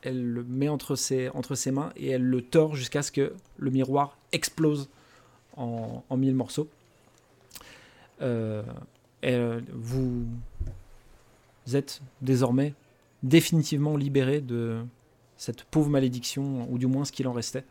elle 0.02 0.24
le 0.24 0.44
met 0.44 0.70
entre 0.70 0.96
ses, 0.96 1.30
entre 1.30 1.56
ses 1.56 1.72
mains 1.72 1.92
et 1.98 2.10
elle 2.10 2.24
le 2.24 2.42
tord 2.42 2.76
jusqu'à 2.76 3.02
ce 3.04 3.12
que 3.12 3.34
le 3.58 3.70
miroir 3.72 4.18
explose 4.32 4.90
en, 5.58 6.04
en 6.10 6.18
mille 6.18 6.36
morceaux. 6.36 6.70
Euh, 8.22 8.64
et, 9.22 9.34
euh, 9.34 9.60
vous 11.66 11.76
êtes 11.76 12.02
désormais 12.22 12.74
définitivement 13.22 13.96
libéré 13.96 14.42
de 14.42 14.84
cette 15.38 15.64
pauvre 15.64 15.90
malédiction, 15.90 16.68
ou 16.72 16.78
du 16.78 16.88
moins 16.88 17.06
ce 17.06 17.12
qu'il 17.12 17.28
en 17.28 17.34
restait. 17.34 17.66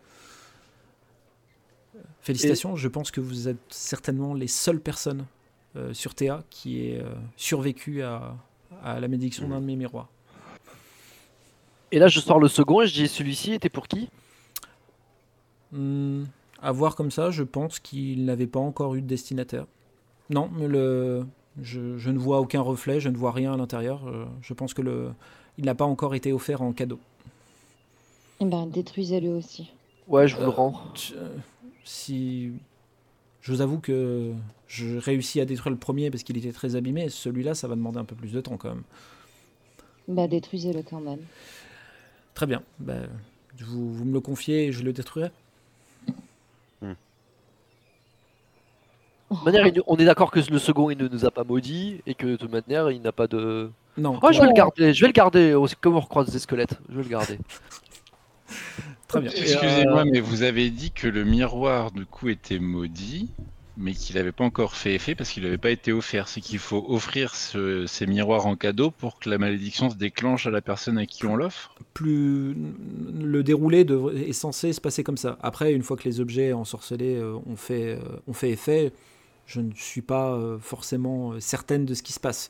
Félicitations, 2.20 2.77
je 2.77 2.89
pense 2.89 3.10
que 3.10 3.20
vous 3.20 3.48
êtes 3.48 3.59
certainement 3.69 4.35
les 4.35 4.47
seules 4.47 4.81
personnes 4.81 5.27
euh, 5.77 5.93
sur 5.93 6.14
Théa 6.14 6.44
qui 6.51 6.86
ait 6.86 7.01
euh, 7.01 7.14
survécu 7.36 8.02
à, 8.02 8.36
à 8.82 9.01
la 9.01 9.09
malédiction 9.09 9.48
d'un 9.48 9.60
de 9.60 9.66
mes 9.66 9.77
miroirs. 9.77 10.09
Et 11.90 11.98
là, 11.98 12.09
je 12.09 12.20
sors 12.20 12.39
le 12.39 12.48
second 12.48 12.81
et 12.82 12.86
je 12.86 12.94
dis 12.94 13.09
celui-ci 13.09 13.52
était 13.52 13.69
pour 13.69 13.86
qui? 13.89 14.09
Hmm, 15.73 16.24
à 16.60 16.73
voir 16.73 16.94
comme 16.94 17.10
ça, 17.10 17.31
je 17.31 17.43
pense 17.43 17.78
qu'il 17.78 18.24
n'avait 18.24 18.47
pas 18.47 18.60
encore 18.60 18.94
eu 18.94 19.02
de 19.02 19.06
destinataire. 19.06 19.66
Non, 20.31 20.48
mais 20.52 20.69
le, 20.69 21.27
je, 21.60 21.98
je 21.98 22.10
ne 22.10 22.18
vois 22.18 22.40
aucun 22.40 22.60
reflet, 22.60 23.00
je 23.00 23.08
ne 23.08 23.16
vois 23.16 23.32
rien 23.32 23.52
à 23.54 23.56
l'intérieur. 23.56 24.06
euh, 24.08 24.26
je 24.42 24.54
pense 24.54 24.74
que 24.74 24.82
le, 24.82 25.10
il 25.58 25.64
n'a 25.64 25.74
pas 25.74 25.84
encore 25.84 26.14
été 26.14 26.32
offert 26.32 26.62
en 26.62 26.72
cadeau. 26.72 27.00
Eh 28.40 28.44
ben, 28.44 28.66
détruisez-le 28.66 29.30
aussi. 29.30 29.70
Ouais, 30.06 30.28
je 30.28 30.36
vous 30.36 30.42
Euh, 30.42 30.46
le 30.46 30.50
rends. 30.50 30.80
Tu- 30.94 31.14
euh, 31.14 31.28
si 31.84 32.52
je 33.42 33.52
vous 33.52 33.60
avoue 33.60 33.80
que 33.80 34.32
je 34.68 34.98
réussis 34.98 35.40
à 35.40 35.44
détruire 35.46 35.72
le 35.72 35.78
premier 35.78 36.10
parce 36.10 36.24
qu'il 36.24 36.36
était 36.38 36.52
très 36.52 36.76
abîmé, 36.76 37.08
celui-là, 37.10 37.54
ça 37.54 37.68
va 37.68 37.76
demander 37.76 37.98
un 37.98 38.04
peu 38.04 38.16
plus 38.16 38.32
de 38.32 38.40
temps 38.40 38.56
quand 38.58 38.70
même. 38.70 38.84
Bah, 40.06 40.28
détruisez-le 40.28 40.84
quand 40.84 41.00
même. 41.00 41.26
Très 42.34 42.46
bien. 42.46 42.62
bah, 42.78 42.94
vous, 43.60 43.92
vous 43.94 44.04
me 44.04 44.12
le 44.12 44.20
confiez 44.20 44.66
et 44.66 44.72
je 44.72 44.82
le 44.82 44.92
détruirai. 44.92 45.30
De 49.32 49.36
toute 49.36 49.44
manière, 49.46 49.66
il- 49.66 49.82
on 49.86 49.96
est 49.96 50.04
d'accord 50.04 50.30
que 50.30 50.40
le 50.40 50.59
second 50.59 50.90
il 50.90 50.98
ne 50.98 51.09
nous 51.09 51.24
a 51.24 51.30
pas 51.30 51.44
maudit 51.44 52.00
et 52.06 52.14
que 52.14 52.26
de 52.26 52.36
toute 52.36 52.52
manière 52.52 52.90
il 52.90 53.00
n'a 53.02 53.12
pas 53.12 53.26
de. 53.26 53.70
Non, 53.98 54.18
Oh, 54.22 54.28
je 54.32 54.38
vais 54.38 54.44
le 54.44 54.48
Ouais. 54.48 54.54
garder, 54.54 54.94
je 54.94 55.00
vais 55.00 55.09
le 55.09 55.12
garder. 55.12 55.54
oh, 55.54 55.66
comme 55.80 55.96
on 55.96 56.00
recroise 56.00 56.30
des 56.30 56.38
squelettes, 56.38 56.78
je 56.88 56.96
vais 56.96 57.02
le 57.02 57.09
garder. 57.09 57.38
très 59.09 59.20
bien. 59.20 59.30
Excusez-moi, 59.30 60.04
mais 60.04 60.20
vous 60.20 60.42
avez 60.42 60.70
dit 60.70 60.90
que 60.90 61.09
le 61.09 61.24
miroir 61.24 61.90
du 61.90 62.06
coup 62.06 62.28
était 62.28 62.59
maudit, 62.59 63.30
mais 63.76 63.92
qu'il 63.92 64.16
n'avait 64.16 64.32
pas 64.32 64.44
encore 64.44 64.74
fait 64.74 64.94
effet 64.94 65.14
parce 65.14 65.30
qu'il 65.30 65.42
n'avait 65.44 65.59
pas 65.59 65.70
été 65.70 65.92
offert. 65.92 66.28
C'est 66.28 66.40
qu'il 66.40 66.59
faut 66.59 66.84
offrir 66.88 67.34
ce- 67.34 67.86
ces 67.86 68.06
miroirs 68.06 68.46
en 68.46 68.56
cadeau 68.56 68.90
pour 68.90 69.18
que 69.18 69.28
la 69.30 69.38
malédiction 69.38 69.90
se 69.90 69.96
déclenche 69.96 70.46
à 70.46 70.50
la 70.50 70.60
personne 70.60 70.98
à 70.98 71.06
qui 71.06 71.26
on 71.26 71.36
l'offre. 71.36 71.74
plus 71.94 72.56
le 73.22 73.42
déroulé 73.42 73.84
devrait- 73.84 74.16
est 74.28 74.32
censé 74.32 74.72
se 74.72 74.80
passer 74.80 75.04
comme 75.04 75.18
ça. 75.18 75.36
Après, 75.42 75.74
une 75.74 75.82
fois 75.82 75.96
que 75.98 76.04
les 76.04 76.20
objets 76.20 76.54
ensorcelés 76.54 77.16
euh, 77.16 77.34
ont, 77.46 77.56
fait, 77.56 77.98
euh, 77.98 78.16
ont 78.26 78.32
fait 78.32 78.50
effet, 78.50 78.92
je 79.52 79.60
ne 79.60 79.72
suis 79.74 80.02
pas 80.02 80.32
euh, 80.32 80.58
forcément 80.58 81.32
euh, 81.32 81.40
certaine 81.40 81.84
de 81.84 81.94
ce 81.94 82.02
qui 82.02 82.12
se 82.12 82.20
passe. 82.20 82.48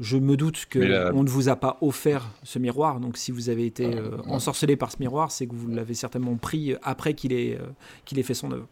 Je 0.00 0.16
me 0.16 0.36
doute 0.36 0.66
que 0.68 0.80
la- 0.80 1.12
on 1.14 1.22
ne 1.22 1.28
vous 1.28 1.48
a 1.48 1.56
pas 1.56 1.78
offert 1.80 2.28
ce 2.42 2.58
miroir, 2.58 2.98
donc 2.98 3.16
si 3.16 3.30
vous 3.30 3.48
avez 3.48 3.64
été 3.66 3.84
euh, 3.94 4.16
ensorcelé 4.26 4.74
par 4.76 4.90
ce 4.90 4.96
miroir, 4.98 5.30
c'est 5.30 5.46
que 5.46 5.54
vous 5.54 5.68
l'avez 5.68 5.94
certainement 5.94 6.34
pris 6.36 6.74
après 6.82 7.14
qu'il 7.14 7.32
ait, 7.32 7.56
euh, 7.60 7.66
qu'il 8.04 8.18
ait 8.18 8.24
fait 8.24 8.34
son 8.34 8.50
œuvre. 8.50 8.66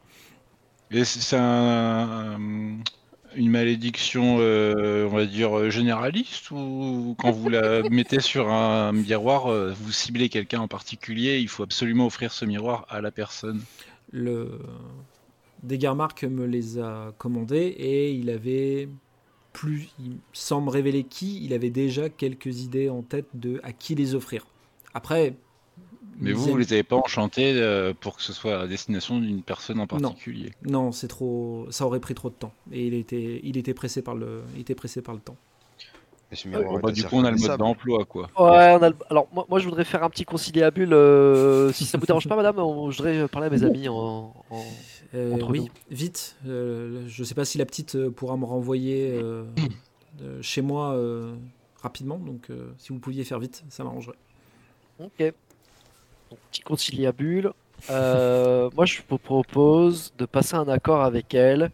Et 0.91 1.05
c'est 1.05 1.21
c'est 1.21 1.37
un- 1.39 2.39
une 3.35 3.51
malédiction, 3.51 4.37
euh, 4.41 5.07
on 5.11 5.15
va 5.17 5.25
dire, 5.27 5.71
généraliste 5.71 6.51
ou 6.51 7.15
quand 7.19 7.31
vous 7.31 7.49
la 7.49 7.83
mettez 7.91 8.21
sur 8.21 8.51
un 8.51 8.93
miroir, 8.93 9.47
vous 9.75 9.93
ciblez 9.93 10.29
quelqu'un 10.29 10.61
en 10.61 10.69
particulier, 10.69 11.39
il 11.39 11.49
faut 11.49 11.63
absolument 11.63 12.07
offrir 12.07 12.33
ce 12.33 12.45
miroir 12.45 12.85
à 12.91 13.01
la 13.01 13.11
personne? 13.11 13.63
Le 14.11 14.59
Degarmark 15.63 16.25
me 16.25 16.47
les 16.47 16.79
a 16.79 17.13
commandés 17.19 17.75
et 17.79 18.13
il 18.13 18.31
avait 18.31 18.89
plus, 19.53 19.91
il, 20.01 20.19
sans 20.33 20.61
me 20.61 20.71
révéler 20.71 21.05
qui, 21.05 21.45
il 21.45 21.55
avait 21.55 21.71
déjà 21.71 22.09
quelques 22.11 22.63
idées 22.63 22.91
en 22.91 23.03
tête 23.03 23.29
de 23.35 23.61
à 23.65 23.73
qui 23.73 23.95
les 23.95 24.15
offrir. 24.15 24.47
Après, 24.95 25.37
Mais 26.19 26.33
vous, 26.33 26.49
vous 26.49 26.57
les 26.57 26.73
avez 26.73 26.83
pas 26.85 26.97
enchantés 26.97 27.53
euh, 27.61 27.93
pour 27.93 28.17
que 28.17 28.23
ce 28.23 28.33
soit 28.33 28.61
à 28.61 28.67
destination 28.67 29.19
d'une 29.21 29.43
personne 29.43 29.79
en 29.79 29.87
particulier. 29.87 30.53
non, 30.63 30.93
c'est 30.93 31.09
trop, 31.09 31.67
ça 31.71 31.87
aurait 31.87 32.01
pris 32.01 32.15
trop 32.15 32.31
de 32.31 32.35
temps 32.35 32.53
et 32.71 32.87
il 32.87 32.95
était, 32.95 33.41
il 33.43 33.57
était 33.57 33.75
pressé 33.75 34.03
par 34.03 34.15
le, 34.15 34.43
il 34.55 34.61
était 34.61 34.75
pressé 34.75 35.03
par 35.03 35.15
le 35.15 35.21
temps. 35.21 35.37
Euh, 36.55 36.63
Bon, 36.63 36.79
est 36.79 36.83
bah, 36.83 36.91
du 36.93 37.05
coup, 37.05 37.17
on 37.17 37.25
a 37.25 37.31
le 37.31 37.37
mode 37.37 37.57
d'emploi, 37.57 38.05
quoi. 38.05 38.31
Ouais, 38.39 38.73
on 38.73 38.83
a 38.83 38.89
le- 38.89 38.97
alors 39.11 39.29
moi, 39.33 39.47
moi, 39.51 39.59
je 39.59 39.67
voudrais 39.67 39.85
faire 39.85 40.03
un 40.03 40.11
petit 40.11 40.25
conciliabule. 40.25 40.93
euh, 40.95 41.71
si 41.73 41.85
ça 41.85 41.99
vous 41.99 42.07
dérange 42.07 42.27
pas, 42.27 42.37
madame, 42.37 42.59
on- 42.59 42.91
je 42.91 42.97
voudrais 42.99 43.29
parler 43.29 43.49
à 43.49 43.51
mes 43.51 43.65
amis 43.65 43.89
en. 43.89 44.33
en- 44.51 44.85
Euh, 45.15 45.35
Entre 45.35 45.51
oui, 45.51 45.61
nous. 45.61 45.69
vite. 45.91 46.37
Euh, 46.47 47.05
je 47.07 47.23
sais 47.25 47.35
pas 47.35 47.45
si 47.45 47.59
la 47.59 47.67
petite 47.67 47.97
euh, 47.97 48.11
pourra 48.11 48.37
me 48.37 48.45
renvoyer 48.45 49.11
euh, 49.13 49.45
chez 50.41 50.63
moi 50.63 50.93
euh, 50.95 51.35
rapidement, 51.83 52.19
donc 52.19 52.49
euh, 52.51 52.73
si 52.79 52.91
vous 52.91 52.99
pouviez 52.99 53.25
faire 53.25 53.39
vite, 53.39 53.63
ça 53.69 53.85
m'arrangerait. 53.85 54.17
Ok. 54.99 55.19
Donc, 56.31 56.39
petit 56.51 56.63
conciliabule. 56.63 57.53
Euh, 57.91 58.71
moi, 58.77 58.87
je 58.87 59.01
vous 59.09 59.19
propose 59.19 60.13
de 60.17 60.25
passer 60.25 60.55
un 60.55 60.69
accord 60.69 61.03
avec 61.03 61.35
elle. 61.35 61.71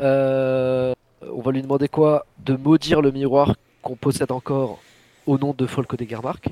Euh, 0.00 0.92
on 1.22 1.40
va 1.40 1.52
lui 1.52 1.62
demander 1.62 1.88
quoi 1.88 2.26
De 2.38 2.56
maudire 2.56 3.00
le 3.02 3.10
miroir 3.10 3.56
qu'on 3.82 3.96
possède 3.96 4.32
encore 4.32 4.80
au 5.26 5.38
nom 5.38 5.54
de 5.56 5.66
Folco 5.66 5.96
de 5.96 6.04
Germark. 6.04 6.48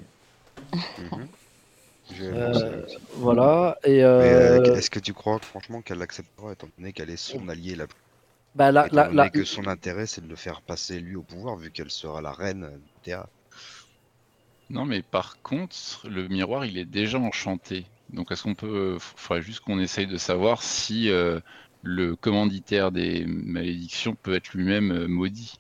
Mhm. 0.72 1.28
Euh. 2.20 2.82
Voilà. 3.16 3.78
Et 3.84 4.02
euh, 4.02 4.58
euh, 4.60 4.74
est-ce 4.74 4.90
que 4.90 4.98
tu 4.98 5.12
crois 5.12 5.38
franchement 5.40 5.82
qu'elle 5.82 5.98
l'acceptera 5.98 6.52
étant 6.52 6.68
donné 6.78 6.92
qu'elle 6.92 7.10
est 7.10 7.16
son 7.16 7.48
allié 7.48 7.76
la 7.76 7.86
bah, 8.54 8.72
la, 8.72 8.86
étant 8.86 8.96
la- 8.96 9.04
donné 9.04 9.16
la- 9.16 9.30
que 9.30 9.44
son 9.44 9.66
intérêt 9.66 10.06
c'est 10.06 10.22
de 10.22 10.28
le 10.28 10.36
faire 10.36 10.62
passer 10.62 11.00
lui 11.00 11.16
au 11.16 11.22
pouvoir 11.22 11.56
vu 11.56 11.70
qu'elle 11.70 11.90
sera 11.90 12.20
la 12.22 12.32
reine 12.32 12.70
du 12.78 12.92
théâtre. 13.02 13.28
Non, 14.70 14.84
mais 14.84 15.02
par 15.02 15.40
contre, 15.42 16.06
le 16.08 16.28
miroir, 16.28 16.66
il 16.66 16.76
est 16.76 16.84
déjà 16.84 17.18
enchanté. 17.18 17.86
Donc, 18.10 18.30
est-ce 18.30 18.42
qu'on 18.42 18.54
peut. 18.54 18.96
Il 18.96 19.00
faudrait 19.00 19.42
juste 19.42 19.60
qu'on 19.60 19.78
essaye 19.78 20.06
de 20.06 20.18
savoir 20.18 20.62
si 20.62 21.08
euh, 21.10 21.40
le 21.82 22.16
commanditaire 22.16 22.92
des 22.92 23.24
malédictions 23.26 24.14
peut 24.14 24.34
être 24.34 24.52
lui-même 24.54 25.06
maudit. 25.06 25.54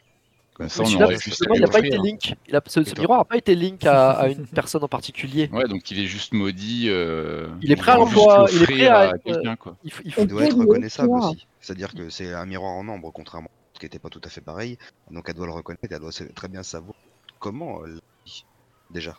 Comme 0.58 0.68
ça, 0.68 0.82
on 0.82 0.86
celui-là, 0.86 1.04
aurait 1.06 1.14
juste 1.14 1.24
juste 1.26 1.42
à 1.42 1.54
justement, 1.54 1.66
il 1.66 1.70
pas 1.70 1.78
été 1.86 1.96
link. 1.98 2.34
Il 2.48 2.56
a, 2.56 2.62
ce, 2.66 2.80
miroir 3.00 3.18
n'a 3.20 3.24
pas 3.24 3.36
été 3.36 3.54
link 3.54 3.86
à, 3.86 4.10
à 4.10 4.28
une 4.28 4.44
personne 4.48 4.82
en 4.82 4.88
particulier. 4.88 5.48
Ouais, 5.52 5.68
donc 5.68 5.88
il 5.92 6.00
est 6.00 6.06
juste 6.06 6.32
maudit. 6.32 6.86
euh, 6.88 7.46
Il 7.62 7.70
est 7.70 7.76
prêt 7.76 7.92
à 7.92 7.96
l'emploi, 7.96 8.46
il 8.50 8.56
est 8.56 8.58
l'offrir 8.58 8.76
prêt 8.76 8.86
à 8.88 8.98
à 8.98 9.06
être- 9.14 9.22
quelqu'un, 9.24 9.54
quoi. 9.56 9.76
Il, 9.84 9.92
faut- 9.92 10.02
il 10.04 10.12
faut- 10.12 10.22
Il 10.22 10.24
Et 10.24 10.26
doit 10.26 10.44
être 10.44 10.56
reconnaissable 10.56 11.08
miroir. 11.10 11.30
aussi. 11.30 11.46
C'est-à-dire 11.60 11.94
que 11.94 12.10
c'est 12.10 12.32
un 12.34 12.44
miroir 12.44 12.72
en 12.72 12.88
ambre 12.88 13.12
contrairement 13.12 13.50
à 13.50 13.74
ce 13.74 13.78
qui 13.78 13.86
n'était 13.86 14.00
pas 14.00 14.08
tout 14.08 14.20
à 14.24 14.28
fait 14.28 14.40
pareil. 14.40 14.78
Donc 15.12 15.26
elle 15.28 15.34
doit 15.36 15.46
le 15.46 15.52
reconnaître, 15.52 15.84
elle 15.88 16.00
doit 16.00 16.10
très 16.34 16.48
bien 16.48 16.64
savoir 16.64 16.94
comment 17.38 17.84
elle 17.86 17.92
l'a 17.94 18.00
mis, 18.26 18.44
déjà. 18.90 19.16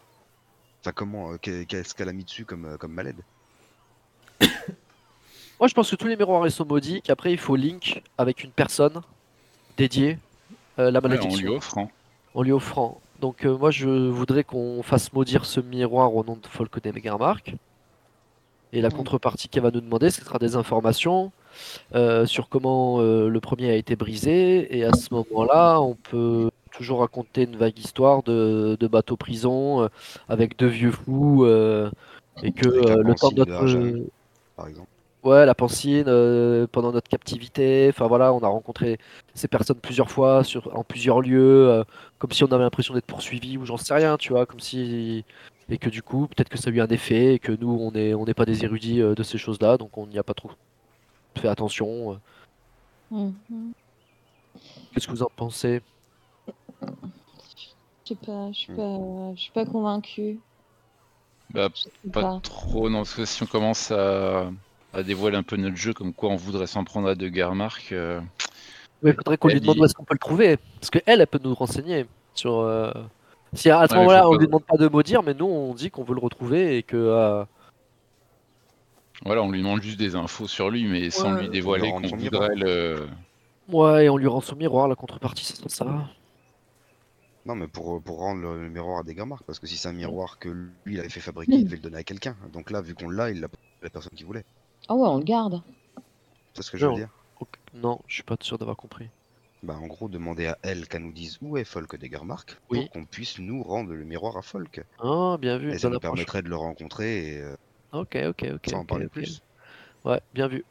Enfin 0.82 0.92
comment, 0.94 1.32
euh, 1.32 1.38
qu'est- 1.42 1.66
qu'est-ce 1.66 1.96
qu'elle 1.96 2.10
a 2.10 2.14
mis 2.14 2.26
dessus 2.26 2.44
comme, 2.44 2.66
euh, 2.66 2.76
comme 2.78 2.92
malade. 2.92 3.16
Moi, 5.60 5.68
je 5.68 5.74
pense 5.74 5.90
que 5.92 5.96
tous 5.96 6.08
les 6.08 6.16
miroirs 6.16 6.46
ils 6.48 6.52
sont 6.52 6.66
maudits, 6.66 7.02
qu'après 7.02 7.32
il 7.32 7.38
faut 7.38 7.56
link 7.56 8.02
avec 8.18 8.44
une 8.44 8.52
personne 8.52 9.02
dédiée 9.78 10.18
euh, 10.80 10.92
la 10.92 11.00
Ouais, 11.00 11.06
en 11.06 11.10
malédiction 11.10 11.48
lui 11.50 11.56
offrant. 11.56 11.92
en 12.34 12.42
lui 12.42 12.52
offrant. 12.52 13.02
Donc 13.22 13.46
euh, 13.46 13.58
moi, 13.58 13.70
je 13.72 13.90
voudrais 13.90 14.44
qu'on 14.44 14.82
fasse 14.84 15.12
maudire 15.14 15.46
ce 15.46 15.60
miroir 15.60 16.16
au 16.16 16.24
nom 16.24 16.36
de 16.42 16.48
Folco 16.48 16.80
de 16.80 16.92
Megarmark. 16.92 17.56
Et 18.72 18.82
la 18.82 18.90
Mm. 18.90 18.94
contrepartie 18.94 19.50
qu'elle 19.50 19.64
va 19.64 19.72
nous 19.72 19.82
demander, 19.82 20.10
ce 20.12 20.22
sera 20.24 20.38
des 20.40 20.56
informations 20.56 21.32
euh, 21.96 22.26
sur 22.28 22.50
comment 22.50 23.00
euh, 23.02 23.28
le 23.28 23.40
premier 23.40 23.72
a 23.72 23.76
été 23.76 23.96
brisé. 23.96 24.78
Et 24.78 24.86
à 24.86 24.94
ce 24.94 25.12
moment-là, 25.14 25.82
on 25.82 25.96
peut 25.96 26.50
toujours 26.72 27.00
raconter 27.00 27.44
une 27.44 27.56
vague 27.58 27.78
histoire 27.80 28.22
de, 28.24 28.78
de 28.80 28.88
bateau 28.88 29.18
prison 29.18 29.82
euh, 29.82 29.88
avec 30.30 30.56
deux 30.58 30.68
vieux 30.68 30.92
fous 30.92 31.46
euh, 31.46 31.90
et 32.44 32.52
que 32.52 32.68
euh, 32.68 33.02
le 33.04 33.16
temps 33.16 33.32
de 33.32 33.40
notre 33.40 33.54
Rajan. 33.56 33.94
Par 34.56 34.68
exemple. 34.68 34.88
Ouais, 35.24 35.46
la 35.46 35.54
pancine, 35.54 36.06
euh, 36.08 36.66
pendant 36.72 36.94
notre 36.94 37.10
captivité. 37.10 37.88
Enfin 37.90 38.08
voilà, 38.08 38.32
on 38.34 38.40
a 38.40 38.48
rencontré 38.48 38.98
ces 39.34 39.50
personnes 39.50 39.80
plusieurs 39.82 40.10
fois, 40.10 40.44
sur, 40.46 40.74
en 40.78 40.84
plusieurs 40.86 41.20
lieux, 41.22 41.68
euh, 41.70 41.84
comme 42.20 42.32
si 42.32 42.44
on 42.46 42.52
avait 42.52 42.64
l'impression 42.64 42.94
d'être 42.94 43.06
poursuivi 43.06 43.58
ou 43.58 43.66
j'en 43.66 43.76
sais 43.78 43.94
rien, 43.94 44.16
tu 44.18 44.30
vois, 44.32 44.46
comme 44.46 44.62
si. 44.62 45.26
Et 45.70 45.78
que 45.78 45.90
du 45.90 46.02
coup, 46.02 46.28
peut-être 46.28 46.50
que 46.50 46.58
ça 46.58 46.70
a 46.70 46.74
eu 46.74 46.80
un 46.82 46.88
effet 46.88 47.36
et 47.36 47.40
que 47.40 47.52
nous, 47.52 47.70
on 47.70 47.92
n'est 47.92 48.14
on 48.14 48.26
n'est 48.26 48.34
pas 48.34 48.46
des 48.46 48.64
érudits 48.64 49.02
euh, 49.02 49.14
de 49.14 49.24
ces 49.24 49.38
choses-là, 49.38 49.78
donc 49.78 49.98
on 49.98 50.08
n'y 50.08 50.18
a 50.18 50.24
pas 50.24 50.34
trop 50.34 50.52
fait 51.38 51.48
attention. 51.50 52.14
euh. 52.14 52.18
Mhm. 53.12 53.74
Qu'est-ce 54.94 55.06
que 55.08 55.12
vous 55.12 55.24
en 55.24 55.30
pensez? 55.36 55.82
Je 56.82 58.16
sais 58.16 58.16
pas, 58.16 58.52
je 58.52 58.58
suis 58.58 58.72
Mm. 58.74 58.76
pas, 58.78 59.36
je 59.36 59.42
suis 59.42 59.52
pas 59.52 59.66
convaincue. 59.66 60.40
Bah, 61.54 61.70
pas 62.14 62.22
pas. 62.22 62.40
trop, 62.42 62.90
non, 62.90 63.00
parce 63.00 63.16
que 63.16 63.26
si 63.26 63.44
on 63.44 63.48
commence 63.48 63.92
à, 63.92 64.50
à 64.94 65.04
dévoiler 65.04 65.38
un 65.38 65.44
peu 65.44 65.56
notre 65.58 65.76
jeu, 65.76 65.94
comme 65.94 66.14
quoi 66.14 66.30
on 66.30 66.36
voudrait 66.36 66.68
s'en 66.68 66.84
prendre 66.84 67.08
à 67.10 67.16
De 67.16 67.28
Garmark, 67.28 67.92
euh, 67.92 68.22
Il 69.04 69.14
faudrait 69.14 69.38
qu'on 69.38 69.48
lui 69.50 69.60
demande 69.62 69.76
dit- 69.76 69.82
où 69.82 69.86
est-ce 69.86 69.94
qu'on 69.94 70.04
peut 70.04 70.16
le 70.16 70.20
trouver, 70.20 70.58
parce 70.80 70.90
qu'elle, 70.90 71.22
elle 71.22 71.28
peut 71.28 71.40
nous 71.44 71.54
renseigner 71.54 72.06
sur. 72.34 72.60
euh, 72.60 72.92
Si 73.54 73.70
à 73.72 73.88
ce 73.88 73.94
Ouais, 73.94 74.00
moment-là, 74.02 74.28
on 74.28 74.32
pas- 74.34 74.38
lui 74.38 74.46
demande 74.48 74.64
pas 74.66 74.78
de 74.78 74.88
maudire, 74.88 75.24
mais 75.24 75.34
nous, 75.34 75.46
on 75.48 75.74
dit 75.74 75.90
qu'on 75.90 76.04
veut 76.04 76.14
le 76.14 76.20
retrouver 76.22 76.78
et 76.78 76.84
que. 76.84 76.98
euh, 76.98 77.44
Voilà, 79.26 79.42
on 79.44 79.52
lui 79.52 79.60
demande 79.60 79.82
juste 79.82 79.98
des 80.00 80.16
infos 80.16 80.48
sur 80.48 80.70
lui, 80.70 80.86
mais 80.86 81.10
sans 81.10 81.34
Ouais. 81.34 81.42
lui 81.42 81.50
dévoiler 81.50 81.90
qu'on 81.92 82.02
voudrait 82.16 82.56
le. 82.56 83.08
Ouais, 83.70 84.06
et 84.06 84.10
on 84.10 84.18
lui 84.18 84.28
rend 84.28 84.42
son 84.42 84.56
miroir, 84.56 84.88
la 84.88 84.96
contrepartie, 84.96 85.46
c'est 85.46 85.70
ça. 85.70 85.86
Non, 87.46 87.56
mais 87.56 87.68
pour, 87.68 88.02
pour 88.02 88.20
rendre 88.20 88.42
le, 88.42 88.64
le 88.64 88.70
miroir 88.70 89.00
à 89.00 89.04
des 89.04 89.14
marques, 89.16 89.44
parce 89.44 89.60
que 89.60 89.66
si 89.68 89.78
c'est 89.78 89.88
un 89.90 89.94
miroir 89.94 90.38
que 90.40 90.50
lui 90.50 90.94
il 90.96 91.00
avait 91.00 91.10
fait 91.10 91.20
fabriquer, 91.20 91.54
il 91.56 91.66
devait 91.66 91.78
le 91.78 91.82
donner 91.82 91.98
à 91.98 92.04
quelqu'un. 92.04 92.36
Donc 92.54 92.70
là, 92.72 92.82
vu 92.82 92.94
qu'on 92.94 93.10
l'a, 93.10 93.32
il 93.32 93.40
l'a 93.42 93.48
la 93.82 93.90
personne 93.90 94.12
qui 94.16 94.24
voulait. 94.24 94.44
Ah 94.88 94.96
ouais, 94.96 95.08
on 95.08 95.18
le 95.18 95.24
garde. 95.24 95.62
C'est 96.54 96.64
ce 96.64 96.72
que 96.72 96.78
je 96.78 96.86
veux 96.86 96.92
Non. 96.92 96.98
dire. 96.98 97.10
Non, 97.74 98.00
je 98.08 98.16
suis 98.16 98.24
pas 98.24 98.36
sûr 98.42 98.58
d'avoir 98.58 98.76
compris. 98.76 99.08
Bah, 99.62 99.76
en 99.80 99.86
gros, 99.88 100.08
demander 100.08 100.48
à 100.48 100.58
elle 100.64 100.88
qu'elle 100.88 101.04
nous 101.04 101.12
dise 101.12 101.38
où 101.42 101.58
est 101.58 101.64
Folk 101.66 102.00
Degermark 102.00 102.58
pour 102.68 102.78
Oui. 102.78 102.90
qu'on 102.92 103.06
puisse 103.06 103.38
nous 103.40 103.62
rendre 103.62 103.94
le 103.94 104.04
miroir 104.06 104.38
à 104.38 104.42
Folk. 104.42 104.84
Ah, 105.00 105.38
bien 105.40 105.58
vu. 105.58 105.72
Et 105.72 105.78
ça 105.78 105.90
nous 105.90 106.00
permettrait 106.00 106.42
de 106.42 106.50
le 106.50 106.56
rencontrer 106.56 107.34
et 107.36 107.42
euh, 107.42 107.56
Ok, 107.92 108.18
ok, 108.28 108.46
ok. 108.56 108.70
sans 108.70 108.80
en 108.80 108.86
parler 108.86 109.08
plus. 109.08 109.42
Ouais, 110.06 110.20
bien 110.34 110.48
vu. 110.48 110.66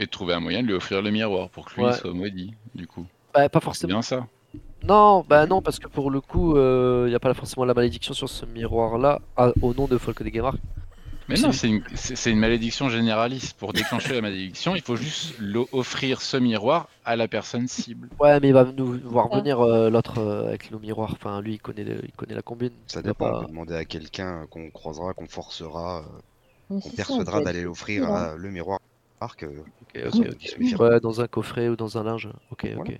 Et 0.00 0.06
de 0.06 0.10
trouver 0.10 0.34
un 0.34 0.40
moyen 0.40 0.62
de 0.62 0.66
lui 0.68 0.74
offrir 0.74 1.02
le 1.02 1.10
miroir 1.10 1.50
pour 1.50 1.66
que 1.66 1.76
lui 1.76 1.84
Ouais. 1.84 1.92
soit 1.92 2.12
maudit, 2.12 2.54
du 2.74 2.86
coup. 2.86 3.06
Bah, 3.32 3.48
pas 3.48 3.60
C'est 3.60 3.64
forcément. 3.64 3.88
bien 3.92 4.02
ça. 4.02 4.26
Non, 4.82 5.24
bah 5.28 5.46
non, 5.46 5.62
parce 5.62 5.78
que 5.78 5.86
pour 5.88 6.10
le 6.10 6.20
coup, 6.20 6.56
il 6.58 7.06
n'y 7.08 7.14
a 7.14 7.20
pas 7.20 7.32
forcément 7.34 7.64
la 7.64 7.74
malédiction 7.74 8.12
sur 8.14 8.28
ce 8.28 8.44
miroir-là, 8.46 9.20
à- 9.36 9.52
au 9.62 9.72
nom 9.74 9.86
de 9.86 9.96
Folk 9.98 10.22
des 10.22 10.30
Gamark. 10.30 10.58
Mais 11.28 11.40
non, 11.40 11.52
c'est 11.52 11.68
une, 12.30 12.38
malédiction 12.38 12.88
généraliste. 12.88 13.54
Pour 13.58 13.72
déclencher 13.72 14.14
la 14.14 14.20
malédiction, 14.20 14.76
il 14.76 14.82
faut 14.82 14.96
juste 14.96 15.34
offrir 15.72 16.20
ce 16.20 16.36
miroir 16.36 16.88
à 17.04 17.16
la 17.16 17.28
personne 17.28 17.66
cible. 17.68 18.08
Ouais, 18.20 18.38
mais 18.40 18.48
il 18.48 18.54
va 18.54 18.64
nous 18.64 18.98
voir 19.04 19.28
venir 19.28 19.60
euh, 19.60 19.90
l'autre 19.90 20.18
euh, 20.18 20.48
avec 20.48 20.70
nos 20.70 20.78
miroirs. 20.78 21.12
Enfin, 21.12 21.40
lui, 21.40 21.54
il 21.54 21.58
connaît, 21.58 21.84
le- 21.84 22.04
il 22.04 22.12
connaît 22.12 22.34
la 22.34 22.42
combine. 22.42 22.72
Ça 22.88 23.00
Il 23.00 23.04
dépend. 23.04 23.30
On 23.30 23.40
peut 23.40 23.46
demander 23.50 23.74
à 23.74 23.84
quelqu'un 23.84 24.46
qu'on 24.50 24.70
croisera, 24.70 25.14
qu'on 25.14 25.26
forcera, 25.28 26.04
euh, 26.70 26.80
qu'on 26.80 26.90
persuadera 26.90 27.40
d'aller 27.40 27.62
l'offrir 27.62 28.04
à 28.04 28.34
le 28.36 28.50
miroir. 28.50 28.78
Marc, 29.20 29.44
euh, 29.44 29.62
Ok, 29.80 29.92
personne 29.92 30.28
ok, 30.28 30.36
qui 30.38 30.48
se 30.48 30.54
ok. 30.54 30.60
méfiera. 30.60 30.88
Ouais, 30.90 31.00
dans 31.00 31.20
un 31.20 31.26
coffret 31.26 31.68
ou 31.68 31.76
dans 31.76 31.96
un 31.96 32.04
linge. 32.04 32.28
Ok, 32.50 32.66
ok. 32.76 32.92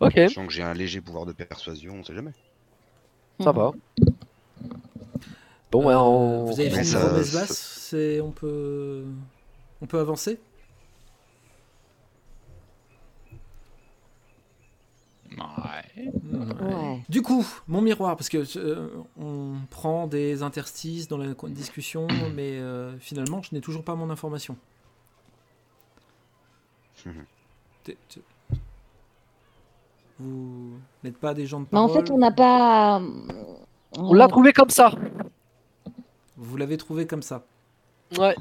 Voilà. 0.00 0.14
Ok, 0.14 0.14
Sachant 0.14 0.46
que 0.46 0.52
j'ai 0.52 0.62
un 0.62 0.74
léger 0.74 1.00
pouvoir 1.00 1.26
de 1.26 1.32
persuasion, 1.32 1.94
on 1.94 2.04
sait 2.04 2.14
jamais. 2.14 2.32
ça 3.40 3.52
va. 3.52 3.72
Bon, 5.70 5.84
ouais, 5.86 5.92
Euh, 5.94 5.98
on... 5.98 6.44
Vous 6.46 6.60
avez 6.60 6.70
fini 6.70 6.84
ça- 6.84 6.98
vos 7.06 7.16
messes 7.16 7.30
ça- 7.32 7.40
basses 7.40 7.58
C'est 7.88 8.20
on 8.20 8.30
peut 8.30 9.04
on 9.80 9.86
peut 9.86 9.98
avancer? 10.00 10.40
Ouais. 15.36 16.10
Ouais. 16.32 17.02
Du 17.08 17.22
coup, 17.22 17.46
mon 17.68 17.80
miroir, 17.80 18.16
parce 18.16 18.28
que 18.28 18.44
euh, 18.58 18.88
on 19.20 19.54
prend 19.70 20.06
des 20.06 20.42
interstices 20.42 21.06
dans 21.06 21.18
la 21.18 21.26
discussion, 21.48 22.06
mais 22.34 22.58
euh, 22.58 22.96
finalement, 22.98 23.42
je 23.42 23.54
n'ai 23.54 23.60
toujours 23.60 23.84
pas 23.84 23.94
mon 23.94 24.10
information. 24.10 24.56
Vous 30.18 30.72
n'êtes 31.04 31.16
pas 31.18 31.32
des 31.32 31.46
gens 31.46 31.60
de 31.60 31.66
Mais 31.70 31.78
en 31.78 31.88
fait, 31.88 32.10
on 32.10 32.18
n'a 32.18 32.32
pas. 32.32 33.00
on 33.96 34.12
l'a 34.14 34.26
trouvé 34.28 34.52
comme 34.52 34.70
ça. 34.70 34.90
Vous 36.38 36.56
l'avez 36.56 36.76
trouvé 36.78 37.06
comme 37.06 37.22
ça. 37.22 37.44
Ouais. 38.18 38.34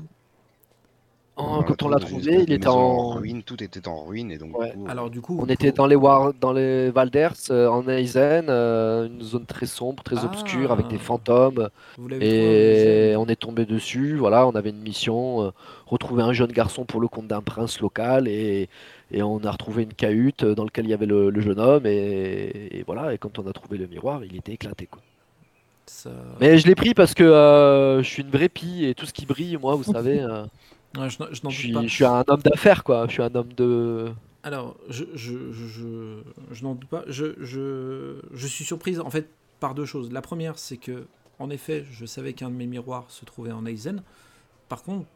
Quand 1.35 1.83
on 1.83 1.89
l'a 1.89 1.99
trouvé, 1.99 2.33
il 2.47 2.51
était 2.51 2.67
en. 2.67 3.09
ruine, 3.13 3.43
tout 3.43 3.61
était 3.63 3.87
en 3.87 4.05
ruine 4.05 4.31
et 4.31 4.39
donc 4.39 4.57
Ouais. 4.57 4.71
du 4.71 4.77
coup, 4.77 4.87
Alors 4.89 5.09
du 5.11 5.21
coup, 5.21 5.37
On 5.39 5.45
était 5.45 5.71
dans 5.71 5.85
les 5.85 5.95
War... 5.95 6.33
dans 6.33 6.51
les 6.51 6.89
Valders, 6.89 7.35
euh, 7.51 7.67
en 7.67 7.87
Eisen, 7.87 8.49
euh, 8.49 9.05
une 9.07 9.21
zone 9.21 9.45
très 9.45 9.67
sombre, 9.67 10.01
très 10.03 10.15
Ah. 10.17 10.25
obscure, 10.25 10.71
avec 10.71 10.87
des 10.87 10.97
fantômes. 10.97 11.69
vous 11.95 12.07
l'avez 12.07 12.25
trouvé 12.25 13.11
Et 13.11 13.15
on 13.17 13.27
est 13.27 13.35
tombé 13.35 13.67
dessus, 13.67 14.15
voilà, 14.17 14.47
on 14.47 14.51
avait 14.55 14.71
une 14.71 14.81
mission, 14.81 15.43
euh, 15.43 15.51
retrouver 15.85 16.23
un 16.23 16.33
jeune 16.33 16.51
garçon 16.51 16.85
pour 16.85 17.01
le 17.01 17.07
compte 17.07 17.27
d'un 17.27 17.41
prince 17.41 17.81
local, 17.81 18.27
et, 18.27 18.67
et 19.11 19.21
on 19.21 19.39
a 19.43 19.51
retrouvé 19.51 19.83
une 19.83 19.93
cahute 19.93 20.43
dans 20.43 20.63
laquelle 20.63 20.85
il 20.85 20.89
y 20.89 20.93
avait 20.95 21.05
le, 21.05 21.29
le 21.29 21.41
jeune 21.41 21.59
homme, 21.59 21.85
et, 21.85 22.79
et 22.79 22.83
voilà, 22.83 23.13
et 23.13 23.19
quand 23.19 23.37
on 23.37 23.45
a 23.45 23.53
trouvé 23.53 23.77
le 23.77 23.85
miroir, 23.87 24.23
il 24.25 24.35
était 24.35 24.53
éclaté, 24.53 24.87
quoi. 24.87 25.01
Ça- 25.87 26.11
Mais 26.39 26.57
je 26.57 26.67
l'ai 26.67 26.75
pris 26.75 26.93
parce 26.93 27.13
que 27.13 27.23
euh, 27.23 28.03
je 28.03 28.07
suis 28.07 28.21
une 28.23 28.29
vraie 28.29 28.49
pie, 28.49 28.85
et 28.85 28.93
tout 28.95 29.05
ce 29.05 29.13
qui 29.13 29.25
brille, 29.25 29.57
moi, 29.57 29.75
vous 29.75 29.83
savez, 29.91 30.19
euh, 30.21 30.43
Ouais, 30.97 31.09
je 31.09 31.17
n'en- 31.21 31.49
je 31.49 31.55
suis, 31.57 31.71
pas. 31.73 31.81
je 31.83 31.87
suis 31.87 32.05
un 32.05 32.23
homme 32.27 32.41
d'affaires, 32.41 32.83
quoi, 32.83 33.05
je 33.07 33.13
suis 33.13 33.21
un 33.23 33.33
homme 33.35 33.53
de... 33.53 34.11
Alors, 34.43 34.75
je, 34.89 35.03
je, 35.15 35.51
je, 35.51 35.67
je, 35.67 36.17
je 36.51 36.63
n'en 36.63 36.75
doute 36.75 36.89
pas. 36.89 37.03
Je, 37.07 37.35
je, 37.41 38.21
je 38.33 38.47
suis 38.47 38.63
surprise 38.63 38.99
en 39.01 39.09
fait 39.09 39.29
par 39.59 39.75
deux 39.75 39.85
choses. 39.85 40.11
La 40.11 40.21
première, 40.21 40.57
c'est 40.57 40.77
que, 40.77 41.05
en 41.39 41.49
effet, 41.49 41.85
je 41.91 42.05
savais 42.05 42.31
qu'un 42.33 42.49
de 42.49 42.55
mes 42.55 42.65
miroirs 42.67 43.05
se 43.09 43.25
trouvait 43.25 43.51
en 43.51 43.65
Eisen. 43.65 44.03
Par 44.69 44.83
contre, 44.83 45.07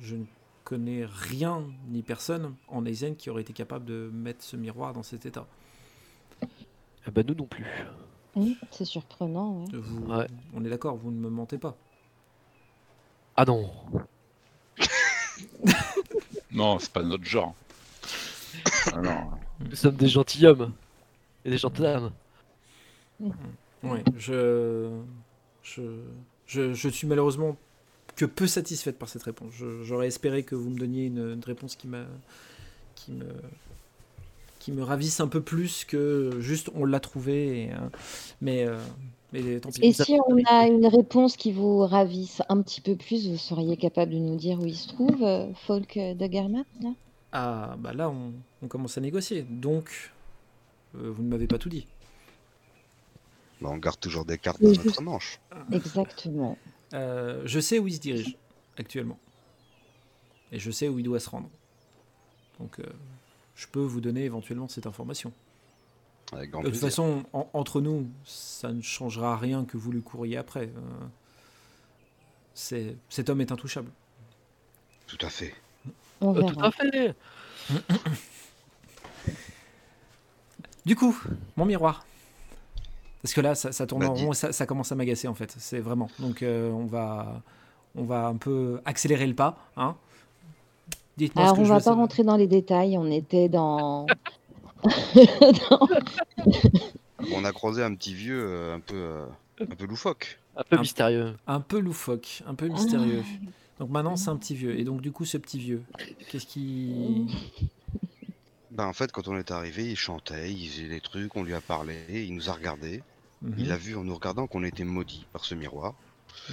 je 0.00 0.14
ne 0.16 0.24
connais 0.64 1.06
rien 1.06 1.62
ni 1.90 2.02
personne 2.02 2.54
en 2.68 2.84
Eisen 2.86 3.14
qui 3.16 3.30
aurait 3.30 3.42
été 3.42 3.52
capable 3.52 3.84
de 3.84 4.10
mettre 4.12 4.44
ce 4.44 4.56
miroir 4.56 4.92
dans 4.92 5.02
cet 5.02 5.26
état. 5.26 5.46
Eh 6.42 7.10
ben, 7.10 7.24
nous 7.26 7.34
non 7.34 7.46
plus. 7.46 7.66
Oui, 8.36 8.56
c'est 8.70 8.84
surprenant. 8.84 9.60
ouais. 9.64 9.66
Vous, 9.72 10.06
Ouais. 10.14 10.26
On 10.54 10.64
est 10.64 10.68
d'accord, 10.70 10.96
vous 10.96 11.10
ne 11.10 11.18
me 11.18 11.28
mentez 11.30 11.58
pas. 11.58 11.76
Ah 13.36 13.44
non 13.44 13.70
Non, 16.52 16.78
c'est 16.78 16.92
pas 16.92 17.02
notre 17.02 17.24
genre. 17.24 17.54
Ah 18.92 19.00
non. 19.00 19.30
Nous 19.60 19.76
sommes 19.76 19.96
des 19.96 20.08
gentilshommes, 20.08 20.72
et 21.44 21.50
des 21.50 21.58
gentilles 21.58 22.10
Oui, 23.20 24.00
je, 24.16 24.90
je, 25.62 25.82
je, 26.46 26.72
je 26.74 26.88
suis 26.88 27.06
malheureusement 27.06 27.56
que 28.16 28.24
peu 28.24 28.46
satisfaite 28.46 28.98
par 28.98 29.08
cette 29.08 29.22
réponse. 29.22 29.52
J'aurais 29.82 30.06
espéré 30.08 30.42
que 30.42 30.54
vous 30.54 30.70
me 30.70 30.78
donniez 30.78 31.06
une, 31.06 31.32
une 31.32 31.44
réponse 31.44 31.76
qui, 31.76 31.88
m'a, 31.88 32.04
qui, 32.94 33.12
me, 33.12 33.26
qui 34.66 34.72
me 34.72 34.82
ravisse 34.82 35.20
un 35.20 35.28
peu 35.28 35.40
plus 35.40 35.84
que 35.84 36.40
juste 36.40 36.70
on 36.74 36.84
l'a 36.84 36.98
trouvé. 36.98 37.66
et, 37.66 37.72
euh, 37.72 37.76
mais, 38.40 38.66
euh, 38.66 38.76
mais 39.32 39.60
tant 39.60 39.70
pis. 39.70 39.80
Et 39.80 39.92
si 39.92 40.18
on 40.26 40.36
a 40.44 40.66
une 40.66 40.86
réponse 40.86 41.36
qui 41.36 41.52
vous 41.52 41.86
ravisse 41.86 42.42
un 42.48 42.60
petit 42.62 42.80
peu 42.80 42.96
plus, 42.96 43.28
vous 43.28 43.36
seriez 43.36 43.76
capable 43.76 44.10
de 44.10 44.18
nous 44.18 44.34
dire 44.34 44.58
où 44.58 44.66
il 44.66 44.74
se 44.74 44.88
trouve, 44.88 45.22
euh, 45.22 45.52
Folk 45.54 45.96
de 45.96 46.26
Garmat 46.26 46.64
là? 46.82 46.90
Ah, 47.30 47.76
bah 47.78 47.92
là, 47.92 48.10
on, 48.10 48.32
on 48.60 48.66
commence 48.66 48.98
à 48.98 49.00
négocier. 49.00 49.42
Donc, 49.48 50.12
euh, 50.96 51.12
vous 51.12 51.22
ne 51.22 51.28
m'avez 51.28 51.46
pas 51.46 51.58
tout 51.58 51.68
dit. 51.68 51.86
bah, 53.60 53.68
on 53.70 53.76
garde 53.78 54.00
toujours 54.00 54.24
des 54.24 54.38
cartes 54.38 54.60
dans 54.60 54.70
notre 54.72 55.00
manche. 55.02 55.38
Exactement. 55.70 56.58
Euh, 56.92 57.42
je 57.44 57.60
sais 57.60 57.78
où 57.78 57.86
il 57.86 57.94
se 57.94 58.00
dirige 58.00 58.36
actuellement. 58.76 59.20
Et 60.50 60.58
je 60.58 60.72
sais 60.72 60.88
où 60.88 60.98
il 60.98 61.04
doit 61.04 61.20
se 61.20 61.30
rendre. 61.30 61.50
Donc, 62.58 62.80
euh, 62.80 62.84
je 63.56 63.66
peux 63.66 63.80
vous 63.80 64.00
donner 64.00 64.22
éventuellement 64.24 64.68
cette 64.68 64.86
information. 64.86 65.32
Avec 66.32 66.50
grand 66.50 66.60
De 66.60 66.66
toute 66.66 66.72
plaisir. 66.74 66.88
façon, 66.88 67.24
en- 67.32 67.48
entre 67.52 67.80
nous, 67.80 68.06
ça 68.24 68.72
ne 68.72 68.82
changera 68.82 69.36
rien 69.36 69.64
que 69.64 69.76
vous 69.76 69.90
le 69.92 70.00
couriez 70.00 70.36
après. 70.36 70.66
Euh, 70.66 71.06
c'est- 72.54 72.96
cet 73.08 73.28
homme 73.30 73.40
est 73.40 73.50
intouchable. 73.52 73.90
Tout 75.06 75.18
à 75.20 75.28
fait. 75.30 75.54
On 76.20 76.34
Euh, 76.36 76.40
tout 76.40 76.46
verra. 76.54 76.66
à 76.66 76.70
fait 76.72 77.14
Du 80.84 80.94
coup, 80.96 81.16
mon 81.56 81.64
miroir. 81.64 82.06
Parce 83.22 83.34
que 83.34 83.40
là, 83.40 83.54
ça, 83.54 83.72
ça 83.72 83.86
tourne 83.86 84.02
Bah, 84.02 84.10
en 84.10 84.14
rond 84.14 84.32
ça, 84.32 84.52
ça 84.52 84.66
commence 84.66 84.92
à 84.92 84.94
m'agacer 84.94 85.26
en 85.26 85.34
fait. 85.34 85.54
C'est 85.58 85.80
vraiment. 85.80 86.08
Donc, 86.20 86.42
euh, 86.42 86.70
on 86.70 86.86
va, 86.86 87.42
on 87.96 88.04
va 88.04 88.26
un 88.26 88.36
peu 88.36 88.80
accélérer 88.84 89.26
le 89.26 89.34
pas. 89.34 89.58
Hein 89.76 89.96
Dites-moi 91.16 91.44
ce 91.44 91.48
Alors, 91.50 91.56
que 91.56 91.60
on 91.62 91.64
va 91.68 91.74
pas 91.76 91.80
savoir. 91.80 92.00
rentrer 92.02 92.22
dans 92.24 92.36
les 92.36 92.46
détails. 92.46 92.96
On 92.98 93.10
était 93.10 93.48
dans. 93.48 94.06
dans- 94.84 95.88
On 97.32 97.44
a 97.44 97.52
croisé 97.52 97.82
un 97.82 97.94
petit 97.94 98.14
vieux 98.14 98.40
euh, 98.46 98.74
un 98.76 98.80
peu, 98.80 98.94
euh, 98.94 99.26
un 99.60 99.74
peu 99.74 99.86
loufoque. 99.86 100.38
Un 100.56 100.62
peu 100.64 100.78
mystérieux. 100.78 101.34
Un 101.46 101.60
peu 101.60 101.78
loufoque, 101.78 102.42
un 102.46 102.54
peu 102.54 102.68
mystérieux. 102.68 103.22
Donc 103.80 103.90
maintenant, 103.90 104.16
c'est 104.16 104.28
un 104.30 104.36
petit 104.36 104.54
vieux. 104.54 104.78
Et 104.78 104.84
donc, 104.84 105.00
du 105.00 105.12
coup, 105.12 105.24
ce 105.24 105.38
petit 105.38 105.58
vieux, 105.58 105.82
qu'est-ce 106.30 106.46
qui. 106.46 107.26
Bah, 108.70 108.86
en 108.86 108.92
fait, 108.92 109.10
quand 109.12 109.28
on 109.28 109.36
est 109.38 109.50
arrivé, 109.50 109.88
il 109.90 109.96
chantait, 109.96 110.52
il 110.52 110.68
faisait 110.68 110.88
des 110.88 111.00
trucs, 111.00 111.34
on 111.36 111.42
lui 111.42 111.54
a 111.54 111.60
parlé, 111.62 111.96
il 112.10 112.34
nous 112.34 112.50
a 112.50 112.52
regardé. 112.52 113.02
Mhm. 113.42 113.54
Il 113.58 113.72
a 113.72 113.76
vu 113.76 113.96
en 113.96 114.04
nous 114.04 114.14
regardant 114.14 114.46
qu'on 114.46 114.62
était 114.64 114.84
maudits 114.84 115.26
par 115.32 115.44
ce 115.44 115.54
miroir. 115.54 115.94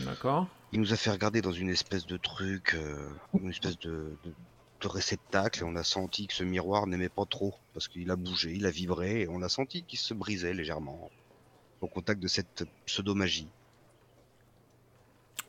D'accord. 0.05 0.47
Il 0.71 0.79
nous 0.79 0.91
a 0.93 0.95
fait 0.95 1.11
regarder 1.11 1.41
dans 1.41 1.51
une 1.51 1.69
espèce 1.69 2.05
de 2.05 2.17
truc, 2.17 2.73
euh, 2.75 3.07
une 3.41 3.49
espèce 3.49 3.77
de, 3.79 4.15
de- 4.25 4.33
réceptacle, 4.87 5.61
et 5.61 5.63
on 5.63 5.75
a 5.75 5.83
senti 5.83 6.27
que 6.27 6.33
ce 6.33 6.43
miroir 6.43 6.87
n'aimait 6.87 7.09
pas 7.09 7.25
trop, 7.25 7.55
parce 7.73 7.87
qu'il 7.87 8.09
a 8.11 8.15
bougé, 8.15 8.53
il 8.53 8.65
a 8.65 8.71
vibré, 8.71 9.21
et 9.21 9.27
on 9.29 9.41
a 9.41 9.49
senti 9.49 9.85
qu'il 9.85 9.99
se 9.99 10.13
brisait 10.13 10.53
légèrement 10.53 11.11
au 11.81 11.87
contact 11.89 12.21
de 12.21 12.27
cette 12.29 12.65
pseudo-magie. 12.85 13.53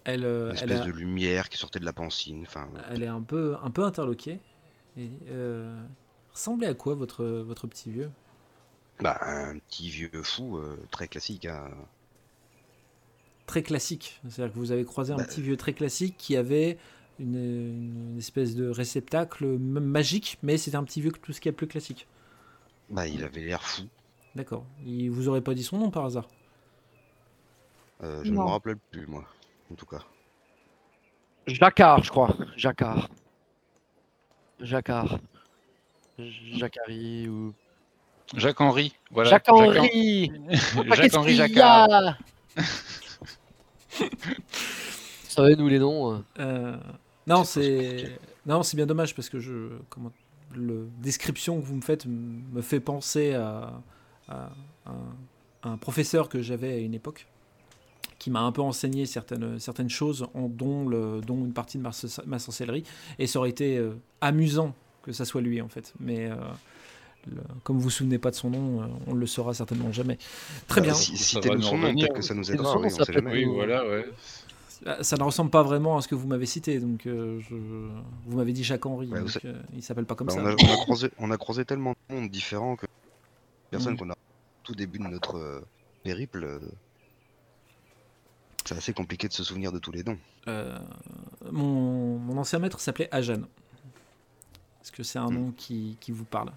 Elle, 0.04 0.24
euh, 0.24 0.50
Une 0.50 0.56
elle, 0.58 0.72
espèce 0.72 0.80
a- 0.80 0.84
de 0.86 0.90
lumière 0.90 1.48
qui 1.50 1.58
sortait 1.58 1.80
de 1.80 1.84
la 1.84 1.92
pancine. 1.92 2.42
Enfin, 2.46 2.70
elle 2.90 3.02
est 3.02 3.06
un 3.08 3.22
peu, 3.22 3.56
un 3.62 3.70
peu 3.70 3.84
interloquée. 3.84 4.40
Et, 4.96 5.10
euh, 5.28 5.82
ressemblait 6.32 6.68
à 6.68 6.74
quoi 6.74 6.94
votre, 6.94 7.24
votre 7.26 7.66
petit 7.66 7.90
vieux? 7.90 8.10
Bah, 8.98 9.18
un 9.22 9.56
petit 9.60 9.88
vieux 9.88 10.10
fou 10.24 10.58
euh, 10.58 10.88
très 10.90 11.06
classique. 11.08 11.46
Hein. 11.46 11.70
Très 13.46 13.62
classique. 13.62 14.20
C'est-à-dire 14.28 14.54
que 14.54 14.58
vous 14.58 14.72
avez 14.72 14.84
croisé 14.84 15.12
un 15.12 15.18
Bah, 15.18 15.24
petit 15.24 15.42
vieux 15.42 15.56
très 15.56 15.74
classique 15.74 16.16
qui 16.16 16.36
avait 16.36 16.78
une, 17.18 17.36
une 18.12 18.18
espèce 18.18 18.54
de 18.54 18.68
réceptacle 18.68 19.46
magique, 19.58 20.38
mais 20.42 20.56
c'était 20.58 20.76
un 20.76 20.84
petit 20.84 21.00
vieux 21.00 21.10
que 21.10 21.18
tout 21.18 21.32
ce 21.32 21.40
qui 21.40 21.48
est 21.48 21.52
plus 21.52 21.66
classique. 21.66 22.06
Bah, 22.90 23.06
il 23.08 23.22
avait 23.24 23.40
l'air 23.42 23.62
fou. 23.62 23.82
D'accord. 24.34 24.64
Il 24.84 25.10
vous 25.10 25.28
aurait 25.28 25.40
pas 25.40 25.54
dit 25.54 25.62
son 25.62 25.78
nom 25.78 25.90
par 25.90 26.04
hasard? 26.04 26.28
Euh, 28.02 28.22
je 28.24 28.30
ne 28.30 28.36
me 28.36 28.42
rappelle 28.42 28.76
plus, 28.90 29.06
moi, 29.06 29.24
en 29.70 29.74
tout 29.74 29.86
cas. 29.86 30.02
Jacquard, 31.46 32.02
je 32.02 32.10
crois. 32.10 32.34
Jacquard. 32.56 33.08
Jacquard. 34.60 35.18
Jacquari 36.18 37.28
ou. 37.28 37.52
Jacques-Henri, 38.36 38.94
voilà. 39.10 39.30
Jacques-Henri 39.30 40.32
Jacques-Henri 40.94 41.34
Jacquard. 41.36 42.18
Vous 42.56 44.06
savez, 45.28 45.56
nous 45.56 45.68
les 45.68 45.78
noms. 45.78 46.24
euh. 46.38 46.76
Non, 47.26 47.44
C'est 47.44 48.18
non, 48.46 48.62
c'est 48.62 48.76
bien 48.76 48.86
dommage 48.86 49.14
parce 49.14 49.28
que 49.28 49.40
je 49.40 49.68
comment 49.88 50.12
le 50.54 50.86
description 51.02 51.60
que 51.60 51.64
vous 51.66 51.74
me 51.76 51.80
faites 51.80 52.06
me 52.06 52.60
fait 52.62 52.80
penser 52.80 53.32
à, 53.34 53.80
à 54.28 54.50
un, 54.86 55.70
un 55.70 55.76
professeur 55.78 56.28
que 56.28 56.42
j'avais 56.42 56.72
à 56.74 56.76
une 56.78 56.94
époque 56.94 57.26
qui 58.18 58.30
m'a 58.30 58.40
un 58.40 58.52
peu 58.52 58.62
enseigné 58.62 59.06
certaines 59.06 59.58
certaines 59.58 59.90
choses 59.90 60.26
en 60.34 60.48
dont 60.48 60.86
le 60.88 61.20
dont 61.26 61.44
une 61.44 61.52
partie 61.52 61.78
de 61.78 61.82
ma, 61.82 61.90
ma 62.26 62.38
sorcellerie 62.38 62.84
et 63.18 63.26
ça 63.26 63.38
aurait 63.38 63.50
été 63.50 63.78
euh, 63.78 63.94
amusant 64.20 64.74
que 65.02 65.12
ça 65.12 65.24
soit 65.24 65.40
lui 65.40 65.60
en 65.60 65.68
fait 65.68 65.92
mais 65.98 66.30
euh, 66.30 66.36
le- 67.26 67.42
comme 67.64 67.76
vous 67.76 67.84
vous 67.84 67.90
souvenez 67.90 68.18
pas 68.18 68.30
de 68.30 68.36
son 68.36 68.50
nom, 68.50 68.82
euh, 68.82 68.86
on 69.06 69.14
le 69.14 69.26
saura 69.26 69.54
certainement 69.54 69.90
jamais. 69.92 70.18
Très 70.68 70.80
Bah, 70.82 70.88
bien. 70.88 70.94
Si, 70.94 71.16
va 71.40 71.54
nous 71.56 71.62
son 71.62 71.78
nom, 71.78 71.94
peut-être 71.94 72.12
que 72.14 72.22
ça 72.22 72.34
nous 72.34 72.50
aidera, 72.52 72.76
oui, 72.76 72.82
nom, 72.82 72.86
on 72.86 72.90
ça 72.90 73.04
sait 73.04 73.12
peut 73.12 73.12
jamais. 73.12 73.32
Oui, 73.32 73.44
voilà, 73.46 73.86
ouais. 73.88 74.04
Ah, 74.86 75.02
Ça 75.02 75.16
ne 75.16 75.22
ressemble 75.22 75.50
pas 75.50 75.62
vraiment 75.62 75.96
à 75.96 76.02
ce 76.02 76.08
que 76.08 76.14
vous 76.14 76.26
m'avez 76.26 76.46
cité, 76.46 76.80
donc 76.80 77.06
euh, 77.06 77.40
je... 77.40 77.54
vous 77.54 78.36
m'avez 78.36 78.52
dit 78.52 78.64
Jacques 78.64 78.86
Henri, 78.86 79.08
Ouais, 79.08 79.20
donc, 79.20 79.38
euh, 79.44 79.62
il 79.74 79.82
s'appelle 79.82 80.06
pas 80.06 80.14
comme 80.14 80.26
Bah, 80.28 80.34
ça. 80.34 80.40
on, 80.42 80.46
a, 80.46 80.52
on 80.54 80.72
a 80.72 80.76
croisé, 80.76 81.10
on 81.18 81.30
a 81.30 81.36
croisé 81.36 81.64
tellement 81.64 81.94
de 82.10 82.14
monde 82.14 82.30
différents 82.30 82.76
que 82.76 82.86
personnes 83.70 83.94
Mm. 83.94 83.98
qu'on 83.98 84.10
a 84.10 84.12
au 84.12 84.62
tout 84.64 84.74
début 84.74 84.98
de 84.98 85.04
notre 85.04 85.36
euh, 85.36 85.60
périple. 86.02 86.44
euh, 86.44 86.60
C'est 88.64 88.76
assez 88.76 88.92
compliqué 88.94 89.28
de 89.28 89.32
se 89.32 89.44
souvenir 89.44 89.72
de 89.72 89.78
tous 89.78 89.92
les 89.92 90.02
noms. 90.04 90.18
Euh, 90.48 90.78
mon, 91.50 92.18
mon 92.18 92.38
ancien 92.38 92.58
maître 92.58 92.80
s'appelait 92.80 93.08
Ajan. 93.14 93.42
Est-ce 94.82 94.92
que 94.92 95.02
c'est 95.02 95.18
un 95.18 95.30
Hmm. 95.30 95.34
nom 95.34 95.52
qui, 95.52 95.96
qui 96.00 96.12
vous 96.12 96.24
parle? 96.24 96.52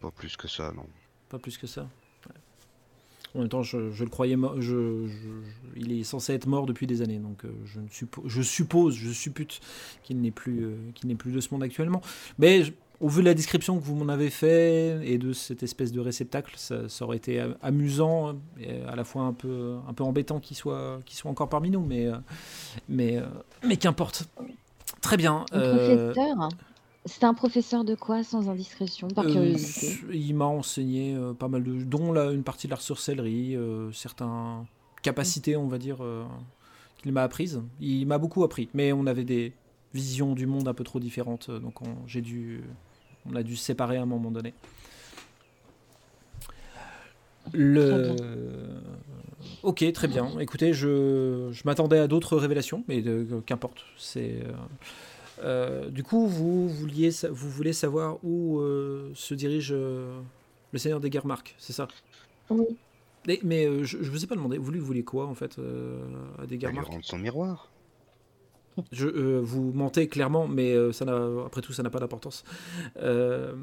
Pas 0.00 0.10
plus 0.10 0.36
que 0.36 0.48
ça, 0.48 0.72
non. 0.72 0.86
Pas 1.28 1.38
plus 1.38 1.58
que 1.58 1.66
ça? 1.66 1.86
En 3.34 3.40
même 3.40 3.48
temps, 3.48 3.62
je, 3.62 3.90
je 3.92 4.02
le 4.04 4.10
croyais 4.10 4.36
mort. 4.36 4.60
Je, 4.60 5.06
il 5.76 5.92
est 5.92 6.02
censé 6.04 6.32
être 6.34 6.46
mort 6.46 6.66
depuis 6.66 6.86
des 6.86 7.00
années, 7.02 7.18
donc 7.18 7.44
euh, 7.44 7.48
je, 7.64 7.78
ne 7.80 7.86
suppo- 7.88 8.22
je 8.26 8.42
suppose, 8.42 8.94
je 8.96 9.10
suppute 9.10 9.60
qu'il 10.02 10.20
n'est 10.20 10.32
plus, 10.32 10.64
euh, 10.64 10.76
qu'il 10.94 11.08
n'est 11.08 11.14
plus 11.14 11.30
de 11.32 11.40
ce 11.40 11.48
monde 11.52 11.62
actuellement. 11.62 12.00
Mais 12.38 12.62
au 12.98 13.08
vu 13.08 13.20
de 13.22 13.26
la 13.26 13.34
description 13.34 13.78
que 13.78 13.84
vous 13.84 13.94
m'en 13.94 14.12
avez 14.12 14.30
fait 14.30 15.00
et 15.08 15.16
de 15.16 15.32
cette 15.32 15.62
espèce 15.62 15.92
de 15.92 16.00
réceptacle, 16.00 16.52
ça, 16.56 16.88
ça 16.88 17.04
aurait 17.04 17.16
été 17.18 17.40
a- 17.40 17.56
amusant 17.62 18.34
et 18.60 18.82
à 18.82 18.96
la 18.96 19.04
fois 19.04 19.22
un 19.22 19.32
peu, 19.32 19.76
un 19.88 19.94
peu 19.94 20.02
embêtant 20.04 20.40
qu'il 20.40 20.56
soit, 20.56 20.98
qu'il 21.06 21.16
soit 21.16 21.30
encore 21.30 21.48
parmi 21.48 21.70
nous, 21.70 21.80
mais, 21.84 22.06
euh, 22.08 22.16
mais, 22.88 23.16
euh, 23.16 23.22
mais 23.64 23.76
qu'importe. 23.76 24.28
Très 25.00 25.16
bien. 25.16 25.46
Un 25.52 25.58
euh, 25.60 26.12
C'était 27.06 27.24
un 27.24 27.34
professeur 27.34 27.84
de 27.84 27.94
quoi, 27.94 28.22
sans 28.22 28.50
indiscrétion, 28.50 29.08
par 29.08 29.24
euh, 29.24 29.32
curiosité 29.32 29.98
il 30.12 30.34
m'a 30.34 30.44
enseigné 30.44 31.14
euh, 31.14 31.32
pas 31.32 31.48
mal 31.48 31.64
de, 31.64 31.82
dont 31.82 32.12
là, 32.12 32.30
une 32.30 32.42
partie 32.42 32.66
de 32.66 32.72
la 32.72 32.78
sorcellerie, 32.78 33.56
euh, 33.56 33.90
certaines 33.92 34.66
capacités, 35.02 35.56
on 35.56 35.66
va 35.66 35.78
dire, 35.78 35.98
qu'il 36.98 37.12
m'a 37.12 37.22
apprises. 37.22 37.62
Il 37.80 38.06
m'a 38.06 38.18
beaucoup 38.18 38.44
appris, 38.44 38.68
mais 38.74 38.92
on 38.92 39.06
avait 39.06 39.24
des 39.24 39.54
visions 39.94 40.34
du 40.34 40.46
monde 40.46 40.68
un 40.68 40.74
peu 40.74 40.84
trop 40.84 41.00
différentes, 41.00 41.50
donc 41.50 41.80
on, 41.80 42.06
j'ai 42.06 42.20
dû, 42.20 42.60
on 43.24 43.34
a 43.34 43.42
dû 43.42 43.56
se 43.56 43.64
séparer 43.64 43.96
à 43.96 44.02
un 44.02 44.06
moment 44.06 44.30
donné. 44.30 44.52
Le... 47.52 48.14
Ok, 49.62 49.90
très 49.92 50.06
bien. 50.06 50.38
Écoutez, 50.38 50.74
je, 50.74 51.48
je 51.50 51.62
m'attendais 51.64 51.98
à 51.98 52.06
d'autres 52.06 52.36
révélations, 52.36 52.84
mais 52.88 53.00
de- 53.00 53.42
qu'importe. 53.46 53.78
C'est 53.96 54.42
du 55.90 56.02
coup, 56.02 56.26
vous 56.26 56.68
vouliez, 56.68 57.10
vous 57.30 57.50
voulez 57.50 57.72
savoir 57.72 58.18
où 58.24 58.58
euh, 58.60 59.10
se 59.14 59.34
dirige 59.34 59.70
euh, 59.72 60.20
le 60.72 60.78
Seigneur 60.78 61.00
des 61.00 61.10
Guermarques, 61.10 61.54
c'est 61.58 61.72
ça? 61.72 61.88
Oui. 62.50 62.66
Mais, 63.26 63.38
mais, 63.42 63.66
euh, 63.66 63.84
je, 63.84 64.02
je 64.02 64.10
vous 64.10 64.24
ai 64.24 64.26
pas 64.26 64.34
demandé. 64.34 64.58
Vous 64.58 64.70
lui 64.70 64.80
voulez 64.80 65.04
quoi 65.04 65.26
en 65.26 65.34
fait 65.34 65.58
euh, 65.58 66.00
à 66.38 66.46
des 66.46 66.58
Guermarques 66.58 66.88
rendre 66.88 67.04
son 67.04 67.18
miroir. 67.18 67.70
je, 68.92 69.06
euh, 69.06 69.40
vous 69.42 69.72
mentez 69.72 70.08
clairement, 70.08 70.48
mais 70.48 70.72
euh, 70.72 70.92
ça 70.92 71.04
n'a, 71.04 71.16
après 71.46 71.60
tout, 71.60 71.72
ça 71.72 71.82
n'a 71.82 71.90
pas 71.90 72.00
d'importance. 72.00 72.44
Euh, 72.98 73.54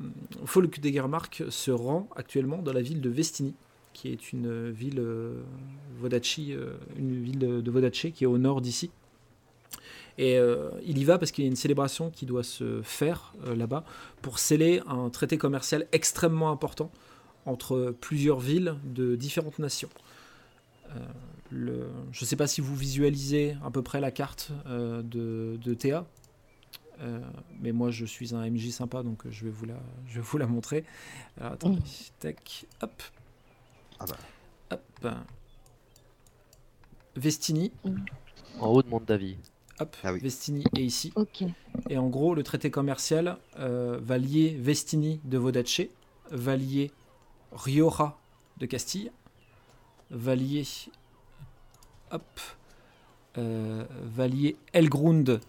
Folk 0.46 0.80
des 0.80 0.92
Guermarques 0.92 1.44
se 1.50 1.72
rend 1.72 2.08
actuellement 2.16 2.62
dans 2.62 2.74
la 2.74 2.82
ville 2.82 3.02
de 3.02 3.10
Vestini, 3.10 3.56
qui 3.94 4.10
est 4.10 4.32
une 4.32 4.48
euh, 4.48 4.72
ville 4.72 5.00
euh, 5.00 5.42
euh, 6.04 6.78
une 6.98 7.24
ville 7.24 7.40
de, 7.40 7.62
de 7.62 7.72
Vodacce 7.72 8.08
qui 8.14 8.24
est 8.24 8.28
au 8.28 8.38
nord 8.38 8.62
d'ici. 8.62 8.92
Et 10.18 10.38
euh, 10.38 10.72
il 10.84 10.98
y 10.98 11.04
va 11.04 11.18
parce 11.20 11.32
qu'il 11.32 11.44
y 11.44 11.48
a 11.48 11.50
une 11.50 11.56
célébration 11.56 12.10
qui 12.10 12.26
doit 12.26 12.44
se 12.44 12.82
faire 12.82 13.34
euh, 13.46 13.56
là-bas 13.56 13.84
pour 14.22 14.40
sceller 14.40 14.82
un 14.88 15.10
traité 15.10 15.38
commercial 15.38 15.86
extrêmement 15.92 16.50
important 16.52 16.92
entre 17.46 17.96
plusieurs 18.02 18.40
villes 18.40 18.76
de 18.84 19.16
différentes 19.16 19.60
nations. 19.60 19.90
Euh, 20.96 21.00
le- 21.52 21.88
je 22.12 22.24
ne 22.24 22.28
sais 22.28 22.36
pas 22.36 22.48
si 22.48 22.62
vous 22.62 22.76
visualisez 22.76 23.56
à 23.64 23.70
peu 23.72 23.82
près 23.84 24.02
la 24.02 24.12
carte 24.12 24.52
euh, 24.66 25.02
de, 25.04 25.58
de 25.64 25.74
Théa, 25.76 26.06
euh, 27.02 27.20
mais 27.62 27.72
moi 27.72 27.92
je 27.92 28.04
suis 28.06 28.34
un 28.34 28.50
MJ 28.50 28.70
sympa 28.72 29.04
donc 29.04 29.22
je 29.30 29.46
vais 29.46 29.52
vous 29.52 29.66
la, 29.66 29.78
je 30.08 30.16
vais 30.16 30.22
vous 30.26 30.38
la 30.40 30.48
montrer. 30.48 30.84
Alors 31.40 31.54
attendez, 31.54 31.80
tac, 32.20 32.66
hop, 32.82 33.04
Ah 34.00 34.06
bah, 34.08 34.18
hop. 34.72 35.08
Vestini, 37.16 37.72
En 38.60 38.68
haut 38.70 38.82
de 38.84 38.90
mon 38.90 39.00
David. 39.00 39.38
Hop, 39.80 39.96
Ah 40.04 40.14
oui. 40.14 40.20
Vestini 40.20 40.64
est 40.76 40.82
ici. 40.82 41.12
Ok. 41.16 41.44
Et 41.90 41.98
en 41.98 42.08
gros, 42.08 42.36
le 42.36 42.44
traité 42.44 42.72
commercial 42.72 43.38
euh, 43.60 44.00
va 44.02 44.18
lier 44.18 44.56
Vestini 44.60 45.20
de 45.24 45.38
Vodacce, 45.38 45.82
va 46.32 46.56
lier 46.56 46.92
Rioja 47.52 48.18
de 48.58 48.66
Castille, 48.66 49.12
va 50.10 50.36
lier, 50.36 50.66
hop, 52.12 52.40
euh, 53.38 53.86
va 54.04 54.28
lier 54.28 54.58
Elgrund 54.74 55.40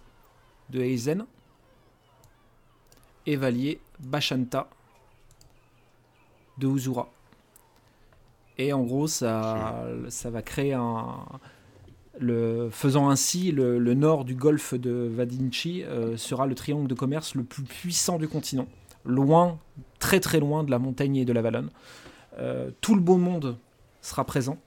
de 0.70 0.80
Eisen, 0.80 1.26
et 3.26 3.36
va 3.36 3.50
lier 3.50 3.80
Bachanta 3.98 4.68
de 6.58 6.66
Uzura. 6.66 7.08
Et 8.56 8.72
en 8.72 8.82
gros, 8.82 9.06
ça, 9.06 9.86
ça 10.08 10.30
va 10.30 10.42
créer 10.42 10.74
un, 10.74 11.24
le, 12.20 12.68
faisant 12.70 13.08
ainsi, 13.08 13.52
le, 13.52 13.78
nord 13.94 14.24
du 14.24 14.34
golfe 14.34 14.74
de 14.74 15.10
Vadinci 15.12 15.82
euh, 15.84 16.16
sera 16.16 16.46
le 16.46 16.54
triangle 16.54 16.88
de 16.88 16.94
commerce 16.94 17.34
le 17.34 17.44
plus 17.44 17.62
puissant 17.62 18.18
du 18.18 18.28
continent, 18.28 18.66
loin, 19.04 19.58
très 19.98 20.20
très 20.20 20.40
loin 20.40 20.64
de 20.64 20.70
la 20.70 20.78
montagne 20.78 21.16
et 21.16 21.24
de 21.24 21.32
la 21.32 21.42
Valonne. 21.42 21.70
Euh, 22.38 22.70
tout 22.80 22.94
le 22.94 23.00
beau 23.00 23.16
monde 23.16 23.56
sera 24.02 24.24
présent. 24.24 24.58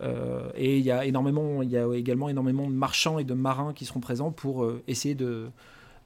euh, 0.00 0.50
et 0.54 0.78
il 0.78 0.84
y, 0.84 0.90
a 0.90 1.04
énormément, 1.04 1.62
également 1.62 2.28
énormément 2.28 2.66
de 2.66 2.74
marchands 2.74 3.18
et 3.18 3.24
de 3.24 3.34
marins 3.34 3.72
qui 3.72 3.84
seront 3.84 4.00
présents 4.00 4.30
pour 4.30 4.70
essayer 4.86 5.16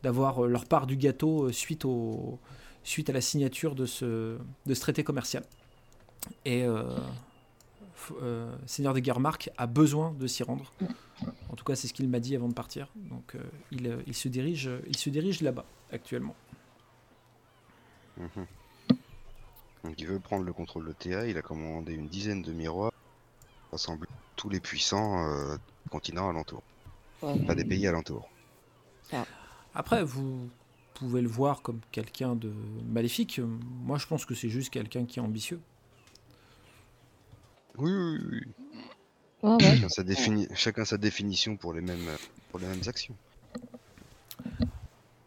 d'avoir 0.03 0.43
leur 0.43 0.65
part 0.65 0.87
du 0.87 0.97
gâteau 0.97 1.53
suite, 1.53 1.85
au, 1.85 2.39
suite 2.85 3.11
à 3.11 3.13
la 3.13 3.21
signature 3.21 3.75
de 3.75 3.87
ce, 3.87 4.37
de 4.67 4.75
ce 4.75 4.81
traité 4.81 5.05
commercial. 5.05 5.43
Et 6.45 6.65
euh, 8.23 8.55
Seigneur 8.67 8.95
des 8.95 9.03
Guermarques 9.03 9.51
a 9.57 9.67
besoin 9.67 10.13
de 10.13 10.27
s'y 10.27 10.43
rendre. 10.43 10.73
En 11.51 11.55
tout 11.57 11.65
cas, 11.65 11.75
c'est 11.77 11.87
ce 11.89 11.93
qu'il 11.95 12.09
m'a 12.09 12.21
dit 12.21 12.35
avant 12.35 12.49
de 12.49 12.55
partir. 12.55 12.89
Donc, 12.97 13.35
euh, 13.35 13.43
il, 13.71 13.87
euh, 13.87 14.03
il 14.07 14.15
se 14.15 14.29
dirige, 14.29 14.71
il 14.89 14.97
se 14.97 15.11
dirige 15.11 15.41
là-bas 15.43 15.65
actuellement. 15.93 16.35
mhm. 18.19 18.47
Donc 19.85 19.95
il 19.99 20.07
veut 20.07 20.21
prendre 20.21 20.45
le 20.45 20.53
contrôle 20.53 20.87
de 20.87 20.93
Théa, 20.93 21.27
il 21.27 21.37
a 21.37 21.43
commandé 21.43 21.93
une 21.95 22.07
dizaine 22.07 22.41
de 22.43 22.53
miroirs, 22.53 22.93
rassembler 23.73 24.09
tous 24.37 24.49
les 24.49 24.61
puissants 24.61 25.27
euh, 25.29 25.57
continents 25.91 26.29
alentours, 26.29 26.63
Ouais. 27.21 27.39
pas 27.47 27.55
des 27.57 27.65
pays 27.65 27.87
alentours. 27.89 28.29
Après, 29.75 30.05
vous 30.05 30.49
pouvez 30.95 31.21
le 31.21 31.29
voir 31.29 31.63
comme 31.63 31.81
quelqu'un 31.91 32.35
de 32.37 32.53
maléfique. 32.87 33.41
Moi, 33.85 33.99
je 33.99 34.07
pense 34.07 34.25
que 34.25 34.35
c'est 34.35 34.49
juste 34.49 34.71
quelqu'un 34.71 35.05
qui 35.05 35.19
est 35.19 35.23
ambitieux. 35.23 35.61
Oui, 37.79 37.91
oui, 37.93 38.19
oui. 38.31 38.41
Ouais. 39.43 39.59
Chacun, 39.61 39.89
sa 39.89 40.03
défini- 40.05 40.49
chacun 40.55 40.85
sa 40.85 40.99
définition 40.99 41.57
pour 41.57 41.73
les 41.73 41.81
mêmes, 41.81 42.09
pour 42.51 42.61
les 42.61 42.67
mêmes 42.67 42.83
actions. 42.87 43.17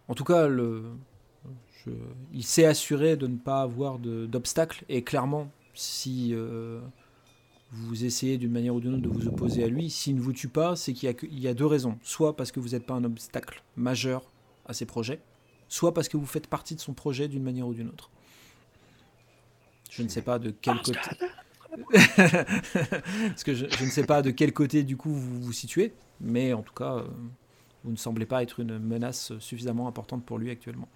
En 0.08 0.14
tout 0.16 0.24
cas, 0.24 0.48
le... 0.48 0.84
je- 1.86 1.92
il 2.34 2.44
s'est 2.44 2.66
assuré 2.66 3.18
de 3.18 3.28
ne 3.28 3.38
pas 3.38 3.62
avoir 3.62 4.00
de- 4.00 4.26
d'obstacle. 4.26 4.86
Et 4.88 5.04
clairement, 5.04 5.50
si 5.74 6.30
euh, 6.34 6.80
vous 7.72 8.06
essayez 8.06 8.38
d'une 8.38 8.52
manière 8.52 8.74
ou 8.76 8.80
d'une 8.80 8.94
autre 8.94 9.04
de 9.04 9.10
vous 9.10 9.28
opposer 9.28 9.64
à 9.64 9.68
lui, 9.68 9.90
s'il 9.90 10.16
ne 10.16 10.22
vous 10.22 10.32
tue 10.34 10.48
pas, 10.48 10.76
c'est 10.78 10.94
qu'il 10.94 11.10
y, 11.10 11.16
que- 11.16 11.26
y 11.26 11.48
a 11.48 11.54
deux 11.54 11.66
raisons. 11.66 11.98
Soit 12.02 12.36
parce 12.38 12.52
que 12.54 12.60
vous 12.62 12.70
n'êtes 12.70 12.86
pas 12.86 12.94
un 12.94 13.04
obstacle 13.04 13.64
majeur 13.76 14.24
à 14.68 14.74
ses 14.74 14.86
projets, 14.86 15.20
soit 15.68 15.94
parce 15.94 16.08
que 16.08 16.16
vous 16.16 16.26
faites 16.26 16.48
partie 16.48 16.76
de 16.76 16.80
son 16.80 16.94
projet 16.94 17.28
d'une 17.28 17.44
manière 17.44 17.68
ou 17.68 17.74
d'une 17.74 17.90
autre. 17.90 18.10
Je 19.92 20.04
ne 20.04 20.08
sais 20.08 20.22
pas 20.22 20.40
de 20.40 20.52
quel 20.62 20.78
côté. 20.82 21.00
Parce 21.94 23.44
que 23.44 23.54
je, 23.54 23.66
je 23.70 23.86
ne 23.86 23.90
sais 23.90 24.06
pas 24.06 24.22
de 24.22 24.32
quel 24.32 24.54
côté 24.54 24.84
du 24.84 24.98
coup 24.98 25.14
vous 25.14 25.42
vous 25.42 25.54
situez, 25.54 25.94
mais 26.22 26.54
en 26.54 26.62
tout 26.62 26.74
cas, 26.74 26.98
euh, 26.98 27.08
vous 27.84 27.92
ne 27.92 27.98
semblez 27.98 28.26
pas 28.26 28.42
être 28.44 28.60
une 28.60 28.80
menace 28.80 29.38
suffisamment 29.40 29.88
importante 29.88 30.24
pour 30.26 30.38
lui 30.38 30.50
actuellement. 30.50 30.88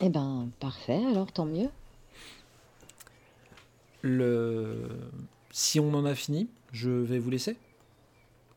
Eh 0.00 0.08
ben, 0.08 0.48
parfait, 0.60 1.04
alors 1.06 1.30
tant 1.30 1.44
mieux. 1.44 1.68
Le... 4.02 4.88
Si 5.50 5.78
on 5.78 5.92
en 5.94 6.04
a 6.06 6.14
fini, 6.14 6.48
je 6.72 6.90
vais 6.90 7.18
vous 7.18 7.30
laisser. 7.30 7.56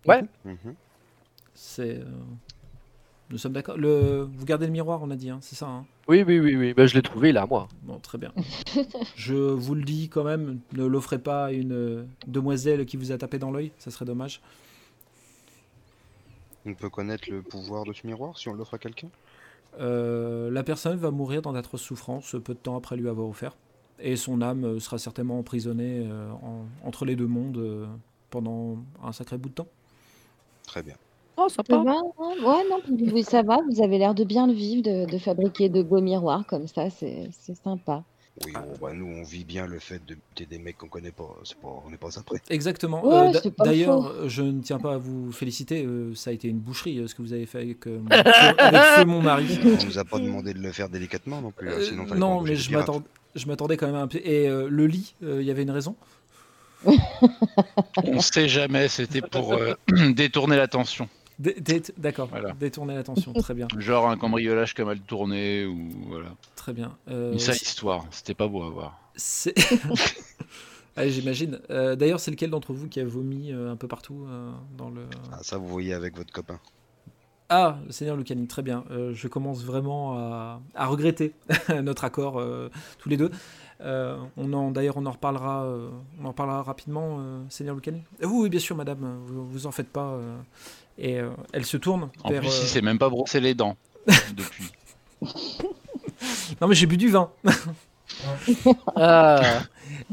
Ouais. 0.05 0.23
Mhm. 0.45 0.75
C'est. 1.53 1.97
euh, 1.99 2.05
Nous 3.29 3.37
sommes 3.37 3.53
d'accord. 3.53 3.77
Le... 3.77 4.27
Vous 4.31 4.45
gardez 4.45 4.65
le 4.67 4.71
miroir, 4.71 5.01
on 5.01 5.09
a 5.09 5.15
dit, 5.15 5.29
hein, 5.29 5.39
c'est 5.41 5.55
ça. 5.55 5.67
hein 5.67 5.85
Oui, 6.07 6.23
oui, 6.27 6.39
oui, 6.39 6.55
oui. 6.55 6.73
Bah, 6.73 6.85
je 6.85 6.93
l'ai 6.95 7.01
trouvé 7.01 7.31
là, 7.31 7.45
moi. 7.47 7.67
Bon, 7.83 7.97
très 7.99 8.17
bien. 8.17 8.31
je 9.15 9.33
vous 9.33 9.73
le 9.75 9.83
dis 9.83 10.09
quand 10.09 10.23
même, 10.23 10.59
ne 10.73 10.85
l'offrez 10.85 11.19
pas 11.19 11.45
à 11.45 11.51
une 11.51 11.71
euh, 11.73 12.03
demoiselle 12.27 12.85
qui 12.85 12.97
vous 12.97 13.11
a 13.11 13.17
tapé 13.17 13.39
dans 13.39 13.49
l'œil, 13.51 13.71
ça 13.79 13.89
serait 13.91 14.05
dommage. 14.05 14.41
On 16.65 16.73
peut 16.75 16.89
connaître 16.89 17.29
le 17.29 17.41
pouvoir 17.41 17.83
de 17.85 17.93
ce 17.93 18.05
miroir 18.07 18.37
si 18.37 18.47
on 18.49 18.53
l'offre 18.53 18.75
à 18.75 18.77
quelqu'un? 18.77 19.09
Euh, 19.79 20.51
la 20.51 20.63
personne 20.63 20.97
va 20.97 21.09
mourir 21.11 21.41
dans 21.41 21.51
d'atroces 21.53 21.81
souffrances 21.81 22.35
peu 22.43 22.53
de 22.53 22.59
temps 22.59 22.77
après 22.77 22.95
lui 22.95 23.09
avoir 23.09 23.27
offert. 23.27 23.55
Et 23.99 24.15
son 24.15 24.41
âme 24.41 24.63
euh, 24.65 24.79
sera 24.79 24.97
certainement 24.97 25.39
emprisonnée 25.39 26.05
euh, 26.07 26.29
en- 26.31 26.65
entre 26.85 27.05
les 27.05 27.15
deux 27.15 27.27
mondes 27.27 27.57
euh, 27.57 27.85
pendant 28.29 28.77
un 29.03 29.11
sacré 29.11 29.37
bout 29.37 29.49
de 29.49 29.55
temps. 29.55 29.67
Très 30.67 30.83
bien. 30.83 30.95
Oh, 31.37 31.47
Ça 31.49 31.55
sympa. 31.67 31.83
va 31.83 31.91
hein? 31.91 32.33
Ouais, 32.43 32.63
non, 32.69 32.79
vous- 32.87 33.23
ça 33.23 33.41
va, 33.41 33.57
vous 33.69 33.81
avez 33.83 33.97
l'air 33.97 34.13
de 34.13 34.23
bien 34.23 34.45
le 34.47 34.53
vivre, 34.53 34.83
de, 34.83 35.05
de 35.09 35.17
fabriquer 35.17 35.67
de 35.69 35.81
beaux 35.81 36.01
miroirs 36.01 36.45
comme 36.47 36.67
ça, 36.67 36.89
c'est 36.89 37.29
c'est 37.39 37.55
sympa. 37.55 38.03
Oui, 38.45 38.51
bon, 38.53 38.61
bah, 38.81 38.93
nous 38.93 39.05
on 39.05 39.23
vit 39.23 39.43
bien 39.43 39.67
le 39.67 39.77
fait 39.77 40.03
de 40.07 40.15
buter 40.15 40.47
des 40.47 40.57
mecs 40.57 40.77
qu'on 40.77 40.87
connaît 40.87 41.11
pas. 41.11 41.29
C'est 41.43 41.57
pas, 41.57 41.67
on 41.85 41.89
n'est 41.91 41.97
pas 41.97 42.17
après. 42.17 42.41
Exactement. 42.49 43.05
Ouais, 43.05 43.29
Euh, 43.29 43.31
d'a- 43.31 43.41
c'est 43.41 43.51
pas 43.51 43.63
D'ailleurs, 43.65 44.11
faux. 44.11 44.27
je 44.29 44.41
ne 44.41 44.59
tiens 44.61 44.79
pas 44.79 44.95
à 44.95 44.97
vous 44.97 45.31
féliciter, 45.31 45.85
euh, 45.85 46.15
ça 46.15 46.31
a 46.31 46.33
été 46.33 46.47
une 46.47 46.57
boucherie 46.59 46.97
euh, 46.99 47.07
ce 47.07 47.13
que 47.13 47.21
vous 47.21 47.33
avez 47.33 47.45
fait 47.45 47.59
avec, 47.61 47.85
euh, 47.87 47.99
mon, 47.99 48.09
feu, 48.09 48.55
avec 48.57 48.81
feu, 48.81 49.05
mon 49.05 49.21
mari. 49.21 49.45
On 49.63 49.85
nous 49.85 49.99
a 49.99 50.03
pas 50.03 50.17
demandé 50.17 50.53
de 50.55 50.59
le 50.59 50.71
faire 50.71 50.89
délicatement 50.89 51.41
non 51.41 51.51
plus. 51.51 51.69
hein, 51.69 51.73
Euh, 51.77 51.83
sinon 51.83 52.05
non, 52.15 52.41
mais 52.41 52.55
je 52.55 52.71
m'attendais, 52.71 53.05
je 53.35 53.45
m'attendais 53.47 53.77
quand 53.77 53.85
même 53.87 53.95
un 53.95 54.07
peu. 54.07 54.19
Et 54.23 54.47
euh, 54.49 54.67
le 54.67 54.87
lit, 54.87 55.13
euh, 55.23 55.41
il 55.41 55.47
y 55.47 55.51
avait 55.51 55.63
une 55.63 55.71
raison? 55.71 55.95
On 58.03 58.19
sait 58.19 58.47
jamais, 58.49 58.87
c'était 58.87 59.21
pour 59.21 59.53
euh, 59.53 59.73
détourner 60.15 60.55
l'attention. 60.57 61.07
D'accord, 61.97 62.27
Voilà. 62.29 62.53
détourner 62.53 62.95
l'attention, 62.95 63.33
très 63.33 63.53
bien, 63.53 63.67
Genre 63.77 64.07
un 64.09 64.17
cambriolage 64.17 64.73
qui 64.75 64.81
a 64.81 64.85
mal 64.85 64.99
tourné 64.99 65.65
ou 65.65 65.89
voilà. 66.07 66.29
très 66.55 66.73
bien. 66.73 66.95
Euh, 67.09 67.33
Une 67.33 67.39
sale 67.39 67.55
histoire, 67.55 68.05
c'était 68.11 68.33
pas 68.35 68.47
beau 68.47 68.63
à 68.63 68.69
voir. 68.69 68.99
C'est. 69.15 69.53
Allez, 70.95 71.09
j'imagine. 71.09 71.59
Euh, 71.71 71.95
D'ailleurs, 71.95 72.19
c'est 72.19 72.29
lequel 72.31 72.51
d'entre 72.51 72.71
vous 72.73 72.87
qui 72.87 72.99
a 72.99 73.05
vomi 73.05 73.51
euh, 73.51 73.71
un 73.71 73.75
peu 73.75 73.87
partout 73.87 74.25
euh, 74.29 74.51
dans 74.77 74.89
le. 74.89 75.01
Ah, 75.31 75.39
ça 75.41 75.57
vous 75.57 75.67
voyez 75.67 75.93
avec 75.93 76.15
votre 76.15 76.31
copain. 76.31 76.59
Ah, 77.49 77.77
le 77.85 77.91
Seigneur 77.91 78.15
Lucani, 78.15 78.47
très 78.47 78.61
bien. 78.61 78.83
Euh, 78.91 79.11
je 79.13 79.27
commence 79.27 79.63
vraiment 79.63 80.17
à, 80.17 80.61
à 80.75 80.85
regretter 80.87 81.33
notre 81.83 82.03
accord 82.03 82.39
euh, 82.39 82.69
tous 82.99 83.09
les 83.09 83.17
deux. 83.17 83.31
Euh, 83.81 84.17
on 84.37 84.53
en, 84.53 84.71
d'ailleurs, 84.71 84.97
on 84.97 85.05
en 85.05 85.11
reparlera, 85.11 85.65
euh, 85.65 85.89
on 86.21 86.25
en 86.25 86.29
reparlera 86.29 86.63
rapidement, 86.63 87.17
euh, 87.19 87.41
Seigneur 87.49 87.75
Lucani. 87.75 88.01
Euh, 88.23 88.27
oui, 88.27 88.43
oui, 88.43 88.49
bien 88.49 88.59
sûr, 88.59 88.75
Madame. 88.75 89.19
Vous, 89.25 89.45
vous 89.45 89.67
en 89.67 89.71
faites 89.71 89.89
pas. 89.89 90.17
Euh. 90.99 91.03
et 91.03 91.19
euh, 91.19 91.29
elle 91.51 91.65
se 91.65 91.77
tourne 91.77 92.09
En 92.23 92.29
vers. 92.29 92.41
plus, 92.41 92.49
euh, 92.49 92.59
il 92.63 92.67
s'est 92.67 92.81
même 92.81 92.99
pas 92.99 93.09
brossé 93.09 93.39
les 93.39 93.53
dents 93.55 93.77
depuis. 94.35 94.71
Non, 96.61 96.67
mais 96.67 96.75
j'ai 96.75 96.85
bu 96.85 96.97
du 96.97 97.09
vin. 97.09 97.29
Ah, 98.95 99.63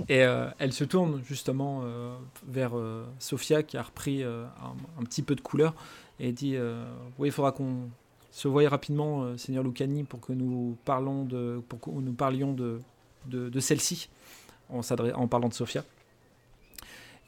Et 0.09 0.23
euh, 0.25 0.49
elle 0.59 0.73
se 0.73 0.85
tourne 0.85 1.23
justement 1.29 1.83
euh, 1.85 2.17
vers 2.47 2.77
euh, 2.77 3.05
Sophia 3.19 3.63
qui 3.63 3.77
a 3.77 3.83
repris 3.83 4.23
euh, 4.23 4.45
un, 4.63 5.01
un 5.01 5.05
petit 5.05 5.23
peu 5.23 5.35
de 5.35 5.41
couleur 5.43 5.75
et 6.19 6.33
dit 6.33 6.57
euh, 6.57 6.83
Oui, 7.19 7.29
il 7.29 7.33
faudra 7.33 7.53
qu'on 7.53 7.91
se 8.31 8.49
voie 8.49 8.67
rapidement, 8.69 9.23
euh, 9.25 9.37
Seigneur 9.37 9.63
Lucani, 9.65 10.05
pour 10.05 10.21
que 10.21 10.33
nous 10.33 10.77
parlons 10.85 11.25
de, 11.25 11.63
pour 11.69 11.81
que 11.81 11.91
nous 11.91 12.13
parlions 12.13 12.53
de, 12.53 12.81
de, 13.27 13.49
de 13.49 13.61
celle-ci 13.61 14.09
en, 14.71 14.81
en 15.15 15.29
parlant 15.29 15.49
de 15.49 15.55
Sophia. 15.55 15.85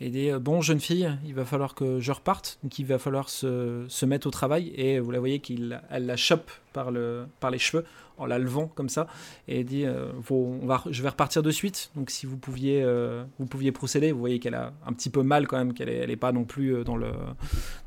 Et 0.00 0.10
dit 0.10 0.30
euh, 0.30 0.38
Bon, 0.38 0.60
jeune 0.60 0.80
fille, 0.80 1.10
il 1.24 1.34
va 1.34 1.44
falloir 1.44 1.74
que 1.74 2.00
je 2.00 2.12
reparte, 2.12 2.58
donc 2.62 2.78
il 2.78 2.86
va 2.86 2.98
falloir 2.98 3.28
se, 3.28 3.84
se 3.88 4.06
mettre 4.06 4.26
au 4.26 4.30
travail. 4.30 4.72
Et 4.74 4.98
vous 4.98 5.10
la 5.10 5.18
voyez 5.18 5.38
qu'elle 5.38 5.80
la 5.90 6.16
chope 6.16 6.50
par, 6.72 6.90
le, 6.90 7.26
par 7.40 7.50
les 7.50 7.58
cheveux 7.58 7.84
en 8.18 8.26
la 8.26 8.38
levant 8.38 8.68
comme 8.68 8.90
ça 8.90 9.06
et 9.48 9.60
elle 9.60 9.64
dit 9.64 9.86
euh, 9.86 10.12
on 10.30 10.66
va, 10.66 10.84
je 10.90 11.02
vais 11.02 11.08
repartir 11.08 11.42
de 11.42 11.50
suite 11.50 11.90
donc 11.96 12.10
si 12.10 12.26
vous 12.26 12.36
pouviez 12.36 12.82
euh, 12.82 13.24
vous 13.38 13.46
pouviez 13.46 13.72
procéder 13.72 14.12
vous 14.12 14.20
voyez 14.20 14.38
qu'elle 14.38 14.54
a 14.54 14.74
un 14.86 14.92
petit 14.92 15.08
peu 15.08 15.22
mal 15.22 15.46
quand 15.48 15.56
même 15.56 15.72
qu'elle 15.72 15.88
est, 15.88 15.96
elle 15.96 16.10
est 16.10 16.16
pas 16.16 16.30
non 16.30 16.44
plus 16.44 16.84
dans 16.84 16.96
le 16.96 17.10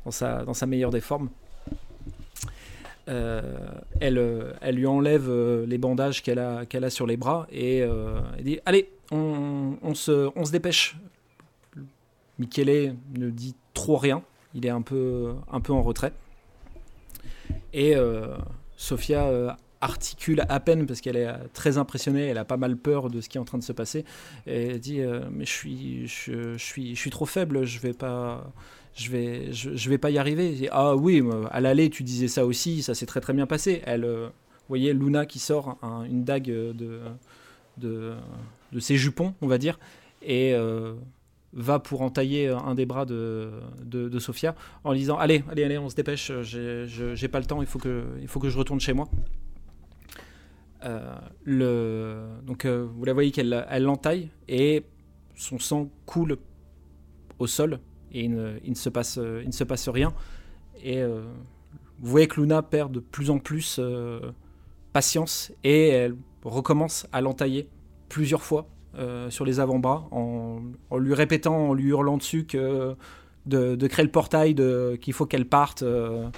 dans 0.04 0.10
sa 0.10 0.44
dans 0.44 0.52
sa 0.52 0.66
meilleure 0.66 0.90
des 0.90 1.00
formes 1.00 1.30
elle, 3.06 4.20
elle 4.60 4.74
lui 4.74 4.86
enlève 4.86 5.30
les 5.64 5.78
bandages 5.78 6.24
qu'elle 6.24 6.40
a, 6.40 6.66
qu'elle 6.66 6.82
a 6.82 6.90
sur 6.90 7.06
les 7.06 7.16
bras 7.16 7.46
et 7.52 7.78
elle 7.78 8.42
dit 8.42 8.58
Allez, 8.66 8.90
on 9.12 9.94
se, 9.94 10.28
on 10.34 10.44
se 10.44 10.50
dépêche. 10.50 10.96
Michele 12.38 12.96
ne 13.14 13.30
dit 13.30 13.54
trop 13.74 13.96
rien, 13.96 14.22
il 14.54 14.66
est 14.66 14.70
un 14.70 14.82
peu, 14.82 15.34
un 15.50 15.60
peu 15.60 15.72
en 15.72 15.82
retrait. 15.82 16.12
Et 17.72 17.94
euh, 17.96 18.36
Sophia 18.76 19.26
euh, 19.26 19.50
articule 19.80 20.42
à 20.48 20.60
peine 20.60 20.86
parce 20.86 21.00
qu'elle 21.00 21.16
est 21.16 21.26
euh, 21.26 21.36
très 21.52 21.78
impressionnée, 21.78 22.26
elle 22.26 22.38
a 22.38 22.44
pas 22.44 22.56
mal 22.56 22.76
peur 22.76 23.10
de 23.10 23.20
ce 23.20 23.28
qui 23.28 23.36
est 23.38 23.40
en 23.40 23.44
train 23.44 23.58
de 23.58 23.62
se 23.64 23.72
passer. 23.72 24.04
Et 24.46 24.68
elle 24.68 24.80
dit 24.80 25.00
Mais 25.30 25.44
je 25.44 25.50
suis, 25.50 26.06
je, 26.06 26.56
je 26.56 26.64
suis, 26.64 26.94
je 26.94 27.00
suis 27.00 27.10
trop 27.10 27.26
faible, 27.26 27.64
je 27.64 27.78
vais 27.80 27.92
pas. 27.92 28.50
Je 28.98 29.10
vais, 29.10 29.52
je, 29.52 29.90
vais 29.90 29.98
pas 29.98 30.08
y 30.08 30.16
arriver. 30.16 30.70
Ah 30.72 30.96
oui, 30.96 31.22
à 31.50 31.60
l'aller, 31.60 31.90
tu 31.90 32.02
disais 32.02 32.28
ça 32.28 32.46
aussi, 32.46 32.82
ça 32.82 32.94
s'est 32.94 33.04
très 33.04 33.20
très 33.20 33.34
bien 33.34 33.46
passé. 33.46 33.82
Elle, 33.84 34.06
vous 34.06 34.30
voyez 34.68 34.94
Luna 34.94 35.26
qui 35.26 35.38
sort 35.38 35.76
un- 35.82 36.04
une 36.04 36.24
dague 36.24 36.46
de, 36.46 36.72
de, 37.76 38.14
de 38.72 38.80
ses 38.80 38.96
jupons, 38.96 39.34
on 39.42 39.48
va 39.48 39.58
dire, 39.58 39.78
et 40.22 40.54
va 41.52 41.78
pour 41.78 42.02
entailler 42.02 42.48
un 42.48 42.74
des 42.74 42.86
bras 42.86 43.06
de, 43.06 43.50
de, 43.82 44.08
de 44.08 44.18
Sophia 44.18 44.54
en 44.84 44.92
lui 44.92 45.00
disant 45.00 45.16
Allez, 45.16 45.42
allez, 45.50 45.64
allez, 45.64 45.78
on 45.78 45.88
se 45.88 45.94
dépêche, 45.94 46.32
j'ai 46.42 47.28
pas 47.28 47.40
le 47.40 47.46
temps, 47.46 47.62
il 47.62 47.68
faut 47.68 47.78
que, 47.78 48.04
il 48.20 48.28
faut 48.28 48.40
que 48.40 48.48
je 48.48 48.58
retourne 48.58 48.80
chez 48.80 48.92
moi. 48.92 49.08
Euh, 50.84 51.16
le, 51.42 52.28
donc 52.44 52.64
euh, 52.64 52.86
vous 52.94 53.04
la 53.04 53.12
voyez 53.12 53.32
qu'elle 53.32 53.66
elle 53.70 53.82
l'entaille 53.82 54.28
et 54.46 54.84
son 55.34 55.58
sang 55.58 55.90
coule 56.04 56.36
au 57.38 57.46
sol 57.46 57.80
et 58.12 58.24
il 58.24 58.30
ne, 58.30 58.74
se, 58.74 58.88
passe, 58.88 59.16
il 59.16 59.46
ne 59.46 59.52
se 59.52 59.64
passe 59.64 59.88
rien. 59.88 60.14
Et 60.82 61.02
euh, 61.02 61.22
vous 61.98 62.10
voyez 62.10 62.28
que 62.28 62.40
Luna 62.40 62.62
perd 62.62 62.92
de 62.92 63.00
plus 63.00 63.30
en 63.30 63.38
plus 63.38 63.80
patience 64.92 65.52
et 65.64 65.88
elle 65.88 66.16
recommence 66.44 67.06
à 67.12 67.20
l'entailler 67.20 67.68
plusieurs 68.08 68.42
fois 68.42 68.68
euh, 68.96 69.30
sur 69.30 69.44
les 69.44 69.60
avant-bras 69.60 70.08
en, 70.10 70.60
en 70.90 70.98
lui 70.98 71.14
répétant, 71.14 71.68
en 71.70 71.74
lui 71.74 71.88
hurlant 71.88 72.16
dessus 72.16 72.44
que 72.46 72.94
de, 73.46 73.76
de 73.76 73.86
créer 73.86 74.04
le 74.04 74.10
portail, 74.10 74.54
de- 74.54 74.98
qu'il 75.00 75.12
faut 75.12 75.26
qu'elle 75.26 75.46
parte. 75.48 75.82
euh, 75.82 76.28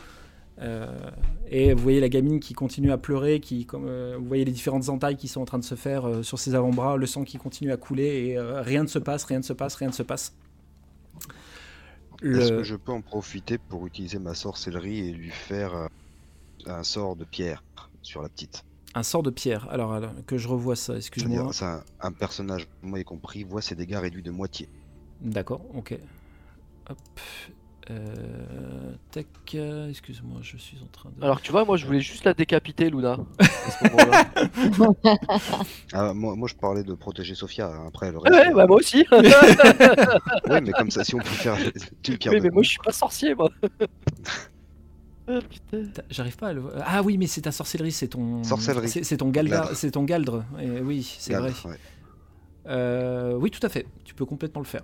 euh, 0.60 1.10
et 1.50 1.72
vous 1.72 1.82
voyez 1.82 2.00
la 2.00 2.08
gamine 2.08 2.40
qui 2.40 2.52
continue 2.52 2.90
à 2.90 2.98
pleurer, 2.98 3.38
qui, 3.40 3.64
comme, 3.64 3.86
vous 4.18 4.26
voyez 4.26 4.44
les 4.44 4.52
différentes 4.52 4.88
entailles 4.88 5.16
qui 5.16 5.28
sont 5.28 5.40
en 5.40 5.44
train 5.44 5.58
de 5.58 5.64
se 5.64 5.76
faire 5.76 6.24
sur 6.24 6.38
ses 6.38 6.54
avant-bras, 6.56 6.96
le 6.96 7.06
sang 7.06 7.24
qui 7.24 7.38
continue 7.38 7.70
à 7.72 7.76
couler 7.76 8.30
et 8.30 8.38
rien 8.40 8.82
ne 8.82 8.88
se 8.88 8.98
passe, 8.98 9.24
rien 9.24 9.38
ne 9.38 9.44
se 9.44 9.52
passe, 9.52 9.76
rien 9.76 9.88
ne 9.88 9.92
se 9.94 10.02
passe. 10.02 10.34
Est-ce 12.32 12.52
que 12.52 12.62
je 12.64 12.74
peux 12.76 12.92
en 12.92 13.00
profiter 13.02 13.58
pour 13.58 13.86
utiliser 13.86 14.18
ma 14.18 14.34
sorcellerie 14.34 15.08
et 15.08 15.12
lui 15.12 15.30
faire 15.30 15.88
un 16.66 16.82
sort 16.82 17.16
de 17.16 17.24
pierre 17.24 17.64
sur 18.02 18.22
la 18.22 18.28
petite? 18.28 18.64
Un 18.94 19.02
sort 19.02 19.22
de 19.22 19.30
pierre. 19.30 19.68
Alors, 19.70 19.92
alors, 19.92 20.12
que 20.26 20.38
je 20.38 20.48
revois 20.48 20.76
ça, 20.76 20.96
excuse-moi. 20.96 21.50
C'est 21.52 21.64
un, 21.66 21.82
un 22.00 22.12
personnage, 22.12 22.66
moi 22.82 22.98
y 22.98 23.04
compris, 23.04 23.44
voit 23.44 23.62
ses 23.62 23.74
dégâts 23.74 23.96
réduits 23.98 24.22
de 24.22 24.30
moitié. 24.30 24.68
D'accord, 25.20 25.60
ok. 25.74 25.98
Hop. 26.90 26.98
Euh, 27.90 28.92
tac, 29.10 29.26
euh, 29.54 29.88
excuse-moi, 29.88 30.40
je 30.42 30.58
suis 30.58 30.76
en 30.82 30.86
train 30.92 31.10
de. 31.16 31.24
Alors 31.24 31.40
tu 31.40 31.52
vois, 31.52 31.64
moi 31.64 31.78
je 31.78 31.86
voulais 31.86 32.00
juste 32.02 32.24
la 32.24 32.34
décapiter, 32.34 32.90
Luna. 32.90 33.16
à 33.38 33.70
ce 33.70 33.90
moment-là. 33.90 34.24
Ah, 35.94 36.12
moi, 36.12 36.36
moi, 36.36 36.48
je 36.48 36.54
parlais 36.54 36.82
de 36.84 36.92
protéger 36.92 37.34
Sophia. 37.34 37.68
hein, 37.68 37.86
Après, 37.88 38.12
le 38.12 38.18
Ouais, 38.18 38.28
reste. 38.28 38.48
ouais, 38.48 38.54
bah 38.54 38.66
moi 38.66 38.76
aussi. 38.76 39.06
Ouais, 40.50 40.60
mais 40.60 40.72
comme 40.72 40.90
ça, 40.90 41.02
si 41.02 41.14
on 41.14 41.18
peut 41.18 41.24
faire 41.24 41.56
oui, 41.56 42.40
mais 42.42 42.50
moi 42.50 42.62
je 42.62 42.68
suis 42.70 42.78
pas 42.84 42.92
sorcier, 42.92 43.34
moi. 43.34 43.48
Ah. 45.28 45.40
T'as- 45.70 46.02
J'arrive 46.10 46.36
pas 46.36 46.48
à 46.48 46.52
le 46.52 46.60
voir. 46.60 46.74
Ah 46.84 47.02
oui, 47.02 47.18
mais 47.18 47.26
c'est 47.26 47.42
ta 47.42 47.52
sorcellerie, 47.52 47.92
c'est 47.92 48.08
ton. 48.08 48.42
Sorcellerie. 48.44 48.88
C'est 48.88 49.16
ton 49.18 49.28
Galdre. 49.30 49.70
c'est 49.74 49.90
ton 49.90 50.04
galdre. 50.04 50.44
Et 50.60 50.80
oui, 50.80 51.16
c'est 51.18 51.34
vrai. 51.34 51.52
ouais. 51.66 51.78
Euh, 52.66 53.34
oui, 53.34 53.50
tout 53.50 53.64
à 53.64 53.68
fait. 53.68 53.86
Tu 54.04 54.14
peux 54.14 54.24
complètement 54.26 54.60
le 54.60 54.66
faire. 54.66 54.82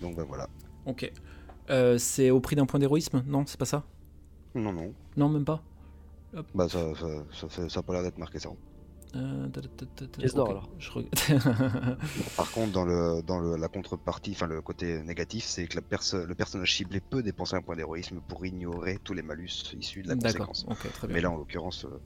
Donc 0.00 0.16
bah 0.16 0.24
voilà. 0.26 0.48
Ok. 0.86 1.10
Euh, 1.70 1.98
c'est 1.98 2.30
au 2.30 2.40
prix 2.40 2.56
d'un 2.56 2.66
point 2.66 2.80
d'héroïsme 2.80 3.22
Non, 3.26 3.44
c'est 3.46 3.58
pas 3.58 3.64
ça? 3.64 3.84
Non, 4.54 4.72
non. 4.72 4.92
Non, 5.16 5.28
même 5.28 5.44
pas. 5.44 5.62
Bah 6.54 6.68
ça, 6.68 6.78
ça, 7.32 7.48
ça, 7.48 7.68
ça 7.68 7.80
a 7.80 7.82
pas 7.82 7.92
l'air 7.92 8.02
d'être 8.02 8.18
marqué 8.18 8.38
ça. 8.38 8.50
Euh, 9.16 9.48
ta- 9.48 9.60
ta- 9.60 10.06
ta- 10.06 10.40
alors. 10.42 10.68
je. 10.78 10.88
Par 12.36 12.50
contre, 12.52 12.72
dans, 12.72 12.84
le, 12.84 13.22
dans 13.22 13.40
le, 13.40 13.56
la 13.56 13.68
contrepartie, 13.68 14.32
enfin 14.32 14.46
le 14.46 14.60
côté 14.60 15.02
négatif, 15.02 15.44
c'est 15.44 15.66
que 15.66 15.74
la 15.76 15.82
perso- 15.82 16.24
le 16.26 16.34
personnage 16.34 16.74
ciblé 16.76 17.00
peut 17.00 17.22
dépenser 17.22 17.56
un 17.56 17.62
point 17.62 17.76
d'héroïsme 17.76 18.20
pour 18.28 18.44
ignorer 18.46 18.98
tous 19.02 19.14
les 19.14 19.22
malus 19.22 19.48
issus 19.78 20.02
de 20.02 20.08
la 20.08 20.14
conséquence. 20.16 20.64
Ok, 20.68 20.92
très 20.92 21.06
bien. 21.08 21.14
Mais 21.14 21.20
là, 21.22 21.30
en 21.30 21.36
l'occurrence, 21.36 21.84
euh, 21.86 21.98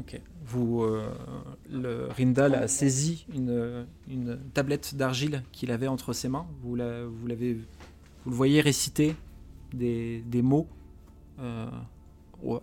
Ok. 0.00 0.20
Vous, 0.44 0.82
euh, 0.82 1.06
le 1.70 2.08
Rindal 2.10 2.56
a 2.56 2.66
saisi 2.66 3.26
une, 3.32 3.86
une 4.08 4.38
tablette 4.52 4.96
d'argile 4.96 5.44
qu'il 5.52 5.70
avait 5.70 5.86
entre 5.86 6.12
ses 6.12 6.28
mains. 6.28 6.46
Vous, 6.62 6.74
la- 6.74 7.04
vous 7.06 7.26
l'avez, 7.28 7.54
vous 7.54 8.30
le 8.30 8.36
voyez 8.36 8.60
réciter 8.60 9.14
des, 9.72 10.20
des 10.26 10.42
mots 10.42 10.66
euh, 11.38 11.66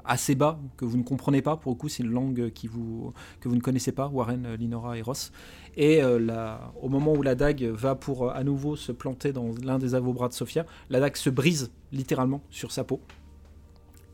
assez 0.05 0.35
bas 0.35 0.59
que 0.77 0.85
vous 0.85 0.97
ne 0.97 1.03
comprenez 1.03 1.41
pas. 1.41 1.57
Pour 1.57 1.71
le 1.71 1.77
coup, 1.77 1.89
c'est 1.89 2.03
une 2.03 2.11
langue 2.11 2.51
que 2.51 2.67
vous 2.67 3.13
ne 3.55 3.61
connaissez 3.61 3.91
pas, 3.91 4.07
Warren, 4.07 4.55
Linora 4.55 4.97
et 4.97 5.01
Ross. 5.01 5.31
Et 5.77 6.03
euh, 6.03 6.55
au 6.81 6.89
moment 6.89 7.13
où 7.13 7.21
la 7.21 7.35
dague 7.35 7.63
va 7.63 7.95
pour 7.95 8.25
euh, 8.25 8.33
à 8.33 8.43
nouveau 8.43 8.75
se 8.75 8.91
planter 8.91 9.31
dans 9.31 9.51
l'un 9.63 9.79
des 9.79 9.95
avant-bras 9.95 10.27
de 10.27 10.33
Sophia, 10.33 10.65
la 10.89 10.99
dague 10.99 11.15
se 11.15 11.29
brise 11.29 11.71
littéralement 11.91 12.41
sur 12.49 12.71
sa 12.71 12.83
peau. 12.83 12.99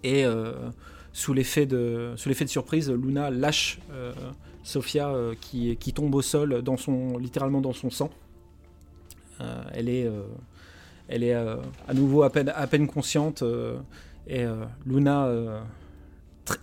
Et 0.03 0.23
euh, 0.26 0.69
sous 1.14 1.34
l'effet 1.34 1.65
de, 1.65 2.14
de 2.15 2.45
surprise, 2.48 2.91
Luna 2.91 3.31
lâche 3.31 3.80
euh, 3.91 4.14
Sophia 4.64 5.10
euh, 5.10 5.34
qui, 5.39 5.76
tombe 5.94 6.14
au 6.14 6.22
sol, 6.22 6.61
dans 6.61 6.77
son, 6.77 7.18
littéralement 7.18 7.61
dans 7.61 7.73
son 7.73 7.89
sang. 7.89 8.11
Euh, 9.41 9.64
elle 9.73 9.89
est, 9.89 10.06
euh, 10.06 10.23
elle 11.07 11.23
est 11.23 11.34
euh, 11.34 11.57
à 11.88 11.94
nouveau 11.94 12.23
à 12.23 12.30
peine, 12.30 12.52
à 12.53 12.68
peine 12.68 12.88
consciente 12.88 13.41
euh, 13.41 13.77
et 14.28 14.44
euh, 14.44 14.66
Luna 14.86 15.26
euh, 15.26 15.62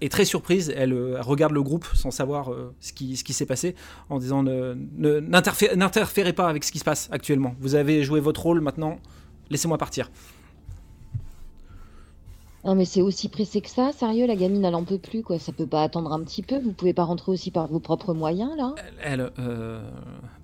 est 0.00 0.10
très 0.10 0.24
surprise. 0.24 0.72
Elle, 0.76 0.92
euh, 0.92 1.16
elle 1.16 1.22
regarde 1.22 1.52
le 1.52 1.62
groupe 1.62 1.86
sans 1.94 2.10
savoir 2.10 2.50
ce 2.80 2.92
qui, 2.92 3.16
s'est 3.16 3.46
passé 3.46 3.74
en 4.10 4.18
disant 4.18 4.42
n'interférez 4.42 6.32
pas 6.32 6.48
avec 6.48 6.64
ce 6.64 6.72
qui 6.72 6.78
se 6.78 6.84
passe 6.84 7.08
actuellement. 7.10 7.54
Vous 7.60 7.74
avez 7.74 8.04
joué 8.04 8.20
votre 8.20 8.42
rôle 8.42 8.60
maintenant, 8.60 8.98
laissez-moi 9.50 9.78
partir. 9.78 10.10
Non, 12.64 12.74
mais 12.74 12.86
c'est 12.86 13.02
aussi 13.02 13.28
pressé 13.28 13.60
que 13.60 13.68
ça, 13.68 13.92
sérieux, 13.92 14.26
la 14.26 14.36
gamine, 14.36 14.64
elle 14.64 14.74
en 14.74 14.84
peut 14.84 14.98
plus, 14.98 15.22
quoi. 15.22 15.38
Ça 15.38 15.52
peut 15.52 15.66
pas 15.66 15.82
attendre 15.82 16.12
un 16.12 16.20
petit 16.22 16.42
peu. 16.42 16.58
Vous 16.58 16.72
pouvez 16.72 16.94
pas 16.94 17.04
rentrer 17.04 17.30
aussi 17.30 17.50
par 17.50 17.66
vos 17.68 17.78
propres 17.78 18.14
moyens, 18.14 18.50
là 18.56 18.74
Elle, 19.02 19.30
euh, 19.38 19.82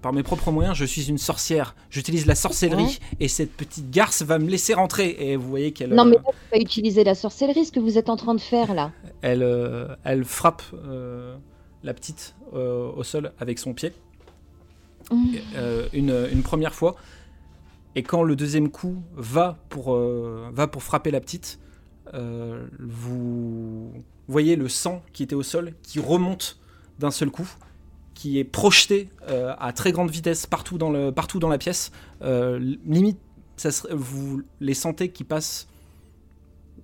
par 0.03 0.13
mes 0.13 0.23
propres 0.23 0.51
moyens, 0.51 0.77
je 0.77 0.85
suis 0.85 1.09
une 1.09 1.17
sorcière. 1.17 1.75
J'utilise 1.89 2.27
la 2.27 2.35
sorcellerie 2.35 2.83
Ouais. 2.85 3.17
et 3.21 3.29
cette 3.29 3.53
petite 3.53 3.91
garce 3.91 4.21
va 4.23 4.39
me 4.39 4.51
laisser 4.51 4.75
rentrer. 4.75 5.17
Et 5.19 5.37
vous 5.37 5.49
voyez 5.49 5.73
qu'elle, 5.73 5.95
Non, 5.95 6.05
mais 6.05 6.17
euh, 6.17 6.21
là, 6.27 6.33
pas 6.53 6.59
utiliser 6.59 7.05
la 7.05 7.15
sorcellerie, 7.15 7.65
ce 7.65 7.73
que 7.73 7.81
vous 7.81 7.97
êtes 7.97 8.11
en 8.11 8.17
train 8.17 8.35
de 8.35 8.41
faire, 8.41 8.75
là. 8.75 8.93
elle, 9.23 9.43
euh, 9.43 9.89
elle 10.05 10.25
frappe 10.25 10.63
euh, 10.75 11.37
la 11.83 11.95
petite 11.95 12.35
au 12.53 13.03
sol 13.03 13.33
avec 13.41 13.59
son 13.59 13.73
pied 13.75 13.93
Mmh. 15.11 15.37
une, 15.93 16.29
une 16.31 16.43
première 16.43 16.75
fois. 16.75 16.95
Et 17.97 18.03
quand 18.05 18.23
le 18.23 18.37
deuxième 18.37 18.69
coup 18.71 18.97
va 19.15 19.57
pour, 19.69 19.97
va 19.97 20.67
pour 20.69 20.83
frapper 20.85 21.11
la 21.11 21.21
petite, 21.21 21.59
euh, 22.15 22.67
vous 22.79 23.93
voyez 24.29 24.57
le 24.57 24.69
sang 24.69 25.03
qui 25.13 25.23
était 25.23 25.35
au 25.35 25.43
sol 25.43 25.73
qui 25.83 26.01
remonte 26.01 26.59
d'un 26.99 27.11
seul 27.11 27.31
coup, 27.31 27.49
qui 28.15 28.39
est 28.39 28.45
projeté 28.45 29.09
euh, 29.29 29.55
à 29.59 29.73
très 29.73 29.93
grande 29.93 30.11
vitesse 30.11 30.47
partout 30.47 30.77
dans, 30.79 30.91
la 30.91 31.59
pièce. 31.59 31.93
Euh, 32.23 32.59
limite, 32.87 33.19
vous 33.91 34.43
les 34.61 34.75
sentez 34.75 35.11
qui 35.11 35.25
passent 35.25 35.69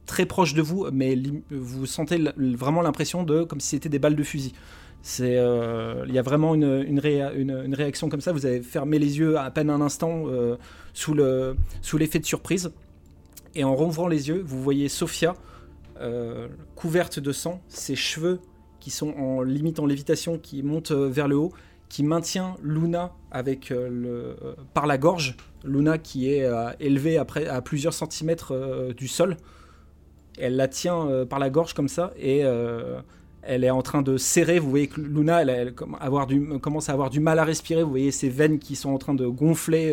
très 0.06 0.26
proche 0.26 0.55
de 0.55 0.62
vous, 0.62 0.86
mais 0.93 1.18
vous 1.51 1.86
sentez 1.86 2.22
vraiment 2.36 2.80
l'impression 2.82 3.24
de 3.24 3.43
comme 3.43 3.60
si 3.60 3.70
c'était 3.70 3.88
des 3.88 3.98
balles 3.98 4.16
de 4.16 4.22
fusil. 4.22 4.52
Il 5.18 5.26
y 6.12 6.18
a 6.18 6.22
vraiment 6.22 6.55
une, 6.55 6.84
une, 6.86 6.98
réa- 6.98 7.32
une- 7.34 7.62
une 7.64 7.74
réaction 7.74 8.09
comme 8.09 8.20
ça. 8.20 8.32
Vous 8.32 8.47
avez 8.47 8.60
fermé 8.62 8.98
les 8.98 9.18
yeux 9.18 9.38
à 9.38 9.51
peine 9.51 9.70
un 9.70 9.80
instant 9.80 10.24
sous 10.94 11.14
l'effet 11.14 12.18
de 12.18 12.24
surprise, 12.26 12.72
et 13.59 13.65
en 13.65 13.74
rouvrant 13.74 14.07
les 14.09 14.28
yeux, 14.28 14.43
vous 14.47 14.62
voyez 14.62 14.89
Sophia 14.89 15.35
euh, 16.01 16.49
couverte 16.74 17.19
de 17.19 17.33
sang, 17.33 17.61
ses 17.69 17.97
cheveux 17.97 18.39
qui 18.81 18.91
sont 18.91 19.15
en 19.15 19.43
limite 19.43 19.81
en 19.81 19.87
lévitation, 19.87 20.39
qui 20.39 20.62
montent 20.62 20.91
euh, 20.93 21.09
vers 21.09 21.27
le 21.27 21.37
haut, 21.37 21.53
qui 21.89 22.03
maintient 22.03 22.55
Luna 22.62 23.12
avec 23.31 23.70
euh, 23.73 24.35
euh, 24.45 24.55
par 24.74 24.87
la 24.87 24.99
gorge. 24.99 25.37
Luna 25.65 25.99
qui 25.99 26.31
est 26.31 26.49
élevée 26.78 27.16
après 27.19 27.47
à 27.49 27.61
plusieurs 27.62 27.93
centimètres 27.93 28.93
du 28.97 29.09
sol. 29.09 29.37
Elle 30.39 30.55
la 30.55 30.69
tient 30.69 31.24
par 31.28 31.41
la 31.41 31.51
gorge 31.51 31.74
comme 31.74 31.89
ça 31.89 32.12
et 32.16 32.45
elle 33.43 33.65
est 33.65 33.70
en 33.70 33.83
train 33.83 34.03
de 34.03 34.16
serrer. 34.16 34.61
Vous 34.61 34.70
voyez 34.70 34.87
que 34.87 35.01
Luna, 35.01 35.43
avoir 35.99 36.28
du- 36.28 36.61
commence 36.61 36.89
à 36.89 36.93
avoir 36.93 37.11
du 37.11 37.19
mal 37.19 37.41
à 37.41 37.45
respirer. 37.45 37.83
Vous 37.83 37.91
voyez 37.91 38.12
ses 38.12 38.28
veines 38.28 38.61
qui 38.61 38.77
sont 38.77 38.91
en 38.91 38.99
train 38.99 39.15
de 39.15 39.27
gonfler 39.27 39.93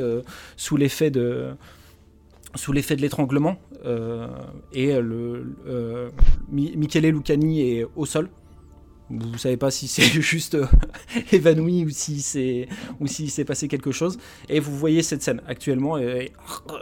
sous 0.56 0.78
l'effet 0.78 1.10
de 1.10 1.56
sous 2.56 2.72
l'effet 2.72 2.96
de 2.96 3.02
l'étranglement. 3.02 3.56
Euh, 3.86 4.28
et 4.72 5.00
le 5.00 5.56
euh, 5.66 6.10
Mi- 6.50 6.76
Michele 6.78 7.10
Lucani 7.12 7.62
est 7.62 7.86
au 7.96 8.06
sol. 8.06 8.30
Vous 9.10 9.38
savez 9.38 9.58
pas 9.58 9.70
si 9.70 9.88
c'est 9.88 10.02
juste 10.22 10.56
euh, 10.56 10.66
évanoui 11.32 11.86
ou 11.86 11.90
si 11.90 12.22
c'est 12.22 12.68
ou 13.00 13.06
s'il 13.08 13.30
s'est 13.30 13.46
passé 13.46 13.68
quelque 13.68 13.92
chose. 13.92 14.18
Et 14.50 14.60
vous 14.60 14.76
voyez 14.78 15.04
cette 15.04 15.22
scène 15.22 15.42
actuellement. 15.48 15.98
Et, 15.98 16.32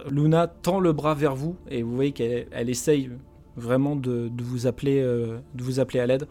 Luna 0.09 0.47
tend 0.47 0.79
le 0.79 0.93
bras 0.93 1.13
vers 1.15 1.35
vous 1.35 1.55
et 1.69 1.81
vous 1.83 1.95
voyez 1.95 2.11
qu'elle 2.11 2.47
elle 2.51 2.69
essaye 2.69 3.09
vraiment 3.57 3.95
de, 3.97 4.29
de 4.29 4.43
vous 4.43 4.67
appeler 4.67 5.01
euh, 5.01 5.39
de 5.55 5.63
vous 5.63 5.79
appeler 5.79 5.99
à 5.99 6.05
l'aide. 6.05 6.27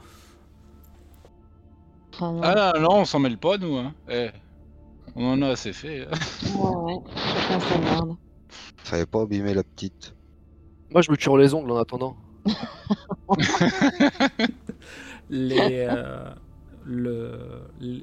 Enfin, 2.14 2.32
non. 2.32 2.40
Ah 2.42 2.72
non, 2.80 2.88
on 3.00 3.04
s'en 3.04 3.18
mêle 3.18 3.38
pas, 3.38 3.56
nous. 3.58 3.76
Hein. 3.76 3.94
Eh, 4.10 4.28
on 5.16 5.24
en 5.32 5.42
a 5.42 5.48
assez 5.48 5.72
fait. 5.72 6.02
hein. 6.02 6.10
Ouais, 6.56 6.94
ouais, 6.94 7.00
chacun 7.16 7.60
sa 7.60 7.78
merde. 7.78 8.16
Fallait 8.84 9.06
pas 9.06 9.22
abîmer 9.22 9.54
la 9.54 9.62
petite. 9.62 10.14
Moi, 10.90 11.02
je 11.02 11.10
me 11.10 11.16
tue 11.16 11.30
les 11.38 11.54
ongles 11.54 11.70
en 11.70 11.76
attendant. 11.76 12.16
Les, 15.30 15.58
euh, 15.88 16.30
le- 16.84 17.38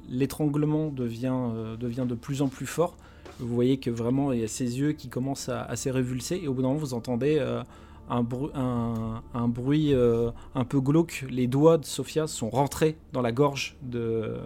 l'étranglement 0.08 0.88
devient, 0.88 1.34
euh, 1.34 1.76
devient 1.76 2.06
de 2.08 2.14
plus 2.14 2.42
en 2.42 2.48
plus 2.48 2.66
fort. 2.66 2.96
Vous 3.40 3.54
voyez 3.54 3.76
que 3.78 3.90
vraiment 3.90 4.32
il 4.32 4.40
y 4.40 4.44
a 4.44 4.48
ses 4.48 4.78
yeux 4.78 4.92
qui 4.92 5.08
commencent 5.08 5.48
à, 5.48 5.62
à 5.62 5.76
se 5.76 5.88
révulser 5.90 6.40
et 6.42 6.48
au 6.48 6.54
bout 6.54 6.62
d'un 6.62 6.68
moment 6.68 6.80
vous 6.80 6.94
entendez 6.94 7.36
euh, 7.38 7.62
un, 8.10 8.22
bru- 8.22 8.50
un, 8.54 9.22
un 9.34 9.48
bruit 9.48 9.92
euh, 9.94 10.30
un 10.54 10.64
peu 10.64 10.80
glauque. 10.80 11.24
Les 11.30 11.46
doigts 11.46 11.78
de 11.78 11.84
Sophia 11.84 12.26
sont 12.26 12.50
rentrés 12.50 12.96
dans 13.12 13.22
la 13.22 13.32
gorge 13.32 13.76
de 13.82 14.36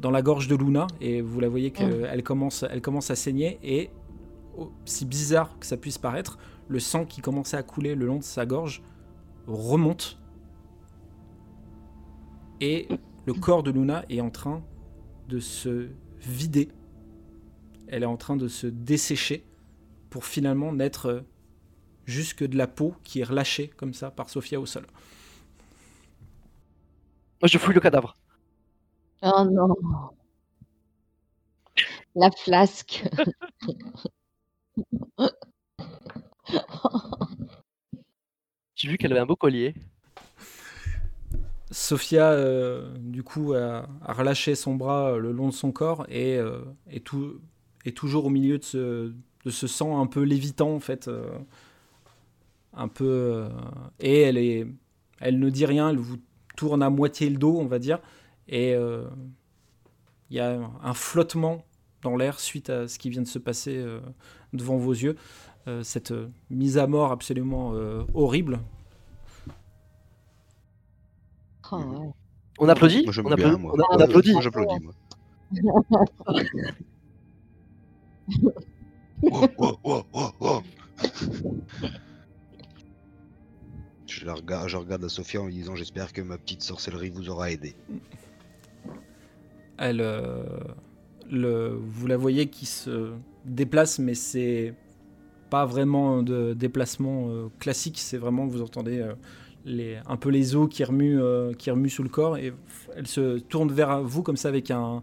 dans 0.00 0.10
la 0.10 0.20
gorge 0.20 0.48
de 0.48 0.56
Luna 0.56 0.88
et 1.00 1.20
vous 1.20 1.38
la 1.38 1.48
voyez 1.48 1.70
qu'elle 1.70 2.24
commence, 2.24 2.64
elle 2.68 2.80
commence 2.82 3.10
à 3.12 3.14
saigner 3.14 3.60
et 3.62 3.88
aussi 4.56 5.04
bizarre 5.04 5.58
que 5.58 5.66
ça 5.66 5.76
puisse 5.76 5.98
paraître, 5.98 6.38
le 6.68 6.80
sang 6.80 7.04
qui 7.04 7.20
commençait 7.20 7.56
à 7.56 7.62
couler 7.62 7.94
le 7.94 8.06
long 8.06 8.18
de 8.18 8.24
sa 8.24 8.46
gorge 8.46 8.82
remonte 9.46 10.18
et 12.60 12.88
le 13.26 13.34
corps 13.34 13.62
de 13.62 13.70
Luna 13.70 14.04
est 14.08 14.20
en 14.20 14.30
train 14.30 14.62
de 15.28 15.40
se 15.40 15.88
vider. 16.20 16.70
Elle 17.88 18.04
est 18.04 18.06
en 18.06 18.16
train 18.16 18.36
de 18.36 18.48
se 18.48 18.66
dessécher 18.66 19.44
pour 20.10 20.24
finalement 20.24 20.72
n'être 20.72 21.24
jusque 22.04 22.44
de 22.44 22.56
la 22.56 22.66
peau 22.66 22.94
qui 23.02 23.20
est 23.20 23.24
relâchée 23.24 23.68
comme 23.68 23.94
ça 23.94 24.10
par 24.10 24.28
Sophia 24.28 24.60
au 24.60 24.66
sol. 24.66 24.86
Moi, 27.40 27.48
je 27.48 27.58
fouille 27.58 27.74
le 27.74 27.80
cadavre. 27.80 28.16
Oh 29.22 29.44
non. 29.50 29.74
La 32.14 32.30
flasque. 32.30 33.04
J'ai 38.74 38.88
vu 38.88 38.98
qu'elle 38.98 39.12
avait 39.12 39.20
un 39.20 39.26
beau 39.26 39.36
collier. 39.36 39.74
Sophia, 41.70 42.32
euh, 42.32 42.92
du 42.98 43.22
coup, 43.22 43.54
a, 43.54 43.86
relâché 44.02 44.54
son 44.54 44.74
bras 44.74 45.12
euh, 45.12 45.18
le 45.18 45.32
long 45.32 45.48
de 45.48 45.54
son 45.54 45.72
corps 45.72 46.04
et 46.08 46.36
euh, 46.36 46.60
est, 46.90 47.04
toujours 47.94 48.26
au 48.26 48.30
milieu 48.30 48.58
de 48.58 48.64
ce, 48.64 49.66
sang 49.66 50.00
un 50.00 50.06
peu 50.06 50.22
lévitant, 50.22 50.74
en 50.74 50.80
fait. 50.80 51.08
euh, 51.08 51.38
un 52.74 52.88
peu. 52.88 53.48
et 54.00 54.22
elle, 55.20 55.38
ne 55.38 55.50
dit 55.50 55.66
rien, 55.66 55.90
elle 55.90 55.98
vous 55.98 56.16
tourne 56.56 56.82
à 56.82 56.88
moitié 56.90 57.28
le 57.28 57.36
dos, 57.36 57.58
on 57.58 57.66
va 57.66 57.78
dire. 57.78 58.00
Et 58.48 58.72
il 58.72 60.36
y 60.36 60.40
a 60.40 60.58
un 60.82 60.94
flottement 60.94 61.66
dans 62.00 62.16
l'air 62.16 62.40
suite 62.40 62.70
à 62.70 62.88
ce 62.88 62.98
qui 62.98 63.10
vient 63.10 63.20
de 63.22 63.28
se 63.28 63.38
passer 63.38 63.84
devant 64.52 64.76
vos 64.76 64.92
yeux. 64.92 65.16
Euh, 65.68 65.82
cette 65.84 66.10
euh, 66.10 66.28
mise 66.50 66.76
à 66.76 66.86
mort 66.88 67.12
absolument 67.12 67.72
euh, 67.74 68.02
horrible 68.14 68.58
Oh, 71.70 71.76
ouais. 71.76 72.10
On 72.58 72.68
applaudit 72.68 73.04
Moi, 73.04 73.14
on, 73.18 73.34
bien, 73.34 73.54
applaudit 73.54 73.62
moi. 73.62 73.72
on, 73.72 73.76
Moi, 73.96 74.02
applaudit. 74.02 74.32
Moi, 74.32 74.42
j'applaudis, 74.42 74.80
moi. 74.80 74.92
Oh, 79.30 79.46
oh, 79.58 79.78
oh, 79.84 80.02
oh, 80.12 80.30
oh. 80.40 80.62
Je, 84.06 84.26
la 84.26 84.34
regarde, 84.34 84.68
je 84.68 84.76
regarde 84.76 85.04
à 85.04 85.08
Sophia 85.08 85.40
en 85.40 85.46
lui 85.46 85.54
disant 85.54 85.76
J'espère 85.76 86.12
que 86.12 86.20
ma 86.20 86.36
petite 86.38 86.62
sorcellerie 86.62 87.10
vous 87.10 87.30
aura 87.30 87.50
aidé. 87.50 87.74
Elle, 89.78 90.00
euh, 90.00 90.44
le, 91.30 91.78
vous 91.80 92.06
la 92.06 92.16
voyez 92.16 92.48
qui 92.48 92.66
se 92.66 93.12
déplace, 93.44 93.98
mais 93.98 94.14
c'est 94.14 94.74
pas 95.50 95.66
vraiment 95.66 96.22
de 96.22 96.54
déplacement 96.54 97.26
euh, 97.28 97.48
classique. 97.58 97.98
C'est 97.98 98.16
vraiment, 98.16 98.46
vous 98.46 98.62
entendez 98.62 99.00
euh, 99.00 99.12
les, 99.66 99.98
un 100.06 100.16
peu 100.16 100.30
les 100.30 100.56
os 100.56 100.66
qui 100.66 100.82
remuent, 100.82 101.20
euh, 101.20 101.52
qui 101.52 101.70
remuent 101.70 101.90
sous 101.90 102.02
le 102.02 102.08
corps. 102.08 102.38
Et 102.38 102.54
elle 102.96 103.06
se 103.06 103.38
tourne 103.38 103.70
vers 103.70 104.02
vous 104.02 104.22
comme 104.22 104.38
ça 104.38 104.48
avec 104.48 104.70
un, 104.70 105.02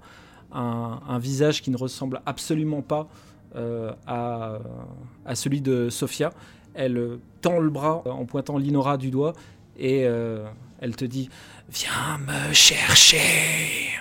un, 0.51 0.99
un 1.07 1.19
visage 1.19 1.61
qui 1.61 1.69
ne 1.69 1.77
ressemble 1.77 2.21
absolument 2.25 2.81
pas 2.81 3.07
à, 4.05 4.59
à 5.25 5.35
celui 5.35 5.61
de 5.61 5.89
Sophia. 5.89 6.31
Elle 6.75 7.19
tend 7.41 7.59
le 7.59 7.69
bras 7.69 8.03
en 8.05 8.25
pointant 8.25 8.59
Linora 8.59 8.97
du 8.97 9.09
doigt 9.09 9.33
et 9.75 10.01
elle 10.01 10.95
te 10.95 11.05
dit 11.05 11.29
Viens 11.67 12.19
me 12.19 12.53
chercher. 12.53 13.98